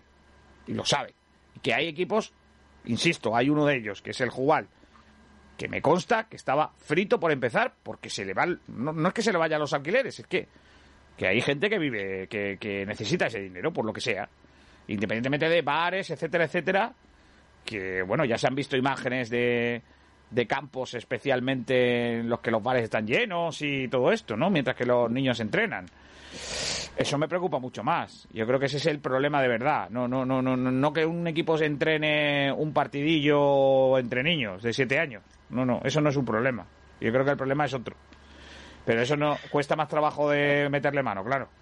Y 0.66 0.74
lo 0.74 0.84
saben. 0.84 1.12
Y 1.56 1.60
que 1.60 1.74
hay 1.74 1.86
equipos, 1.86 2.32
insisto, 2.84 3.36
hay 3.36 3.50
uno 3.50 3.66
de 3.66 3.76
ellos, 3.76 4.02
que 4.02 4.10
es 4.10 4.20
el 4.20 4.30
Jugal, 4.30 4.68
que 5.60 5.68
me 5.68 5.82
consta 5.82 6.24
que 6.24 6.36
estaba 6.36 6.72
frito 6.78 7.20
por 7.20 7.30
empezar 7.32 7.74
porque 7.82 8.08
se 8.08 8.24
le 8.24 8.32
va 8.32 8.44
el- 8.44 8.60
no, 8.68 8.94
no 8.94 9.08
es 9.08 9.12
que 9.12 9.20
se 9.20 9.30
le 9.30 9.36
vaya 9.36 9.56
a 9.56 9.58
los 9.58 9.74
alquileres 9.74 10.18
es 10.18 10.26
que 10.26 10.48
que 11.18 11.26
hay 11.28 11.42
gente 11.42 11.68
que 11.68 11.78
vive 11.78 12.28
que, 12.28 12.56
que 12.58 12.86
necesita 12.86 13.26
ese 13.26 13.40
dinero 13.40 13.70
por 13.70 13.84
lo 13.84 13.92
que 13.92 14.00
sea 14.00 14.26
independientemente 14.88 15.50
de 15.50 15.60
bares 15.60 16.08
etcétera 16.08 16.44
etcétera 16.44 16.94
que 17.62 18.00
bueno 18.00 18.24
ya 18.24 18.38
se 18.38 18.46
han 18.46 18.54
visto 18.54 18.74
imágenes 18.74 19.28
de 19.28 19.82
de 20.30 20.46
campos 20.46 20.94
especialmente 20.94 22.20
en 22.20 22.30
los 22.30 22.40
que 22.40 22.50
los 22.50 22.62
bares 22.62 22.84
están 22.84 23.06
llenos 23.06 23.60
y 23.60 23.86
todo 23.88 24.12
esto 24.12 24.38
no 24.38 24.48
mientras 24.48 24.74
que 24.76 24.86
los 24.86 25.10
niños 25.10 25.40
entrenan 25.40 25.84
eso 26.96 27.18
me 27.18 27.26
preocupa 27.28 27.58
mucho 27.58 27.82
más. 27.82 28.28
Yo 28.32 28.46
creo 28.46 28.60
que 28.60 28.66
ese 28.66 28.76
es 28.76 28.86
el 28.86 29.00
problema 29.00 29.40
de 29.42 29.48
verdad. 29.48 29.88
No, 29.90 30.06
no, 30.06 30.24
no, 30.24 30.40
no, 30.42 30.56
no 30.56 30.92
que 30.92 31.04
un 31.04 31.26
equipo 31.26 31.56
se 31.58 31.64
entrene 31.64 32.52
un 32.52 32.72
partidillo 32.72 33.98
entre 33.98 34.22
niños 34.22 34.62
de 34.62 34.72
siete 34.72 34.98
años. 34.98 35.22
No, 35.50 35.66
no, 35.66 35.80
eso 35.84 36.00
no 36.00 36.08
es 36.10 36.16
un 36.16 36.24
problema. 36.24 36.70
Yo 37.00 37.12
creo 37.12 37.24
que 37.24 37.32
el 37.32 37.36
problema 37.36 37.64
es 37.64 37.74
otro. 37.74 37.96
Pero 38.84 39.02
eso 39.02 39.16
no 39.16 39.40
cuesta 39.42 39.76
más 39.76 39.88
trabajo 39.88 40.30
de 40.30 40.68
meterle 40.70 41.02
mano, 41.04 41.24
claro. 41.24 41.52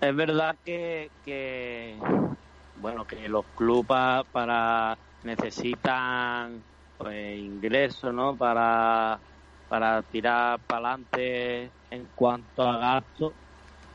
es 0.00 0.14
verdad 0.16 0.58
que, 0.64 1.12
que 1.22 2.06
bueno 2.74 3.06
que 3.06 3.28
los 3.28 3.46
clubes 3.54 3.86
pa- 3.88 4.24
para 4.30 5.00
necesitan 5.22 6.66
pues 6.96 7.38
ingresos 7.38 8.12
no 8.14 8.36
para 8.36 9.22
para 9.68 10.02
tirar 10.04 10.62
para 10.66 10.90
adelante 10.90 11.74
en 11.90 12.08
cuanto 12.14 12.62
a 12.62 12.78
gastos 12.78 13.34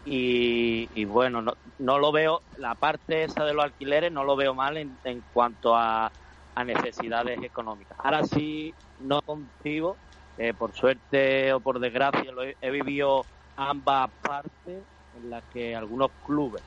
y, 0.03 0.89
y 1.01 1.05
bueno 1.05 1.41
no, 1.41 1.53
no 1.80 1.99
lo 1.99 2.11
veo 2.11 2.43
la 2.55 2.76
parte 2.76 3.23
esa 3.26 3.45
de 3.45 3.53
los 3.53 3.65
alquileres 3.65 4.11
no 4.11 4.23
lo 4.23 4.35
veo 4.35 4.55
mal 4.55 4.77
en, 4.77 4.99
en 5.03 5.23
cuanto 5.31 5.76
a, 5.76 6.13
a 6.56 6.64
necesidades 6.64 7.41
económicas 7.44 7.98
ahora 7.99 8.23
sí 8.23 8.76
no 8.99 9.19
concibo 9.23 9.98
eh, 10.38 10.53
por 10.53 10.73
suerte 10.73 11.53
o 11.53 11.61
por 11.61 11.80
desgracia 11.80 12.32
lo 12.32 12.44
he, 12.44 12.72
vivido 12.72 13.28
ambas 13.56 14.10
partes 14.22 14.86
en 15.14 15.30
las 15.30 15.44
que 15.49 15.76
algunos 15.76 16.11
clubes 16.26 16.64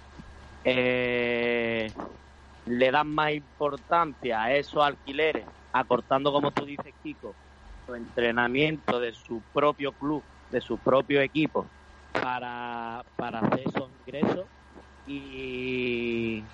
eh, 0.64 1.92
le 2.66 2.90
dan 2.90 3.08
más 3.08 3.32
importancia 3.32 4.42
a 4.42 4.54
esos 4.54 4.82
alquileres, 4.82 5.46
acortando, 5.72 6.32
como 6.32 6.50
tú 6.50 6.64
dices, 6.64 6.94
Kiko, 7.02 7.36
su 7.86 7.94
entrenamiento 7.94 8.98
de 9.00 9.12
su 9.12 9.42
propio 9.52 9.92
club, 9.92 10.24
de 10.48 10.60
su 10.60 10.78
propio 10.78 11.20
equipo, 11.20 11.70
para, 12.12 13.02
para 13.16 13.40
hacer 13.40 13.64
esos 13.66 13.90
ingresos. 13.90 14.46
Y, 15.06 16.44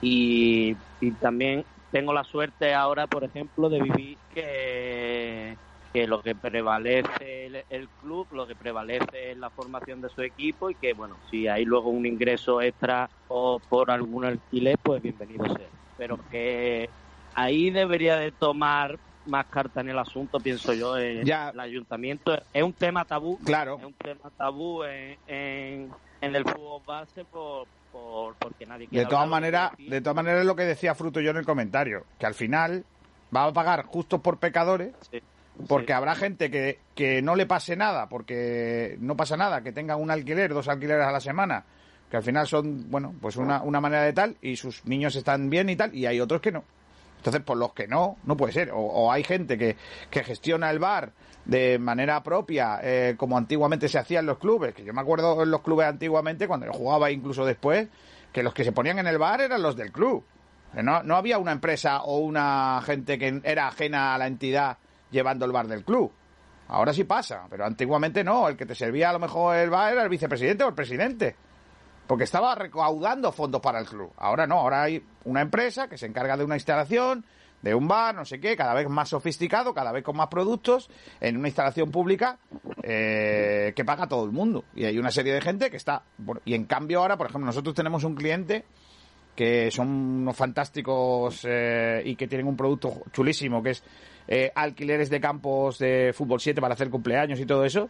y 0.00 0.74
también 1.20 1.64
tengo 1.90 2.12
la 2.12 2.24
suerte 2.24 2.74
ahora, 2.74 3.06
por 3.06 3.24
ejemplo, 3.24 3.68
de 3.68 3.82
vivir 3.82 4.18
que, 4.32 5.56
que 5.92 6.06
lo 6.06 6.22
que 6.22 6.34
prevalece 6.34 7.46
el, 7.46 7.64
el 7.68 7.88
club, 8.00 8.28
lo 8.32 8.46
que 8.46 8.54
prevalece 8.54 9.32
es 9.32 9.36
la 9.36 9.50
formación 9.50 10.00
de 10.00 10.08
su 10.08 10.22
equipo 10.22 10.70
y 10.70 10.74
que, 10.74 10.92
bueno, 10.92 11.16
si 11.30 11.48
hay 11.48 11.64
luego 11.64 11.90
un 11.90 12.06
ingreso 12.06 12.60
extra 12.62 13.10
o 13.28 13.58
por 13.58 13.90
algún 13.90 14.24
alquiler, 14.24 14.78
pues 14.82 15.02
bienvenido 15.02 15.44
sea. 15.46 15.68
Pero 15.98 16.18
que 16.30 16.88
ahí 17.34 17.70
debería 17.70 18.16
de 18.16 18.32
tomar 18.32 18.98
más 19.26 19.46
carta 19.46 19.80
en 19.80 19.90
el 19.90 19.98
asunto, 19.98 20.40
pienso 20.40 20.72
yo, 20.72 20.96
el, 20.96 21.28
el 21.28 21.60
ayuntamiento. 21.60 22.40
Es 22.52 22.62
un 22.62 22.72
tema 22.72 23.04
tabú. 23.04 23.38
Claro. 23.44 23.78
Es 23.78 23.84
un 23.84 23.92
tema 23.94 24.30
tabú 24.36 24.82
en, 24.84 25.18
en, 25.26 25.90
en 26.20 26.36
el 26.36 26.44
fútbol 26.44 26.82
base 26.86 27.24
por, 27.24 27.66
por, 27.92 28.34
porque 28.36 28.66
nadie 28.66 28.88
quiere 28.88 29.04
De 29.04 29.10
todas 29.10 29.24
de 29.24 29.30
maneras, 29.30 29.72
de 29.78 30.00
todas 30.00 30.16
maneras 30.16 30.40
es 30.40 30.46
lo 30.46 30.56
que 30.56 30.64
decía 30.64 30.94
Fruto 30.94 31.20
yo 31.20 31.30
en 31.30 31.38
el 31.38 31.44
comentario, 31.44 32.04
que 32.18 32.26
al 32.26 32.34
final 32.34 32.84
va 33.34 33.44
a 33.44 33.52
pagar 33.52 33.84
justos 33.84 34.20
por 34.20 34.38
pecadores, 34.38 34.92
porque 35.68 35.92
habrá 35.92 36.14
gente 36.14 36.50
que, 36.50 36.78
que 36.94 37.22
no 37.22 37.36
le 37.36 37.46
pase 37.46 37.76
nada, 37.76 38.08
porque 38.08 38.96
no 39.00 39.16
pasa 39.16 39.36
nada, 39.36 39.62
que 39.62 39.72
tenga 39.72 39.96
un 39.96 40.10
alquiler, 40.10 40.52
dos 40.52 40.68
alquileres 40.68 41.06
a 41.06 41.12
la 41.12 41.20
semana, 41.20 41.64
que 42.10 42.16
al 42.16 42.22
final 42.22 42.46
son, 42.46 42.90
bueno, 42.90 43.14
pues 43.20 43.36
una, 43.36 43.62
una 43.62 43.80
manera 43.80 44.02
de 44.02 44.12
tal, 44.12 44.36
y 44.42 44.56
sus 44.56 44.84
niños 44.84 45.14
están 45.16 45.50
bien 45.50 45.68
y 45.68 45.76
tal, 45.76 45.94
y 45.94 46.06
hay 46.06 46.20
otros 46.20 46.40
que 46.40 46.52
no. 46.52 46.64
Entonces, 47.18 47.42
por 47.42 47.58
los 47.58 47.74
que 47.74 47.86
no, 47.86 48.16
no 48.24 48.34
puede 48.34 48.54
ser. 48.54 48.70
O, 48.70 48.78
o 48.78 49.12
hay 49.12 49.22
gente 49.22 49.58
que, 49.58 49.76
que 50.10 50.24
gestiona 50.24 50.70
el 50.70 50.78
bar 50.78 51.12
de 51.44 51.78
manera 51.78 52.22
propia, 52.22 52.80
eh, 52.82 53.14
como 53.16 53.36
antiguamente 53.36 53.88
se 53.88 53.98
hacía 53.98 54.20
en 54.20 54.26
los 54.26 54.38
clubes, 54.38 54.74
que 54.74 54.84
yo 54.84 54.92
me 54.92 55.00
acuerdo 55.00 55.42
en 55.42 55.50
los 55.50 55.62
clubes 55.62 55.86
antiguamente, 55.86 56.46
cuando 56.46 56.66
yo 56.66 56.72
jugaba 56.72 57.10
incluso 57.10 57.44
después, 57.44 57.88
que 58.32 58.42
los 58.42 58.54
que 58.54 58.64
se 58.64 58.72
ponían 58.72 58.98
en 58.98 59.06
el 59.06 59.18
bar 59.18 59.40
eran 59.40 59.62
los 59.62 59.76
del 59.76 59.92
club. 59.92 60.24
Que 60.72 60.82
No, 60.82 61.02
no 61.02 61.16
había 61.16 61.38
una 61.38 61.52
empresa 61.52 62.02
o 62.02 62.18
una 62.18 62.80
gente 62.84 63.18
que 63.18 63.40
era 63.44 63.68
ajena 63.68 64.14
a 64.14 64.18
la 64.18 64.26
entidad 64.26 64.78
llevando 65.10 65.44
el 65.44 65.52
bar 65.52 65.66
del 65.66 65.84
club. 65.84 66.12
Ahora 66.68 66.92
sí 66.92 67.02
pasa, 67.02 67.46
pero 67.50 67.64
antiguamente 67.64 68.22
no. 68.22 68.48
El 68.48 68.56
que 68.56 68.66
te 68.66 68.76
servía 68.76 69.10
a 69.10 69.12
lo 69.12 69.18
mejor 69.18 69.56
el 69.56 69.70
bar 69.70 69.92
era 69.92 70.04
el 70.04 70.08
vicepresidente 70.08 70.62
o 70.62 70.68
el 70.68 70.74
presidente. 70.74 71.34
Porque 72.06 72.24
estaba 72.24 72.54
recaudando 72.54 73.32
fondos 73.32 73.60
para 73.60 73.80
el 73.80 73.86
club. 73.86 74.12
Ahora 74.16 74.46
no, 74.46 74.58
ahora 74.60 74.82
hay 74.82 75.04
una 75.24 75.40
empresa 75.40 75.88
que 75.88 75.98
se 75.98 76.06
encarga 76.06 76.36
de 76.36 76.44
una 76.44 76.54
instalación, 76.54 77.24
de 77.62 77.74
un 77.74 77.88
bar, 77.88 78.14
no 78.14 78.24
sé 78.24 78.40
qué, 78.40 78.56
cada 78.56 78.74
vez 78.74 78.88
más 78.88 79.10
sofisticado, 79.10 79.74
cada 79.74 79.92
vez 79.92 80.02
con 80.02 80.16
más 80.16 80.28
productos, 80.28 80.90
en 81.20 81.36
una 81.36 81.48
instalación 81.48 81.90
pública 81.90 82.38
eh, 82.82 83.72
que 83.76 83.84
paga 83.84 84.06
todo 84.06 84.24
el 84.24 84.32
mundo. 84.32 84.64
Y 84.74 84.84
hay 84.84 84.98
una 84.98 85.10
serie 85.10 85.34
de 85.34 85.40
gente 85.40 85.70
que 85.70 85.76
está... 85.76 86.02
y 86.44 86.54
en 86.54 86.64
cambio 86.64 87.00
ahora, 87.00 87.16
por 87.16 87.28
ejemplo, 87.28 87.46
nosotros 87.46 87.74
tenemos 87.74 88.04
un 88.04 88.14
cliente 88.14 88.64
que 89.34 89.70
son 89.70 89.88
unos 89.88 90.36
fantásticos 90.36 91.46
eh, 91.48 92.02
y 92.04 92.16
que 92.16 92.28
tienen 92.28 92.46
un 92.46 92.56
producto 92.56 93.02
chulísimo, 93.12 93.62
que 93.62 93.70
es 93.70 93.82
eh, 94.28 94.52
alquileres 94.54 95.08
de 95.08 95.20
campos 95.20 95.78
de 95.78 96.12
fútbol 96.14 96.40
7 96.40 96.60
para 96.60 96.74
hacer 96.74 96.90
cumpleaños 96.90 97.40
y 97.40 97.46
todo 97.46 97.64
eso, 97.64 97.88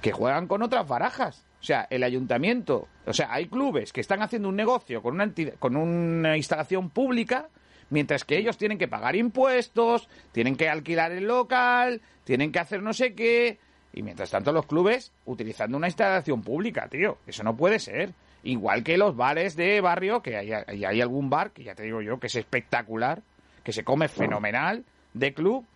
que 0.00 0.12
juegan 0.12 0.46
con 0.46 0.62
otras 0.62 0.88
barajas. 0.88 1.46
O 1.60 1.62
sea, 1.62 1.86
el 1.90 2.02
ayuntamiento, 2.02 2.88
o 3.06 3.12
sea, 3.12 3.32
hay 3.32 3.46
clubes 3.46 3.92
que 3.92 4.00
están 4.00 4.22
haciendo 4.22 4.48
un 4.48 4.56
negocio 4.56 5.02
con 5.02 5.14
una, 5.14 5.32
con 5.58 5.76
una 5.76 6.36
instalación 6.36 6.90
pública, 6.90 7.48
mientras 7.90 8.24
que 8.24 8.38
ellos 8.38 8.56
tienen 8.56 8.78
que 8.78 8.88
pagar 8.88 9.14
impuestos, 9.16 10.08
tienen 10.32 10.56
que 10.56 10.68
alquilar 10.68 11.12
el 11.12 11.24
local, 11.26 12.00
tienen 12.24 12.50
que 12.52 12.58
hacer 12.58 12.82
no 12.82 12.92
sé 12.92 13.14
qué, 13.14 13.58
y 13.92 14.02
mientras 14.02 14.30
tanto 14.30 14.52
los 14.52 14.66
clubes 14.66 15.12
utilizando 15.26 15.76
una 15.76 15.88
instalación 15.88 16.42
pública, 16.42 16.88
tío, 16.88 17.18
eso 17.26 17.42
no 17.42 17.56
puede 17.56 17.78
ser. 17.78 18.12
Igual 18.42 18.82
que 18.82 18.96
los 18.96 19.14
bares 19.16 19.54
de 19.54 19.80
barrio, 19.82 20.22
que 20.22 20.36
hay, 20.36 20.50
hay- 20.52 21.00
algún 21.02 21.28
bar, 21.28 21.50
que 21.50 21.62
ya 21.64 21.74
te 21.74 21.82
digo 21.82 22.00
yo, 22.00 22.18
que 22.18 22.28
es 22.28 22.36
espectacular, 22.36 23.22
que 23.62 23.72
se 23.72 23.84
come 23.84 24.08
fenomenal, 24.08 24.84
de 25.12 25.34
club, 25.34 25.66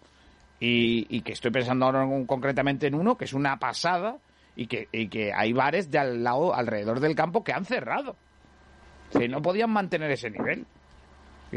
y, 0.60 1.06
y 1.14 1.20
que 1.22 1.32
estoy 1.32 1.50
pensando 1.50 1.84
ahora 1.84 2.04
en- 2.04 2.24
concretamente 2.24 2.86
en 2.86 2.94
uno, 2.94 3.16
que 3.18 3.26
es 3.26 3.34
una 3.34 3.58
pasada, 3.58 4.16
y 4.56 4.66
que, 4.68 4.88
y 4.92 5.08
que 5.08 5.32
hay 5.34 5.52
bares 5.52 5.90
de 5.90 5.98
al 5.98 6.22
lado, 6.24 6.54
alrededor 6.54 7.00
del 7.00 7.14
campo 7.16 7.42
que 7.44 7.52
han 7.52 7.64
cerrado. 7.66 8.16
Que 9.12 9.28
no 9.28 9.42
podían 9.42 9.70
mantener 9.70 10.10
ese 10.12 10.30
nivel. 10.30 10.64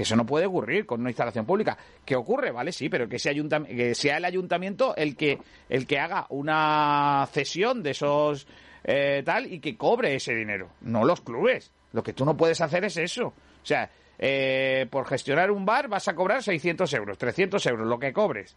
Eso 0.02 0.16
no 0.16 0.26
puede 0.26 0.46
ocurrir 0.46 0.86
con 0.86 1.02
una 1.02 1.10
instalación 1.10 1.46
pública. 1.46 1.78
¿Qué 2.06 2.16
ocurre? 2.16 2.52
Vale, 2.52 2.72
sí, 2.72 2.88
pero 2.90 3.08
que 3.10 3.18
sea, 3.20 3.32
ayuntam- 3.34 3.66
que 3.66 3.96
sea 3.96 4.18
el 4.18 4.26
ayuntamiento 4.26 4.96
el 4.96 5.16
que, 5.16 5.40
el 5.70 5.88
que 5.88 6.00
haga 6.00 6.28
una 6.30 7.28
cesión 7.32 7.82
de 7.84 7.92
esos 7.92 8.48
eh, 8.84 9.24
tal 9.26 9.52
y 9.52 9.60
que 9.60 9.76
cobre 9.76 10.16
ese 10.16 10.34
dinero, 10.36 10.70
no 10.82 11.04
los 11.04 11.22
clubes. 11.22 11.72
Lo 11.94 12.04
que 12.04 12.14
tú 12.14 12.26
no 12.26 12.38
puedes 12.38 12.62
hacer 12.62 12.86
es 12.86 12.98
eso. 12.98 13.28
O 13.28 13.34
sea, 13.66 13.90
eh, 14.20 14.86
por 14.90 15.08
gestionar 15.08 15.50
un 15.52 15.66
bar 15.66 15.88
vas 15.88 16.08
a 16.08 16.16
cobrar 16.16 16.44
600 16.44 16.94
euros, 16.94 17.18
300 17.18 17.66
euros, 17.66 17.88
lo 17.88 17.98
que 18.00 18.14
cobres. 18.14 18.56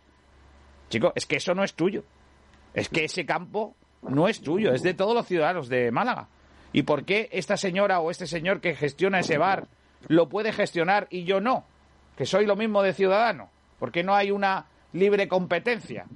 Chico, 0.89 1.13
es 1.15 1.27
que 1.27 1.37
eso 1.37 1.55
no 1.55 1.65
es 1.65 1.75
tuyo. 1.75 2.05
Es 2.75 2.89
que 2.89 3.05
ese 3.05 3.25
campo 3.25 3.75
no 4.03 4.29
es 4.29 4.41
tuyo, 4.41 4.73
es 4.73 4.83
de 4.83 4.95
todos 4.95 5.15
los 5.15 5.27
ciudadanos 5.27 5.69
de 5.69 5.91
Málaga. 5.91 6.29
¿Y 6.73 6.83
por 6.83 7.05
qué 7.05 7.29
esta 7.33 7.57
señora 7.57 8.01
o 8.01 8.11
este 8.11 8.27
señor 8.27 8.61
que 8.61 8.75
gestiona 8.75 9.21
ese 9.21 9.39
bar 9.39 9.67
lo 10.09 10.29
puede 10.29 10.53
gestionar 10.53 11.07
y 11.11 11.25
yo 11.25 11.41
no? 11.41 11.65
Que 12.17 12.27
soy 12.27 12.47
lo 12.47 12.57
mismo 12.57 12.83
de 12.83 12.93
ciudadano. 12.93 13.51
¿Por 13.79 13.93
qué 13.93 14.03
no 14.03 14.15
hay 14.15 14.31
una 14.31 14.67
libre 14.93 15.29
competencia? 15.29 16.07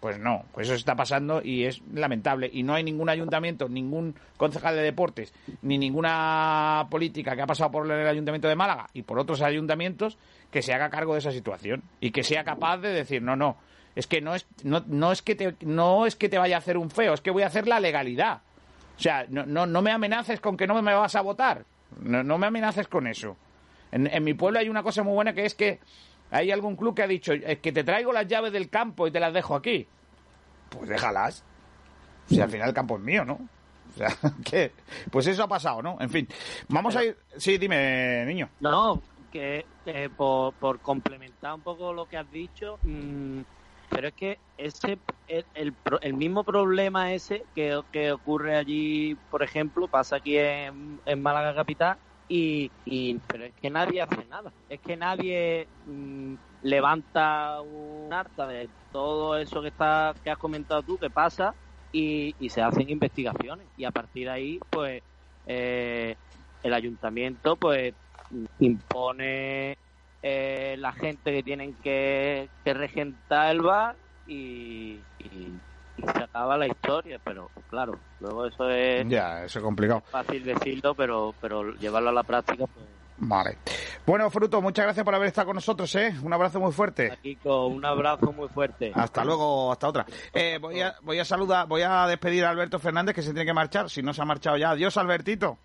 Pues 0.00 0.16
no, 0.18 0.44
pues 0.52 0.68
eso 0.68 0.76
está 0.76 0.94
pasando 0.94 1.40
y 1.42 1.64
es 1.64 1.82
lamentable. 1.92 2.48
Y 2.52 2.62
no 2.62 2.74
hay 2.74 2.84
ningún 2.84 3.08
ayuntamiento, 3.08 3.68
ningún 3.68 4.14
concejal 4.36 4.76
de 4.76 4.82
deportes, 4.82 5.34
ni 5.62 5.76
ninguna 5.76 6.86
política 6.88 7.34
que 7.34 7.42
ha 7.42 7.46
pasado 7.46 7.72
por 7.72 7.90
el 7.90 8.06
ayuntamiento 8.06 8.46
de 8.46 8.54
Málaga 8.54 8.86
y 8.92 9.02
por 9.02 9.18
otros 9.18 9.42
ayuntamientos 9.42 10.16
que 10.52 10.62
se 10.62 10.72
haga 10.72 10.88
cargo 10.88 11.14
de 11.14 11.18
esa 11.18 11.32
situación 11.32 11.82
y 12.00 12.12
que 12.12 12.22
sea 12.22 12.44
capaz 12.44 12.78
de 12.78 12.90
decir, 12.90 13.22
no, 13.22 13.34
no, 13.34 13.56
es 13.96 14.06
que 14.06 14.20
no 14.20 14.36
es, 14.36 14.46
no, 14.62 14.84
no 14.86 15.10
es 15.10 15.22
que 15.22 15.34
te, 15.34 15.56
no 15.62 16.06
es 16.06 16.14
que 16.14 16.28
te 16.28 16.38
vaya 16.38 16.54
a 16.54 16.60
hacer 16.60 16.78
un 16.78 16.90
feo, 16.90 17.14
es 17.14 17.20
que 17.20 17.32
voy 17.32 17.42
a 17.42 17.48
hacer 17.48 17.66
la 17.66 17.80
legalidad. 17.80 18.42
O 18.96 19.00
sea, 19.00 19.26
no, 19.28 19.46
no, 19.46 19.66
no 19.66 19.82
me 19.82 19.90
amenaces 19.90 20.40
con 20.40 20.56
que 20.56 20.68
no 20.68 20.80
me 20.80 20.94
vas 20.94 21.16
a 21.16 21.22
votar. 21.22 21.64
No, 22.00 22.22
no 22.22 22.38
me 22.38 22.46
amenaces 22.46 22.88
con 22.88 23.06
eso. 23.06 23.36
En, 23.90 24.06
en 24.06 24.24
mi 24.24 24.34
pueblo 24.34 24.58
hay 24.58 24.68
una 24.68 24.82
cosa 24.82 25.02
muy 25.02 25.14
buena 25.14 25.32
que 25.32 25.44
es 25.44 25.54
que 25.54 25.80
hay 26.30 26.50
algún 26.50 26.76
club 26.76 26.94
que 26.94 27.02
ha 27.02 27.06
dicho 27.06 27.32
es 27.32 27.58
que 27.58 27.72
te 27.72 27.84
traigo 27.84 28.12
las 28.12 28.26
llaves 28.26 28.52
del 28.52 28.68
campo 28.68 29.06
y 29.06 29.10
te 29.10 29.20
las 29.20 29.32
dejo 29.32 29.54
aquí. 29.54 29.86
Pues 30.70 30.88
déjalas. 30.88 31.44
O 32.30 32.34
sea, 32.34 32.44
al 32.44 32.50
final 32.50 32.68
el 32.68 32.74
campo 32.74 32.96
es 32.96 33.02
mío, 33.02 33.24
¿no? 33.24 33.34
O 33.90 33.96
sea, 33.96 34.08
que 34.44 34.72
pues 35.10 35.26
eso 35.26 35.42
ha 35.44 35.48
pasado, 35.48 35.82
¿no? 35.82 35.96
En 36.00 36.10
fin, 36.10 36.28
vamos 36.68 36.94
a 36.96 37.04
ir. 37.04 37.16
Sí, 37.36 37.56
dime, 37.56 38.24
niño. 38.26 38.50
No, 38.60 39.00
que 39.32 39.64
eh, 39.86 40.10
por, 40.14 40.52
por 40.54 40.80
complementar 40.80 41.54
un 41.54 41.62
poco 41.62 41.92
lo 41.92 42.06
que 42.06 42.18
has 42.18 42.30
dicho, 42.30 42.78
mm, 42.82 43.40
pero 43.90 44.08
es 44.08 44.14
que 44.14 44.38
ese 44.56 44.98
el, 45.26 45.74
el, 46.00 46.14
mismo 46.14 46.44
problema 46.44 47.12
ese 47.12 47.44
que, 47.54 47.80
que 47.92 48.12
ocurre 48.12 48.56
allí, 48.56 49.14
por 49.30 49.42
ejemplo, 49.42 49.88
pasa 49.88 50.16
aquí 50.16 50.36
en, 50.38 51.00
en 51.04 51.22
Málaga 51.22 51.54
capital 51.54 51.98
y, 52.28 52.70
y 52.84 53.18
pero 53.26 53.44
es 53.44 53.54
que 53.54 53.70
nadie 53.70 54.02
hace 54.02 54.24
nada, 54.26 54.52
es 54.68 54.80
que 54.80 54.96
nadie 54.96 55.66
mm, 55.86 56.34
levanta 56.62 57.60
un 57.62 58.12
acta 58.12 58.46
de 58.46 58.68
todo 58.92 59.36
eso 59.36 59.62
que 59.62 59.68
está 59.68 60.14
que 60.22 60.30
has 60.30 60.38
comentado 60.38 60.82
tú 60.82 60.98
que 60.98 61.10
pasa 61.10 61.54
y, 61.92 62.34
y 62.38 62.50
se 62.50 62.62
hacen 62.62 62.90
investigaciones. 62.90 63.66
Y 63.76 63.84
a 63.84 63.90
partir 63.90 64.26
de 64.26 64.32
ahí 64.32 64.60
pues 64.70 65.02
eh, 65.46 66.16
el 66.62 66.74
ayuntamiento 66.74 67.56
pues 67.56 67.94
impone 68.58 69.76
eh, 70.22 70.76
la 70.78 70.92
gente 70.92 71.32
que 71.32 71.42
tienen 71.42 71.74
que, 71.74 72.48
que 72.64 72.74
regentar 72.74 73.50
el 73.50 73.62
bar 73.62 73.96
y, 74.26 75.00
y, 75.18 75.52
y 75.96 76.02
se 76.02 76.22
acaba 76.24 76.56
la 76.56 76.66
historia, 76.66 77.20
pero 77.24 77.50
claro, 77.70 77.98
luego 78.20 78.46
eso 78.46 78.68
es 78.70 79.06
Ya, 79.08 79.44
eso 79.44 79.58
es 79.58 79.64
complicado. 79.64 80.02
fácil 80.10 80.44
decirlo, 80.44 80.94
pero 80.94 81.34
pero 81.40 81.72
llevarlo 81.74 82.10
a 82.10 82.12
la 82.12 82.22
práctica, 82.24 82.66
pues 82.66 82.86
Vale. 83.20 83.58
Bueno, 84.06 84.30
Fruto, 84.30 84.62
muchas 84.62 84.84
gracias 84.84 85.04
por 85.04 85.12
haber 85.12 85.26
estado 85.26 85.46
con 85.46 85.56
nosotros, 85.56 85.92
¿eh? 85.96 86.14
Un 86.22 86.32
abrazo 86.32 86.60
muy 86.60 86.70
fuerte. 86.70 87.18
Kiko, 87.20 87.66
un 87.66 87.84
abrazo 87.84 88.30
muy 88.32 88.46
fuerte. 88.48 88.92
Hasta 88.94 89.24
luego, 89.24 89.72
hasta 89.72 89.88
otra. 89.88 90.06
Eh, 90.32 90.56
voy, 90.60 90.80
a, 90.82 90.94
voy 91.02 91.18
a 91.18 91.24
saludar, 91.24 91.66
voy 91.66 91.82
a 91.82 92.06
despedir 92.06 92.44
a 92.44 92.50
Alberto 92.50 92.78
Fernández 92.78 93.16
que 93.16 93.22
se 93.22 93.32
tiene 93.32 93.44
que 93.44 93.52
marchar, 93.52 93.90
si 93.90 94.02
no 94.02 94.14
se 94.14 94.22
ha 94.22 94.24
marchado 94.24 94.56
ya. 94.56 94.70
Adiós, 94.70 94.96
Albertito. 94.98 95.58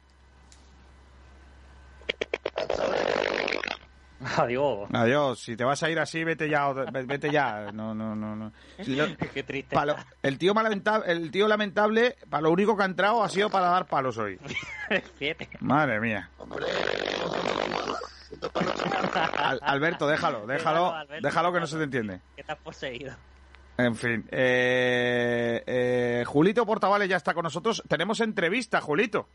Adiós. 4.37 4.89
Adiós. 4.93 5.39
Si 5.39 5.55
te 5.55 5.63
vas 5.63 5.81
a 5.83 5.89
ir 5.89 5.99
así, 5.99 6.23
vete 6.23 6.49
ya, 6.49 6.71
vete 6.71 7.29
ya. 7.31 7.71
No, 7.71 7.93
no, 7.93 8.15
no, 8.15 8.35
no. 8.35 8.51
Qué 9.33 9.43
triste. 9.43 9.75
el 10.21 10.37
tío 10.37 10.53
lamentable, 10.53 11.11
el 11.11 11.31
tío 11.31 11.47
lamentable, 11.47 12.15
para 12.29 12.41
lo 12.41 12.51
único 12.51 12.75
que 12.77 12.83
ha 12.83 12.87
entrado 12.87 13.23
ha 13.23 13.29
sido 13.29 13.49
para 13.49 13.67
dar 13.67 13.85
palos 13.87 14.17
hoy. 14.17 14.39
Siete. 15.17 15.49
Madre 15.59 15.99
mía. 15.99 16.29
Al- 19.37 19.59
Alberto, 19.61 20.07
déjalo, 20.07 20.45
déjalo, 20.47 20.93
Alberto, 20.93 21.27
déjalo 21.27 21.53
que 21.53 21.59
no 21.59 21.67
se 21.67 21.77
te 21.77 21.83
entiende. 21.83 22.19
Que 22.35 22.41
estás 22.41 22.57
poseído. 22.57 23.13
En 23.77 23.95
fin, 23.95 24.27
eh, 24.31 25.63
eh, 25.65 26.23
Julito 26.27 26.65
Portavales 26.65 27.09
ya 27.09 27.17
está 27.17 27.33
con 27.33 27.43
nosotros. 27.43 27.81
Tenemos 27.87 28.19
entrevista, 28.19 28.81
Julito. 28.81 29.27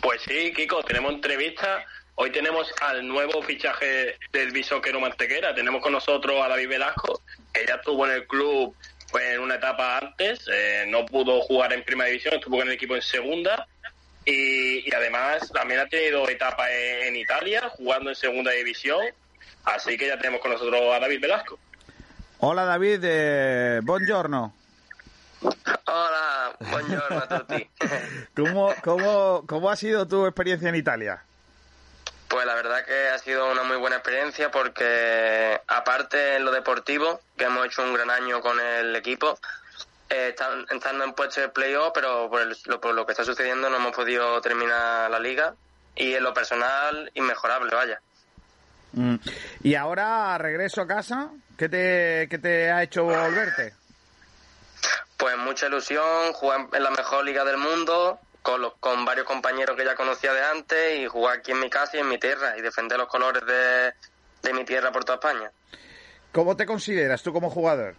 Pues 0.00 0.20
sí, 0.22 0.52
Kiko, 0.54 0.82
tenemos 0.82 1.12
entrevista. 1.14 1.84
Hoy 2.14 2.30
tenemos 2.30 2.72
al 2.80 3.06
nuevo 3.06 3.42
fichaje 3.42 4.16
del 4.32 4.50
Bisoquero 4.52 5.00
Mantequera. 5.00 5.54
Tenemos 5.54 5.82
con 5.82 5.92
nosotros 5.92 6.44
a 6.44 6.48
David 6.48 6.68
Velasco, 6.68 7.22
que 7.52 7.64
ya 7.66 7.76
estuvo 7.76 8.06
en 8.06 8.12
el 8.12 8.26
club 8.26 8.74
pues, 9.10 9.24
en 9.34 9.40
una 9.40 9.54
etapa 9.56 9.98
antes. 9.98 10.46
eh, 10.52 10.84
no 10.88 11.06
pudo 11.06 11.40
jugar 11.42 11.72
en 11.72 11.82
primera 11.84 12.08
división, 12.10 12.34
estuvo 12.34 12.58
con 12.58 12.68
el 12.68 12.74
equipo 12.74 12.94
en 12.94 13.02
segunda. 13.02 13.66
Y, 14.24 14.88
y 14.88 14.94
además 14.94 15.50
también 15.52 15.80
ha 15.80 15.86
tenido 15.86 16.28
etapa 16.28 16.70
en, 16.70 17.08
en 17.08 17.16
Italia, 17.16 17.68
jugando 17.70 18.10
en 18.10 18.16
segunda 18.16 18.52
división. 18.52 19.00
Así 19.64 19.96
que 19.96 20.06
ya 20.08 20.16
tenemos 20.18 20.40
con 20.40 20.52
nosotros 20.52 20.80
a 20.94 21.00
David 21.00 21.20
Velasco. 21.20 21.58
Hola 22.38 22.64
David, 22.64 23.00
eh, 23.04 23.80
buongiorno. 23.82 24.54
Hola, 25.86 26.56
buongiorno 26.70 27.18
a 27.18 27.28
tutti. 27.28 27.68
¿Cómo, 28.36 28.72
cómo, 28.82 29.44
¿Cómo 29.46 29.70
ha 29.70 29.76
sido 29.76 30.06
tu 30.06 30.26
experiencia 30.26 30.68
en 30.68 30.74
Italia? 30.76 31.22
Pues 32.32 32.46
la 32.46 32.54
verdad 32.54 32.82
que 32.86 33.08
ha 33.10 33.18
sido 33.18 33.52
una 33.52 33.62
muy 33.62 33.76
buena 33.76 33.96
experiencia 33.96 34.50
porque 34.50 35.60
aparte 35.66 36.36
en 36.36 36.46
lo 36.46 36.50
deportivo, 36.50 37.20
que 37.36 37.44
hemos 37.44 37.66
hecho 37.66 37.82
un 37.82 37.92
gran 37.92 38.08
año 38.08 38.40
con 38.40 38.58
el 38.58 38.96
equipo, 38.96 39.38
eh, 40.08 40.28
están- 40.30 40.64
estando 40.70 41.04
en 41.04 41.12
puestos 41.12 41.42
de 41.42 41.50
playoff, 41.50 41.90
pero 41.94 42.30
por, 42.30 42.40
el- 42.40 42.56
lo, 42.64 42.80
por 42.80 42.94
lo 42.94 43.04
que 43.04 43.12
está 43.12 43.22
sucediendo 43.22 43.68
no 43.68 43.76
hemos 43.76 43.94
podido 43.94 44.40
terminar 44.40 45.10
la 45.10 45.18
liga 45.20 45.52
y 45.94 46.14
en 46.14 46.22
lo 46.22 46.32
personal 46.32 47.10
inmejorable, 47.12 47.74
vaya. 47.74 48.00
Mm. 48.92 49.16
Y 49.64 49.74
ahora 49.74 50.38
regreso 50.38 50.80
a 50.80 50.86
casa. 50.86 51.28
¿Qué 51.58 51.68
te, 51.68 52.28
qué 52.30 52.38
te 52.38 52.70
ha 52.72 52.82
hecho 52.82 53.04
volverte? 53.04 53.74
Pues 55.18 55.36
mucha 55.36 55.66
ilusión, 55.66 56.32
jugar 56.32 56.66
en 56.72 56.82
la 56.82 56.90
mejor 56.92 57.26
liga 57.26 57.44
del 57.44 57.58
mundo, 57.58 58.18
con, 58.42 58.60
los, 58.60 58.74
con 58.74 59.04
varios 59.04 59.26
compañeros 59.26 59.76
que 59.76 59.84
ya 59.84 59.94
conocía 59.94 60.32
de 60.32 60.42
antes 60.44 60.98
y 60.98 61.06
jugar 61.06 61.38
aquí 61.38 61.52
en 61.52 61.60
mi 61.60 61.70
casa 61.70 61.96
y 61.96 62.00
en 62.00 62.08
mi 62.08 62.18
tierra 62.18 62.56
y 62.58 62.60
defender 62.60 62.98
los 62.98 63.08
colores 63.08 63.44
de, 63.46 63.94
de 64.42 64.52
mi 64.52 64.64
tierra 64.64 64.92
por 64.92 65.04
toda 65.04 65.16
España. 65.16 65.50
¿Cómo 66.32 66.56
te 66.56 66.66
consideras 66.66 67.22
tú 67.22 67.32
como 67.32 67.50
jugador? 67.50 67.94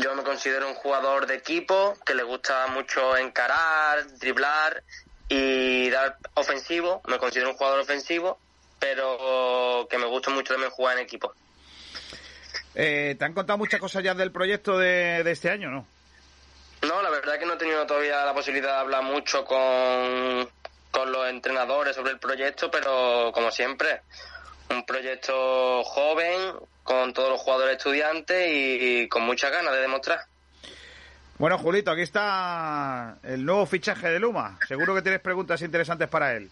Yo 0.00 0.14
me 0.14 0.22
considero 0.22 0.68
un 0.68 0.74
jugador 0.74 1.26
de 1.26 1.36
equipo 1.36 1.96
que 2.04 2.14
le 2.14 2.22
gusta 2.22 2.66
mucho 2.68 3.16
encarar, 3.16 4.06
driblar 4.18 4.82
y 5.28 5.90
dar 5.90 6.16
ofensivo. 6.34 7.02
Me 7.06 7.18
considero 7.18 7.50
un 7.50 7.56
jugador 7.56 7.80
ofensivo, 7.80 8.38
pero 8.78 9.86
que 9.88 9.98
me 9.98 10.06
gusta 10.06 10.30
mucho 10.30 10.54
también 10.54 10.72
jugar 10.72 10.96
en 10.96 11.04
equipo. 11.04 11.32
Eh, 12.74 13.14
¿Te 13.18 13.24
han 13.24 13.34
contado 13.34 13.58
muchas 13.58 13.78
cosas 13.78 14.02
ya 14.02 14.14
del 14.14 14.32
proyecto 14.32 14.76
de, 14.78 15.22
de 15.22 15.30
este 15.30 15.50
año, 15.50 15.70
no? 15.70 15.86
No, 16.86 17.02
la 17.02 17.10
verdad 17.10 17.38
que 17.38 17.46
no 17.46 17.54
he 17.54 17.56
tenido 17.56 17.86
todavía 17.86 18.24
la 18.24 18.34
posibilidad 18.34 18.74
de 18.74 18.80
hablar 18.80 19.02
mucho 19.02 19.44
con, 19.44 20.48
con 20.90 21.12
los 21.12 21.28
entrenadores 21.28 21.96
sobre 21.96 22.12
el 22.12 22.18
proyecto, 22.18 22.70
pero 22.70 23.30
como 23.32 23.50
siempre, 23.50 24.02
un 24.70 24.84
proyecto 24.84 25.82
joven, 25.84 26.54
con 26.82 27.12
todos 27.14 27.30
los 27.30 27.40
jugadores 27.40 27.78
estudiantes 27.78 28.48
y, 28.52 29.08
con 29.08 29.22
muchas 29.22 29.50
ganas 29.50 29.72
de 29.72 29.80
demostrar. 29.80 30.20
Bueno, 31.38 31.58
Julito, 31.58 31.90
aquí 31.90 32.02
está 32.02 33.16
el 33.24 33.44
nuevo 33.44 33.66
fichaje 33.66 34.08
de 34.08 34.20
Luma. 34.20 34.58
Seguro 34.68 34.94
que 34.94 35.02
tienes 35.02 35.20
preguntas 35.20 35.62
interesantes 35.62 36.08
para 36.08 36.34
él. 36.34 36.50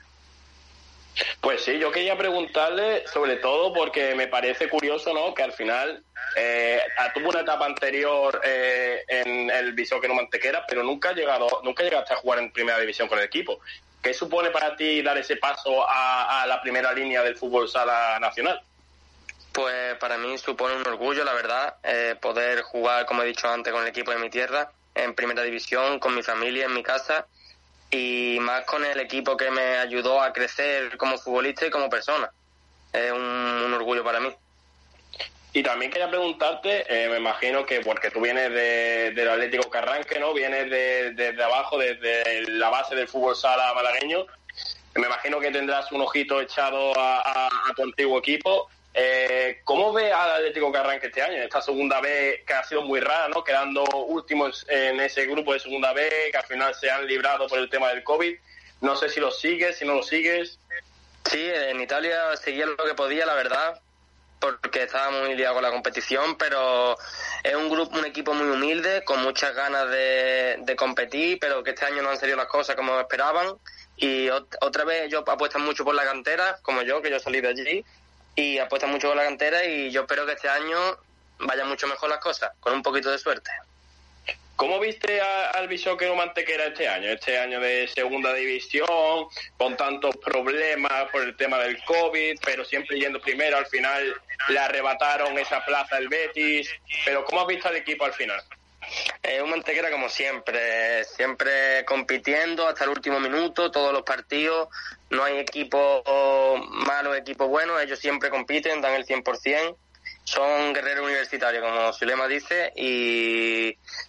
Pues 1.40 1.62
sí, 1.62 1.78
yo 1.78 1.90
quería 1.90 2.16
preguntarle 2.16 3.06
sobre 3.06 3.36
todo 3.36 3.72
porque 3.72 4.14
me 4.14 4.28
parece 4.28 4.68
curioso, 4.68 5.12
¿no? 5.12 5.34
Que 5.34 5.42
al 5.42 5.52
final 5.52 6.02
eh, 6.36 6.80
tuvo 7.14 7.30
una 7.30 7.40
etapa 7.40 7.66
anterior 7.66 8.40
eh, 8.44 9.04
en 9.08 9.50
el 9.50 9.72
Bisóquero 9.72 10.14
Mantequera, 10.14 10.64
pero 10.66 10.82
nunca 10.82 11.10
ha 11.10 11.12
llegado, 11.12 11.46
nunca 11.62 11.82
llegaste 11.82 12.14
a 12.14 12.16
jugar 12.16 12.38
en 12.38 12.52
primera 12.52 12.78
división 12.78 13.08
con 13.08 13.18
el 13.18 13.24
equipo. 13.24 13.60
¿Qué 14.02 14.14
supone 14.14 14.50
para 14.50 14.74
ti 14.74 15.02
dar 15.02 15.16
ese 15.18 15.36
paso 15.36 15.88
a, 15.88 16.42
a 16.42 16.46
la 16.46 16.60
primera 16.60 16.92
línea 16.92 17.22
del 17.22 17.36
fútbol 17.36 17.68
sala 17.68 18.18
nacional? 18.18 18.60
Pues 19.52 19.96
para 19.98 20.16
mí 20.16 20.38
supone 20.38 20.76
un 20.76 20.86
orgullo, 20.86 21.24
la 21.24 21.34
verdad, 21.34 21.76
eh, 21.84 22.16
poder 22.20 22.62
jugar, 22.62 23.04
como 23.04 23.22
he 23.22 23.26
dicho 23.26 23.48
antes, 23.48 23.72
con 23.72 23.82
el 23.82 23.88
equipo 23.88 24.10
de 24.10 24.18
mi 24.18 24.30
tierra, 24.30 24.72
en 24.94 25.14
primera 25.14 25.42
división, 25.42 25.98
con 25.98 26.14
mi 26.14 26.22
familia, 26.22 26.64
en 26.64 26.74
mi 26.74 26.82
casa, 26.82 27.26
y 27.92 28.38
más 28.40 28.64
con 28.64 28.84
el 28.84 28.98
equipo 29.00 29.36
que 29.36 29.50
me 29.50 29.76
ayudó 29.76 30.20
a 30.22 30.32
crecer 30.32 30.96
como 30.96 31.18
futbolista 31.18 31.66
y 31.66 31.70
como 31.70 31.90
persona. 31.90 32.30
Es 32.92 33.12
un, 33.12 33.72
orgullo 33.74 34.02
para 34.02 34.18
mí. 34.18 34.34
Y 35.52 35.62
también 35.62 35.90
quería 35.90 36.08
preguntarte, 36.08 36.86
eh, 36.88 37.08
me 37.10 37.18
imagino 37.18 37.66
que 37.66 37.80
porque 37.80 38.10
tú 38.10 38.20
vienes 38.22 38.50
de, 38.50 39.12
del 39.14 39.28
Atlético 39.28 39.68
Carranque, 39.68 40.18
¿no? 40.18 40.32
Vienes 40.32 40.70
de, 40.70 41.10
de- 41.12 41.32
de 41.32 41.44
abajo, 41.44 41.76
desde 41.78 42.48
la 42.52 42.70
base 42.70 42.94
del 42.94 43.06
fútbol 43.08 43.36
sala 43.36 43.74
malagueño. 43.74 44.26
Me 44.94 45.06
imagino 45.06 45.40
que 45.40 45.50
tendrás 45.50 45.92
un 45.92 46.00
ojito 46.00 46.40
echado 46.40 46.92
a 46.96 47.48
tu 47.76 47.82
antiguo 47.82 48.18
equipo. 48.18 48.68
Eh, 48.94 49.60
¿Cómo 49.64 49.92
ve 49.92 50.12
al 50.12 50.32
Atlético 50.32 50.70
Carranque 50.70 51.06
este 51.06 51.22
año? 51.22 51.36
Esta 51.42 51.62
segunda 51.62 52.00
B 52.00 52.44
que 52.46 52.52
ha 52.52 52.62
sido 52.64 52.82
muy 52.82 53.00
rara, 53.00 53.28
¿no? 53.28 53.42
Quedando 53.42 53.84
últimos 53.84 54.66
en 54.68 55.00
ese 55.00 55.24
grupo 55.26 55.54
de 55.54 55.60
segunda 55.60 55.92
B, 55.92 56.10
que 56.30 56.36
al 56.36 56.44
final 56.44 56.74
se 56.74 56.90
han 56.90 57.06
librado 57.06 57.46
por 57.48 57.58
el 57.58 57.70
tema 57.70 57.88
del 57.88 58.04
COVID. 58.04 58.36
No 58.82 58.96
sé 58.96 59.08
si 59.08 59.20
lo 59.20 59.30
sigues, 59.30 59.78
si 59.78 59.86
no 59.86 59.94
lo 59.94 60.02
sigues. 60.02 60.58
Sí, 61.24 61.48
en 61.48 61.80
Italia 61.80 62.36
seguía 62.36 62.66
lo 62.66 62.76
que 62.76 62.94
podía, 62.94 63.24
la 63.24 63.34
verdad, 63.34 63.80
porque 64.40 64.82
estaba 64.82 65.10
muy 65.10 65.36
liado 65.36 65.54
con 65.54 65.62
la 65.62 65.70
competición, 65.70 66.36
pero 66.36 66.98
es 67.44 67.54
un 67.54 67.70
grupo, 67.70 67.96
un 67.96 68.04
equipo 68.04 68.34
muy 68.34 68.48
humilde, 68.48 69.04
con 69.04 69.22
muchas 69.22 69.54
ganas 69.54 69.88
de, 69.88 70.74
competir, 70.76 71.38
pero 71.40 71.62
que 71.62 71.70
este 71.70 71.86
año 71.86 72.02
no 72.02 72.10
han 72.10 72.18
salido 72.18 72.36
las 72.36 72.48
cosas 72.48 72.74
como 72.76 72.98
esperaban. 73.00 73.56
Y 73.96 74.26
ot- 74.26 74.56
otra 74.62 74.84
vez 74.84 75.04
ellos 75.04 75.22
apuestan 75.26 75.62
mucho 75.62 75.84
por 75.84 75.94
la 75.94 76.04
cantera, 76.04 76.58
como 76.62 76.82
yo, 76.82 77.00
que 77.00 77.10
yo 77.10 77.20
salí 77.20 77.40
de 77.40 77.48
allí, 77.48 77.84
y 78.34 78.58
apuestan 78.58 78.90
mucho 78.90 79.08
por 79.08 79.16
la 79.16 79.24
cantera 79.24 79.64
y 79.64 79.90
yo 79.90 80.02
espero 80.02 80.26
que 80.26 80.32
este 80.32 80.48
año 80.48 80.78
vayan 81.38 81.68
mucho 81.68 81.86
mejor 81.86 82.10
las 82.10 82.18
cosas, 82.18 82.52
con 82.60 82.72
un 82.72 82.82
poquito 82.82 83.10
de 83.10 83.18
suerte. 83.18 83.50
¿Cómo 84.56 84.78
viste 84.78 85.20
al 85.20 85.66
Bisóquero 85.66 86.14
Mantequera 86.14 86.66
este 86.66 86.86
año? 86.86 87.08
Este 87.10 87.36
año 87.36 87.58
de 87.58 87.88
segunda 87.88 88.32
división, 88.32 89.26
con 89.56 89.76
tantos 89.76 90.16
problemas 90.18 91.10
por 91.10 91.22
el 91.22 91.36
tema 91.36 91.58
del 91.58 91.82
COVID, 91.82 92.38
pero 92.44 92.64
siempre 92.64 92.98
yendo 92.98 93.20
primero. 93.20 93.56
Al 93.56 93.66
final 93.66 94.14
le 94.48 94.58
arrebataron 94.58 95.36
esa 95.36 95.64
plaza 95.64 95.98
el 95.98 96.08
Betis. 96.08 96.70
Pero 97.04 97.24
¿cómo 97.24 97.40
has 97.40 97.48
visto 97.48 97.68
al 97.68 97.76
equipo 97.76 98.04
al 98.04 98.12
final? 98.12 98.40
Es 99.22 99.42
un 99.42 99.50
mantequera 99.50 99.90
como 99.90 100.08
siempre, 100.08 101.04
siempre 101.04 101.84
compitiendo 101.84 102.68
hasta 102.68 102.84
el 102.84 102.90
último 102.90 103.18
minuto, 103.20 103.70
todos 103.70 103.92
los 103.92 104.02
partidos, 104.02 104.68
no 105.12 105.24
hay 105.24 105.38
equipo 105.38 106.02
malo, 106.86 107.14
equipo 107.14 107.46
bueno, 107.46 107.78
ellos 107.78 107.98
siempre 107.98 108.30
compiten, 108.30 108.80
dan 108.80 108.94
el 108.94 109.06
100%, 109.06 109.76
son 110.24 110.72
guerreros 110.72 111.04
universitarios, 111.04 111.62
como 111.62 111.92
su 111.92 112.06
lema 112.06 112.26
dice, 112.26 112.72
y 112.74 113.68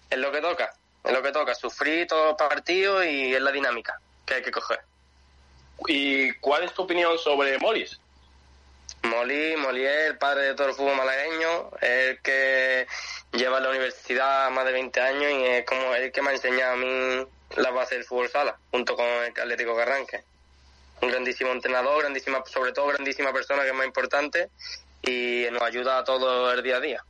es 0.09 0.17
lo 0.17 0.31
que 0.31 0.39
toca, 0.39 0.73
es 1.03 1.11
lo 1.11 1.21
que 1.21 1.31
toca, 1.33 1.53
sufrir 1.55 2.07
todos 2.07 2.27
los 2.27 2.35
partidos 2.35 3.05
y 3.05 3.33
es 3.33 3.41
la 3.41 3.51
dinámica 3.51 3.99
que 4.25 4.35
hay 4.35 4.41
que 4.41 4.51
coger. 4.51 4.79
¿Y 5.87 6.31
cuál 6.35 6.63
es 6.63 6.73
tu 6.73 6.83
opinión 6.83 7.17
sobre 7.17 7.57
Molis? 7.59 7.99
Molí, 9.03 9.57
Molí 9.57 9.85
es 9.85 10.11
el 10.11 10.17
padre 10.17 10.45
de 10.45 10.53
todo 10.53 10.69
el 10.69 10.73
fútbol 10.73 10.95
malagueño, 10.95 11.71
es 11.81 11.89
el 11.89 12.21
que 12.21 12.87
lleva 13.33 13.59
la 13.59 13.69
universidad 13.69 14.49
más 14.51 14.63
de 14.63 14.71
20 14.71 15.01
años 15.01 15.31
y 15.31 15.45
es 15.47 15.65
como 15.65 15.93
el 15.95 16.13
que 16.13 16.21
me 16.21 16.29
ha 16.29 16.33
enseñado 16.33 16.73
a 16.73 16.77
mí 16.77 17.27
la 17.57 17.71
base 17.71 17.95
del 17.95 18.05
fútbol 18.05 18.29
sala, 18.29 18.57
junto 18.71 18.95
con 18.95 19.05
el 19.05 19.31
Atlético 19.31 19.75
Carranque. 19.75 20.23
Un 21.03 21.09
grandísimo 21.09 21.51
entrenador, 21.51 21.99
grandísima, 21.99 22.41
sobre 22.45 22.71
todo 22.71 22.87
grandísima 22.87 23.33
persona 23.33 23.63
que 23.63 23.69
es 23.69 23.75
más 23.75 23.85
importante 23.85 24.49
y 25.01 25.45
nos 25.51 25.61
ayuda 25.61 25.97
a 25.97 26.03
todos 26.05 26.53
el 26.53 26.63
día 26.63 26.77
a 26.77 26.79
día. 26.79 27.03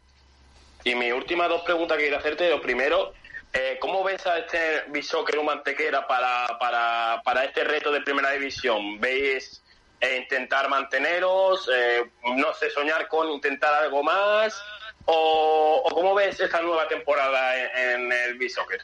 Y 0.84 0.96
mis 0.96 1.14
últimas 1.14 1.48
dos 1.48 1.62
preguntas 1.62 1.98
que 1.98 2.06
quiero 2.06 2.18
hacerte, 2.18 2.50
lo 2.50 2.60
primero, 2.60 3.14
eh, 3.54 3.78
¿cómo 3.80 4.04
ves 4.04 4.26
a 4.26 4.40
este 4.40 4.86
Bishoker 4.88 5.44
Mantequera 5.44 6.08
para, 6.08 6.58
para, 6.58 7.22
para 7.24 7.46
este 7.46 7.64
reto 7.64 7.92
de 7.92 8.02
primera 8.02 8.32
división? 8.32 9.00
¿Veis 9.00 9.62
eh, 10.02 10.18
intentar 10.24 10.70
manteneros? 10.70 11.70
Eh, 11.72 12.04
no 12.36 12.52
sé, 12.56 12.72
soñar 12.72 13.08
con 13.08 13.30
intentar 13.30 13.76
algo 13.76 14.02
más? 14.02 14.60
¿O, 15.06 15.84
cómo 15.92 16.16
ves 16.16 16.40
esta 16.40 16.62
nueva 16.62 16.88
temporada 16.88 17.94
en, 17.94 18.12
el 18.12 18.40
Bishoker? 18.40 18.82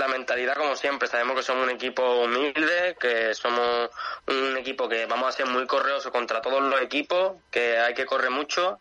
La 0.00 0.08
mentalidad, 0.08 0.56
como 0.56 0.76
siempre, 0.76 1.08
sabemos 1.08 1.36
que 1.36 1.42
somos 1.42 1.64
un 1.64 1.74
equipo 1.74 2.22
humilde, 2.22 2.96
que 2.98 3.34
somos 3.34 3.90
un 4.28 4.56
equipo 4.56 4.88
que 4.88 5.04
vamos 5.04 5.28
a 5.28 5.32
ser 5.32 5.44
muy 5.44 5.66
correosos 5.66 6.10
contra 6.10 6.40
todos 6.40 6.62
los 6.62 6.80
equipos, 6.80 7.34
que 7.50 7.76
hay 7.76 7.92
que 7.92 8.06
correr 8.06 8.30
mucho. 8.30 8.78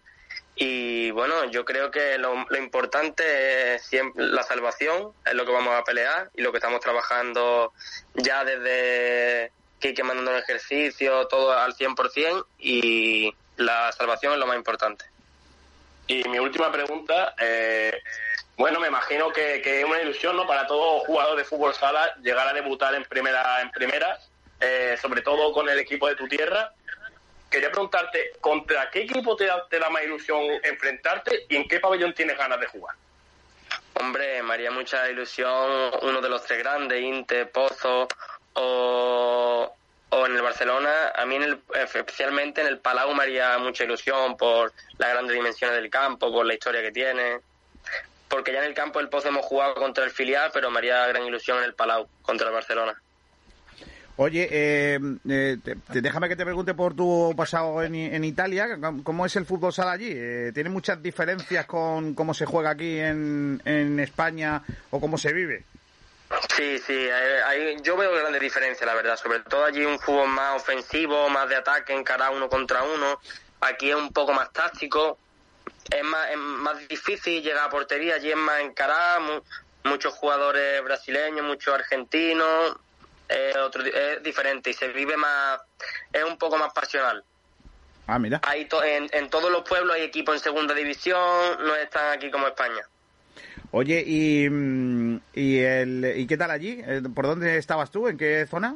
Y 0.55 1.11
bueno, 1.11 1.43
yo 1.51 1.65
creo 1.65 1.91
que 1.91 2.17
lo, 2.17 2.45
importante 2.57 3.75
es 3.75 3.91
la 4.15 4.43
salvación, 4.43 5.11
es 5.25 5.33
lo 5.33 5.45
que 5.45 5.51
vamos 5.51 5.77
a 5.77 5.83
pelear 5.83 6.29
y 6.35 6.41
lo 6.41 6.53
que 6.53 6.59
estamos 6.59 6.79
trabajando 6.79 7.73
ya 8.13 8.45
desde 8.45 9.51
que 9.81 9.93
que 9.93 10.03
mandando 10.03 10.31
el 10.31 10.41
ejercicio, 10.41 11.27
todo 11.27 11.51
al 11.51 11.75
100% 11.75 12.45
y 12.59 13.35
la 13.57 13.91
salvación 13.91 14.31
es 14.31 14.39
lo 14.39 14.47
más 14.47 14.55
importante. 14.55 15.03
Y 16.07 16.23
mi 16.29 16.39
última 16.39 16.71
pregunta, 16.71 17.35
eh, 17.37 18.01
bueno, 18.60 18.80
me 18.81 18.90
imagino 18.90 19.31
que, 19.31 19.61
que 19.61 19.80
es 19.80 19.86
una 19.86 20.02
ilusión 20.02 20.36
¿no? 20.36 20.45
para 20.45 20.68
todo 20.68 20.99
jugador 20.99 21.38
de 21.38 21.45
fútbol 21.45 21.73
sala 21.73 22.14
llegar 22.22 22.45
a 22.45 22.53
debutar 22.53 22.94
en 22.94 23.06
primera, 23.06 23.61
en 23.61 23.72
primera 23.72 24.19
eh, 24.60 24.98
sobre 25.02 25.22
todo 25.22 25.53
con 25.53 25.69
el 25.69 25.80
equipo 25.80 26.07
de 26.10 26.15
tu 26.15 26.27
tierra. 26.27 26.73
Quería 27.49 27.72
preguntarte, 27.72 28.34
¿contra 28.41 28.90
qué 28.91 29.03
equipo 29.03 29.36
te 29.38 29.45
da, 29.45 29.65
te 29.69 29.80
da 29.80 29.90
más 29.90 30.03
ilusión 30.03 30.44
enfrentarte 30.61 31.45
y 31.48 31.56
en 31.56 31.68
qué 31.69 31.80
pabellón 31.80 32.14
tienes 32.14 32.38
ganas 32.38 32.60
de 32.60 32.68
jugar? 32.68 32.95
Hombre, 33.94 34.44
me 34.44 34.53
haría 34.53 34.72
mucha 34.72 35.10
ilusión 35.10 35.91
uno 36.02 36.19
de 36.22 36.30
los 36.30 36.44
tres 36.44 36.60
grandes, 36.60 37.02
Inter, 37.02 37.49
Pozo 37.52 38.07
o, 38.53 39.73
o 40.10 40.26
en 40.26 40.36
el 40.36 40.41
Barcelona. 40.41 41.14
A 41.15 41.26
mí 41.26 41.36
en 41.38 41.44
el- 41.44 41.61
especialmente 41.76 42.61
en 42.61 42.68
el 42.68 42.80
Palau 42.80 43.14
me 43.14 43.23
haría 43.23 43.57
mucha 43.57 43.86
ilusión 43.86 44.36
por 44.38 44.73
las 44.98 45.10
grandes 45.11 45.34
dimensiones 45.36 45.77
del 45.77 45.90
campo, 45.90 46.31
por 46.31 46.45
la 46.45 46.53
historia 46.53 46.81
que 46.81 46.91
tiene. 46.91 47.40
Porque 48.30 48.53
ya 48.53 48.60
en 48.60 48.65
el 48.65 48.73
campo 48.73 48.99
del 48.99 49.10
Pozo 49.10 49.27
hemos 49.30 49.45
jugado 49.45 49.73
contra 49.76 50.06
el 50.06 50.11
filial, 50.11 50.51
pero 50.53 50.69
me 50.69 50.77
haría 50.77 51.06
gran 51.07 51.26
ilusión 51.26 51.57
en 51.57 51.64
el 51.65 51.73
Palau 51.73 52.07
contra 52.22 52.47
el 52.47 52.53
Barcelona. 52.53 52.93
Oye, 54.18 54.47
eh, 54.51 54.99
eh, 55.30 55.57
te- 55.64 55.76
te- 55.77 56.01
déjame 56.01 56.27
que 56.27 56.35
te 56.35 56.43
pregunte 56.43 56.73
por 56.73 56.93
tu 56.93 57.34
pasado 57.38 57.81
en, 57.81 57.95
Italia. 58.26 58.77
¿Cómo- 58.80 59.01
¿Cómo 59.03 59.26
es 59.26 59.34
el 59.38 59.45
fútbol 59.45 59.72
sala 59.72 59.93
allí? 59.93 60.11
Eh, 60.14 60.51
¿Tiene 60.53 60.69
muchas 60.69 61.01
diferencias 61.01 61.65
con 61.65 62.14
cómo 62.15 62.34
se 62.34 62.45
juega 62.45 62.72
aquí 62.72 62.99
en, 62.99 63.61
en 63.64 63.97
España 64.01 64.61
o 64.91 64.99
cómo 64.99 65.18
se 65.18 65.31
vive? 65.31 65.64
Sí, 66.56 66.77
sí, 66.80 66.93
eh, 66.93 67.41
hay- 67.45 67.81
yo 67.81 67.95
veo 67.95 68.11
grandes 68.14 68.41
diferencias, 68.41 68.85
la 68.85 68.93
verdad. 68.93 69.15
Sobre 69.15 69.39
todo 69.39 69.64
allí 69.64 69.85
un 69.85 69.97
fútbol 69.99 70.27
más 70.27 70.61
ofensivo, 70.61 71.30
más 71.30 71.47
de 71.47 71.56
ataque, 71.56 71.93
encarar 71.93 72.31
uno 72.35 72.49
contra 72.49 72.84
uno. 72.84 73.19
Aquí 73.61 73.89
es 73.89 73.95
un 73.95 74.11
poco 74.11 74.34
más 74.34 74.51
táctico. 74.51 75.18
Es 75.91 76.03
más, 76.03 76.29
es 76.31 76.37
más 76.37 76.87
difícil 76.87 77.41
llegar 77.41 77.65
a 77.65 77.69
portería. 77.69 78.15
Allí 78.15 78.29
es 78.31 78.37
más 78.37 78.59
encarar. 78.61 79.21
mu- 79.21 79.41
muchos 79.85 80.13
jugadores 80.13 80.83
brasileños, 80.83 81.45
muchos 81.45 81.73
argentinos. 81.73 82.75
eh, 83.29 83.53
otro 83.63 83.83
es 83.85 84.21
diferente 84.23 84.71
y 84.71 84.73
se 84.73 84.87
vive 84.89 85.15
más. 85.15 85.59
Es 86.11 86.23
un 86.23 86.37
poco 86.37 86.57
más 86.57 86.73
pasional. 86.73 87.23
Ah, 88.07 88.17
mira. 88.19 88.41
Hay 88.43 88.65
to- 88.65 88.83
en, 88.83 89.07
en 89.13 89.29
todos 89.29 89.51
los 89.51 89.61
pueblos 89.67 89.95
hay 89.95 90.01
equipos 90.01 90.35
en 90.35 90.41
segunda 90.41 90.73
división. 90.73 91.19
No 91.59 91.75
están 91.75 92.11
aquí 92.17 92.29
como 92.31 92.47
España. 92.47 92.81
Oye, 93.71 94.03
¿y, 94.05 94.49
mm, 94.49 95.19
y, 95.33 95.59
el, 95.59 96.13
¿y 96.17 96.25
qué 96.25 96.37
tal 96.37 96.49
allí? 96.51 96.81
Eh, 96.85 97.01
¿Por 97.13 97.27
dónde 97.27 97.57
estabas 97.57 97.91
tú? 97.91 98.07
¿En 98.07 98.17
qué 98.17 98.47
zona? 98.49 98.75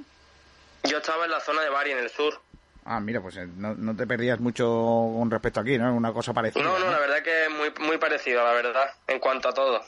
Yo 0.83 0.99
estaba 0.99 1.25
en 1.25 1.31
la 1.31 1.39
zona 1.39 1.61
de 1.63 1.69
Bari, 1.69 1.91
en 1.91 1.97
el 1.99 2.09
sur. 2.11 2.39
Ah, 2.85 2.99
mira, 2.99 3.21
pues 3.21 3.37
eh, 3.37 3.47
no, 3.57 3.75
no 3.75 3.95
te 3.95 4.05
perdías 4.05 4.39
mucho 4.39 4.65
con 4.65 5.31
respecto 5.31 5.59
aquí, 5.61 5.77
¿no? 5.77 5.93
Una 5.93 6.11
cosa 6.11 6.33
parecida. 6.33 6.63
No, 6.63 6.77
no, 6.79 6.91
la 6.91 6.99
verdad 6.99 7.23
que 7.23 7.45
es 7.45 7.49
muy, 7.49 7.71
muy 7.87 7.97
parecido, 7.97 8.43
la 8.43 8.51
verdad, 8.53 8.85
en 9.07 9.19
cuanto 9.19 9.49
a 9.49 9.53
todo. 9.53 9.81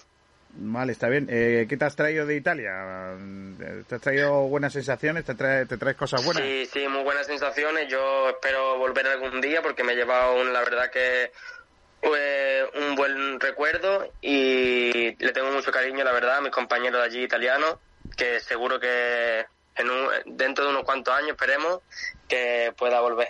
Vale, 0.57 0.93
está 0.93 1.09
bien. 1.09 1.27
Eh, 1.29 1.65
¿Qué 1.67 1.75
te 1.75 1.83
has 1.83 1.97
traído 1.97 2.25
de 2.25 2.37
Italia? 2.37 2.71
¿Te 3.89 3.95
has 3.95 4.01
traído 4.01 4.43
buenas 4.47 4.71
sensaciones? 4.71 5.25
¿Te, 5.25 5.35
trae- 5.35 5.65
te 5.67 5.77
traes 5.77 5.97
cosas 5.97 6.23
buenas? 6.23 6.43
Sí, 6.43 6.65
sí, 6.71 6.87
muy 6.87 7.03
buenas 7.03 7.27
sensaciones. 7.27 7.89
Yo 7.89 8.29
espero 8.29 8.77
volver 8.77 9.05
algún 9.07 9.41
día 9.41 9.61
porque 9.61 9.83
me 9.83 9.91
he 9.91 9.95
llevado, 9.97 10.35
un- 10.39 10.53
la 10.53 10.61
verdad 10.61 10.89
que 10.89 11.31
eh, 12.03 12.63
un 12.75 12.95
buen 12.95 13.39
recuerdo 13.41 14.09
y 14.21 15.13
le 15.21 15.31
tengo 15.33 15.51
mucho 15.51 15.71
cariño, 15.71 16.05
la 16.05 16.13
verdad, 16.13 16.37
a 16.37 16.41
mis 16.41 16.51
compañeros 16.51 17.01
de 17.01 17.05
allí 17.07 17.23
italianos, 17.23 17.75
que 18.15 18.39
seguro 18.39 18.79
que 18.79 19.45
en 19.77 19.89
un- 19.89 20.37
dentro 20.37 20.63
de 20.65 20.71
unos 20.71 20.83
cuantos 20.83 21.13
años 21.13 21.31
esperemos 21.31 21.79
que 22.27 22.73
pueda 22.77 22.99
volver. 23.01 23.27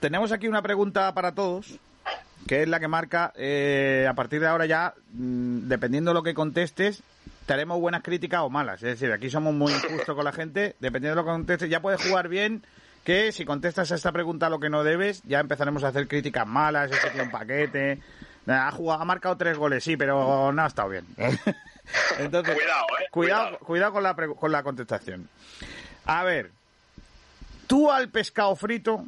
Tenemos 0.00 0.30
aquí 0.32 0.46
una 0.48 0.62
pregunta 0.62 1.12
para 1.12 1.32
todos, 1.32 1.78
que 2.46 2.62
es 2.62 2.68
la 2.68 2.78
que 2.80 2.88
marca, 2.88 3.32
eh, 3.36 4.06
a 4.08 4.14
partir 4.14 4.40
de 4.40 4.46
ahora 4.46 4.66
ya, 4.66 4.94
mm, 5.12 5.68
dependiendo 5.68 6.10
de 6.10 6.14
lo 6.14 6.22
que 6.22 6.34
contestes, 6.34 7.02
te 7.46 7.52
haremos 7.52 7.80
buenas 7.80 8.02
críticas 8.02 8.42
o 8.42 8.50
malas. 8.50 8.82
Es 8.82 8.90
decir, 9.00 9.10
aquí 9.12 9.28
somos 9.30 9.54
muy 9.54 9.72
injustos 9.72 10.14
con 10.14 10.24
la 10.24 10.32
gente, 10.32 10.76
dependiendo 10.78 11.16
de 11.16 11.22
lo 11.22 11.24
que 11.26 11.32
contestes, 11.34 11.68
ya 11.70 11.80
puedes 11.80 12.00
jugar 12.06 12.28
bien, 12.28 12.62
que 13.04 13.32
si 13.32 13.44
contestas 13.44 13.90
a 13.90 13.94
esta 13.96 14.12
pregunta 14.12 14.50
lo 14.50 14.60
que 14.60 14.68
no 14.70 14.84
debes, 14.84 15.22
ya 15.24 15.40
empezaremos 15.40 15.82
a 15.82 15.88
hacer 15.88 16.06
críticas 16.06 16.46
malas, 16.46 16.90
ese 16.90 17.10
tío 17.10 17.22
un 17.24 17.30
paquete. 17.30 18.00
Ha, 18.46 18.70
jugado, 18.70 19.02
ha 19.02 19.04
marcado 19.04 19.36
tres 19.36 19.58
goles, 19.58 19.82
sí, 19.84 19.96
pero 19.96 20.52
no 20.52 20.62
ha 20.62 20.66
estado 20.66 20.90
bien. 20.90 21.06
Entonces, 22.18 22.54
Cuidado, 22.54 22.86
eh, 23.00 23.06
cuidado, 23.10 23.58
cuidado 23.60 23.92
con 23.92 24.02
la, 24.02 24.14
pre- 24.14 24.34
con 24.34 24.52
la 24.52 24.62
contestación. 24.62 25.28
A 26.06 26.24
ver, 26.24 26.50
¿tú 27.66 27.90
al 27.90 28.08
pescado 28.10 28.54
frito 28.56 29.04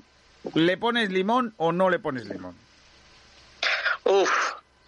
le 0.55 0.77
pones 0.77 1.11
limón 1.11 1.55
o 1.57 1.73
no 1.73 1.91
le 1.91 1.99
pones 1.99 2.25
limón? 2.27 2.57
Uf, 4.05 4.31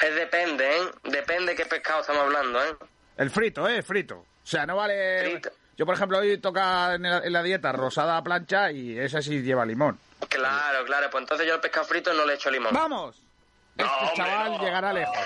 es 0.01 0.15
depende, 0.15 0.79
¿eh? 0.79 0.83
Depende 1.05 1.55
qué 1.55 1.67
pescado 1.67 2.01
estamos 2.01 2.23
hablando, 2.23 2.63
¿eh? 2.65 2.77
El 3.19 3.31
frito, 3.31 3.69
¿eh? 3.69 3.83
Frito. 3.83 4.17
O 4.17 4.47
sea, 4.47 4.67
no 4.67 4.77
vale... 4.77 5.41
Yo, 5.77 5.87
por 5.87 5.95
ejemplo, 5.95 6.19
hoy 6.19 6.39
toca 6.39 6.95
en 6.95 7.03
la, 7.03 7.19
en 7.19 7.33
la 7.33 7.43
dieta 7.43 7.73
rosada 7.73 8.17
a 8.17 8.23
plancha 8.23 8.71
y 8.71 8.99
esa 8.99 9.23
sí 9.23 9.43
lleva 9.43 9.65
limón. 9.65 9.99
Claro, 10.29 10.85
claro, 10.85 11.09
pues 11.11 11.23
entonces 11.23 11.47
yo 11.47 11.55
al 11.55 11.61
pescado 11.61 11.87
frito 11.87 12.13
no 12.13 12.25
le 12.27 12.35
echo 12.35 12.51
limón. 12.51 12.73
¡Vamos! 12.75 13.21
Este 13.77 13.91
chaval 14.17 14.61
llegará 14.61 14.93
lejos. 14.93 15.17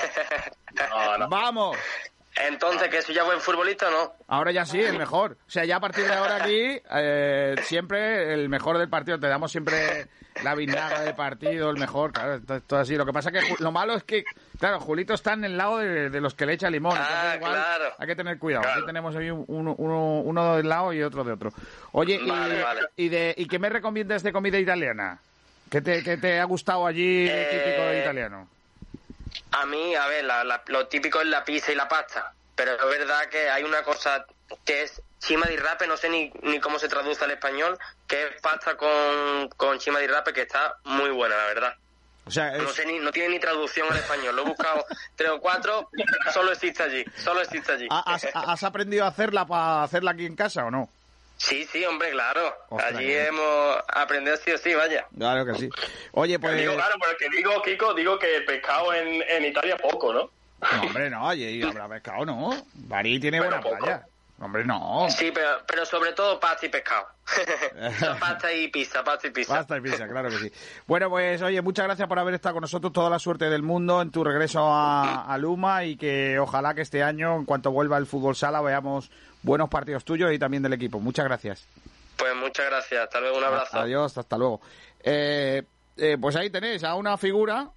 ¡Vamos! 1.28 1.76
Entonces, 2.38 2.88
¿que 2.88 2.98
eso 2.98 3.12
ya 3.12 3.24
buen 3.24 3.40
futbolista 3.40 3.88
o 3.88 3.90
no? 3.90 4.12
Ahora 4.28 4.52
ya 4.52 4.66
sí, 4.66 4.78
el 4.80 4.98
mejor. 4.98 5.38
O 5.46 5.50
sea, 5.50 5.64
ya 5.64 5.76
a 5.76 5.80
partir 5.80 6.04
de 6.06 6.12
ahora 6.12 6.36
aquí, 6.36 6.80
eh, 6.94 7.54
siempre 7.62 8.34
el 8.34 8.48
mejor 8.48 8.76
del 8.78 8.88
partido. 8.90 9.18
Te 9.18 9.26
damos 9.26 9.50
siempre 9.50 10.06
la 10.44 10.54
vinagre 10.54 11.00
del 11.04 11.14
partido, 11.14 11.70
el 11.70 11.78
mejor. 11.78 12.12
Claro, 12.12 12.34
esto 12.56 12.76
así. 12.76 12.94
Lo 12.94 13.06
que 13.06 13.12
pasa 13.12 13.32
que 13.32 13.40
lo 13.58 13.72
malo 13.72 13.94
es 13.94 14.04
que, 14.04 14.22
claro, 14.58 14.80
Julito 14.80 15.14
está 15.14 15.32
en 15.32 15.44
el 15.44 15.56
lado 15.56 15.78
de, 15.78 16.10
de 16.10 16.20
los 16.20 16.34
que 16.34 16.44
le 16.44 16.52
echa 16.52 16.68
limón. 16.68 16.98
Ah, 17.00 17.34
igual 17.36 17.52
claro. 17.52 17.84
Hay 17.98 18.06
que 18.06 18.16
tener 18.16 18.38
cuidado. 18.38 18.68
Aquí 18.70 18.84
tenemos 18.84 19.16
ahí 19.16 19.30
un- 19.30 19.44
uno, 19.48 19.74
uno, 19.78 20.20
uno 20.20 20.54
de 20.56 20.60
un 20.60 20.68
lado 20.68 20.92
y 20.92 21.02
otro 21.02 21.24
de 21.24 21.32
otro. 21.32 21.50
Oye, 21.92 22.20
y, 22.22 22.28
Vale, 22.28 22.62
vale. 22.62 22.80
y, 22.96 23.08
de, 23.08 23.34
¿y 23.38 23.46
qué 23.46 23.58
me 23.58 23.70
recomiendas 23.70 24.22
de 24.22 24.32
comida 24.32 24.58
italiana? 24.58 25.18
¿Qué 25.70 25.80
te, 25.80 26.02
qué 26.02 26.18
te 26.18 26.38
ha 26.38 26.44
gustado 26.44 26.86
allí 26.86 27.26
Eh, 27.28 27.48
típico 27.50 27.92
italiano? 27.98 28.48
A 29.52 29.66
mí, 29.66 29.94
a 29.94 30.06
ver, 30.06 30.24
la- 30.24 30.44
la- 30.44 30.62
lo 30.66 30.86
típico 30.88 31.20
es 31.20 31.26
la 31.26 31.44
pizza 31.44 31.72
y 31.72 31.74
la 31.74 31.88
pasta. 31.88 32.32
Pero 32.54 32.72
es 32.72 32.98
verdad 32.98 33.28
que 33.28 33.48
hay 33.50 33.64
una 33.64 33.82
cosa 33.82 34.24
que 34.64 34.82
es 34.84 35.02
chima 35.18 35.46
di 35.46 35.56
rape, 35.56 35.86
no 35.86 35.96
sé 35.96 36.08
ni, 36.08 36.30
ni 36.42 36.58
cómo 36.60 36.78
se 36.78 36.88
traduce 36.88 37.22
al 37.24 37.30
español, 37.32 37.78
que 38.06 38.22
es 38.28 38.40
pasta 38.40 38.76
con, 38.76 39.48
con 39.56 39.78
chima 39.78 39.98
di 39.98 40.06
rape 40.06 40.32
que 40.32 40.42
está 40.42 40.76
muy 40.84 41.10
buena, 41.10 41.36
la 41.36 41.44
verdad. 41.46 41.74
O 42.24 42.30
sea, 42.30 42.50
No 42.56 42.68
sé 42.70 42.84
ni, 42.86 42.98
no 42.98 43.12
tiene 43.12 43.28
ni 43.30 43.38
traducción 43.40 43.86
al 43.90 43.98
español. 43.98 44.34
Lo 44.34 44.42
he 44.42 44.44
buscado 44.46 44.84
tres 45.16 45.30
o 45.30 45.40
cuatro, 45.40 45.90
solo 46.32 46.52
existe 46.52 46.82
allí, 46.82 47.04
solo 47.16 47.40
existe 47.42 47.72
allí. 47.72 47.86
¿Has, 47.90 48.26
has 48.34 48.62
aprendido 48.64 49.04
a 49.04 49.08
hacerla 49.08 49.46
para 49.46 49.82
hacerla 49.84 50.10
aquí 50.12 50.26
en 50.26 50.34
casa 50.34 50.64
o 50.64 50.70
no? 50.70 50.88
Sí, 51.36 51.64
sí, 51.64 51.84
hombre, 51.84 52.10
claro. 52.10 52.54
Ostras, 52.70 52.94
allí 52.94 53.06
bien. 53.06 53.26
hemos 53.26 53.76
aprendido 53.88 54.36
sí 54.38 54.50
o 54.52 54.58
sí, 54.58 54.74
vaya. 54.74 55.06
Claro 55.16 55.44
que 55.44 55.54
sí. 55.58 55.68
Oye, 56.12 56.38
pues... 56.38 56.56
Digo, 56.56 56.74
claro, 56.74 56.94
pero 57.00 57.16
que 57.18 57.36
digo, 57.36 57.62
Kiko, 57.62 57.94
digo 57.94 58.18
que 58.18 58.36
el 58.36 58.44
pescado 58.44 58.94
en, 58.94 59.22
en 59.22 59.44
Italia 59.44 59.76
poco, 59.76 60.12
¿no? 60.12 60.30
No, 60.60 60.82
hombre, 60.82 61.10
no, 61.10 61.26
oye, 61.26 61.62
habrá 61.62 61.88
pescado, 61.88 62.24
no. 62.24 62.50
Bari 62.74 63.20
tiene 63.20 63.40
buena 63.40 63.60
playa. 63.60 64.06
Hombre, 64.38 64.64
no. 64.66 65.06
Sí, 65.08 65.30
pero, 65.32 65.48
pero 65.66 65.86
sobre 65.86 66.12
todo 66.12 66.38
pasta 66.38 66.66
y 66.66 66.68
pescado. 66.68 67.06
pasta 68.20 68.52
y 68.52 68.68
pizza, 68.68 69.02
pasta 69.02 69.28
y 69.28 69.30
pizza. 69.30 69.54
Basta 69.54 69.78
y 69.78 69.80
pizza, 69.80 70.06
claro 70.06 70.28
que 70.28 70.36
sí. 70.36 70.52
Bueno, 70.86 71.08
pues 71.08 71.40
oye, 71.40 71.62
muchas 71.62 71.86
gracias 71.86 72.06
por 72.06 72.18
haber 72.18 72.34
estado 72.34 72.56
con 72.56 72.60
nosotros. 72.60 72.92
Toda 72.92 73.08
la 73.08 73.18
suerte 73.18 73.48
del 73.48 73.62
mundo 73.62 74.02
en 74.02 74.10
tu 74.10 74.22
regreso 74.22 74.60
a, 74.60 75.24
a 75.24 75.38
Luma 75.38 75.84
y 75.84 75.96
que 75.96 76.38
ojalá 76.38 76.74
que 76.74 76.82
este 76.82 77.02
año, 77.02 77.34
en 77.36 77.46
cuanto 77.46 77.70
vuelva 77.70 77.96
el 77.96 78.06
fútbol 78.06 78.36
sala, 78.36 78.60
veamos 78.60 79.10
buenos 79.42 79.70
partidos 79.70 80.04
tuyos 80.04 80.30
y 80.32 80.38
también 80.38 80.62
del 80.62 80.74
equipo. 80.74 81.00
Muchas 81.00 81.24
gracias. 81.24 81.66
Pues 82.16 82.34
muchas 82.36 82.66
gracias. 82.66 83.04
Hasta 83.04 83.20
luego, 83.20 83.38
un 83.38 83.44
abrazo. 83.44 83.78
Adiós, 83.78 84.18
hasta 84.18 84.36
luego. 84.36 84.60
Eh, 85.02 85.62
eh, 85.96 86.18
pues 86.20 86.36
ahí 86.36 86.50
tenéis 86.50 86.84
a 86.84 86.94
una 86.94 87.16
figura 87.16 87.70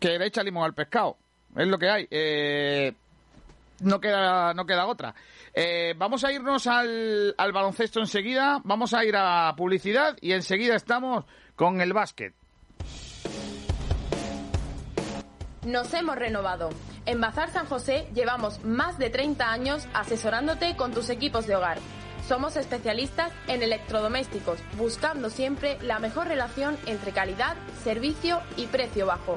que 0.00 0.18
le 0.18 0.26
echa 0.26 0.42
limón 0.42 0.64
al 0.64 0.74
pescado. 0.74 1.16
es 1.56 1.66
lo 1.66 1.78
que 1.78 1.88
hay. 1.88 2.08
Eh, 2.10 2.92
no 3.80 4.00
queda, 4.00 4.54
no 4.54 4.64
queda 4.66 4.86
otra. 4.86 5.14
Eh, 5.54 5.94
vamos 5.96 6.24
a 6.24 6.32
irnos 6.32 6.66
al, 6.66 7.34
al 7.38 7.52
baloncesto 7.52 8.00
enseguida, 8.00 8.60
vamos 8.64 8.92
a 8.92 9.04
ir 9.04 9.14
a 9.16 9.54
publicidad 9.56 10.16
y 10.20 10.32
enseguida 10.32 10.74
estamos 10.74 11.24
con 11.54 11.80
el 11.80 11.92
básquet. 11.92 12.34
Nos 15.64 15.94
hemos 15.94 16.16
renovado. 16.16 16.70
En 17.06 17.20
Bazar 17.20 17.50
San 17.50 17.66
José 17.66 18.08
llevamos 18.14 18.64
más 18.64 18.98
de 18.98 19.10
30 19.10 19.50
años 19.50 19.86
asesorándote 19.94 20.76
con 20.76 20.92
tus 20.92 21.08
equipos 21.08 21.46
de 21.46 21.56
hogar. 21.56 21.78
Somos 22.26 22.56
especialistas 22.56 23.30
en 23.46 23.62
electrodomésticos, 23.62 24.58
buscando 24.76 25.30
siempre 25.30 25.78
la 25.82 25.98
mejor 25.98 26.26
relación 26.26 26.76
entre 26.86 27.12
calidad, 27.12 27.56
servicio 27.82 28.40
y 28.56 28.66
precio 28.66 29.06
bajo. 29.06 29.36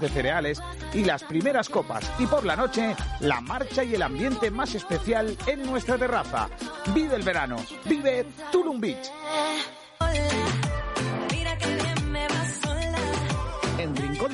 de 0.00 0.08
cereales 0.08 0.62
y 0.94 1.04
las 1.04 1.22
primeras 1.22 1.68
copas. 1.68 2.10
Y 2.18 2.26
por 2.26 2.44
la 2.44 2.56
noche, 2.56 2.96
la 3.20 3.40
marcha 3.40 3.84
y 3.84 3.94
el 3.94 4.02
ambiente 4.02 4.50
más 4.50 4.74
especial 4.74 5.36
en 5.46 5.62
nuestra 5.64 5.98
terraza. 5.98 6.48
Vive 6.94 7.16
el 7.16 7.22
verano. 7.22 7.56
Vive 7.84 8.26
Tulum 8.50 8.80
Beach. 8.80 9.10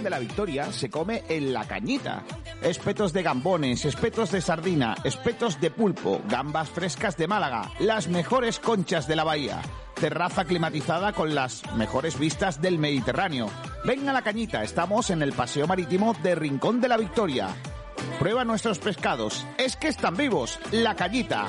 De 0.07 0.11
la 0.11 0.19
Victoria 0.21 0.71
se 0.71 0.89
come 0.89 1.25
en 1.29 1.53
la 1.53 1.65
cañita. 1.67 2.23
Espetos 2.63 3.13
de 3.13 3.25
gambones, 3.25 3.85
espetos 3.85 4.31
de 4.31 4.41
sardina, 4.41 4.95
espetos 5.03 5.61
de 5.61 5.73
pulpo, 5.73 6.23
gambas 6.29 6.71
frescas 6.71 7.17
de 7.17 7.27
Málaga, 7.27 7.73
las 7.81 8.07
mejores 8.07 8.61
conchas 8.61 9.09
de 9.09 9.17
la 9.17 9.25
bahía. 9.25 9.61
Terraza 9.97 10.45
climatizada 10.45 11.13
con 11.13 11.35
las 11.35 11.63
mejores 11.75 12.21
vistas 12.21 12.63
del 12.63 12.79
Mediterráneo. 12.79 13.51
Ven 13.85 14.09
a 14.09 14.13
la 14.13 14.23
cañita, 14.23 14.63
estamos 14.63 15.11
en 15.11 15.23
el 15.23 15.33
Paseo 15.33 15.67
Marítimo 15.67 16.15
de 16.23 16.37
Rincón 16.37 16.81
de 16.81 16.87
la 16.87 16.99
Victoria. 16.99 17.49
Prueba 18.21 18.45
nuestros 18.45 18.79
pescados, 18.79 19.45
es 19.59 19.77
que 19.77 19.89
están 19.89 20.17
vivos, 20.17 20.61
la 20.71 20.95
cañita. 20.95 21.49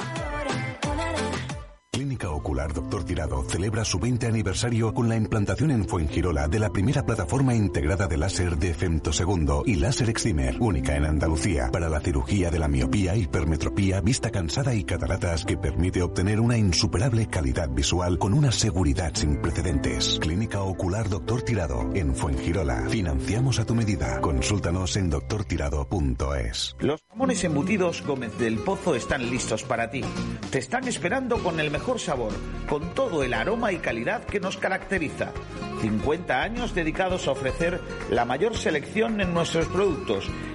Clínica 2.18 2.36
Ocular 2.36 2.74
Dr. 2.74 3.04
Tirado 3.04 3.44
celebra 3.44 3.86
su 3.86 4.00
20 4.00 4.26
aniversario 4.26 4.92
con 4.92 5.08
la 5.08 5.16
implantación 5.16 5.70
en 5.70 5.88
Fuengirola 5.88 6.48
de 6.48 6.58
la 6.58 6.72
primera 6.72 7.06
plataforma 7.06 7.54
integrada 7.54 8.08
de 8.08 8.18
láser 8.18 8.58
de 8.58 8.74
femtosegundo 8.74 9.62
y 9.68 9.76
láser 9.76 10.10
excimer, 10.10 10.58
única 10.60 10.96
en 10.96 11.06
Andalucía, 11.06 11.70
para 11.72 11.90
la 11.90 12.00
cirugía 12.00 12.50
de 12.50 12.58
la 12.58 12.68
miopía, 12.68 13.16
hipermetropía, 13.16 14.02
vista 14.02 14.32
cansada 14.32 14.74
y 14.74 14.84
cataratas 14.84 15.46
que 15.46 15.58
permite 15.58 16.02
obtener 16.02 16.40
una 16.40 16.58
insuperable 16.58 17.28
calidad 17.28 17.70
visual 17.70 18.18
con 18.18 18.34
una 18.34 18.52
seguridad 18.52 19.12
sin 19.14 19.40
precedentes. 19.40 20.18
Clínica 20.20 20.64
Ocular 20.64 21.10
Dr. 21.10 21.44
Tirado 21.44 21.92
en 21.94 22.16
Fuengirola. 22.16 22.88
Financiamos 22.90 23.60
a 23.60 23.66
tu 23.66 23.76
medida. 23.76 24.22
Consúltanos 24.22 24.98
en 24.98 25.12
doctortirado.es. 25.12 26.76
Los 26.80 27.04
jamones 27.12 27.44
embutidos 27.44 28.02
Gómez 28.02 28.36
del 28.40 28.58
Pozo 28.58 28.96
están 28.96 29.30
listos 29.30 29.62
para 29.64 29.92
ti. 29.92 30.02
Te 30.50 30.58
están 30.58 30.88
esperando 30.88 31.38
con 31.44 31.60
el 31.60 31.70
mejor 31.70 32.00
sabor, 32.08 32.32
con 32.70 32.96
todo 32.96 33.22
el 33.22 33.34
aroma 33.34 33.74
y 33.74 33.80
calidad 33.80 34.24
que 34.24 34.40
nos 34.40 34.56
caracteriza. 34.56 35.34
50 35.82 36.42
años 36.42 36.74
dedicados 36.74 37.28
a 37.28 37.32
ofrecer 37.32 37.82
la 38.10 38.24
mayor 38.24 38.56
selección 38.56 39.20
en 39.20 39.34
nuestros 39.34 39.68
productos. 39.68 40.30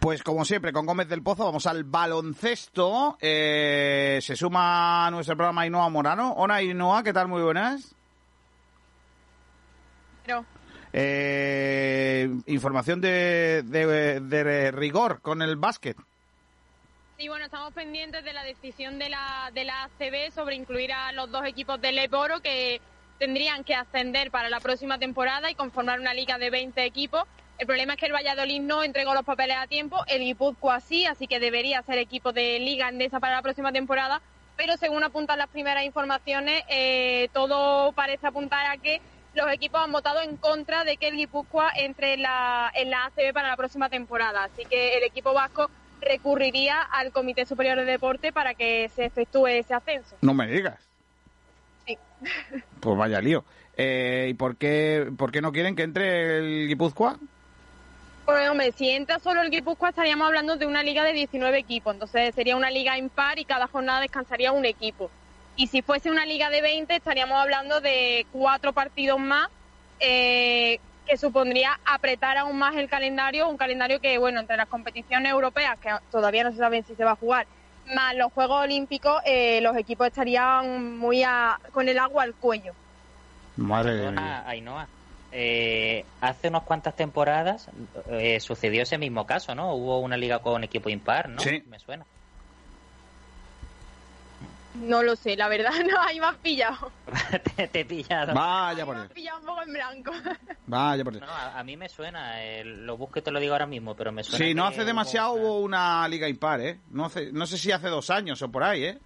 Pues 0.00 0.22
como 0.22 0.46
siempre, 0.46 0.72
con 0.72 0.86
Gómez 0.86 1.08
del 1.08 1.22
Pozo 1.22 1.44
vamos 1.44 1.66
al 1.66 1.84
baloncesto. 1.84 3.18
Eh, 3.20 4.18
se 4.22 4.34
suma 4.34 5.06
a 5.06 5.10
nuestro 5.10 5.36
programa 5.36 5.62
Ainhoa 5.62 5.88
Morano. 5.90 6.32
Hola 6.38 6.54
Ainhoa, 6.56 7.02
¿qué 7.02 7.12
tal? 7.12 7.28
Muy 7.28 7.42
buenas. 7.42 7.94
Pero, 10.24 10.44
Eh, 10.92 12.28
información 12.46 13.00
de, 13.00 13.62
de- 13.64 14.20
de 14.20 14.70
rigor 14.72 15.20
con 15.20 15.40
el 15.42 15.54
básquet. 15.56 15.96
sí, 17.16 17.28
bueno, 17.28 17.44
estamos 17.44 17.72
pendientes 17.74 18.24
de 18.24 18.32
la 18.32 18.42
decisión 18.42 18.98
de 18.98 19.08
la, 19.10 19.50
de 19.54 19.64
la 19.64 19.84
ACB 19.84 20.32
sobre 20.34 20.56
incluir 20.56 20.92
a 20.92 21.12
los 21.12 21.30
dos 21.30 21.44
equipos 21.44 21.80
del 21.80 21.96
Eboro 21.98 22.40
que 22.40 22.80
tendrían 23.18 23.62
que 23.62 23.74
ascender 23.74 24.30
para 24.32 24.48
la 24.48 24.58
próxima 24.60 24.98
temporada 24.98 25.48
y 25.50 25.54
conformar 25.54 26.00
una 26.00 26.12
liga 26.14 26.38
de 26.38 26.48
20 26.50 26.82
equipos. 26.84 27.22
El 27.60 27.66
problema 27.66 27.92
es 27.92 28.00
que 28.00 28.06
el 28.06 28.14
Valladolid 28.14 28.62
no 28.62 28.82
entregó 28.82 29.12
los 29.12 29.22
papeles 29.22 29.58
a 29.58 29.66
tiempo, 29.66 30.02
el 30.06 30.22
Guipúzcoa 30.22 30.80
sí, 30.80 31.04
así 31.04 31.26
que 31.26 31.38
debería 31.38 31.82
ser 31.82 31.98
equipo 31.98 32.32
de 32.32 32.58
Liga 32.58 32.88
Endesa 32.88 33.20
para 33.20 33.36
la 33.36 33.42
próxima 33.42 33.70
temporada, 33.70 34.22
pero 34.56 34.78
según 34.78 35.04
apuntan 35.04 35.38
las 35.38 35.50
primeras 35.50 35.84
informaciones, 35.84 36.64
eh, 36.70 37.28
todo 37.34 37.92
parece 37.92 38.26
apuntar 38.26 38.64
a 38.64 38.78
que 38.78 39.02
los 39.34 39.52
equipos 39.52 39.78
han 39.78 39.92
votado 39.92 40.22
en 40.22 40.38
contra 40.38 40.84
de 40.84 40.96
que 40.96 41.08
el 41.08 41.16
Guipúzcoa 41.16 41.70
entre 41.76 42.14
en 42.14 42.22
la, 42.22 42.72
en 42.74 42.88
la 42.88 43.04
ACB 43.04 43.34
para 43.34 43.50
la 43.50 43.58
próxima 43.58 43.90
temporada, 43.90 44.44
así 44.44 44.64
que 44.64 44.96
el 44.96 45.04
equipo 45.04 45.34
vasco 45.34 45.70
recurriría 46.00 46.80
al 46.80 47.12
Comité 47.12 47.44
Superior 47.44 47.76
de 47.76 47.84
Deporte 47.84 48.32
para 48.32 48.54
que 48.54 48.88
se 48.88 49.04
efectúe 49.04 49.48
ese 49.48 49.74
ascenso. 49.74 50.16
No 50.22 50.32
me 50.32 50.46
digas. 50.46 50.78
Sí. 51.86 51.98
Pues 52.80 52.96
vaya 52.96 53.20
lío. 53.20 53.44
Eh, 53.76 54.28
¿Y 54.30 54.34
por 54.34 54.56
qué, 54.56 55.12
por 55.18 55.30
qué 55.30 55.42
no 55.42 55.52
quieren 55.52 55.76
que 55.76 55.82
entre 55.82 56.38
el 56.38 56.66
Guipúzcoa? 56.66 57.18
Pues 58.24 58.48
hombre, 58.48 58.72
si 58.72 58.90
entra 58.90 59.18
solo 59.18 59.42
el 59.42 59.50
Guipúzcoa 59.50 59.88
estaríamos 59.88 60.26
hablando 60.26 60.56
de 60.56 60.66
una 60.66 60.82
liga 60.82 61.02
de 61.04 61.12
19 61.12 61.58
equipos, 61.58 61.94
entonces 61.94 62.34
sería 62.34 62.56
una 62.56 62.70
liga 62.70 62.96
impar 62.96 63.38
y 63.38 63.44
cada 63.44 63.66
jornada 63.66 64.00
descansaría 64.00 64.52
un 64.52 64.64
equipo. 64.64 65.10
Y 65.56 65.66
si 65.66 65.82
fuese 65.82 66.10
una 66.10 66.24
liga 66.26 66.48
de 66.48 66.62
20 66.62 66.94
estaríamos 66.94 67.38
hablando 67.40 67.80
de 67.80 68.26
cuatro 68.32 68.72
partidos 68.72 69.18
más, 69.18 69.48
eh, 69.98 70.78
que 71.06 71.16
supondría 71.16 71.78
apretar 71.84 72.38
aún 72.38 72.56
más 72.56 72.76
el 72.76 72.88
calendario, 72.88 73.48
un 73.48 73.56
calendario 73.56 73.98
que, 74.00 74.16
bueno, 74.18 74.38
entre 74.40 74.56
las 74.56 74.68
competiciones 74.68 75.32
europeas, 75.32 75.76
que 75.80 75.90
todavía 76.10 76.44
no 76.44 76.52
se 76.52 76.58
saben 76.58 76.84
si 76.84 76.94
se 76.94 77.04
va 77.04 77.12
a 77.12 77.16
jugar, 77.16 77.46
más 77.94 78.14
los 78.14 78.32
Juegos 78.32 78.62
Olímpicos, 78.62 79.20
eh, 79.24 79.60
los 79.60 79.76
equipos 79.76 80.06
estarían 80.06 80.96
muy 80.98 81.24
a- 81.24 81.58
con 81.72 81.88
el 81.88 81.98
agua 81.98 82.22
al 82.22 82.34
cuello. 82.34 82.72
Madre 83.56 83.94
de 83.94 83.98
Perdona, 84.04 84.48
Ainhoa. 84.48 84.86
Eh, 85.32 86.04
hace 86.20 86.48
unas 86.48 86.62
cuantas 86.64 86.96
temporadas 86.96 87.68
eh, 88.08 88.40
sucedió 88.40 88.82
ese 88.82 88.98
mismo 88.98 89.26
caso, 89.26 89.54
¿no? 89.54 89.74
Hubo 89.74 90.00
una 90.00 90.16
liga 90.16 90.40
con 90.40 90.64
equipo 90.64 90.88
impar, 90.88 91.28
¿no? 91.28 91.40
Sí. 91.40 91.62
Me 91.68 91.78
suena. 91.78 92.04
No 94.74 95.02
lo 95.02 95.16
sé, 95.16 95.36
la 95.36 95.48
verdad, 95.48 95.70
no, 95.90 96.00
ahí 96.00 96.20
me 96.20 96.26
has 96.26 96.36
pillado. 96.36 96.92
te, 97.56 97.66
te 97.68 97.80
he 97.80 97.84
pillado. 97.84 98.34
Vaya 98.34 98.86
por 98.86 98.96
Me 98.96 99.02
has 99.02 99.08
pillado 99.12 99.40
un 99.40 99.46
poco 99.46 99.62
en 99.62 99.72
blanco. 99.72 100.12
Vaya 100.66 101.04
por. 101.04 101.14
No, 101.20 101.26
a, 101.26 101.58
a 101.58 101.64
mí 101.64 101.76
me 101.76 101.88
suena. 101.88 102.42
eh, 102.44 102.64
lo 102.64 102.96
busco 102.96 103.18
y 103.18 103.22
te 103.22 103.30
lo 103.32 103.40
digo 103.40 103.52
ahora 103.54 103.66
mismo, 103.66 103.94
pero 103.96 104.12
me 104.12 104.22
suena. 104.22 104.44
Sí, 104.44 104.54
no 104.54 104.64
hace 104.66 104.78
hubo- 104.80 104.86
demasiado 104.86 105.32
hubo 105.34 105.60
una 105.60 106.06
liga 106.08 106.28
impar, 106.28 106.60
¿eh? 106.60 106.78
No, 106.90 107.06
hace- 107.06 107.32
no 107.32 107.46
sé 107.46 107.58
si 107.58 107.72
hace 107.72 107.88
dos 107.88 108.10
años 108.10 108.40
o 108.42 108.50
por 108.50 108.62
ahí, 108.62 108.84
¿eh? 108.84 108.98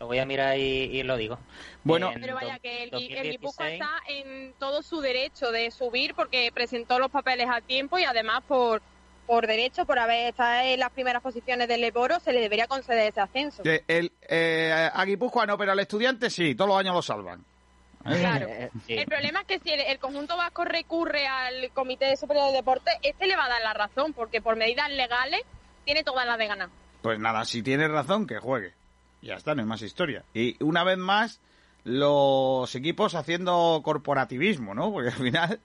Lo 0.00 0.06
voy 0.06 0.18
a 0.18 0.26
mirar 0.26 0.56
y, 0.58 0.62
y 0.62 1.02
lo 1.02 1.16
digo. 1.16 1.38
Bueno, 1.82 2.12
En 2.12 2.20
Pero 2.20 2.34
vaya, 2.34 2.58
que 2.58 2.84
el, 2.84 2.84
el 2.84 2.90
2016, 2.90 3.30
Guipúzcoa 3.32 3.70
está 3.70 3.90
en 4.06 4.54
todo 4.58 4.82
su 4.82 5.00
derecho 5.00 5.50
de 5.50 5.70
subir 5.70 6.14
porque 6.14 6.50
presentó 6.54 6.98
los 6.98 7.10
papeles 7.10 7.48
a 7.50 7.60
tiempo 7.60 7.98
y 7.98 8.04
además 8.04 8.42
por 8.46 8.82
por 9.28 9.46
derecho, 9.46 9.84
por 9.84 9.98
haber 9.98 10.30
estado 10.30 10.62
en 10.62 10.80
las 10.80 10.90
primeras 10.90 11.22
posiciones 11.22 11.68
del 11.68 11.82
Leboro, 11.82 12.18
se 12.18 12.32
le 12.32 12.40
debería 12.40 12.66
conceder 12.66 13.10
ese 13.10 13.20
ascenso. 13.20 13.62
Que 13.62 13.84
el, 13.86 14.10
eh, 14.26 14.88
a 14.90 15.04
Guipúzcoa 15.04 15.44
no, 15.44 15.58
pero 15.58 15.72
al 15.72 15.78
estudiante 15.80 16.30
sí, 16.30 16.54
todos 16.54 16.70
los 16.70 16.78
años 16.78 16.94
lo 16.94 17.02
salvan. 17.02 17.44
Claro. 18.02 18.48
El 18.88 19.04
problema 19.04 19.40
es 19.40 19.46
que 19.46 19.58
si 19.58 19.70
el, 19.70 19.80
el 19.80 19.98
conjunto 19.98 20.36
vasco 20.36 20.64
recurre 20.64 21.26
al 21.26 21.70
Comité 21.74 22.16
Superior 22.16 22.46
de 22.46 22.52
Deporte, 22.54 22.90
este 23.02 23.26
le 23.26 23.36
va 23.36 23.44
a 23.44 23.48
dar 23.50 23.60
la 23.60 23.74
razón, 23.74 24.14
porque 24.14 24.40
por 24.40 24.56
medidas 24.56 24.88
legales 24.90 25.42
tiene 25.84 26.04
todas 26.04 26.24
las 26.24 26.38
de 26.38 26.46
ganar. 26.46 26.68
Pues 27.02 27.18
nada, 27.18 27.44
si 27.44 27.62
tienes 27.62 27.90
razón, 27.90 28.26
que 28.26 28.38
juegue. 28.38 28.77
Ya 29.22 29.34
está, 29.34 29.54
no 29.54 29.62
hay 29.62 29.68
más 29.68 29.82
historia. 29.82 30.24
Y 30.34 30.62
una 30.62 30.84
vez 30.84 30.98
más, 30.98 31.40
los 31.84 32.74
equipos 32.74 33.14
haciendo 33.14 33.80
corporativismo, 33.82 34.74
¿no? 34.74 34.92
Porque 34.92 35.08
al 35.08 35.14
final, 35.14 35.60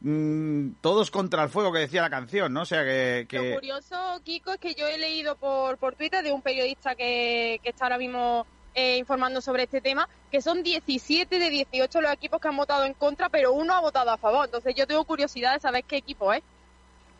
mm, 0.00 0.74
todos 0.80 1.10
contra 1.10 1.42
el 1.42 1.48
fuego 1.48 1.72
que 1.72 1.80
decía 1.80 2.02
la 2.02 2.10
canción, 2.10 2.52
¿no? 2.52 2.62
O 2.62 2.66
sea 2.66 2.84
que... 2.84 3.26
Lo 3.30 3.54
curioso, 3.54 4.20
Kiko, 4.24 4.52
es 4.52 4.58
que 4.58 4.74
yo 4.74 4.86
he 4.86 4.98
leído 4.98 5.36
por, 5.36 5.78
por 5.78 5.94
Twitter 5.96 6.22
de 6.22 6.32
un 6.32 6.42
periodista 6.42 6.94
que, 6.94 7.60
que 7.62 7.70
está 7.70 7.86
ahora 7.86 7.98
mismo 7.98 8.46
eh, 8.74 8.96
informando 8.98 9.40
sobre 9.40 9.62
este 9.62 9.80
tema, 9.80 10.08
que 10.32 10.42
son 10.42 10.62
17 10.64 11.38
de 11.38 11.48
18 11.48 12.00
los 12.00 12.12
equipos 12.12 12.40
que 12.40 12.48
han 12.48 12.56
votado 12.56 12.84
en 12.84 12.94
contra, 12.94 13.28
pero 13.28 13.52
uno 13.52 13.72
ha 13.72 13.80
votado 13.80 14.10
a 14.10 14.18
favor. 14.18 14.46
Entonces 14.46 14.74
yo 14.74 14.86
tengo 14.86 15.04
curiosidad 15.04 15.54
de 15.54 15.60
saber 15.60 15.84
qué 15.84 15.96
equipo 15.96 16.32
es. 16.32 16.42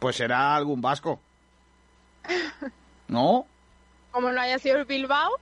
Pues 0.00 0.16
será 0.16 0.56
algún 0.56 0.80
vasco. 0.80 1.20
¿No? 3.08 3.46
Como 4.10 4.32
no 4.32 4.40
haya 4.40 4.58
sido 4.58 4.78
el 4.78 4.84
Bilbao, 4.84 5.38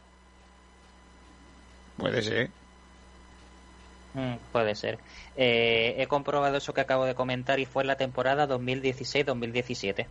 Puede 2.02 2.22
ser. 2.22 2.50
Mm, 4.14 4.34
puede 4.50 4.74
ser. 4.74 4.98
Eh, 5.36 5.94
he 5.98 6.06
comprobado 6.08 6.56
eso 6.56 6.74
que 6.74 6.80
acabo 6.80 7.04
de 7.04 7.14
comentar 7.14 7.60
y 7.60 7.64
fue 7.64 7.84
en 7.84 7.86
la 7.86 7.96
temporada 7.96 8.48
2016-2017. 8.48 10.06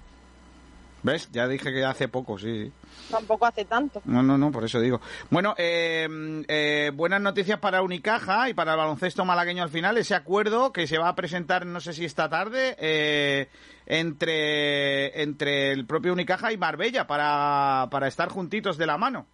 ¿Ves? 1.03 1.29
Ya 1.31 1.47
dije 1.47 1.73
que 1.73 1.83
hace 1.83 2.07
poco, 2.07 2.37
sí, 2.37 2.65
sí. 2.65 2.71
tampoco 3.09 3.45
hace 3.45 3.65
tanto. 3.65 4.01
No, 4.05 4.23
no, 4.23 4.37
no, 4.37 4.51
por 4.51 4.63
eso 4.63 4.79
digo. 4.79 5.01
Bueno, 5.29 5.53
eh, 5.57 6.07
eh, 6.47 6.91
buenas 6.93 7.19
noticias 7.19 7.59
para 7.59 7.81
Unicaja 7.81 8.49
y 8.49 8.53
para 8.53 8.73
el 8.73 8.77
baloncesto 8.77 9.25
malagueño 9.25 9.63
al 9.63 9.69
final. 9.69 9.97
Ese 9.97 10.15
acuerdo 10.15 10.71
que 10.71 10.87
se 10.87 10.97
va 10.97 11.09
a 11.09 11.15
presentar, 11.15 11.65
no 11.65 11.81
sé 11.81 11.91
si 11.93 12.05
esta 12.05 12.29
tarde, 12.29 12.75
eh, 12.79 13.49
entre, 13.85 15.23
entre 15.23 15.71
el 15.71 15.85
propio 15.85 16.13
Unicaja 16.13 16.53
y 16.53 16.57
Marbella 16.57 17.05
para, 17.07 17.87
para 17.91 18.07
estar 18.07 18.29
juntitos 18.29 18.77
de 18.77 18.85
la 18.85 18.97
mano. 18.97 19.25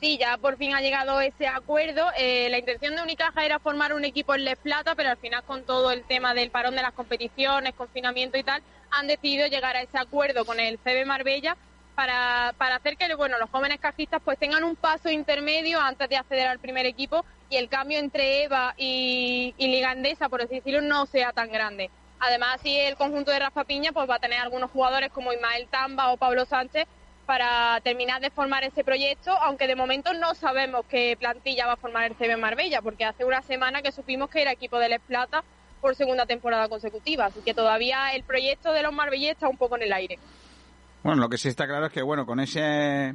Sí, 0.00 0.16
ya 0.16 0.38
por 0.38 0.56
fin 0.56 0.74
ha 0.74 0.80
llegado 0.80 1.20
ese 1.20 1.46
acuerdo. 1.46 2.06
Eh, 2.16 2.48
la 2.50 2.58
intención 2.58 2.96
de 2.96 3.02
Unicaja 3.02 3.44
era 3.44 3.58
formar 3.58 3.92
un 3.92 4.06
equipo 4.06 4.34
en 4.34 4.44
Les 4.44 4.56
Plata, 4.56 4.94
pero 4.94 5.10
al 5.10 5.18
final 5.18 5.42
con 5.44 5.64
todo 5.64 5.90
el 5.92 6.04
tema 6.04 6.32
del 6.32 6.50
parón 6.50 6.74
de 6.74 6.80
las 6.80 6.94
competiciones, 6.94 7.74
confinamiento 7.74 8.38
y 8.38 8.42
tal, 8.42 8.62
han 8.90 9.06
decidido 9.06 9.46
llegar 9.46 9.76
a 9.76 9.82
ese 9.82 9.98
acuerdo 9.98 10.46
con 10.46 10.58
el 10.58 10.78
CB 10.78 11.04
Marbella 11.04 11.54
para, 11.94 12.54
para 12.56 12.76
hacer 12.76 12.96
que 12.96 13.14
bueno, 13.14 13.38
los 13.38 13.50
jóvenes 13.50 13.78
cajistas 13.78 14.22
pues 14.24 14.38
tengan 14.38 14.64
un 14.64 14.74
paso 14.74 15.10
intermedio 15.10 15.78
antes 15.78 16.08
de 16.08 16.16
acceder 16.16 16.48
al 16.48 16.60
primer 16.60 16.86
equipo 16.86 17.26
y 17.50 17.56
el 17.56 17.68
cambio 17.68 17.98
entre 17.98 18.44
EVA 18.44 18.74
y, 18.78 19.54
y 19.58 19.68
Liga 19.68 19.92
Endesa, 19.92 20.30
por 20.30 20.40
así 20.40 20.54
decirlo, 20.54 20.80
no 20.80 21.04
sea 21.04 21.32
tan 21.32 21.52
grande. 21.52 21.90
Además, 22.20 22.60
si 22.62 22.74
el 22.74 22.96
conjunto 22.96 23.32
de 23.32 23.38
Rafa 23.38 23.64
Piña 23.64 23.92
pues 23.92 24.08
va 24.08 24.14
a 24.14 24.20
tener 24.20 24.38
algunos 24.38 24.70
jugadores 24.70 25.10
como 25.12 25.32
Ismael 25.32 25.68
Tamba 25.68 26.10
o 26.10 26.16
Pablo 26.16 26.46
Sánchez 26.46 26.86
para 27.30 27.80
terminar 27.82 28.20
de 28.20 28.28
formar 28.32 28.64
ese 28.64 28.82
proyecto, 28.82 29.30
aunque 29.30 29.68
de 29.68 29.76
momento 29.76 30.12
no 30.14 30.34
sabemos 30.34 30.84
qué 30.88 31.16
plantilla 31.16 31.64
va 31.64 31.74
a 31.74 31.76
formar 31.76 32.10
el 32.10 32.16
CB 32.16 32.36
Marbella, 32.36 32.82
porque 32.82 33.04
hace 33.04 33.24
una 33.24 33.40
semana 33.42 33.82
que 33.82 33.92
supimos 33.92 34.28
que 34.30 34.42
era 34.42 34.50
equipo 34.50 34.80
de 34.80 34.88
Les 34.88 35.00
Plata 35.00 35.44
por 35.80 35.94
segunda 35.94 36.26
temporada 36.26 36.68
consecutiva, 36.68 37.26
así 37.26 37.38
que 37.44 37.54
todavía 37.54 38.16
el 38.16 38.24
proyecto 38.24 38.72
de 38.72 38.82
los 38.82 38.92
Marbella 38.92 39.30
está 39.30 39.48
un 39.48 39.56
poco 39.56 39.76
en 39.76 39.82
el 39.82 39.92
aire. 39.92 40.18
Bueno, 41.04 41.20
lo 41.20 41.28
que 41.28 41.38
sí 41.38 41.46
está 41.46 41.68
claro 41.68 41.86
es 41.86 41.92
que, 41.92 42.02
bueno, 42.02 42.26
con 42.26 42.40
ese, 42.40 43.14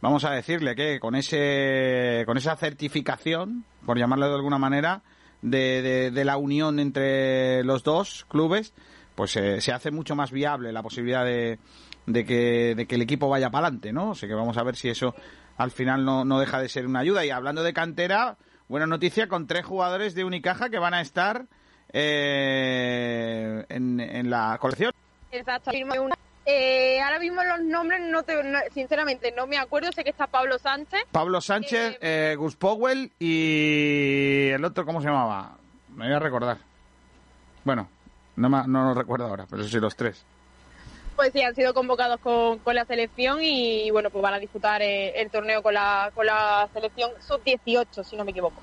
vamos 0.00 0.24
a 0.24 0.32
decirle 0.32 0.74
que 0.74 0.98
con 0.98 1.14
ese, 1.14 2.24
con 2.26 2.36
esa 2.36 2.56
certificación, 2.56 3.64
por 3.86 3.96
llamarlo 3.96 4.26
de 4.26 4.34
alguna 4.34 4.58
manera, 4.58 5.02
de 5.40 6.22
la 6.24 6.36
unión 6.36 6.80
entre 6.80 7.62
los 7.62 7.84
dos 7.84 8.26
clubes, 8.28 8.74
pues 9.14 9.36
eh, 9.36 9.60
se 9.60 9.72
hace 9.72 9.90
mucho 9.90 10.16
más 10.16 10.30
viable 10.30 10.72
la 10.72 10.82
posibilidad 10.82 11.24
de, 11.24 11.58
de, 12.06 12.24
que, 12.24 12.74
de 12.74 12.86
que 12.86 12.94
el 12.96 13.02
equipo 13.02 13.28
vaya 13.28 13.50
para 13.50 13.66
adelante, 13.66 13.92
¿no? 13.92 14.10
O 14.10 14.14
sea 14.14 14.28
que 14.28 14.34
vamos 14.34 14.56
a 14.56 14.62
ver 14.62 14.76
si 14.76 14.88
eso 14.88 15.14
al 15.56 15.70
final 15.70 16.04
no, 16.04 16.24
no 16.24 16.40
deja 16.40 16.60
de 16.60 16.68
ser 16.68 16.86
una 16.86 17.00
ayuda. 17.00 17.24
Y 17.24 17.30
hablando 17.30 17.62
de 17.62 17.72
cantera, 17.72 18.36
buena 18.68 18.86
noticia 18.86 19.28
con 19.28 19.46
tres 19.46 19.64
jugadores 19.64 20.14
de 20.14 20.24
Unicaja 20.24 20.68
que 20.70 20.78
van 20.78 20.94
a 20.94 21.00
estar 21.00 21.46
eh, 21.92 23.64
en, 23.68 24.00
en 24.00 24.30
la 24.30 24.56
colección. 24.60 24.92
Exacto. 25.30 25.70
Eh, 26.44 27.00
ahora 27.00 27.20
mismo 27.20 27.40
los 27.44 27.60
nombres, 27.62 28.00
no 28.10 28.24
te, 28.24 28.42
no- 28.42 28.58
sinceramente, 28.74 29.32
no 29.36 29.46
me 29.46 29.58
acuerdo. 29.58 29.92
Sé 29.92 30.02
que 30.02 30.10
está 30.10 30.26
Pablo 30.26 30.58
Sánchez. 30.58 31.02
Pablo 31.12 31.40
Sánchez, 31.40 31.98
eh, 32.00 32.34
Gus 32.36 32.56
Powell 32.56 33.12
y 33.20 34.48
el 34.50 34.64
otro, 34.64 34.84
¿cómo 34.84 35.00
se 35.00 35.06
llamaba? 35.08 35.56
Me 35.94 36.06
voy 36.06 36.14
a 36.14 36.18
recordar. 36.18 36.58
Bueno, 37.64 37.88
no, 38.36 38.48
no 38.48 38.84
lo 38.86 38.94
recuerdo 38.94 39.26
ahora, 39.26 39.46
pero 39.48 39.62
sí 39.62 39.78
los 39.78 39.94
tres. 39.94 40.24
Pues 41.22 41.34
sí, 41.34 41.40
han 41.40 41.54
sido 41.54 41.72
convocados 41.72 42.18
con, 42.18 42.58
con 42.58 42.74
la 42.74 42.84
selección 42.84 43.38
y 43.44 43.88
bueno, 43.92 44.10
pues 44.10 44.20
van 44.20 44.34
a 44.34 44.40
disputar 44.40 44.82
eh, 44.82 45.20
el 45.20 45.30
torneo 45.30 45.62
con 45.62 45.72
la, 45.72 46.10
con 46.16 46.26
la 46.26 46.68
selección 46.74 47.12
sub-18, 47.20 48.02
si 48.02 48.16
no 48.16 48.24
me 48.24 48.32
equivoco. 48.32 48.60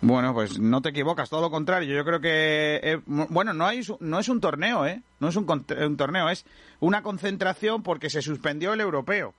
Bueno, 0.00 0.32
pues 0.32 0.58
no 0.58 0.80
te 0.80 0.88
equivocas, 0.88 1.28
todo 1.28 1.42
lo 1.42 1.50
contrario. 1.50 1.94
Yo 1.94 2.06
creo 2.06 2.18
que, 2.18 2.80
eh, 2.82 3.02
bueno, 3.04 3.52
no, 3.52 3.66
hay, 3.66 3.82
no 4.00 4.18
es 4.20 4.30
un 4.30 4.40
torneo, 4.40 4.86
¿eh? 4.86 5.02
No 5.20 5.28
es 5.28 5.36
un, 5.36 5.46
un 5.46 5.96
torneo, 5.98 6.30
es 6.30 6.46
una 6.80 7.02
concentración 7.02 7.82
porque 7.82 8.08
se 8.08 8.22
suspendió 8.22 8.72
el 8.72 8.80
europeo. 8.80 9.34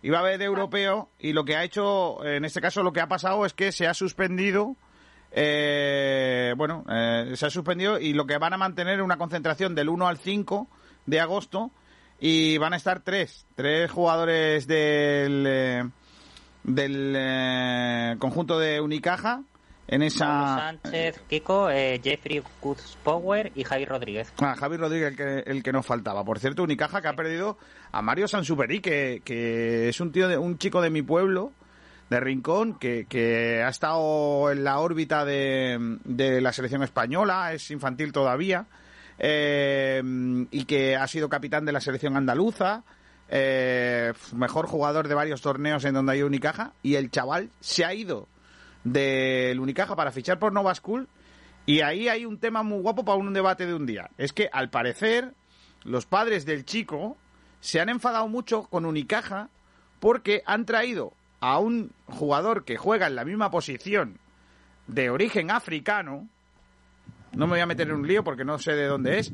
Iba 0.00 0.16
a 0.16 0.20
haber 0.22 0.40
europeo 0.40 1.10
y 1.18 1.34
lo 1.34 1.44
que 1.44 1.56
ha 1.56 1.64
hecho, 1.64 2.24
en 2.24 2.46
este 2.46 2.62
caso 2.62 2.82
lo 2.82 2.94
que 2.94 3.02
ha 3.02 3.06
pasado 3.06 3.44
es 3.44 3.52
que 3.52 3.70
se 3.70 3.86
ha 3.86 3.92
suspendido, 3.92 4.76
eh, 5.30 6.54
bueno, 6.56 6.86
eh, 6.90 7.34
se 7.36 7.44
ha 7.44 7.50
suspendido 7.50 7.98
y 8.00 8.14
lo 8.14 8.24
que 8.24 8.38
van 8.38 8.54
a 8.54 8.56
mantener 8.56 8.94
es 8.94 9.04
una 9.04 9.18
concentración 9.18 9.74
del 9.74 9.90
1 9.90 10.08
al 10.08 10.16
5 10.16 10.68
de 11.04 11.20
agosto 11.20 11.70
y 12.26 12.56
van 12.56 12.72
a 12.72 12.76
estar 12.76 13.00
tres, 13.00 13.44
tres 13.54 13.90
jugadores 13.90 14.66
del, 14.66 15.44
eh, 15.46 15.84
del 16.62 17.14
eh, 17.14 18.16
conjunto 18.18 18.58
de 18.58 18.80
Unicaja 18.80 19.42
en 19.86 20.00
Pablo 20.00 20.06
esa... 20.06 20.56
Sánchez, 20.56 21.20
Kiko, 21.28 21.68
eh, 21.68 22.00
Jeffrey 22.02 22.42
Power 23.02 23.52
y 23.54 23.64
Javi 23.64 23.84
Rodríguez. 23.84 24.32
Ah, 24.38 24.56
Javi 24.58 24.78
Rodríguez, 24.78 25.10
el 25.10 25.16
que, 25.18 25.50
el 25.50 25.62
que 25.62 25.72
nos 25.72 25.84
faltaba. 25.84 26.24
Por 26.24 26.38
cierto, 26.38 26.62
Unicaja 26.62 27.02
que 27.02 27.08
ha 27.08 27.12
perdido 27.14 27.58
a 27.92 28.00
Mario 28.00 28.26
Sansuperi, 28.26 28.80
que, 28.80 29.20
que 29.22 29.90
es 29.90 30.00
un 30.00 30.10
tío 30.10 30.26
de, 30.26 30.38
un 30.38 30.56
chico 30.56 30.80
de 30.80 30.88
mi 30.88 31.02
pueblo, 31.02 31.52
de 32.08 32.20
Rincón, 32.20 32.78
que, 32.78 33.04
que 33.06 33.62
ha 33.62 33.68
estado 33.68 34.50
en 34.50 34.64
la 34.64 34.78
órbita 34.78 35.26
de, 35.26 35.98
de 36.04 36.40
la 36.40 36.54
selección 36.54 36.82
española, 36.82 37.52
es 37.52 37.70
infantil 37.70 38.12
todavía, 38.12 38.64
eh, 39.18 40.02
y 40.50 40.64
que 40.64 40.96
ha 40.96 41.06
sido 41.06 41.28
capitán 41.28 41.64
de 41.64 41.72
la 41.72 41.80
selección 41.80 42.16
andaluza, 42.16 42.84
eh, 43.28 44.12
mejor 44.34 44.66
jugador 44.66 45.08
de 45.08 45.14
varios 45.14 45.40
torneos 45.40 45.84
en 45.84 45.94
donde 45.94 46.12
hay 46.12 46.22
Unicaja, 46.22 46.72
y 46.82 46.96
el 46.96 47.10
chaval 47.10 47.50
se 47.60 47.84
ha 47.84 47.94
ido 47.94 48.28
del 48.84 49.58
Unicaja 49.60 49.96
para 49.96 50.12
fichar 50.12 50.38
por 50.38 50.52
Nova 50.52 50.74
School 50.74 51.08
y 51.66 51.80
ahí 51.80 52.08
hay 52.08 52.26
un 52.26 52.38
tema 52.38 52.62
muy 52.62 52.80
guapo 52.80 53.04
para 53.04 53.18
un 53.18 53.32
debate 53.32 53.66
de 53.66 53.74
un 53.74 53.86
día. 53.86 54.10
Es 54.18 54.32
que 54.32 54.50
al 54.52 54.68
parecer 54.68 55.32
los 55.82 56.06
padres 56.06 56.44
del 56.44 56.64
chico 56.64 57.16
se 57.60 57.80
han 57.80 57.88
enfadado 57.88 58.28
mucho 58.28 58.64
con 58.64 58.84
Unicaja 58.84 59.48
porque 60.00 60.42
han 60.44 60.66
traído 60.66 61.14
a 61.40 61.58
un 61.58 61.92
jugador 62.06 62.64
que 62.64 62.76
juega 62.76 63.06
en 63.06 63.16
la 63.16 63.24
misma 63.24 63.50
posición 63.50 64.18
de 64.86 65.08
origen 65.08 65.50
africano, 65.50 66.28
no 67.36 67.46
me 67.46 67.52
voy 67.52 67.60
a 67.60 67.66
meter 67.66 67.88
en 67.88 67.94
un 67.94 68.06
lío 68.06 68.22
porque 68.24 68.44
no 68.44 68.58
sé 68.58 68.72
de 68.72 68.86
dónde 68.86 69.18
es, 69.18 69.32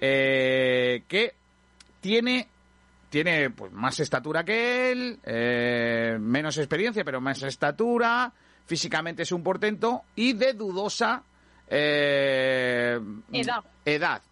eh, 0.00 1.02
que 1.08 1.34
tiene 2.00 2.48
tiene 3.10 3.50
pues 3.50 3.72
más 3.72 3.98
estatura 3.98 4.44
que 4.44 4.92
él, 4.92 5.18
eh, 5.24 6.16
menos 6.20 6.56
experiencia, 6.58 7.04
pero 7.04 7.20
más 7.20 7.42
estatura, 7.42 8.32
físicamente 8.66 9.24
es 9.24 9.32
un 9.32 9.42
portento 9.42 10.04
y 10.14 10.32
de 10.32 10.52
dudosa 10.54 11.24
eh, 11.66 12.98
Edad. 13.32 13.64
edad, 13.84 14.22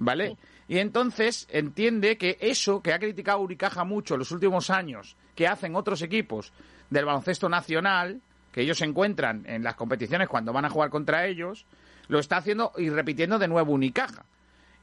¿vale? 0.00 0.36
Y 0.68 0.78
entonces 0.78 1.46
entiende 1.50 2.18
que 2.18 2.36
eso 2.40 2.82
que 2.82 2.92
ha 2.92 2.98
criticado 2.98 3.38
Uricaja 3.40 3.84
mucho 3.84 4.14
en 4.14 4.18
los 4.18 4.32
últimos 4.32 4.70
años, 4.70 5.16
que 5.36 5.46
hacen 5.46 5.76
otros 5.76 6.02
equipos 6.02 6.52
del 6.90 7.04
baloncesto 7.04 7.48
nacional, 7.48 8.20
que 8.50 8.62
ellos 8.62 8.78
se 8.78 8.84
encuentran 8.84 9.44
en 9.46 9.62
las 9.62 9.76
competiciones 9.76 10.28
cuando 10.28 10.52
van 10.52 10.64
a 10.64 10.70
jugar 10.70 10.90
contra 10.90 11.26
ellos, 11.26 11.64
lo 12.08 12.18
está 12.18 12.36
haciendo 12.38 12.72
y 12.76 12.90
repitiendo 12.90 13.38
de 13.38 13.48
nuevo 13.48 13.72
Unicaja. 13.72 14.24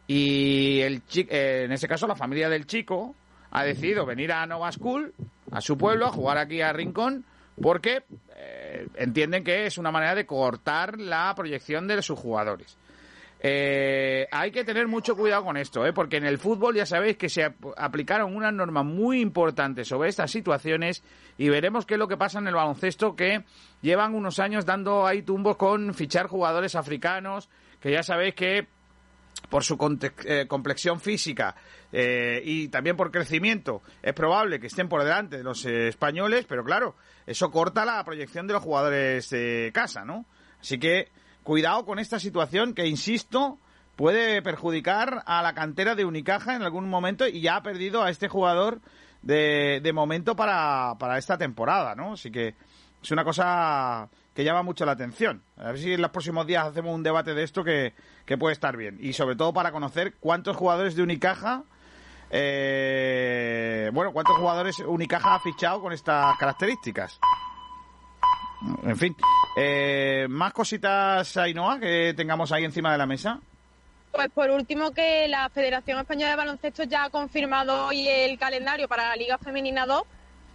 Y 0.08 0.82
el 0.82 1.06
chi- 1.06 1.28
eh, 1.30 1.64
en 1.66 1.72
ese 1.72 1.88
caso 1.88 2.08
la 2.08 2.16
familia 2.16 2.50
del 2.50 2.66
chico 2.68 3.16
ha 3.52 3.64
decidido 3.64 4.06
venir 4.06 4.32
a 4.32 4.46
Nova 4.46 4.72
School, 4.72 5.14
a 5.52 5.62
su 5.62 5.78
pueblo, 5.78 6.08
a 6.08 6.12
jugar 6.12 6.38
aquí 6.38 6.62
a 6.62 6.74
Rincón, 6.74 7.24
porque 7.62 8.04
eh, 8.36 8.88
entienden 8.96 9.44
que 9.44 9.66
es 9.66 9.78
una 9.78 9.92
manera 9.92 10.16
de 10.16 10.26
cortar 10.26 11.00
la 11.00 11.34
proyección 11.36 11.88
de 11.88 12.02
sus 12.02 12.20
jugadores. 12.20 12.78
Eh, 13.46 14.26
hay 14.32 14.52
que 14.52 14.64
tener 14.64 14.88
mucho 14.88 15.18
cuidado 15.18 15.44
con 15.44 15.58
esto, 15.58 15.86
¿eh? 15.86 15.92
porque 15.92 16.16
en 16.16 16.26
el 16.26 16.38
fútbol 16.38 16.76
ya 16.76 16.86
sabéis 16.86 17.18
que 17.18 17.28
se 17.28 17.44
ap- 17.44 17.74
aplicaron 17.76 18.34
unas 18.34 18.54
normas 18.54 18.86
muy 18.86 19.20
importantes 19.20 19.90
sobre 19.90 20.08
estas 20.08 20.32
situaciones 20.32 21.04
y 21.38 21.50
veremos 21.50 21.86
qué 21.86 21.96
es 21.96 22.00
lo 22.00 22.08
que 22.08 22.16
pasa 22.16 22.40
en 22.40 22.48
el 22.48 22.56
baloncesto 22.56 23.18
que 23.18 23.44
llevan 23.82 24.16
unos 24.16 24.40
años 24.40 24.66
dando 24.66 25.06
ahí 25.06 25.24
tumbos 25.24 25.58
con 25.58 25.94
fichar 25.94 26.28
jugadores 26.28 26.76
africanos, 26.76 27.50
que 27.82 27.92
ya 27.92 28.02
sabéis 28.02 28.34
que 28.34 28.68
por 29.50 29.66
su 29.66 29.78
eh, 30.24 30.46
complexión 30.48 31.02
física 31.02 31.54
eh, 31.92 32.42
y 32.46 32.70
también 32.70 32.96
por 32.96 33.12
crecimiento, 33.12 33.82
es 34.02 34.14
probable 34.14 34.58
que 34.62 34.68
estén 34.68 34.88
por 34.88 35.04
delante 35.04 35.36
de 35.38 35.44
los 35.44 35.66
eh, 35.66 35.90
españoles, 35.90 36.46
pero 36.48 36.64
claro, 36.64 36.96
eso 37.28 37.52
corta 37.52 37.84
la 37.84 38.02
proyección 38.06 38.48
de 38.48 38.54
los 38.54 38.64
jugadores 38.64 39.30
de 39.32 39.70
casa, 39.74 40.06
¿no? 40.06 40.26
Así 40.62 40.80
que 40.80 41.10
cuidado 41.44 41.86
con 41.86 42.00
esta 42.00 42.20
situación 42.20 42.74
que, 42.74 42.88
insisto, 42.88 43.60
puede 43.96 44.42
perjudicar 44.42 45.24
a 45.26 45.42
la 45.42 45.54
cantera 45.54 45.96
de 45.96 46.06
Unicaja 46.06 46.56
en 46.56 46.64
algún 46.64 46.90
momento 46.90 47.28
y 47.28 47.42
ya 47.42 47.58
ha 47.58 47.64
perdido 47.64 48.04
a 48.04 48.10
este 48.10 48.28
jugador 48.28 48.82
de, 49.22 49.80
de 49.84 49.94
momento 49.94 50.36
para, 50.36 50.96
para 51.00 51.18
esta 51.18 51.38
temporada, 51.38 51.96
¿no? 51.96 52.14
Así 52.14 52.32
que 52.32 52.56
es 53.02 53.12
una 53.12 53.24
cosa 53.24 54.10
que 54.34 54.44
llama 54.44 54.64
mucho 54.64 54.86
la 54.86 54.94
atención. 54.94 55.44
A 55.58 55.66
ver 55.66 55.78
si 55.78 55.94
en 55.94 56.02
los 56.02 56.12
próximos 56.12 56.48
días 56.48 56.66
hacemos 56.66 56.96
un 56.96 57.04
debate 57.04 57.34
de 57.34 57.44
esto 57.44 57.64
que, 57.64 57.94
que 58.26 58.38
puede 58.38 58.54
estar 58.54 58.76
bien. 58.76 58.98
Y 59.00 59.14
sobre 59.14 59.36
todo 59.36 59.54
para 59.54 59.72
conocer 59.72 60.16
cuántos 60.20 60.58
jugadores 60.58 60.96
de 60.96 61.04
Unicaja, 61.04 61.64
eh, 62.32 63.92
bueno, 63.94 64.12
cuántos 64.12 64.36
jugadores 64.38 64.80
Unicaja 64.80 65.36
ha 65.36 65.40
fichado 65.40 65.82
con 65.82 65.94
estas 65.94 66.36
características. 66.38 67.20
En 68.84 68.98
fin, 68.98 69.16
eh, 69.58 70.28
más 70.30 70.54
cositas, 70.54 71.36
Ainhoa, 71.38 71.80
que 71.80 72.14
tengamos 72.16 72.52
ahí 72.52 72.64
encima 72.64 72.92
de 72.92 72.98
la 72.98 73.06
mesa. 73.06 73.40
Pues 74.12 74.30
por 74.30 74.50
último 74.52 74.92
que 74.92 75.28
la 75.28 75.50
Federación 75.50 76.00
Española 76.00 76.30
de 76.30 76.36
Baloncesto 76.38 76.84
ya 76.84 77.06
ha 77.06 77.10
confirmado 77.10 77.88
hoy 77.88 78.08
el 78.08 78.38
calendario 78.38 78.88
para 78.88 79.10
la 79.10 79.16
Liga 79.16 79.38
Femenina 79.38 79.86
2 79.86 80.04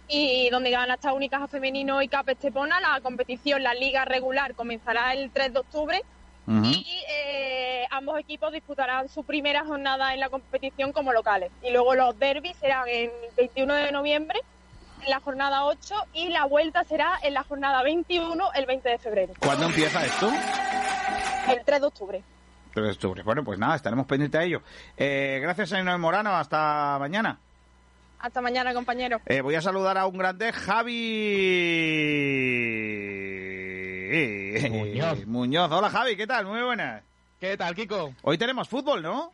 y 0.07 0.49
donde 0.49 0.75
van 0.75 0.89
a 0.89 0.95
estar 0.95 1.13
Unicaja 1.13 1.47
Femenino 1.47 2.01
y 2.01 2.07
CAP 2.07 2.29
Estepona. 2.29 2.79
La 2.79 2.99
competición, 3.01 3.61
la 3.61 3.73
liga 3.73 4.05
regular, 4.05 4.55
comenzará 4.55 5.13
el 5.13 5.29
3 5.31 5.53
de 5.53 5.59
octubre 5.59 6.01
y 6.47 7.03
eh, 7.07 7.85
ambos 7.91 8.19
equipos 8.19 8.51
disputarán 8.51 9.07
su 9.07 9.23
primera 9.23 9.63
jornada 9.65 10.15
en 10.15 10.19
la 10.19 10.29
competición 10.29 10.91
como 10.91 11.13
locales. 11.13 11.51
Y 11.61 11.71
luego 11.71 11.93
los 11.93 12.17
derbis 12.17 12.57
serán 12.57 12.87
el 12.87 13.11
21 13.37 13.71
de 13.75 13.91
noviembre, 13.91 14.39
en 15.03 15.09
la 15.09 15.19
jornada 15.19 15.65
8, 15.65 15.95
y 16.13 16.29
la 16.29 16.45
vuelta 16.45 16.83
será 16.83 17.19
en 17.23 17.33
la 17.33 17.43
jornada 17.43 17.83
21, 17.83 18.53
el 18.53 18.65
20 18.65 18.89
de 18.89 18.97
febrero. 18.97 19.33
¿Cuándo 19.39 19.65
empieza 19.65 20.05
esto? 20.05 20.31
El 21.49 21.63
3 21.65 21.81
de 21.81 21.87
octubre. 21.87 22.23
3 22.73 22.85
de 22.85 22.91
octubre. 22.91 23.23
Bueno, 23.23 23.43
pues 23.43 23.57
nada, 23.59 23.75
estaremos 23.75 24.05
pendientes 24.05 24.39
a 24.39 24.43
ello. 24.43 24.61
Eh, 24.97 25.39
gracias, 25.41 25.73
Ainhoa 25.73 25.97
Morano. 25.97 26.35
Hasta 26.35 26.97
mañana. 26.99 27.39
Hasta 28.19 28.41
mañana, 28.41 28.73
compañeros. 28.73 29.21
Eh, 29.25 29.41
voy 29.41 29.55
a 29.55 29.61
saludar 29.61 29.97
a 29.97 30.05
un 30.05 30.17
grande, 30.17 30.51
Javi 30.51 31.39
Muñoz. 34.69 35.25
Muñoz. 35.25 35.71
Hola, 35.71 35.89
Javi, 35.89 36.15
¿qué 36.15 36.27
tal? 36.27 36.45
Muy 36.45 36.61
buenas. 36.61 37.03
¿Qué 37.39 37.55
tal, 37.55 37.75
Kiko? 37.75 38.13
Hoy 38.23 38.37
tenemos 38.37 38.67
fútbol, 38.67 39.01
¿no? 39.01 39.31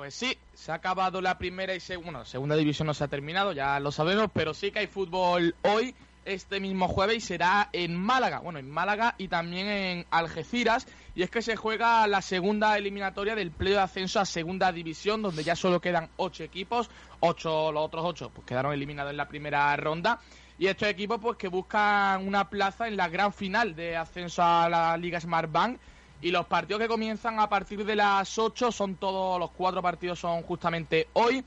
Pues 0.00 0.14
sí, 0.14 0.34
se 0.54 0.72
ha 0.72 0.76
acabado 0.76 1.20
la 1.20 1.36
primera 1.36 1.74
y 1.74 1.80
segunda, 1.80 2.10
bueno, 2.12 2.24
segunda 2.24 2.56
división 2.56 2.86
no 2.86 2.94
se 2.94 3.04
ha 3.04 3.08
terminado, 3.08 3.52
ya 3.52 3.78
lo 3.80 3.92
sabemos, 3.92 4.30
pero 4.32 4.54
sí 4.54 4.70
que 4.70 4.78
hay 4.78 4.86
fútbol 4.86 5.54
hoy, 5.60 5.94
este 6.24 6.58
mismo 6.58 6.88
jueves, 6.88 7.18
y 7.18 7.20
será 7.20 7.68
en 7.74 7.96
Málaga, 7.96 8.38
bueno, 8.38 8.58
en 8.58 8.70
Málaga 8.70 9.14
y 9.18 9.28
también 9.28 9.66
en 9.66 10.06
Algeciras, 10.10 10.86
y 11.14 11.22
es 11.22 11.28
que 11.28 11.42
se 11.42 11.54
juega 11.54 12.06
la 12.06 12.22
segunda 12.22 12.78
eliminatoria 12.78 13.34
del 13.34 13.50
pleo 13.50 13.74
de 13.74 13.80
ascenso 13.80 14.20
a 14.20 14.24
segunda 14.24 14.72
división, 14.72 15.20
donde 15.20 15.44
ya 15.44 15.54
solo 15.54 15.82
quedan 15.82 16.08
ocho 16.16 16.44
equipos, 16.44 16.88
ocho, 17.20 17.70
los 17.70 17.84
otros 17.84 18.02
ocho, 18.06 18.30
pues 18.30 18.46
quedaron 18.46 18.72
eliminados 18.72 19.10
en 19.10 19.18
la 19.18 19.28
primera 19.28 19.76
ronda, 19.76 20.18
y 20.58 20.68
estos 20.68 20.88
equipos 20.88 21.20
pues 21.20 21.36
que 21.36 21.48
buscan 21.48 22.26
una 22.26 22.48
plaza 22.48 22.88
en 22.88 22.96
la 22.96 23.10
gran 23.10 23.34
final 23.34 23.76
de 23.76 23.98
ascenso 23.98 24.42
a 24.42 24.66
la 24.70 24.96
Liga 24.96 25.20
Smart 25.20 25.52
Bank, 25.52 25.78
y 26.22 26.30
los 26.30 26.46
partidos 26.46 26.80
que 26.80 26.88
comienzan 26.88 27.38
a 27.40 27.48
partir 27.48 27.84
de 27.84 27.96
las 27.96 28.38
8 28.38 28.72
son 28.72 28.96
todos, 28.96 29.38
los 29.38 29.50
cuatro 29.52 29.82
partidos 29.82 30.18
son 30.18 30.42
justamente 30.42 31.08
hoy. 31.14 31.44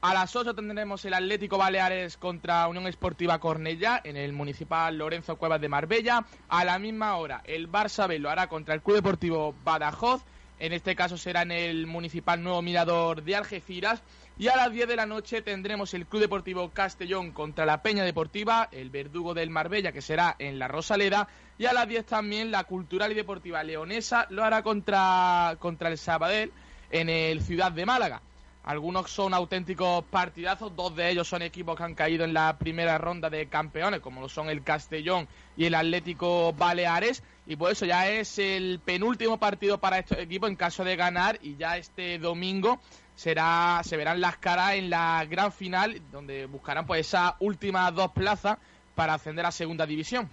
A 0.00 0.14
las 0.14 0.36
8 0.36 0.54
tendremos 0.54 1.04
el 1.04 1.14
Atlético 1.14 1.58
Baleares 1.58 2.16
contra 2.16 2.68
Unión 2.68 2.86
Esportiva 2.86 3.38
Cornellá 3.38 4.00
en 4.04 4.16
el 4.16 4.32
Municipal 4.32 4.96
Lorenzo 4.96 5.36
Cuevas 5.36 5.60
de 5.60 5.68
Marbella. 5.68 6.26
A 6.48 6.64
la 6.64 6.78
misma 6.78 7.16
hora 7.16 7.42
el 7.44 7.70
Barça 7.70 8.06
B 8.06 8.18
lo 8.18 8.30
hará 8.30 8.48
contra 8.48 8.74
el 8.74 8.82
Club 8.82 8.96
Deportivo 8.96 9.54
Badajoz. 9.64 10.22
En 10.58 10.72
este 10.72 10.96
caso 10.96 11.18
será 11.18 11.42
en 11.42 11.50
el 11.50 11.86
Municipal 11.86 12.42
Nuevo 12.42 12.62
Mirador 12.62 13.22
de 13.22 13.36
Algeciras. 13.36 14.02
Y 14.38 14.48
a 14.48 14.56
las 14.56 14.70
10 14.70 14.86
de 14.86 14.96
la 14.96 15.06
noche 15.06 15.40
tendremos 15.40 15.94
el 15.94 16.04
Club 16.04 16.20
Deportivo 16.20 16.68
Castellón 16.68 17.32
contra 17.32 17.64
la 17.64 17.80
Peña 17.80 18.04
Deportiva, 18.04 18.68
el 18.70 18.90
Verdugo 18.90 19.32
del 19.32 19.48
Marbella, 19.48 19.92
que 19.92 20.02
será 20.02 20.36
en 20.38 20.58
la 20.58 20.68
Rosaleda. 20.68 21.26
Y 21.56 21.64
a 21.64 21.72
las 21.72 21.88
10 21.88 22.04
también 22.04 22.50
la 22.50 22.64
Cultural 22.64 23.12
y 23.12 23.14
Deportiva 23.14 23.64
Leonesa 23.64 24.26
lo 24.28 24.44
hará 24.44 24.62
contra, 24.62 25.56
contra 25.58 25.88
el 25.88 25.96
Sabadell 25.96 26.52
en 26.90 27.08
el 27.08 27.40
Ciudad 27.40 27.72
de 27.72 27.86
Málaga. 27.86 28.20
Algunos 28.62 29.10
son 29.10 29.32
auténticos 29.32 30.04
partidazos, 30.04 30.76
dos 30.76 30.94
de 30.94 31.08
ellos 31.08 31.26
son 31.26 31.40
equipos 31.40 31.76
que 31.76 31.84
han 31.84 31.94
caído 31.94 32.24
en 32.24 32.34
la 32.34 32.58
primera 32.58 32.98
ronda 32.98 33.30
de 33.30 33.46
campeones, 33.46 34.00
como 34.00 34.20
lo 34.20 34.28
son 34.28 34.50
el 34.50 34.64
Castellón 34.64 35.28
y 35.56 35.66
el 35.66 35.74
Atlético 35.74 36.52
Baleares, 36.52 37.22
y 37.46 37.54
por 37.54 37.70
eso 37.70 37.86
ya 37.86 38.10
es 38.10 38.40
el 38.40 38.80
penúltimo 38.84 39.38
partido 39.38 39.78
para 39.78 40.00
estos 40.00 40.18
equipos 40.18 40.50
en 40.50 40.56
caso 40.56 40.82
de 40.82 40.96
ganar, 40.96 41.38
y 41.42 41.56
ya 41.56 41.76
este 41.76 42.18
domingo 42.18 42.80
será 43.16 43.80
se 43.82 43.96
verán 43.96 44.20
las 44.20 44.36
caras 44.36 44.74
en 44.74 44.90
la 44.90 45.24
gran 45.24 45.50
final, 45.50 46.00
donde 46.12 46.46
buscarán 46.46 46.86
pues 46.86 47.08
esas 47.08 47.32
últimas 47.40 47.92
dos 47.94 48.12
plazas 48.12 48.58
para 48.94 49.14
ascender 49.14 49.44
a 49.44 49.50
segunda 49.50 49.86
división. 49.86 50.30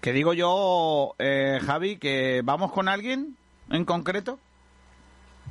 Que 0.00 0.12
digo 0.12 0.32
yo, 0.32 1.14
eh, 1.18 1.58
Javi, 1.62 1.98
que 1.98 2.40
vamos 2.44 2.72
con 2.72 2.88
alguien 2.88 3.36
en 3.70 3.84
concreto. 3.84 4.38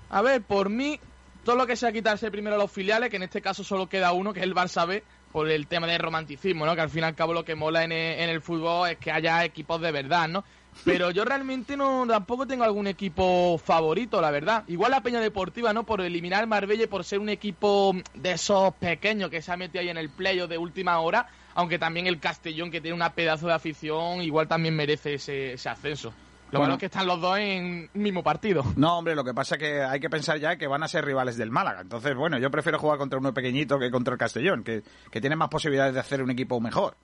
A 0.10 0.22
ver, 0.22 0.42
por 0.42 0.70
mí, 0.70 1.00
todo 1.44 1.56
lo 1.56 1.68
que 1.68 1.76
sea 1.76 1.92
quitarse 1.92 2.32
primero 2.32 2.58
los 2.58 2.72
filiales, 2.72 3.10
que 3.10 3.18
en 3.18 3.24
este 3.24 3.42
caso 3.42 3.64
solo 3.64 3.90
queda 3.90 4.14
uno, 4.14 4.34
que 4.34 4.40
es 4.40 4.46
el 4.46 4.56
Barça 4.56 4.88
B, 4.88 5.04
por 5.32 5.50
el 5.50 5.68
tema 5.68 5.88
del 5.88 6.00
romanticismo, 6.00 6.66
¿no? 6.66 6.76
Que 6.76 6.82
al 6.82 6.90
fin 6.90 7.02
y 7.02 7.06
al 7.06 7.16
cabo 7.16 7.34
lo 7.34 7.44
que 7.44 7.56
mola 7.56 7.84
en 7.84 7.92
el, 7.92 8.20
en 8.20 8.30
el 8.30 8.42
fútbol 8.42 8.90
es 8.90 8.98
que 8.98 9.12
haya 9.12 9.44
equipos 9.44 9.82
de 9.82 9.92
verdad, 9.92 10.28
¿no? 10.28 10.46
Pero 10.84 11.12
yo 11.12 11.26
realmente 11.26 11.78
no 11.78 12.06
tampoco 12.08 12.46
tengo 12.46 12.64
algún 12.64 12.88
equipo 12.88 13.58
favorito, 13.58 14.22
la 14.22 14.32
verdad. 14.32 14.64
Igual 14.68 14.92
la 14.92 15.02
Peña 15.02 15.20
Deportiva, 15.20 15.74
¿no? 15.74 15.86
Por 15.86 16.02
eliminar 16.02 16.48
Marbella 16.48 16.84
y 16.84 16.88
por 16.88 17.04
ser 17.04 17.20
un 17.20 17.30
equipo 17.30 17.96
de 18.14 18.32
esos 18.32 18.74
pequeños 18.76 19.30
que 19.30 19.42
se 19.42 19.52
ha 19.52 19.58
metido 19.58 19.82
ahí 19.82 19.90
en 19.90 19.98
el 19.98 20.10
playo 20.10 20.48
de 20.48 20.58
última 20.58 21.00
hora, 21.00 21.28
aunque 21.56 21.80
también 21.80 22.08
el 22.08 22.20
Castellón, 22.20 22.72
que 22.72 22.82
tiene 22.82 22.96
una 22.96 23.14
pedazo 23.14 23.48
de 23.48 23.54
afición, 23.54 24.22
igual 24.22 24.48
también 24.48 24.76
merece 24.76 25.16
ese, 25.16 25.54
ese 25.54 25.70
ascenso. 25.70 26.14
Lo 26.52 26.60
Bueno. 26.60 26.76
es 26.76 26.80
que 26.80 26.86
están 26.86 27.08
los 27.08 27.20
dos 27.20 27.40
en 27.40 27.90
un 27.92 28.02
mismo 28.02 28.22
partido. 28.22 28.64
No, 28.76 29.00
hombre, 29.00 29.16
lo 29.16 29.24
que 29.24 29.34
pasa 29.34 29.56
es 29.56 29.60
que 29.60 29.82
hay 29.82 30.00
que 30.00 30.10
pensar 30.10 30.38
ya 30.38 30.56
que 30.56 30.68
van 30.68 30.84
a 30.84 30.88
ser 30.88 31.04
rivales 31.04 31.36
del 31.36 31.50
Málaga. 31.50 31.82
Entonces, 31.82 32.16
bueno, 32.16 32.38
yo 32.38 32.52
prefiero 32.52 32.78
jugar 32.78 33.00
contra 33.00 33.18
uno 33.18 33.34
pequeñito 33.34 33.80
que 33.80 33.90
contra 33.90 34.14
el 34.14 34.20
Castellón, 34.20 34.64
que, 34.64 34.84
que 35.10 35.20
tiene 35.20 35.36
más 35.36 35.50
posibilidades 35.50 35.96
de 35.96 36.00
hacer 36.00 36.22
un 36.22 36.30
equipo 36.30 36.60
mejor. 36.60 36.96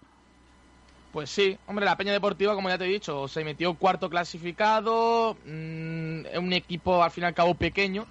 Pues 1.11 1.29
sí, 1.29 1.57
hombre, 1.65 1.85
la 1.85 1.97
Peña 1.97 2.11
Deportiva, 2.11 2.53
como 2.53 2.69
ya 2.69 2.77
te 2.77 2.85
he 2.85 2.89
dicho, 2.89 3.27
se 3.27 3.43
metió 3.43 3.73
cuarto 3.73 4.09
clasificado, 4.09 5.35
mm, 5.45 6.25
es 6.27 6.37
un 6.37 6.53
equipo 6.53 7.03
al 7.03 7.09
fin 7.09 7.23
y 7.23 7.27
al 7.27 7.33
cabo 7.33 7.55
pequeño, 7.55 8.05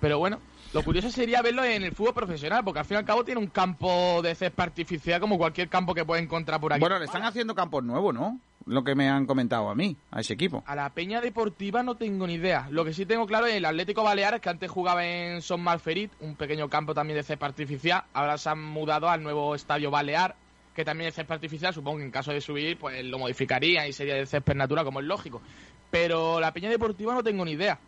pero 0.00 0.18
bueno, 0.18 0.38
lo 0.72 0.84
curioso 0.84 1.10
sería 1.10 1.42
verlo 1.42 1.64
en 1.64 1.82
el 1.82 1.92
fútbol 1.92 2.14
profesional, 2.14 2.62
porque 2.62 2.78
al 2.78 2.84
fin 2.84 2.94
y 2.94 2.98
al 2.98 3.04
cabo 3.04 3.24
tiene 3.24 3.40
un 3.40 3.48
campo 3.48 4.22
de 4.22 4.36
césped 4.36 4.62
artificial 4.62 5.20
como 5.20 5.36
cualquier 5.36 5.68
campo 5.68 5.94
que 5.94 6.04
puede 6.04 6.22
encontrar 6.22 6.60
por 6.60 6.72
aquí. 6.72 6.80
Bueno, 6.80 6.98
le 7.00 7.06
están 7.06 7.24
haciendo 7.24 7.56
campos 7.56 7.82
nuevos, 7.82 8.14
¿no? 8.14 8.38
Lo 8.66 8.84
que 8.84 8.94
me 8.94 9.08
han 9.08 9.26
comentado 9.26 9.68
a 9.68 9.74
mí, 9.74 9.96
a 10.12 10.20
ese 10.20 10.34
equipo. 10.34 10.62
A 10.66 10.76
la 10.76 10.90
Peña 10.90 11.20
Deportiva 11.20 11.82
no 11.82 11.96
tengo 11.96 12.24
ni 12.26 12.34
idea. 12.34 12.68
Lo 12.70 12.84
que 12.84 12.92
sí 12.92 13.04
tengo 13.04 13.26
claro 13.26 13.46
es 13.46 13.54
el 13.54 13.64
Atlético 13.64 14.04
Baleares, 14.04 14.40
que 14.40 14.48
antes 14.48 14.70
jugaba 14.70 15.04
en 15.04 15.42
Son 15.42 15.60
Malferit, 15.60 16.12
un 16.20 16.36
pequeño 16.36 16.68
campo 16.68 16.94
también 16.94 17.16
de 17.16 17.24
césped 17.24 17.46
artificial. 17.46 18.04
Ahora 18.12 18.38
se 18.38 18.48
han 18.48 18.62
mudado 18.62 19.08
al 19.08 19.24
nuevo 19.24 19.56
Estadio 19.56 19.90
Balear, 19.90 20.36
que 20.74 20.84
también 20.84 21.08
es 21.08 21.14
césped 21.14 21.34
artificial. 21.34 21.74
Supongo 21.74 21.98
que 21.98 22.04
en 22.04 22.10
caso 22.10 22.32
de 22.32 22.40
subir, 22.40 22.78
pues 22.78 23.04
lo 23.04 23.18
modificarían 23.18 23.88
y 23.88 23.92
sería 23.92 24.14
de 24.14 24.26
césped 24.26 24.54
natural, 24.54 24.84
como 24.84 25.00
es 25.00 25.06
lógico. 25.06 25.42
Pero 25.90 26.40
la 26.40 26.52
Peña 26.52 26.70
Deportiva 26.70 27.14
no 27.14 27.22
tengo 27.22 27.44
ni 27.44 27.52
idea. 27.52 27.78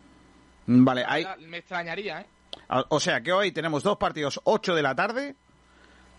Vale, 0.65 1.03
hay, 1.07 1.25
Me 1.39 1.57
extrañaría, 1.57 2.21
¿eh? 2.21 2.25
o 2.89 2.99
sea 2.99 3.21
que 3.21 3.33
hoy 3.33 3.51
tenemos 3.51 3.83
dos 3.83 3.97
partidos, 3.97 4.39
8 4.43 4.75
de 4.75 4.81
la 4.81 4.95
tarde. 4.95 5.35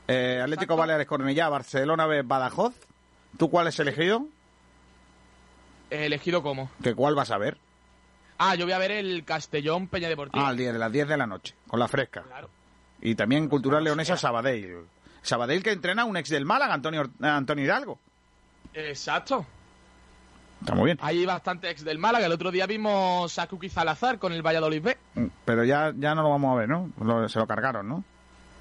Eh, 0.06 0.40
Atlético 0.42 0.76
Baleares 0.76 1.06
Cornellá, 1.06 1.48
Barcelona 1.48 2.06
B, 2.06 2.22
Badajoz. 2.22 2.74
¿Tú 3.38 3.50
cuál 3.50 3.68
has 3.68 3.78
elegido? 3.78 4.26
Elegido 5.90 6.42
como. 6.42 6.70
¿Que 6.82 6.94
cuál 6.94 7.14
vas 7.14 7.30
a 7.30 7.38
ver? 7.38 7.58
Ah, 8.38 8.54
yo 8.54 8.64
voy 8.66 8.72
a 8.72 8.78
ver 8.78 8.90
el 8.90 9.24
Castellón 9.24 9.88
Peña 9.88 10.08
Deportiva. 10.08 10.44
Ah, 10.44 10.48
al 10.48 10.56
día 10.56 10.72
de 10.72 10.78
las 10.78 10.92
10 10.92 11.08
de 11.08 11.16
la 11.16 11.26
noche, 11.26 11.54
con 11.66 11.78
la 11.78 11.88
fresca. 11.88 12.22
Claro. 12.22 12.50
Y 13.00 13.14
también 13.14 13.48
Cultural 13.48 13.84
Leonesa 13.84 14.16
Sabadell. 14.16 14.86
Sabadell 15.24 15.62
que 15.62 15.72
entrena 15.72 16.04
un 16.04 16.16
ex 16.16 16.28
del 16.30 16.44
Málaga, 16.44 16.74
Antonio, 16.74 17.10
Antonio 17.20 17.64
Hidalgo. 17.64 17.98
Exacto. 18.72 19.44
Está 20.60 20.74
muy 20.74 20.86
bien. 20.86 20.98
Hay 21.02 21.26
bastante 21.26 21.68
ex 21.70 21.84
del 21.84 21.98
Málaga. 21.98 22.26
El 22.26 22.32
otro 22.32 22.50
día 22.50 22.66
vimos 22.66 23.38
a 23.38 23.46
Kuki 23.46 23.68
Salazar 23.68 24.18
con 24.18 24.32
el 24.32 24.42
Valladolid 24.42 24.82
B. 24.82 24.98
Pero 25.44 25.64
ya, 25.64 25.92
ya 25.96 26.14
no 26.14 26.22
lo 26.22 26.30
vamos 26.30 26.54
a 26.54 26.60
ver, 26.60 26.68
¿no? 26.68 26.90
Lo- 27.00 27.28
se 27.28 27.38
lo 27.38 27.46
cargaron, 27.46 27.88
¿no? 27.88 28.04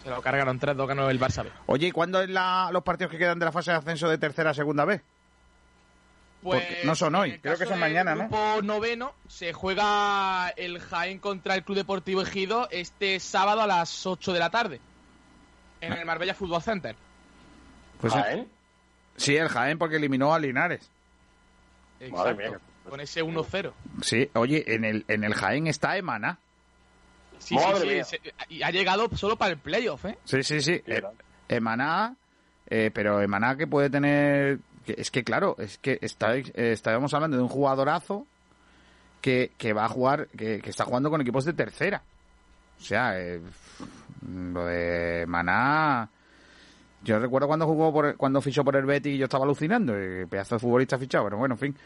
Se 0.04 0.10
lo 0.10 0.22
cargaron 0.22 0.60
3-2 0.60 0.86
ganó 0.88 1.10
el 1.10 1.20
Barça 1.20 1.44
B. 1.44 1.52
Oye, 1.68 1.88
¿y 1.88 1.92
cuándo 1.92 2.22
es 2.22 2.30
la, 2.30 2.70
los 2.74 2.84
partidos 2.84 3.12
que 3.12 3.18
quedan 3.18 3.40
de 3.40 3.46
la 3.46 3.52
fase 3.54 3.72
de 3.72 3.78
ascenso 3.78 4.10
de 4.10 4.18
tercera 4.18 4.50
a 4.50 4.54
segunda 4.54 4.84
B? 4.84 5.02
Pues, 6.42 6.62
Porque 6.62 6.82
no 6.86 6.94
son 6.94 7.16
hoy, 7.16 7.40
creo 7.40 7.58
que 7.58 7.66
son 7.66 7.80
mañana, 7.80 8.14
¿no? 8.16 8.62
noveno 8.62 9.14
se 9.30 9.54
juega 9.54 10.50
el 10.58 10.80
Jaén 10.82 11.20
contra 11.20 11.56
el 11.56 11.64
Club 11.64 11.78
Deportivo 11.78 12.22
Ejido 12.22 12.68
este 12.70 13.22
sábado 13.22 13.62
a 13.62 13.68
las 13.68 14.06
8 14.06 14.34
de 14.34 14.40
la 14.40 14.50
tarde. 14.50 14.82
En 15.86 15.94
el 15.94 16.06
Marbella 16.06 16.34
Fútbol 16.34 16.62
Center. 16.62 16.96
Pues 18.00 18.14
¿Jaén? 18.14 18.48
Sí, 19.18 19.36
el 19.36 19.48
Jaén 19.50 19.78
porque 19.78 19.98
eliminó 19.98 20.34
a 20.34 20.40
Linares. 20.40 20.90
Exacto. 22.00 22.36
mía. 22.36 22.60
Con 22.90 23.00
ese 23.00 23.24
1-0. 23.24 23.72
Sí, 24.02 24.30
oye, 24.34 24.64
en 24.76 24.84
el, 24.84 25.06
en 25.08 25.24
el 25.24 25.34
Jaén 25.34 25.68
está 25.68 25.98
Emana. 25.98 26.38
Sí, 27.40 27.56
Madre 27.56 28.04
sí, 28.04 28.18
sí. 28.18 28.22
se- 28.24 28.54
y 28.54 28.62
ha 28.64 28.72
llegado 28.72 29.08
solo 29.16 29.38
para 29.38 29.52
el 29.52 29.58
playoff, 29.58 30.06
¿eh? 30.06 30.18
Sí, 30.26 30.44
sí, 30.44 30.62
sí. 30.62 30.82
Eh, 30.86 31.02
Emaná, 31.50 32.16
eh, 32.70 32.92
pero 32.94 33.22
Emaná 33.22 33.56
que 33.56 33.68
puede 33.68 33.90
tener... 33.90 34.60
que- 34.86 34.96
es 34.98 35.12
que 35.12 35.24
claro, 35.24 35.56
es 35.60 35.78
que 35.78 35.98
está, 36.02 36.36
eh, 36.36 36.52
estábamos 36.56 37.14
hablando 37.14 37.38
de 37.38 37.44
un 37.44 37.50
jugadorazo 37.50 38.26
que, 39.22 39.52
que 39.58 39.72
va 39.74 39.86
a 39.86 39.90
jugar, 39.90 40.28
que, 40.38 40.60
que 40.60 40.70
está 40.70 40.84
jugando 40.86 41.10
con 41.10 41.22
equipos 41.22 41.46
de 41.46 41.54
tercera. 41.54 42.02
O 42.80 42.84
sea, 42.84 43.18
eh, 43.20 43.42
lo 44.28 44.66
de 44.66 45.26
Maná... 45.28 46.10
Yo 47.04 47.20
recuerdo 47.20 47.48
cuando 47.48 47.66
jugó 47.66 47.92
por, 47.92 48.16
cuando 48.16 48.42
fichó 48.42 48.64
por 48.64 48.78
el 48.78 48.86
Betis 48.86 49.16
y 49.16 49.18
yo 49.18 49.26
estaba 49.26 49.44
alucinando, 49.44 49.94
eh, 49.94 50.26
pedazo 50.26 50.56
de 50.56 50.60
futbolista 50.60 50.98
fichado, 50.98 51.26
pero 51.26 51.38
bueno, 51.38 51.56
en 51.56 51.60
fin. 51.60 51.78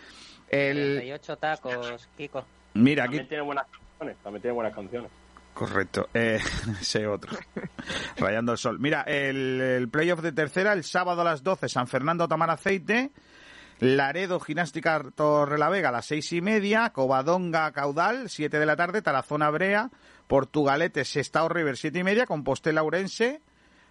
El, 0.48 0.98
38 0.98 1.38
tacos, 1.38 2.10
Kiko. 2.16 2.46
mira, 2.76 3.06
aquí 3.06 3.18
También 3.18 3.28
tiene 3.28 3.44
buenas 3.44 3.66
canciones. 3.66 4.18
También 4.24 4.42
tiene 4.42 4.54
buenas 4.54 4.76
canciones. 4.76 5.12
Correcto. 5.56 6.08
Eh, 6.14 6.40
ese 6.82 7.08
otro. 7.08 7.36
Rayando 8.18 8.52
el 8.52 8.58
sol. 8.60 8.78
Mira, 8.80 9.02
el, 9.02 9.60
el 9.60 9.90
playoff 9.90 10.22
de 10.22 10.32
tercera, 10.32 10.74
el 10.74 10.84
sábado 10.84 11.22
a 11.22 11.26
las 11.26 11.42
12, 11.42 11.68
San 11.68 11.88
Fernando 11.88 12.28
Tamar 12.28 12.52
Aceite. 12.52 13.10
Laredo 13.80 14.40
Ginástica 14.40 15.02
Torrelavega 15.16 15.90
a 15.90 15.92
las 15.92 16.06
seis 16.08 16.32
y 16.34 16.42
media. 16.42 16.90
Covadonga 16.92 17.72
Caudal, 17.72 18.30
7 18.30 18.58
de 18.60 18.66
la 18.66 18.76
tarde. 18.76 19.02
Tarazona 19.02 19.50
Brea. 19.50 19.90
Portugalete 20.28 21.06
Sestao 21.06 21.48
River, 21.48 21.78
siete 21.78 22.00
y 22.00 22.04
media. 22.04 22.26
Compostela 22.26 22.84
Urense. 22.84 23.42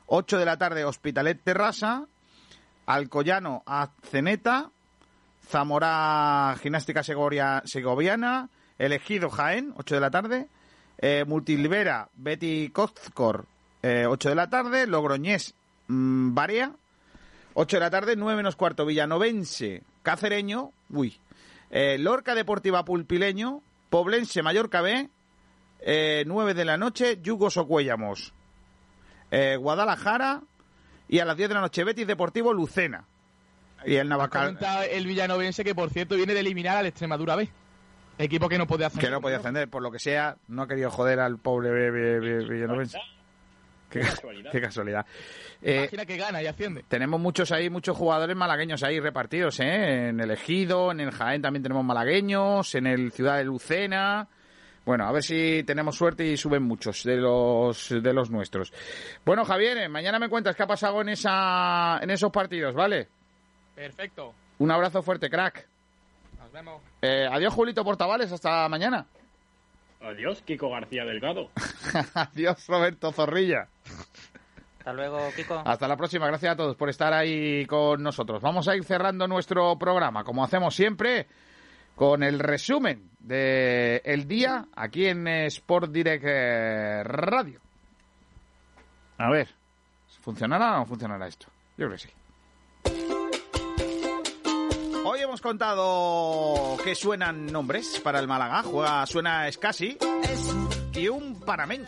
8 0.06 0.38
de 0.38 0.44
la 0.44 0.56
tarde, 0.56 0.84
Hospitalet 0.84 1.40
Terrassa. 1.42 2.04
Alcoyano 2.86 3.62
Ceneta. 4.10 4.70
Zamora 5.48 6.56
Gimnástica 6.60 7.02
Segovia- 7.02 7.62
Segoviana. 7.64 8.48
Elegido 8.78 9.30
Jaén, 9.30 9.72
8 9.76 9.94
de 9.94 10.00
la 10.00 10.10
tarde. 10.10 10.48
Eh, 10.98 11.24
Multilvera, 11.26 12.08
Betty 12.14 12.70
Cozcor, 12.70 13.46
eh, 13.82 14.06
8 14.08 14.28
de 14.30 14.34
la 14.34 14.50
tarde. 14.50 14.86
Logroñés, 14.86 15.54
mm, 15.88 16.34
Barea, 16.34 16.72
8 17.58 17.76
de 17.76 17.80
la 17.80 17.90
tarde. 17.90 18.16
9 18.16 18.36
menos 18.36 18.54
cuarto, 18.54 18.84
Villanovense, 18.84 19.82
Cacereño, 20.02 20.70
uy. 20.90 21.18
Eh, 21.70 21.96
Lorca 21.98 22.34
Deportiva 22.34 22.84
Pulpileño, 22.84 23.62
Poblense, 23.90 24.42
Mallorca 24.42 24.82
B, 24.82 25.08
eh, 25.80 26.22
9 26.26 26.54
de 26.54 26.64
la 26.64 26.76
noche, 26.76 27.18
Yugos 27.22 27.56
Ocuellamos. 27.56 28.32
Eh, 29.30 29.56
Guadalajara 29.56 30.42
y 31.08 31.18
a 31.18 31.24
las 31.24 31.36
10 31.36 31.48
de 31.48 31.54
la 31.54 31.60
noche, 31.62 31.82
Betis 31.82 32.06
Deportivo 32.06 32.52
Lucena. 32.52 33.04
Y 33.84 33.94
el 33.96 34.08
Navacal. 34.08 34.58
El 34.90 35.06
villanovense 35.06 35.64
que, 35.64 35.74
por 35.74 35.90
cierto, 35.90 36.16
viene 36.16 36.34
de 36.34 36.40
eliminar 36.40 36.76
al 36.76 36.86
Extremadura 36.86 37.36
B. 37.36 37.48
Equipo 38.18 38.48
que 38.48 38.58
no 38.58 38.66
puede 38.66 38.84
hacer. 38.84 39.00
Que 39.00 39.10
no 39.10 39.20
podía 39.20 39.36
ascender, 39.38 39.68
por 39.68 39.82
lo 39.82 39.90
que 39.90 39.98
sea, 39.98 40.36
no 40.48 40.62
ha 40.62 40.68
querido 40.68 40.90
joder 40.90 41.20
al 41.20 41.38
pobre 41.38 41.70
vi- 41.90 42.20
vi- 42.20 42.38
vi- 42.38 42.48
villanovense. 42.48 42.98
Qué, 43.90 44.00
casualidad. 44.00 44.50
qué 44.52 44.60
casualidad. 44.60 45.06
Eh, 45.62 45.76
Imagina 45.78 46.04
que 46.06 46.16
gana 46.16 46.42
y 46.42 46.46
asciende. 46.46 46.84
tenemos 46.88 47.20
muchos 47.20 47.52
ahí, 47.52 47.70
muchos 47.70 47.96
jugadores 47.96 48.36
malagueños 48.36 48.82
ahí 48.82 48.98
repartidos, 49.00 49.60
¿eh? 49.60 50.08
En 50.08 50.20
el 50.20 50.30
Ejido, 50.32 50.90
en 50.92 51.00
el 51.00 51.10
Jaén 51.12 51.40
también 51.42 51.62
tenemos 51.62 51.84
malagueños, 51.84 52.74
en 52.74 52.86
el 52.86 53.12
Ciudad 53.12 53.38
de 53.38 53.44
Lucena. 53.44 54.26
Bueno, 54.84 55.04
a 55.06 55.12
ver 55.12 55.22
si 55.22 55.62
tenemos 55.64 55.96
suerte 55.96 56.24
y 56.24 56.36
suben 56.36 56.62
muchos 56.62 57.02
de 57.02 57.16
los 57.16 57.88
de 57.90 58.12
los 58.12 58.30
nuestros. 58.30 58.72
Bueno, 59.24 59.44
Javier, 59.44 59.78
eh, 59.78 59.88
mañana 59.88 60.18
me 60.18 60.28
cuentas 60.28 60.54
qué 60.54 60.62
ha 60.62 60.66
pasado 60.66 61.00
en 61.00 61.08
esa 61.08 61.98
en 62.00 62.10
esos 62.10 62.30
partidos, 62.30 62.74
¿vale? 62.74 63.08
Perfecto. 63.74 64.32
Un 64.58 64.70
abrazo 64.70 65.02
fuerte, 65.02 65.28
crack. 65.28 65.66
Nos 66.38 66.52
vemos. 66.52 66.80
Eh, 67.02 67.26
adiós, 67.30 67.52
Julito 67.52 67.82
Portavales, 67.84 68.30
hasta 68.30 68.68
mañana. 68.68 69.06
Adiós, 70.06 70.42
Kiko 70.42 70.70
García 70.70 71.04
Delgado. 71.04 71.50
adiós, 72.14 72.66
Roberto 72.68 73.12
Zorrilla. 73.12 73.68
Hasta 74.78 74.92
luego, 74.92 75.18
Kiko. 75.34 75.62
Hasta 75.64 75.88
la 75.88 75.96
próxima. 75.96 76.26
Gracias 76.28 76.52
a 76.52 76.56
todos 76.56 76.76
por 76.76 76.88
estar 76.88 77.12
ahí 77.12 77.66
con 77.66 78.02
nosotros. 78.02 78.40
Vamos 78.40 78.68
a 78.68 78.76
ir 78.76 78.84
cerrando 78.84 79.26
nuestro 79.26 79.76
programa, 79.76 80.22
como 80.22 80.44
hacemos 80.44 80.76
siempre, 80.76 81.26
con 81.96 82.22
el 82.22 82.38
resumen 82.38 83.10
del 83.18 84.00
el 84.04 84.28
día 84.28 84.66
aquí 84.76 85.06
en 85.06 85.26
Sport 85.26 85.90
Direct 85.90 86.24
eh, 86.24 87.02
Radio. 87.02 87.60
A 89.18 89.30
ver, 89.30 89.48
¿funcionará 90.20 90.74
o 90.74 90.78
no 90.78 90.86
funcionará 90.86 91.26
esto? 91.26 91.46
Yo 91.76 91.86
creo 91.86 91.90
que 91.90 91.98
sí. 91.98 92.08
Hoy 95.08 95.20
hemos 95.20 95.40
contado 95.40 96.76
que 96.82 96.96
suenan 96.96 97.46
nombres 97.46 98.00
para 98.02 98.18
el 98.18 98.26
Málaga. 98.26 98.64
Juega, 98.64 99.06
suena 99.06 99.48
Scassi 99.52 99.96
y 100.94 101.06
un 101.06 101.38
Paramén. 101.38 101.84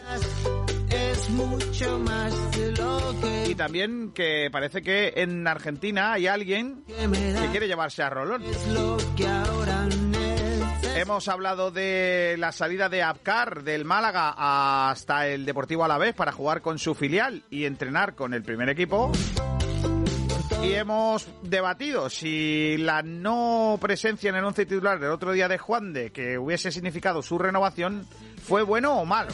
Es 0.88 1.28
mucho 1.30 1.98
más 1.98 2.56
de 2.56 2.70
lo 2.76 3.20
que 3.20 3.50
Y 3.50 3.54
también 3.56 4.12
que 4.12 4.50
parece 4.52 4.82
que 4.82 5.14
en 5.16 5.48
Argentina 5.48 6.12
hay 6.12 6.28
alguien 6.28 6.84
que 6.86 7.48
quiere 7.50 7.66
llevarse 7.66 8.04
a 8.04 8.10
Rolón. 8.10 8.44
lo 8.72 8.96
que 9.16 9.26
ahora 9.26 9.84
necesito. 9.86 10.94
Hemos 10.94 11.26
hablado 11.26 11.72
de 11.72 12.36
la 12.38 12.52
salida 12.52 12.88
de 12.88 13.02
Abkar 13.02 13.64
del 13.64 13.84
Málaga 13.84 14.90
hasta 14.90 15.26
el 15.26 15.44
Deportivo 15.44 15.84
Alavés 15.84 16.14
para 16.14 16.30
jugar 16.30 16.62
con 16.62 16.78
su 16.78 16.94
filial 16.94 17.42
y 17.50 17.64
entrenar 17.64 18.14
con 18.14 18.32
el 18.32 18.44
primer 18.44 18.68
equipo. 18.68 19.10
Y 20.62 20.72
hemos 20.74 21.26
debatido 21.42 22.10
si 22.10 22.76
la 22.78 23.02
no 23.02 23.78
presencia 23.80 24.30
en 24.30 24.36
el 24.36 24.44
once 24.44 24.66
titular 24.66 24.98
del 24.98 25.10
otro 25.10 25.32
día 25.32 25.48
de 25.48 25.58
Juan 25.58 25.92
de 25.92 26.10
que 26.10 26.38
hubiese 26.38 26.72
significado 26.72 27.22
su 27.22 27.38
renovación 27.38 28.06
fue 28.42 28.62
bueno 28.62 28.98
o 28.98 29.04
malo. 29.04 29.32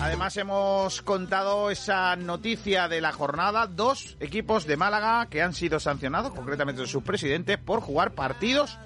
Además 0.00 0.36
hemos 0.38 1.02
contado 1.02 1.70
esa 1.70 2.16
noticia 2.16 2.88
de 2.88 3.00
la 3.00 3.12
jornada, 3.12 3.66
dos 3.66 4.16
equipos 4.20 4.66
de 4.66 4.76
Málaga 4.76 5.26
que 5.26 5.42
han 5.42 5.52
sido 5.52 5.78
sancionados, 5.78 6.32
concretamente 6.32 6.86
sus 6.86 7.02
presidentes, 7.02 7.58
por 7.58 7.80
jugar 7.80 8.12
partidos 8.12 8.78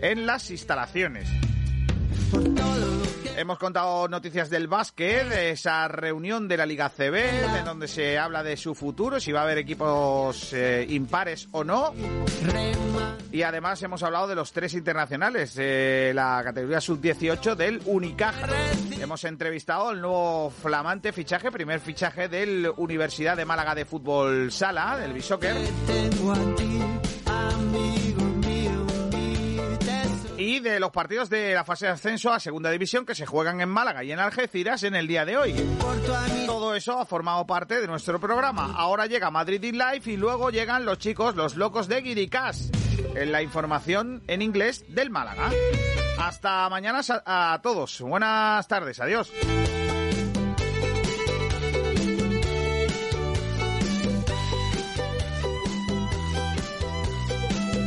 en 0.00 0.26
las 0.26 0.50
instalaciones. 0.50 1.28
Hemos 3.38 3.60
contado 3.60 4.08
noticias 4.08 4.50
del 4.50 4.66
básquet, 4.66 5.28
de 5.28 5.50
esa 5.50 5.86
reunión 5.86 6.48
de 6.48 6.56
la 6.56 6.66
Liga 6.66 6.88
CB, 6.88 7.14
en 7.58 7.64
donde 7.64 7.86
se 7.86 8.18
habla 8.18 8.42
de 8.42 8.56
su 8.56 8.74
futuro, 8.74 9.20
si 9.20 9.30
va 9.30 9.38
a 9.38 9.42
haber 9.44 9.58
equipos 9.58 10.52
eh, 10.52 10.84
impares 10.88 11.46
o 11.52 11.62
no. 11.62 11.94
Y 13.30 13.42
además 13.42 13.80
hemos 13.84 14.02
hablado 14.02 14.26
de 14.26 14.34
los 14.34 14.50
tres 14.50 14.74
internacionales 14.74 15.54
de 15.54 16.10
la 16.16 16.42
categoría 16.42 16.80
sub-18 16.80 17.54
del 17.54 17.80
Unicaja. 17.84 18.48
Hemos 19.00 19.22
entrevistado 19.22 19.90
al 19.90 20.00
nuevo 20.00 20.50
flamante 20.50 21.12
fichaje, 21.12 21.52
primer 21.52 21.78
fichaje 21.78 22.28
del 22.28 22.68
Universidad 22.76 23.36
de 23.36 23.44
Málaga 23.44 23.76
de 23.76 23.84
Fútbol 23.84 24.50
Sala, 24.50 24.98
del 24.98 25.12
Bishoker. 25.12 25.54
Y 30.48 30.60
de 30.60 30.80
los 30.80 30.90
partidos 30.92 31.28
de 31.28 31.52
la 31.52 31.62
fase 31.62 31.84
de 31.84 31.92
ascenso 31.92 32.32
a 32.32 32.40
Segunda 32.40 32.70
División 32.70 33.04
que 33.04 33.14
se 33.14 33.26
juegan 33.26 33.60
en 33.60 33.68
Málaga 33.68 34.02
y 34.02 34.12
en 34.12 34.18
Algeciras 34.18 34.82
en 34.82 34.94
el 34.94 35.06
día 35.06 35.26
de 35.26 35.36
hoy. 35.36 35.54
Todo 36.46 36.74
eso 36.74 36.98
ha 36.98 37.04
formado 37.04 37.46
parte 37.46 37.78
de 37.78 37.86
nuestro 37.86 38.18
programa. 38.18 38.72
Ahora 38.74 39.04
llega 39.04 39.30
Madrid 39.30 39.62
in 39.62 39.76
Life 39.76 40.10
y 40.10 40.16
luego 40.16 40.48
llegan 40.48 40.86
los 40.86 40.96
chicos, 40.96 41.36
los 41.36 41.56
locos 41.56 41.86
de 41.86 42.00
Guiricas, 42.00 42.70
en 43.14 43.30
la 43.30 43.42
información 43.42 44.22
en 44.26 44.40
inglés 44.40 44.86
del 44.88 45.10
Málaga. 45.10 45.50
Hasta 46.18 46.66
mañana 46.70 47.02
a 47.26 47.60
todos. 47.62 48.00
Buenas 48.00 48.66
tardes. 48.68 49.00
Adiós. 49.00 49.30